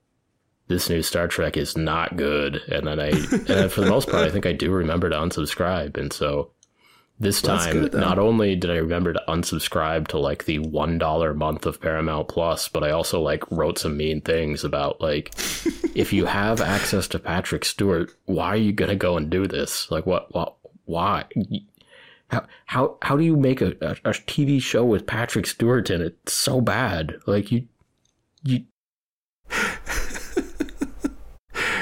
This 0.69 0.89
new 0.89 1.01
Star 1.01 1.29
Trek 1.29 1.55
is 1.55 1.77
not 1.77 2.17
good, 2.17 2.57
and 2.67 2.85
then 2.85 2.99
I, 2.99 3.07
and 3.11 3.47
then 3.47 3.69
for 3.69 3.79
the 3.81 3.89
most 3.89 4.09
part, 4.09 4.23
I 4.25 4.29
think 4.29 4.45
I 4.45 4.51
do 4.51 4.69
remember 4.71 5.09
to 5.09 5.15
unsubscribe, 5.15 5.95
and 5.95 6.11
so 6.11 6.51
this 7.21 7.41
time, 7.41 7.71
good, 7.83 7.93
not 7.93 8.19
only 8.19 8.53
did 8.57 8.69
I 8.69 8.75
remember 8.75 9.13
to 9.13 9.23
unsubscribe 9.29 10.09
to 10.09 10.19
like 10.19 10.43
the 10.43 10.59
one 10.59 10.97
dollar 10.97 11.33
month 11.33 11.65
of 11.65 11.79
Paramount 11.79 12.27
Plus, 12.27 12.67
but 12.67 12.83
I 12.83 12.91
also 12.91 13.21
like 13.21 13.49
wrote 13.49 13.79
some 13.79 13.95
mean 13.95 14.19
things 14.19 14.65
about 14.65 14.99
like 14.99 15.33
if 15.95 16.11
you 16.11 16.25
have 16.25 16.59
access 16.59 17.07
to 17.07 17.19
Patrick 17.19 17.63
Stewart, 17.63 18.11
why 18.25 18.47
are 18.47 18.57
you 18.57 18.73
gonna 18.73 18.97
go 18.97 19.15
and 19.15 19.29
do 19.29 19.47
this? 19.47 19.89
Like 19.89 20.05
what? 20.05 20.33
What? 20.35 20.57
Why? 20.83 21.23
How 22.29 22.45
how 22.65 22.97
how 23.01 23.15
do 23.17 23.23
you 23.23 23.35
make 23.37 23.61
a, 23.61 23.67
a, 23.81 23.91
a 24.09 24.13
TV 24.13 24.61
show 24.61 24.83
with 24.85 25.05
Patrick 25.07 25.45
Stewart 25.47 25.89
in 25.89 26.01
it 26.01 26.17
so 26.27 26.59
bad? 26.61 27.15
Like 27.25 27.51
you 27.51 27.67
you. 28.43 28.65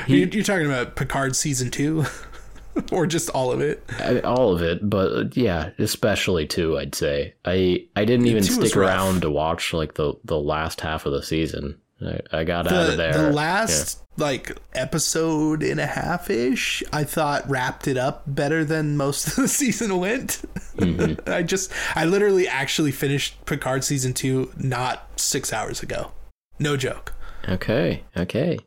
He- 0.08 0.20
You- 0.20 0.30
You're 0.32 0.44
talking 0.44 0.68
about 0.68 0.96
Picard 0.96 1.36
season 1.36 1.72
two, 1.72 2.06
or 2.92 3.08
just 3.08 3.30
all 3.32 3.52
of 3.52 3.60
it? 3.60 3.84
I- 4.00 4.20
all 4.20 4.54
of 4.54 4.62
it, 4.62 4.88
but 4.88 5.12
uh, 5.12 5.24
yeah, 5.34 5.72
especially 5.80 6.46
two. 6.46 6.78
I'd 6.78 6.94
say 6.94 7.34
I 7.44 7.88
I 7.96 8.06
didn't 8.06 8.28
even 8.28 8.44
stick 8.44 8.76
rough. 8.76 8.88
around 8.90 9.22
to 9.24 9.32
watch 9.32 9.74
like 9.74 9.96
the 9.96 10.14
the 10.24 10.38
last 10.40 10.82
half 10.82 11.08
of 11.08 11.12
the 11.14 11.24
season. 11.24 11.80
I, 12.08 12.40
I 12.40 12.44
got 12.44 12.72
out 12.72 12.90
of 12.90 12.98
there. 12.98 13.14
the 13.14 13.32
last 13.32 14.02
like 14.18 14.58
episode 14.74 15.64
and 15.64 15.80
a 15.80 15.86
half 15.86 16.30
ish, 16.30 16.84
I 16.94 17.04
thought 17.04 17.50
wrapped 17.50 17.88
it 17.88 17.98
up 17.98 18.24
better 18.28 18.64
than 18.64 18.98
most 18.98 19.28
of 19.30 19.36
the 19.36 19.48
season 19.48 19.98
went. 19.98 20.42
Mm-hmm. 20.78 21.30
I 21.30 21.44
just, 21.44 21.72
I 21.96 22.06
literally 22.06 22.48
actually 22.48 22.92
finished 22.92 23.46
Picard 23.46 23.84
season 23.84 24.14
two 24.14 24.52
not 24.58 25.08
six 25.20 25.52
hours 25.52 25.84
ago. 25.84 26.12
No 26.60 26.78
joke. 26.78 27.14
Okay. 27.48 28.04
Okay. 28.16 28.58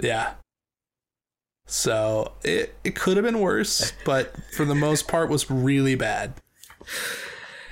Yeah. 0.00 0.34
So 1.66 2.32
it 2.44 2.76
it 2.84 2.94
could 2.94 3.16
have 3.16 3.24
been 3.24 3.40
worse, 3.40 3.92
but 4.04 4.34
for 4.52 4.64
the 4.64 4.74
most 4.74 5.08
part 5.08 5.28
was 5.28 5.50
really 5.50 5.94
bad. 5.96 6.34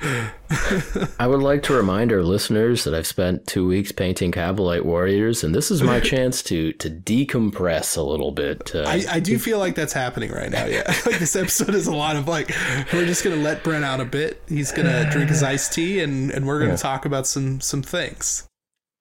I 0.02 1.26
would 1.26 1.40
like 1.40 1.62
to 1.64 1.72
remind 1.74 2.12
our 2.12 2.22
listeners 2.22 2.84
that 2.84 2.94
I've 2.94 3.06
spent 3.06 3.46
two 3.46 3.66
weeks 3.66 3.92
painting 3.92 4.32
Kabalite 4.32 4.84
warriors, 4.84 5.44
and 5.44 5.54
this 5.54 5.70
is 5.70 5.82
my 5.82 6.00
chance 6.12 6.42
to 6.44 6.72
to 6.74 6.90
decompress 6.90 7.96
a 7.96 8.02
little 8.02 8.32
bit. 8.32 8.74
Uh, 8.74 8.82
I, 8.86 9.04
I 9.10 9.20
do 9.20 9.38
feel 9.38 9.58
like 9.58 9.74
that's 9.74 9.92
happening 9.92 10.30
right 10.30 10.50
now. 10.50 10.66
Yeah, 10.66 10.82
like 11.06 11.18
this 11.18 11.36
episode 11.36 11.74
is 11.74 11.86
a 11.86 11.94
lot 11.94 12.16
of 12.16 12.28
like 12.28 12.50
we're 12.92 13.06
just 13.06 13.24
gonna 13.24 13.36
let 13.36 13.62
Brent 13.64 13.84
out 13.84 14.00
a 14.00 14.04
bit. 14.04 14.42
He's 14.48 14.72
gonna 14.72 15.08
drink 15.10 15.30
his 15.30 15.42
iced 15.42 15.72
tea, 15.72 16.00
and 16.00 16.30
and 16.30 16.46
we're 16.46 16.58
gonna 16.58 16.72
Yeah. 16.72 16.76
talk 16.76 17.04
about 17.06 17.26
some 17.26 17.60
some 17.60 17.82
things, 17.82 18.46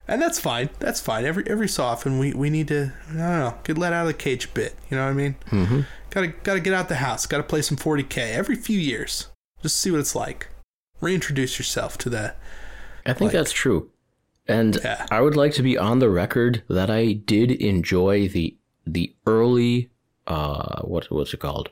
and 0.08 0.22
that's 0.22 0.40
fine. 0.40 0.70
That's 0.80 1.00
fine. 1.02 1.26
Every 1.26 1.44
every 1.48 1.68
so 1.68 1.84
often 1.84 2.20
we 2.20 2.34
we 2.34 2.50
need 2.50 2.68
to 2.70 2.94
I 3.10 3.14
don't 3.14 3.18
know 3.18 3.58
get 3.64 3.78
let 3.78 3.94
out 3.94 4.02
of 4.04 4.08
the 4.08 4.14
cage 4.14 4.46
a 4.46 4.50
bit. 4.50 4.76
You 4.90 4.98
know 4.98 5.04
what 5.06 5.12
I 5.12 5.14
mean? 5.14 5.36
Mm-hmm. 5.50 5.82
Gotta 6.12 6.28
gotta 6.28 6.60
get 6.60 6.74
out 6.74 6.88
the 6.90 6.96
house. 6.96 7.26
Gotta 7.26 7.44
play 7.44 7.62
some 7.62 7.78
40k 7.78 8.18
every 8.34 8.56
few 8.56 8.80
years. 8.80 9.28
Just 9.62 9.78
see 9.78 9.92
what 9.92 10.00
it's 10.00 10.16
like. 10.16 10.48
Reintroduce 11.04 11.60
yourself 11.60 11.98
to 12.00 12.10
the 12.10 12.34
I 13.06 13.14
think 13.14 13.32
that's 13.34 13.52
true. 13.52 13.90
And 14.48 14.78
Yeah. 14.84 15.06
I 15.12 15.22
would 15.22 15.36
like 15.36 15.54
to 15.54 15.64
be 15.64 15.78
on 15.78 16.00
the 16.00 16.10
record 16.10 16.64
that 16.70 16.90
I 16.90 17.14
did 17.14 17.52
enjoy 17.52 18.28
the 18.30 18.56
the 18.88 19.14
early 19.28 19.90
uh 20.28 20.82
what 20.82 21.06
what's 21.12 21.34
it 21.34 21.40
called? 21.40 21.70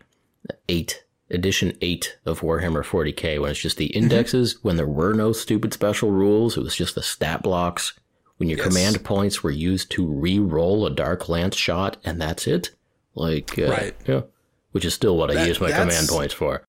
8 0.69 1.03
edition 1.29 1.77
8 1.81 2.17
of 2.25 2.41
Warhammer 2.41 2.83
40K 2.83 3.39
when 3.39 3.51
it's 3.51 3.59
just 3.59 3.77
the 3.77 3.87
Mm-hmm. 3.89 4.03
indexes 4.03 4.57
when 4.63 4.75
there 4.75 4.87
were 4.87 5.13
no 5.13 5.31
stupid 5.31 5.73
special 5.73 6.11
rules, 6.11 6.57
it 6.57 6.63
was 6.63 6.75
just 6.75 6.95
the 6.95 7.01
stat 7.03 7.41
blocks 7.43 7.93
when 8.37 8.49
your 8.49 8.57
Yes. 8.57 8.67
command 8.67 9.03
points 9.05 9.43
were 9.43 9.51
used 9.51 9.91
to 9.91 10.05
re-roll 10.05 10.85
a 10.85 10.89
dark 10.89 11.29
lance 11.29 11.55
shot 11.55 11.97
and 12.03 12.19
that's 12.21 12.47
it. 12.47 12.71
Like 13.15 13.57
uh, 13.59 13.67
Right. 13.69 13.95
yeah, 14.07 14.21
which 14.71 14.83
is 14.85 14.93
still 14.93 15.15
what 15.17 15.31
I 15.31 15.45
use 15.45 15.61
my 15.61 15.71
command 15.71 16.07
points 16.09 16.33
for. 16.33 16.63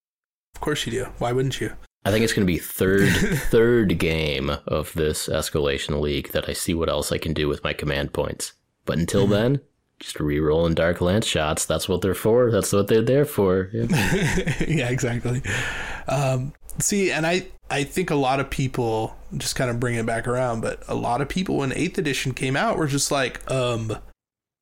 Of 0.55 0.61
course 0.61 0.87
you 0.87 0.93
do. 0.93 1.05
Why 1.19 1.33
wouldn't 1.33 1.61
you? 1.61 1.73
I 2.05 2.11
think 2.11 2.24
it's 2.24 2.33
going 2.33 2.47
to 2.47 2.53
be 2.53 2.59
third 2.59 3.09
third 3.51 3.99
game 3.99 4.51
of 4.66 4.93
this 4.95 5.29
escalation 5.29 6.01
league 6.01 6.33
that 6.33 6.49
I 6.49 6.53
see 6.53 6.74
what 6.74 6.89
else 6.89 7.12
I 7.12 7.19
can 7.19 7.33
do 7.33 7.49
with 7.49 7.62
my 7.62 7.73
command 7.73 8.12
points. 8.12 8.55
But 8.85 8.99
until 8.99 9.29
then, 9.29 9.61
just 10.01 10.19
re-rolling 10.19 10.74
dark 10.74 11.01
lance 11.01 11.27
shots. 11.27 11.65
That's 11.65 11.89
what 11.89 12.03
they're 12.03 12.15
for. 12.15 12.51
That's 12.51 12.73
what 12.73 12.89
they're 12.89 13.03
there 13.03 13.24
for. 13.24 13.70
Yeah. 13.73 13.87
yeah, 14.66 14.89
exactly. 14.89 15.43
Um, 16.09 16.53
see, 16.79 17.12
and 17.12 17.24
I 17.27 17.47
I 17.70 17.85
think 17.85 18.11
a 18.11 18.16
lot 18.16 18.41
of 18.41 18.51
people 18.51 19.16
just 19.37 19.55
kind 19.57 19.70
of 19.70 19.81
bring 19.81 19.95
it 19.95 20.05
back 20.05 20.27
around, 20.27 20.61
but 20.61 20.83
a 20.89 20.95
lot 20.95 21.20
of 21.20 21.29
people 21.29 21.57
when 21.57 21.73
Eighth 21.73 21.97
Edition 21.99 22.35
came 22.35 22.57
out 22.57 22.77
were 22.77 22.89
just 22.89 23.11
like, 23.11 23.49
um, 23.51 23.97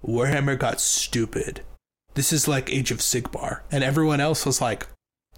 Warhammer 0.07 0.59
got 0.59 0.81
stupid. 0.81 1.62
This 2.15 2.33
is 2.33 2.47
like 2.47 2.73
Age 2.73 2.91
of 2.91 2.99
Sigmar, 2.99 3.61
and 3.73 3.83
everyone 3.83 4.21
else 4.21 4.45
was 4.45 4.61
like, 4.61 4.87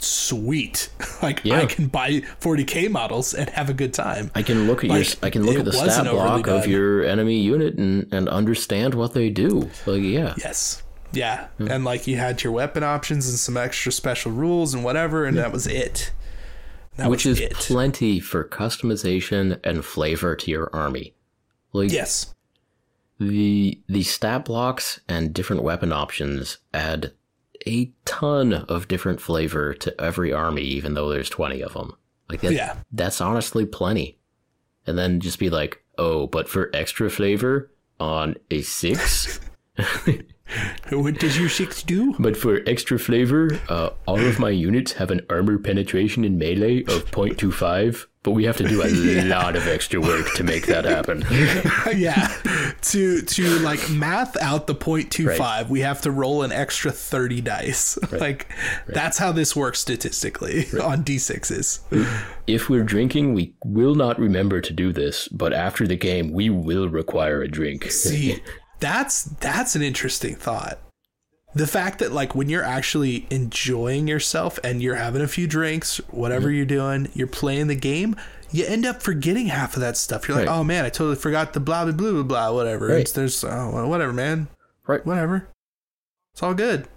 sweet, 0.03 0.91
like 1.23 1.41
Yeah. 1.45 1.61
I 1.61 1.67
can 1.67 1.87
buy 1.89 2.23
40k 2.41 2.91
models 2.91 3.35
and 3.35 3.49
have 3.51 3.71
a 3.71 3.75
good 3.75 3.95
time. 3.95 4.31
I 4.35 4.43
can 4.43 4.67
look 4.67 4.85
at 4.85 4.91
Like, 4.91 5.07
your 5.07 5.15
I 5.23 5.31
can 5.31 5.45
look 5.45 5.59
at 5.59 5.65
the 5.65 5.73
stat 5.73 6.05
block 6.11 6.47
of 6.47 6.67
your 6.67 7.05
enemy 7.05 7.41
unit 7.41 7.75
and 7.79 8.13
and 8.13 8.29
understand 8.29 8.95
what 8.95 9.15
they 9.15 9.31
do. 9.31 9.71
Like 9.87 10.03
yeah. 10.03 10.35
Yes. 10.39 10.83
Yeah. 11.13 11.49
Hmm. 11.59 11.69
And 11.71 11.85
like 11.85 12.07
you 12.07 12.17
had 12.17 12.43
your 12.43 12.53
weapon 12.53 12.83
options 12.83 13.29
and 13.29 13.39
some 13.39 13.57
extra 13.57 13.93
special 13.93 14.33
rules 14.33 14.75
and 14.75 14.83
whatever, 14.85 15.25
and 15.25 15.37
that 15.37 15.53
was 15.53 15.67
it. 15.67 16.13
That 16.97 17.09
Which 17.09 17.25
was 17.25 17.39
is 17.41 17.47
it. 17.51 17.55
plenty 17.55 18.21
for 18.21 18.45
customization 18.45 19.59
and 19.65 19.85
flavor 19.85 20.37
to 20.37 20.51
your 20.51 20.69
army. 20.75 21.15
Like 21.73 21.91
yes. 21.91 22.35
the 23.19 23.81
the 23.89 24.03
stat 24.03 24.45
blocks 24.45 25.01
and 25.09 25.33
different 25.33 25.63
weapon 25.63 25.93
options 25.93 26.59
add 26.75 27.13
a 27.67 27.93
ton 28.05 28.53
of 28.53 28.89
different 28.89 29.21
flavor 29.21 29.75
to 29.75 30.01
every 30.01 30.33
army, 30.33 30.63
even 30.63 30.95
though 30.95 31.09
there's 31.09 31.31
20 31.31 31.61
of 31.63 31.73
them. 31.75 31.93
Like 32.29 32.41
that, 32.43 32.53
Yeah. 32.53 32.77
that's 32.93 33.21
honestly 33.21 33.67
plenty. 33.67 34.19
And 34.87 34.99
then 34.99 35.21
just 35.21 35.39
be 35.39 35.51
like, 35.51 35.85
oh, 35.99 36.27
but 36.27 36.49
for 36.49 36.71
extra 36.75 37.11
flavor 37.11 37.71
on 38.01 38.37
a 38.51 38.63
six, 38.63 39.39
What 40.91 41.19
does 41.19 41.39
your 41.39 41.49
six 41.49 41.83
do? 41.83 42.15
but 42.19 42.37
for 42.37 42.61
extra 42.67 42.99
flavor, 42.99 43.59
uh, 43.69 43.91
all 44.07 44.21
of 44.21 44.39
my 44.39 44.51
units 44.51 44.93
have 44.93 45.11
an 45.11 45.23
armor 45.31 45.59
penetration 45.59 46.25
in 46.25 46.37
melee 46.37 46.81
of 46.81 47.11
0.25, 47.11 48.07
but 48.23 48.33
we 48.33 48.45
have 48.45 48.57
to 48.59 48.69
do 48.69 48.83
a 48.83 49.25
lot 49.29 49.57
of 49.57 49.67
extra 49.67 50.01
work 50.01 50.33
to 50.35 50.45
make 50.45 50.67
that 50.67 50.85
happen. 50.85 51.25
yeah. 51.97 52.29
To 52.83 53.23
to 53.23 53.59
like 53.61 53.89
math 53.91 54.37
out 54.37 54.67
the 54.67 54.75
0.25, 54.75 55.69
we 55.71 55.81
have 55.81 56.03
to 56.03 56.11
roll 56.11 56.43
an 56.43 56.53
extra 56.53 56.93
30 56.93 57.41
dice. 57.41 57.99
Like 58.13 58.53
that's 58.87 59.17
how 59.19 59.33
this 59.33 59.57
works 59.57 59.81
statistically 59.81 60.67
on 60.81 61.05
D6s. 61.05 61.81
If 62.47 62.69
we're 62.69 62.85
drinking, 62.85 63.33
we 63.35 63.55
will 63.65 63.95
not 63.95 64.19
remember 64.19 64.61
to 64.61 64.73
do 64.73 64.93
this, 64.93 65.29
but 65.29 65.53
after 65.55 65.87
the 65.87 65.97
game, 65.97 66.33
we 66.33 66.51
will 66.51 66.89
require 66.89 67.41
a 67.41 67.49
drink. 67.49 67.91
See, 67.91 68.43
that's 68.83 69.23
that's 69.23 69.75
an 69.77 69.83
interesting 69.83 70.35
thought. 70.35 70.79
The 71.55 71.67
fact 71.67 71.99
that 72.01 72.13
like 72.13 72.35
when 72.35 72.49
you're 72.49 72.65
actually 72.65 73.27
enjoying 73.31 74.09
yourself 74.09 74.59
and 74.65 74.83
you're 74.83 74.97
having 74.97 75.23
a 75.23 75.29
few 75.29 75.47
drinks, 75.47 75.99
whatever 76.11 76.51
you're 76.51 76.65
doing, 76.67 77.09
you're 77.15 77.27
playing 77.27 77.69
the 77.69 77.75
game, 77.75 78.17
you 78.51 78.65
end 78.67 78.85
up 78.85 79.03
forgetting 79.03 79.47
half 79.47 79.75
of 79.75 79.81
that 79.81 79.97
stuff. 79.97 80.27
You're 80.27 80.37
like, 80.37 80.49
Right. 80.49 80.59
oh 80.59 80.65
man, 80.65 80.85
I 80.85 80.89
totally 80.89 81.17
forgot 81.17 81.53
the 81.53 81.61
blah 81.61 81.85
blah 81.85 81.93
blah 81.93 82.11
blah 82.13 82.23
blah 82.23 82.53
whatever. 82.53 82.89
Right. 82.89 83.01
It's 83.01 83.13
there's 83.13 83.45
oh 83.45 83.87
whatever, 83.89 84.13
man. 84.13 84.49
Right. 84.87 85.05
Whatever. 85.07 85.49
It's 86.33 86.43
all 86.43 86.55
good. 86.55 86.89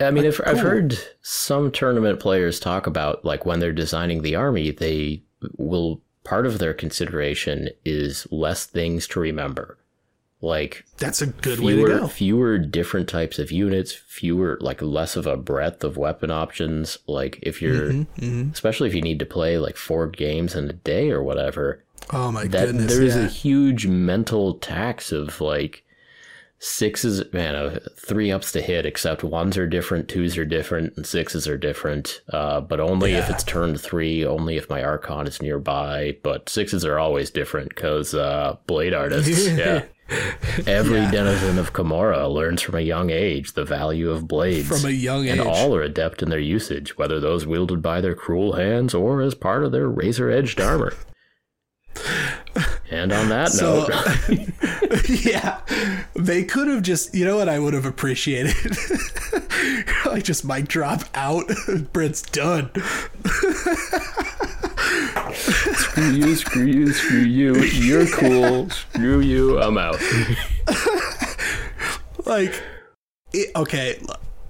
I 0.00 0.10
mean, 0.10 0.24
if, 0.24 0.40
I've 0.44 0.58
heard 0.58 0.98
some 1.22 1.70
tournament 1.70 2.18
players 2.18 2.58
talk 2.58 2.88
about 2.88 3.24
like 3.24 3.46
when 3.46 3.60
they're 3.60 3.72
designing 3.72 4.22
the 4.22 4.34
army, 4.34 4.72
they 4.72 5.22
will 5.58 6.02
part 6.24 6.44
of 6.46 6.58
their 6.58 6.74
consideration 6.74 7.68
is 7.84 8.26
less 8.32 8.66
things 8.66 9.06
to 9.08 9.20
remember, 9.20 9.78
like 10.42 10.84
That's 10.98 11.20
a 11.22 11.26
good 11.26 11.60
way 11.60 11.72
to 11.76 11.84
fewer 11.84 11.98
go. 12.00 12.08
fewer 12.08 12.58
different 12.58 13.08
types 13.08 13.38
of 13.38 13.50
units, 13.52 13.92
fewer 13.92 14.56
like 14.60 14.80
less 14.80 15.16
of 15.16 15.26
a 15.26 15.36
breadth 15.36 15.84
of 15.84 15.96
weapon 15.96 16.30
options. 16.30 16.98
Like 17.06 17.38
if 17.42 17.60
you're, 17.60 17.92
Mm-hmm, 17.92 18.50
especially 18.52 18.88
if 18.88 18.94
you 18.94 19.02
need 19.02 19.18
to 19.18 19.26
play 19.26 19.58
like 19.58 19.76
four 19.76 20.06
games 20.06 20.54
in 20.54 20.68
a 20.70 20.72
day 20.72 21.10
or 21.10 21.22
whatever, 21.22 21.84
Oh 22.12 22.32
my 22.32 22.44
that 22.46 22.66
goodness. 22.66 22.96
there's 22.96 23.16
yeah. 23.16 23.24
a 23.24 23.28
huge 23.28 23.86
mental 23.86 24.54
tax 24.54 25.12
of 25.12 25.40
like 25.40 25.84
sixes 26.62 27.22
man 27.32 27.54
uh, 27.54 27.78
three 27.96 28.30
ups 28.30 28.52
to 28.52 28.60
hit 28.60 28.84
except 28.84 29.24
ones 29.24 29.56
are 29.56 29.66
different 29.66 30.08
twos 30.08 30.36
are 30.36 30.44
different 30.44 30.94
and 30.96 31.06
sixes 31.06 31.48
are 31.48 31.56
different 31.56 32.20
uh, 32.34 32.60
but 32.60 32.78
only 32.80 33.14
if 33.14 33.30
it's 33.30 33.42
turn 33.44 33.74
three 33.78 34.26
only 34.26 34.58
if 34.58 34.68
my 34.68 34.82
archon 34.82 35.26
is 35.26 35.40
nearby 35.40 36.14
but 36.22 36.50
sixes 36.50 36.84
are 36.84 36.98
always 36.98 37.30
different 37.30 37.70
because 37.70 38.12
uh, 38.14 38.54
blade 38.66 38.92
artists 38.92 39.48
yeah 39.52 39.84
every 40.66 40.98
Yeah. 40.98 41.10
denizen 41.10 41.58
of 41.58 41.72
Commorragh 41.72 42.32
learns 42.32 42.62
from 42.62 42.74
a 42.74 42.80
young 42.80 43.10
age 43.10 43.52
the 43.52 43.64
value 43.64 44.10
of 44.10 44.26
blades 44.28 44.68
From 44.68 44.88
a 44.88 44.92
young 44.92 45.24
age. 45.26 45.32
and 45.32 45.40
all 45.40 45.74
are 45.74 45.82
adept 45.82 46.22
in 46.22 46.30
their 46.30 46.38
usage 46.40 46.96
whether 46.98 47.20
those 47.20 47.46
wielded 47.46 47.80
by 47.82 48.00
their 48.00 48.14
cruel 48.14 48.54
hands 48.54 48.94
or 48.94 49.20
as 49.22 49.34
part 49.34 49.64
of 49.64 49.72
their 49.72 49.88
razor-edged 49.88 50.60
armor 50.60 50.92
and 52.90 53.12
on 53.12 53.28
that 53.28 53.50
So- 53.50 53.86
note 53.86 55.08
yeah, 55.24 55.60
they 56.14 56.42
could 56.44 56.66
have 56.68 56.82
just, 56.82 57.14
you 57.14 57.24
know 57.24 57.36
what 57.36 57.48
I 57.48 57.58
would 57.58 57.74
have 57.74 57.84
appreciated? 57.86 58.54
like 60.06 60.24
just 60.24 60.44
might 60.44 60.66
drop 60.68 61.02
out. 61.14 61.44
Brent's 61.92 62.22
done. 62.22 62.70
Screw 65.32 66.10
you, 66.10 66.36
screw 66.36 66.66
you, 66.66 66.92
screw 66.92 67.20
you. 67.20 67.56
You're 67.56 68.06
cool. 68.08 68.70
Screw 68.70 69.20
you. 69.20 69.60
I'm 69.60 69.78
out. 69.78 70.00
Like, 72.26 72.62
it, 73.32 73.50
okay, 73.56 74.00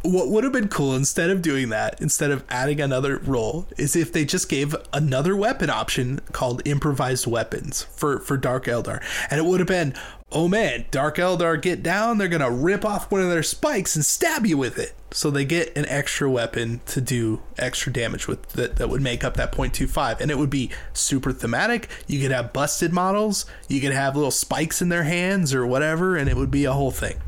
what 0.03 0.29
would 0.29 0.45
have 0.45 0.53
been 0.53 0.69
cool 0.69 0.95
instead 0.95 1.31
of 1.31 1.41
doing 1.43 1.69
that, 1.71 2.01
instead 2.01 2.31
of 2.31 2.45
adding 2.49 2.81
another 2.81 3.19
role, 3.19 3.67
is 3.79 3.95
if 3.97 4.13
they 4.13 4.25
just 4.25 4.49
gave 4.49 4.75
another 4.93 5.37
weapon 5.37 5.71
option 5.71 6.21
called 6.33 6.63
improvised 6.67 7.27
weapons 7.27 7.83
for 7.83 8.19
for 8.19 8.37
Dark 8.37 8.65
Eldar, 8.65 9.03
and 9.31 9.39
it 9.39 9.45
would 9.45 9.61
have 9.61 9.69
been, 9.69 9.95
oh 10.33 10.49
man, 10.49 10.87
Dark 10.91 11.17
Eldar 11.17 11.61
get 11.61 11.83
down, 11.83 12.19
they're 12.19 12.29
gonna 12.29 12.51
rip 12.51 12.85
off 12.85 13.11
one 13.11 13.21
of 13.21 13.31
their 13.31 13.43
spikes 13.43 13.97
and 13.97 14.05
stab 14.05 14.47
you 14.47 14.57
with 14.57 14.79
it, 14.79 14.95
so 15.11 15.31
they 15.31 15.45
get 15.45 15.77
an 15.77 15.87
extra 15.87 16.31
weapon 16.31 16.81
to 16.87 17.01
do 17.01 17.43
extra 17.59 17.93
damage 17.93 18.29
with 18.29 18.49
that 18.51 18.77
that 18.77 18.89
would 18.89 19.03
make 19.03 19.25
up 19.25 19.35
that 19.37 19.53
0.25, 19.53 20.21
and 20.21 20.31
it 20.31 20.39
would 20.39 20.51
be 20.51 20.71
super 20.93 21.33
thematic. 21.33 21.89
You 22.07 22.21
could 22.21 22.33
have 22.33 22.53
busted 22.53 22.93
models, 22.93 23.47
you 23.69 23.81
could 23.81 23.93
have 23.93 24.15
little 24.15 24.31
spikes 24.31 24.81
in 24.81 24.89
their 24.89 25.05
hands 25.05 25.55
or 25.55 25.67
whatever, 25.67 26.17
and 26.17 26.29
it 26.29 26.37
would 26.37 26.51
be 26.51 26.65
a 26.65 26.73
whole 26.73 26.93
thing. 26.93 27.21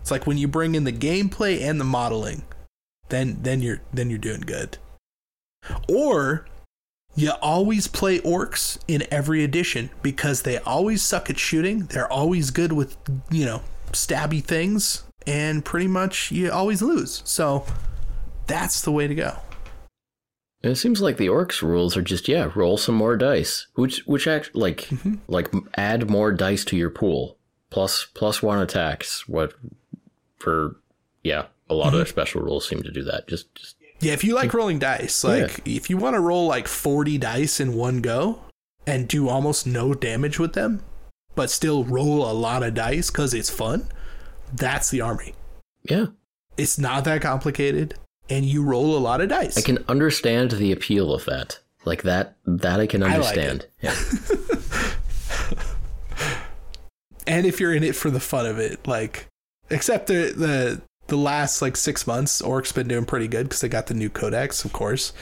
It's 0.00 0.10
like 0.10 0.26
when 0.26 0.38
you 0.38 0.46
bring 0.46 0.74
in 0.74 0.84
the 0.84 0.92
gameplay 0.92 1.60
and 1.60 1.80
the 1.80 1.84
modeling, 1.84 2.42
then 3.08 3.38
then 3.42 3.60
you're 3.60 3.80
then 3.92 4.10
you're 4.10 4.18
doing 4.18 4.42
good. 4.42 4.78
Or 5.88 6.46
you 7.16 7.32
always 7.40 7.88
play 7.88 8.20
orcs 8.20 8.78
in 8.86 9.04
every 9.10 9.42
edition 9.42 9.90
because 10.02 10.42
they 10.42 10.58
always 10.58 11.02
suck 11.02 11.30
at 11.30 11.38
shooting. 11.38 11.86
They're 11.86 12.12
always 12.12 12.50
good 12.50 12.72
with, 12.72 12.96
you 13.30 13.46
know, 13.46 13.62
stabby 13.92 14.44
things 14.44 15.02
and 15.26 15.64
pretty 15.64 15.88
much 15.88 16.30
you 16.30 16.52
always 16.52 16.82
lose. 16.82 17.22
So 17.24 17.64
that's 18.46 18.82
the 18.82 18.92
way 18.92 19.06
to 19.06 19.14
go. 19.14 19.38
It 20.62 20.76
seems 20.76 21.00
like 21.00 21.16
the 21.16 21.28
orcs 21.28 21.62
rules 21.62 21.96
are 21.96 22.02
just 22.02 22.28
yeah, 22.28 22.50
roll 22.54 22.76
some 22.76 22.94
more 22.94 23.16
dice, 23.16 23.66
which 23.74 24.02
which 24.06 24.26
act 24.26 24.54
like 24.54 24.82
mm-hmm. 24.82 25.16
like 25.28 25.52
add 25.74 26.10
more 26.10 26.32
dice 26.32 26.64
to 26.66 26.76
your 26.76 26.90
pool, 26.90 27.38
plus 27.70 28.06
plus 28.14 28.42
one 28.42 28.60
attacks. 28.60 29.28
What 29.28 29.54
for? 30.38 30.76
Yeah, 31.22 31.46
a 31.68 31.74
lot 31.74 31.88
of 31.88 31.98
their 31.98 32.06
special 32.06 32.42
rules 32.42 32.66
seem 32.66 32.82
to 32.82 32.90
do 32.90 33.04
that. 33.04 33.28
Just 33.28 33.54
just 33.54 33.75
Yeah, 34.00 34.12
if 34.12 34.24
you 34.24 34.34
like 34.34 34.52
rolling 34.52 34.78
dice, 34.78 35.24
like 35.24 35.62
if 35.66 35.88
you 35.88 35.96
want 35.96 36.14
to 36.14 36.20
roll 36.20 36.46
like 36.46 36.68
40 36.68 37.16
dice 37.18 37.60
in 37.60 37.74
one 37.74 38.00
go 38.02 38.40
and 38.86 39.08
do 39.08 39.28
almost 39.28 39.66
no 39.66 39.94
damage 39.94 40.38
with 40.38 40.52
them, 40.52 40.82
but 41.34 41.50
still 41.50 41.82
roll 41.84 42.30
a 42.30 42.32
lot 42.32 42.62
of 42.62 42.74
dice 42.74 43.10
because 43.10 43.32
it's 43.34 43.50
fun, 43.50 43.88
that's 44.52 44.90
the 44.90 45.00
army. 45.00 45.34
yeah, 45.84 46.06
It's 46.56 46.78
not 46.78 47.04
that 47.04 47.22
complicated, 47.22 47.94
and 48.28 48.44
you 48.44 48.62
roll 48.62 48.96
a 48.96 49.00
lot 49.00 49.20
of 49.20 49.28
dice. 49.30 49.56
I 49.56 49.62
can 49.62 49.82
understand 49.88 50.52
the 50.52 50.72
appeal 50.72 51.12
of 51.14 51.24
that. 51.24 51.58
Like 51.84 52.02
that 52.02 52.36
that 52.44 52.80
I 52.80 52.86
can 52.86 53.00
like 53.00 53.12
understand. 53.14 53.66
yeah. 53.80 53.94
and 57.26 57.46
if 57.46 57.60
you're 57.60 57.74
in 57.74 57.82
it 57.84 57.94
for 57.96 58.10
the 58.10 58.20
fun 58.20 58.46
of 58.46 58.58
it, 58.58 58.86
like, 58.86 59.26
except 59.70 60.06
the 60.08 60.32
the 60.36 60.82
the 61.08 61.16
last 61.16 61.62
like 61.62 61.76
six 61.76 62.06
months, 62.06 62.42
Orcs 62.42 62.74
been 62.74 62.88
doing 62.88 63.04
pretty 63.04 63.28
good 63.28 63.44
because 63.44 63.60
they 63.60 63.68
got 63.68 63.86
the 63.86 63.94
new 63.94 64.10
codex, 64.10 64.64
of 64.64 64.72
course, 64.72 65.12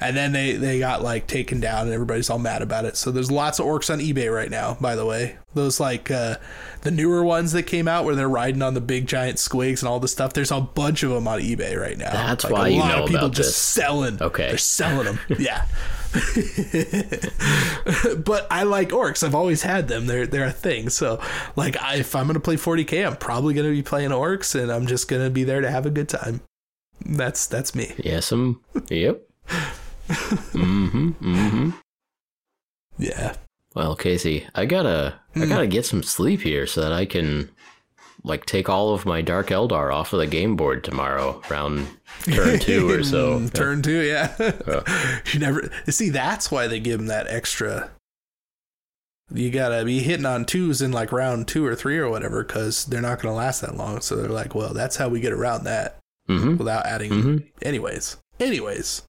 and 0.00 0.16
then 0.16 0.32
they 0.32 0.52
they 0.52 0.78
got 0.78 1.02
like 1.02 1.26
taken 1.26 1.60
down, 1.60 1.86
and 1.86 1.92
everybody's 1.92 2.30
all 2.30 2.38
mad 2.38 2.62
about 2.62 2.84
it. 2.84 2.96
So 2.96 3.10
there's 3.10 3.30
lots 3.30 3.58
of 3.58 3.66
Orcs 3.66 3.92
on 3.92 4.00
eBay 4.00 4.34
right 4.34 4.50
now. 4.50 4.76
By 4.80 4.96
the 4.96 5.06
way, 5.06 5.36
those 5.54 5.80
like 5.80 6.10
uh, 6.10 6.36
the 6.82 6.90
newer 6.90 7.24
ones 7.24 7.52
that 7.52 7.64
came 7.64 7.88
out 7.88 8.04
where 8.04 8.14
they're 8.14 8.28
riding 8.28 8.62
on 8.62 8.74
the 8.74 8.80
big 8.80 9.06
giant 9.06 9.38
squigs 9.38 9.80
and 9.80 9.88
all 9.88 9.98
this 10.00 10.12
stuff. 10.12 10.32
There's 10.34 10.50
a 10.52 10.60
bunch 10.60 11.02
of 11.02 11.10
them 11.10 11.26
on 11.26 11.40
eBay 11.40 11.80
right 11.80 11.96
now. 11.98 12.12
That's 12.12 12.44
Like, 12.44 12.52
why 12.52 12.68
a 12.68 12.70
you 12.70 12.78
lot 12.80 12.88
know 12.96 13.02
of 13.04 13.08
people 13.08 13.26
about 13.26 13.36
just 13.36 13.48
this. 13.50 13.56
selling. 13.56 14.22
Okay. 14.22 14.48
they're 14.48 14.58
selling 14.58 15.04
them. 15.06 15.18
yeah, 15.38 15.66
but 18.24 18.46
I 18.50 18.62
like 18.64 18.90
orcs. 18.90 19.22
I've 19.22 19.34
always 19.34 19.62
had 19.62 19.88
them. 19.88 20.06
They're 20.06 20.26
they're 20.26 20.46
a 20.46 20.52
thing. 20.52 20.88
So 20.90 21.20
like, 21.56 21.76
I, 21.82 21.96
if 21.96 22.14
I'm 22.14 22.26
gonna 22.26 22.40
play 22.40 22.56
40k, 22.56 23.06
I'm 23.06 23.16
probably 23.16 23.54
gonna 23.54 23.70
be 23.70 23.82
playing 23.82 24.10
orcs, 24.10 24.54
and 24.60 24.70
I'm 24.70 24.86
just 24.86 25.08
gonna 25.08 25.30
be 25.30 25.44
there 25.44 25.60
to 25.60 25.70
have 25.70 25.86
a 25.86 25.90
good 25.90 26.08
time. 26.08 26.40
That's 27.04 27.46
that's 27.46 27.74
me. 27.74 27.94
Yes, 27.98 28.32
um, 28.32 28.60
yep. 28.88 29.22
mm-hmm. 30.08 31.08
Mm-hmm. 31.10 31.70
Yeah. 32.98 33.34
Well, 33.78 33.94
Casey, 33.96 34.44
I 34.56 34.66
gotta 34.66 35.20
I 35.36 35.38
Hmm. 35.38 35.48
gotta 35.48 35.66
get 35.68 35.86
some 35.86 36.02
sleep 36.02 36.40
here 36.42 36.66
so 36.66 36.80
that 36.80 36.92
I 36.92 37.06
can 37.06 37.48
like 38.24 38.44
take 38.44 38.68
all 38.68 38.92
of 38.92 39.06
my 39.06 39.22
Dark 39.22 39.46
Eldar 39.48 39.94
off 39.94 40.12
of 40.12 40.18
the 40.18 40.26
game 40.26 40.56
board 40.56 40.82
tomorrow 40.82 41.40
around 41.48 41.86
turn 42.24 42.58
two 42.58 42.90
or 42.90 43.04
so. 43.14 43.38
Mm, 43.38 43.52
Turn 43.54 43.80
two, 43.80 44.00
yeah. 44.02 44.34
you 45.32 45.38
never 45.38 45.70
see. 45.88 46.08
That's 46.10 46.50
why 46.50 46.66
they 46.66 46.80
give 46.80 46.98
them 46.98 47.06
that 47.06 47.28
extra. 47.28 47.90
You 49.32 49.50
gotta 49.50 49.84
be 49.84 50.00
hitting 50.00 50.26
on 50.26 50.44
twos 50.44 50.82
in 50.82 50.90
like 50.90 51.12
round 51.12 51.46
two 51.46 51.64
or 51.64 51.76
three 51.76 51.98
or 51.98 52.10
whatever, 52.10 52.42
because 52.42 52.84
they're 52.86 53.00
not 53.00 53.20
gonna 53.20 53.34
last 53.36 53.60
that 53.60 53.76
long. 53.76 54.00
So 54.00 54.16
they're 54.16 54.28
like, 54.28 54.56
well, 54.56 54.74
that's 54.74 54.96
how 54.96 55.08
we 55.08 55.20
get 55.20 55.32
around 55.32 55.62
that 55.64 55.98
Mm-hmm. 56.28 56.56
without 56.56 56.84
adding. 56.84 57.10
Mhm. 57.12 57.44
Anyways, 57.62 58.16
anyways. 58.40 59.02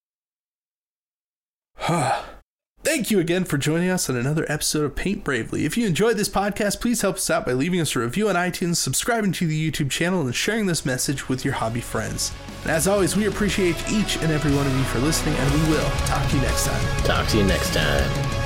Thank 2.82 3.12
you 3.12 3.20
again 3.20 3.44
for 3.44 3.58
joining 3.58 3.90
us 3.90 4.10
on 4.10 4.16
another 4.16 4.46
episode 4.48 4.86
of 4.86 4.96
Paint 4.96 5.24
Bravely. 5.26 5.66
If 5.66 5.78
you 5.78 5.86
enjoyed 5.86 6.16
this 6.16 6.30
podcast, 6.30 6.80
please 6.80 7.02
help 7.02 7.18
us 7.18 7.30
out 7.30 7.46
by 7.46 7.52
leaving 7.52 7.82
us 7.82 7.96
a 7.96 8.00
review 8.00 8.30
on 8.30 8.36
iTunes, 8.36 8.78
subscribing 8.78 9.34
to 9.34 9.48
the 9.48 9.72
YouTube 9.72 9.92
channel, 9.92 10.22
and 10.22 10.34
sharing 10.34 10.66
this 10.66 10.86
message 10.86 11.28
with 11.28 11.44
your 11.44 11.56
hobby 11.56 11.82
friends. 11.82 12.32
And 12.62 12.72
as 12.72 12.88
always, 12.88 13.18
we 13.18 13.26
appreciate 13.26 13.76
each 13.92 14.16
and 14.18 14.32
every 14.32 14.56
one 14.56 14.66
of 14.66 14.76
you 14.76 14.84
for 14.86 15.00
listening, 15.00 15.36
and 15.36 15.54
we 15.62 15.70
will 15.70 15.90
talk 16.06 16.28
to 16.30 16.36
you 16.38 16.42
next 16.42 16.66
time. 16.66 17.04
Talk 17.04 17.28
to 17.30 17.38
you 17.38 17.44
next 17.44 17.74
time. 17.74 18.39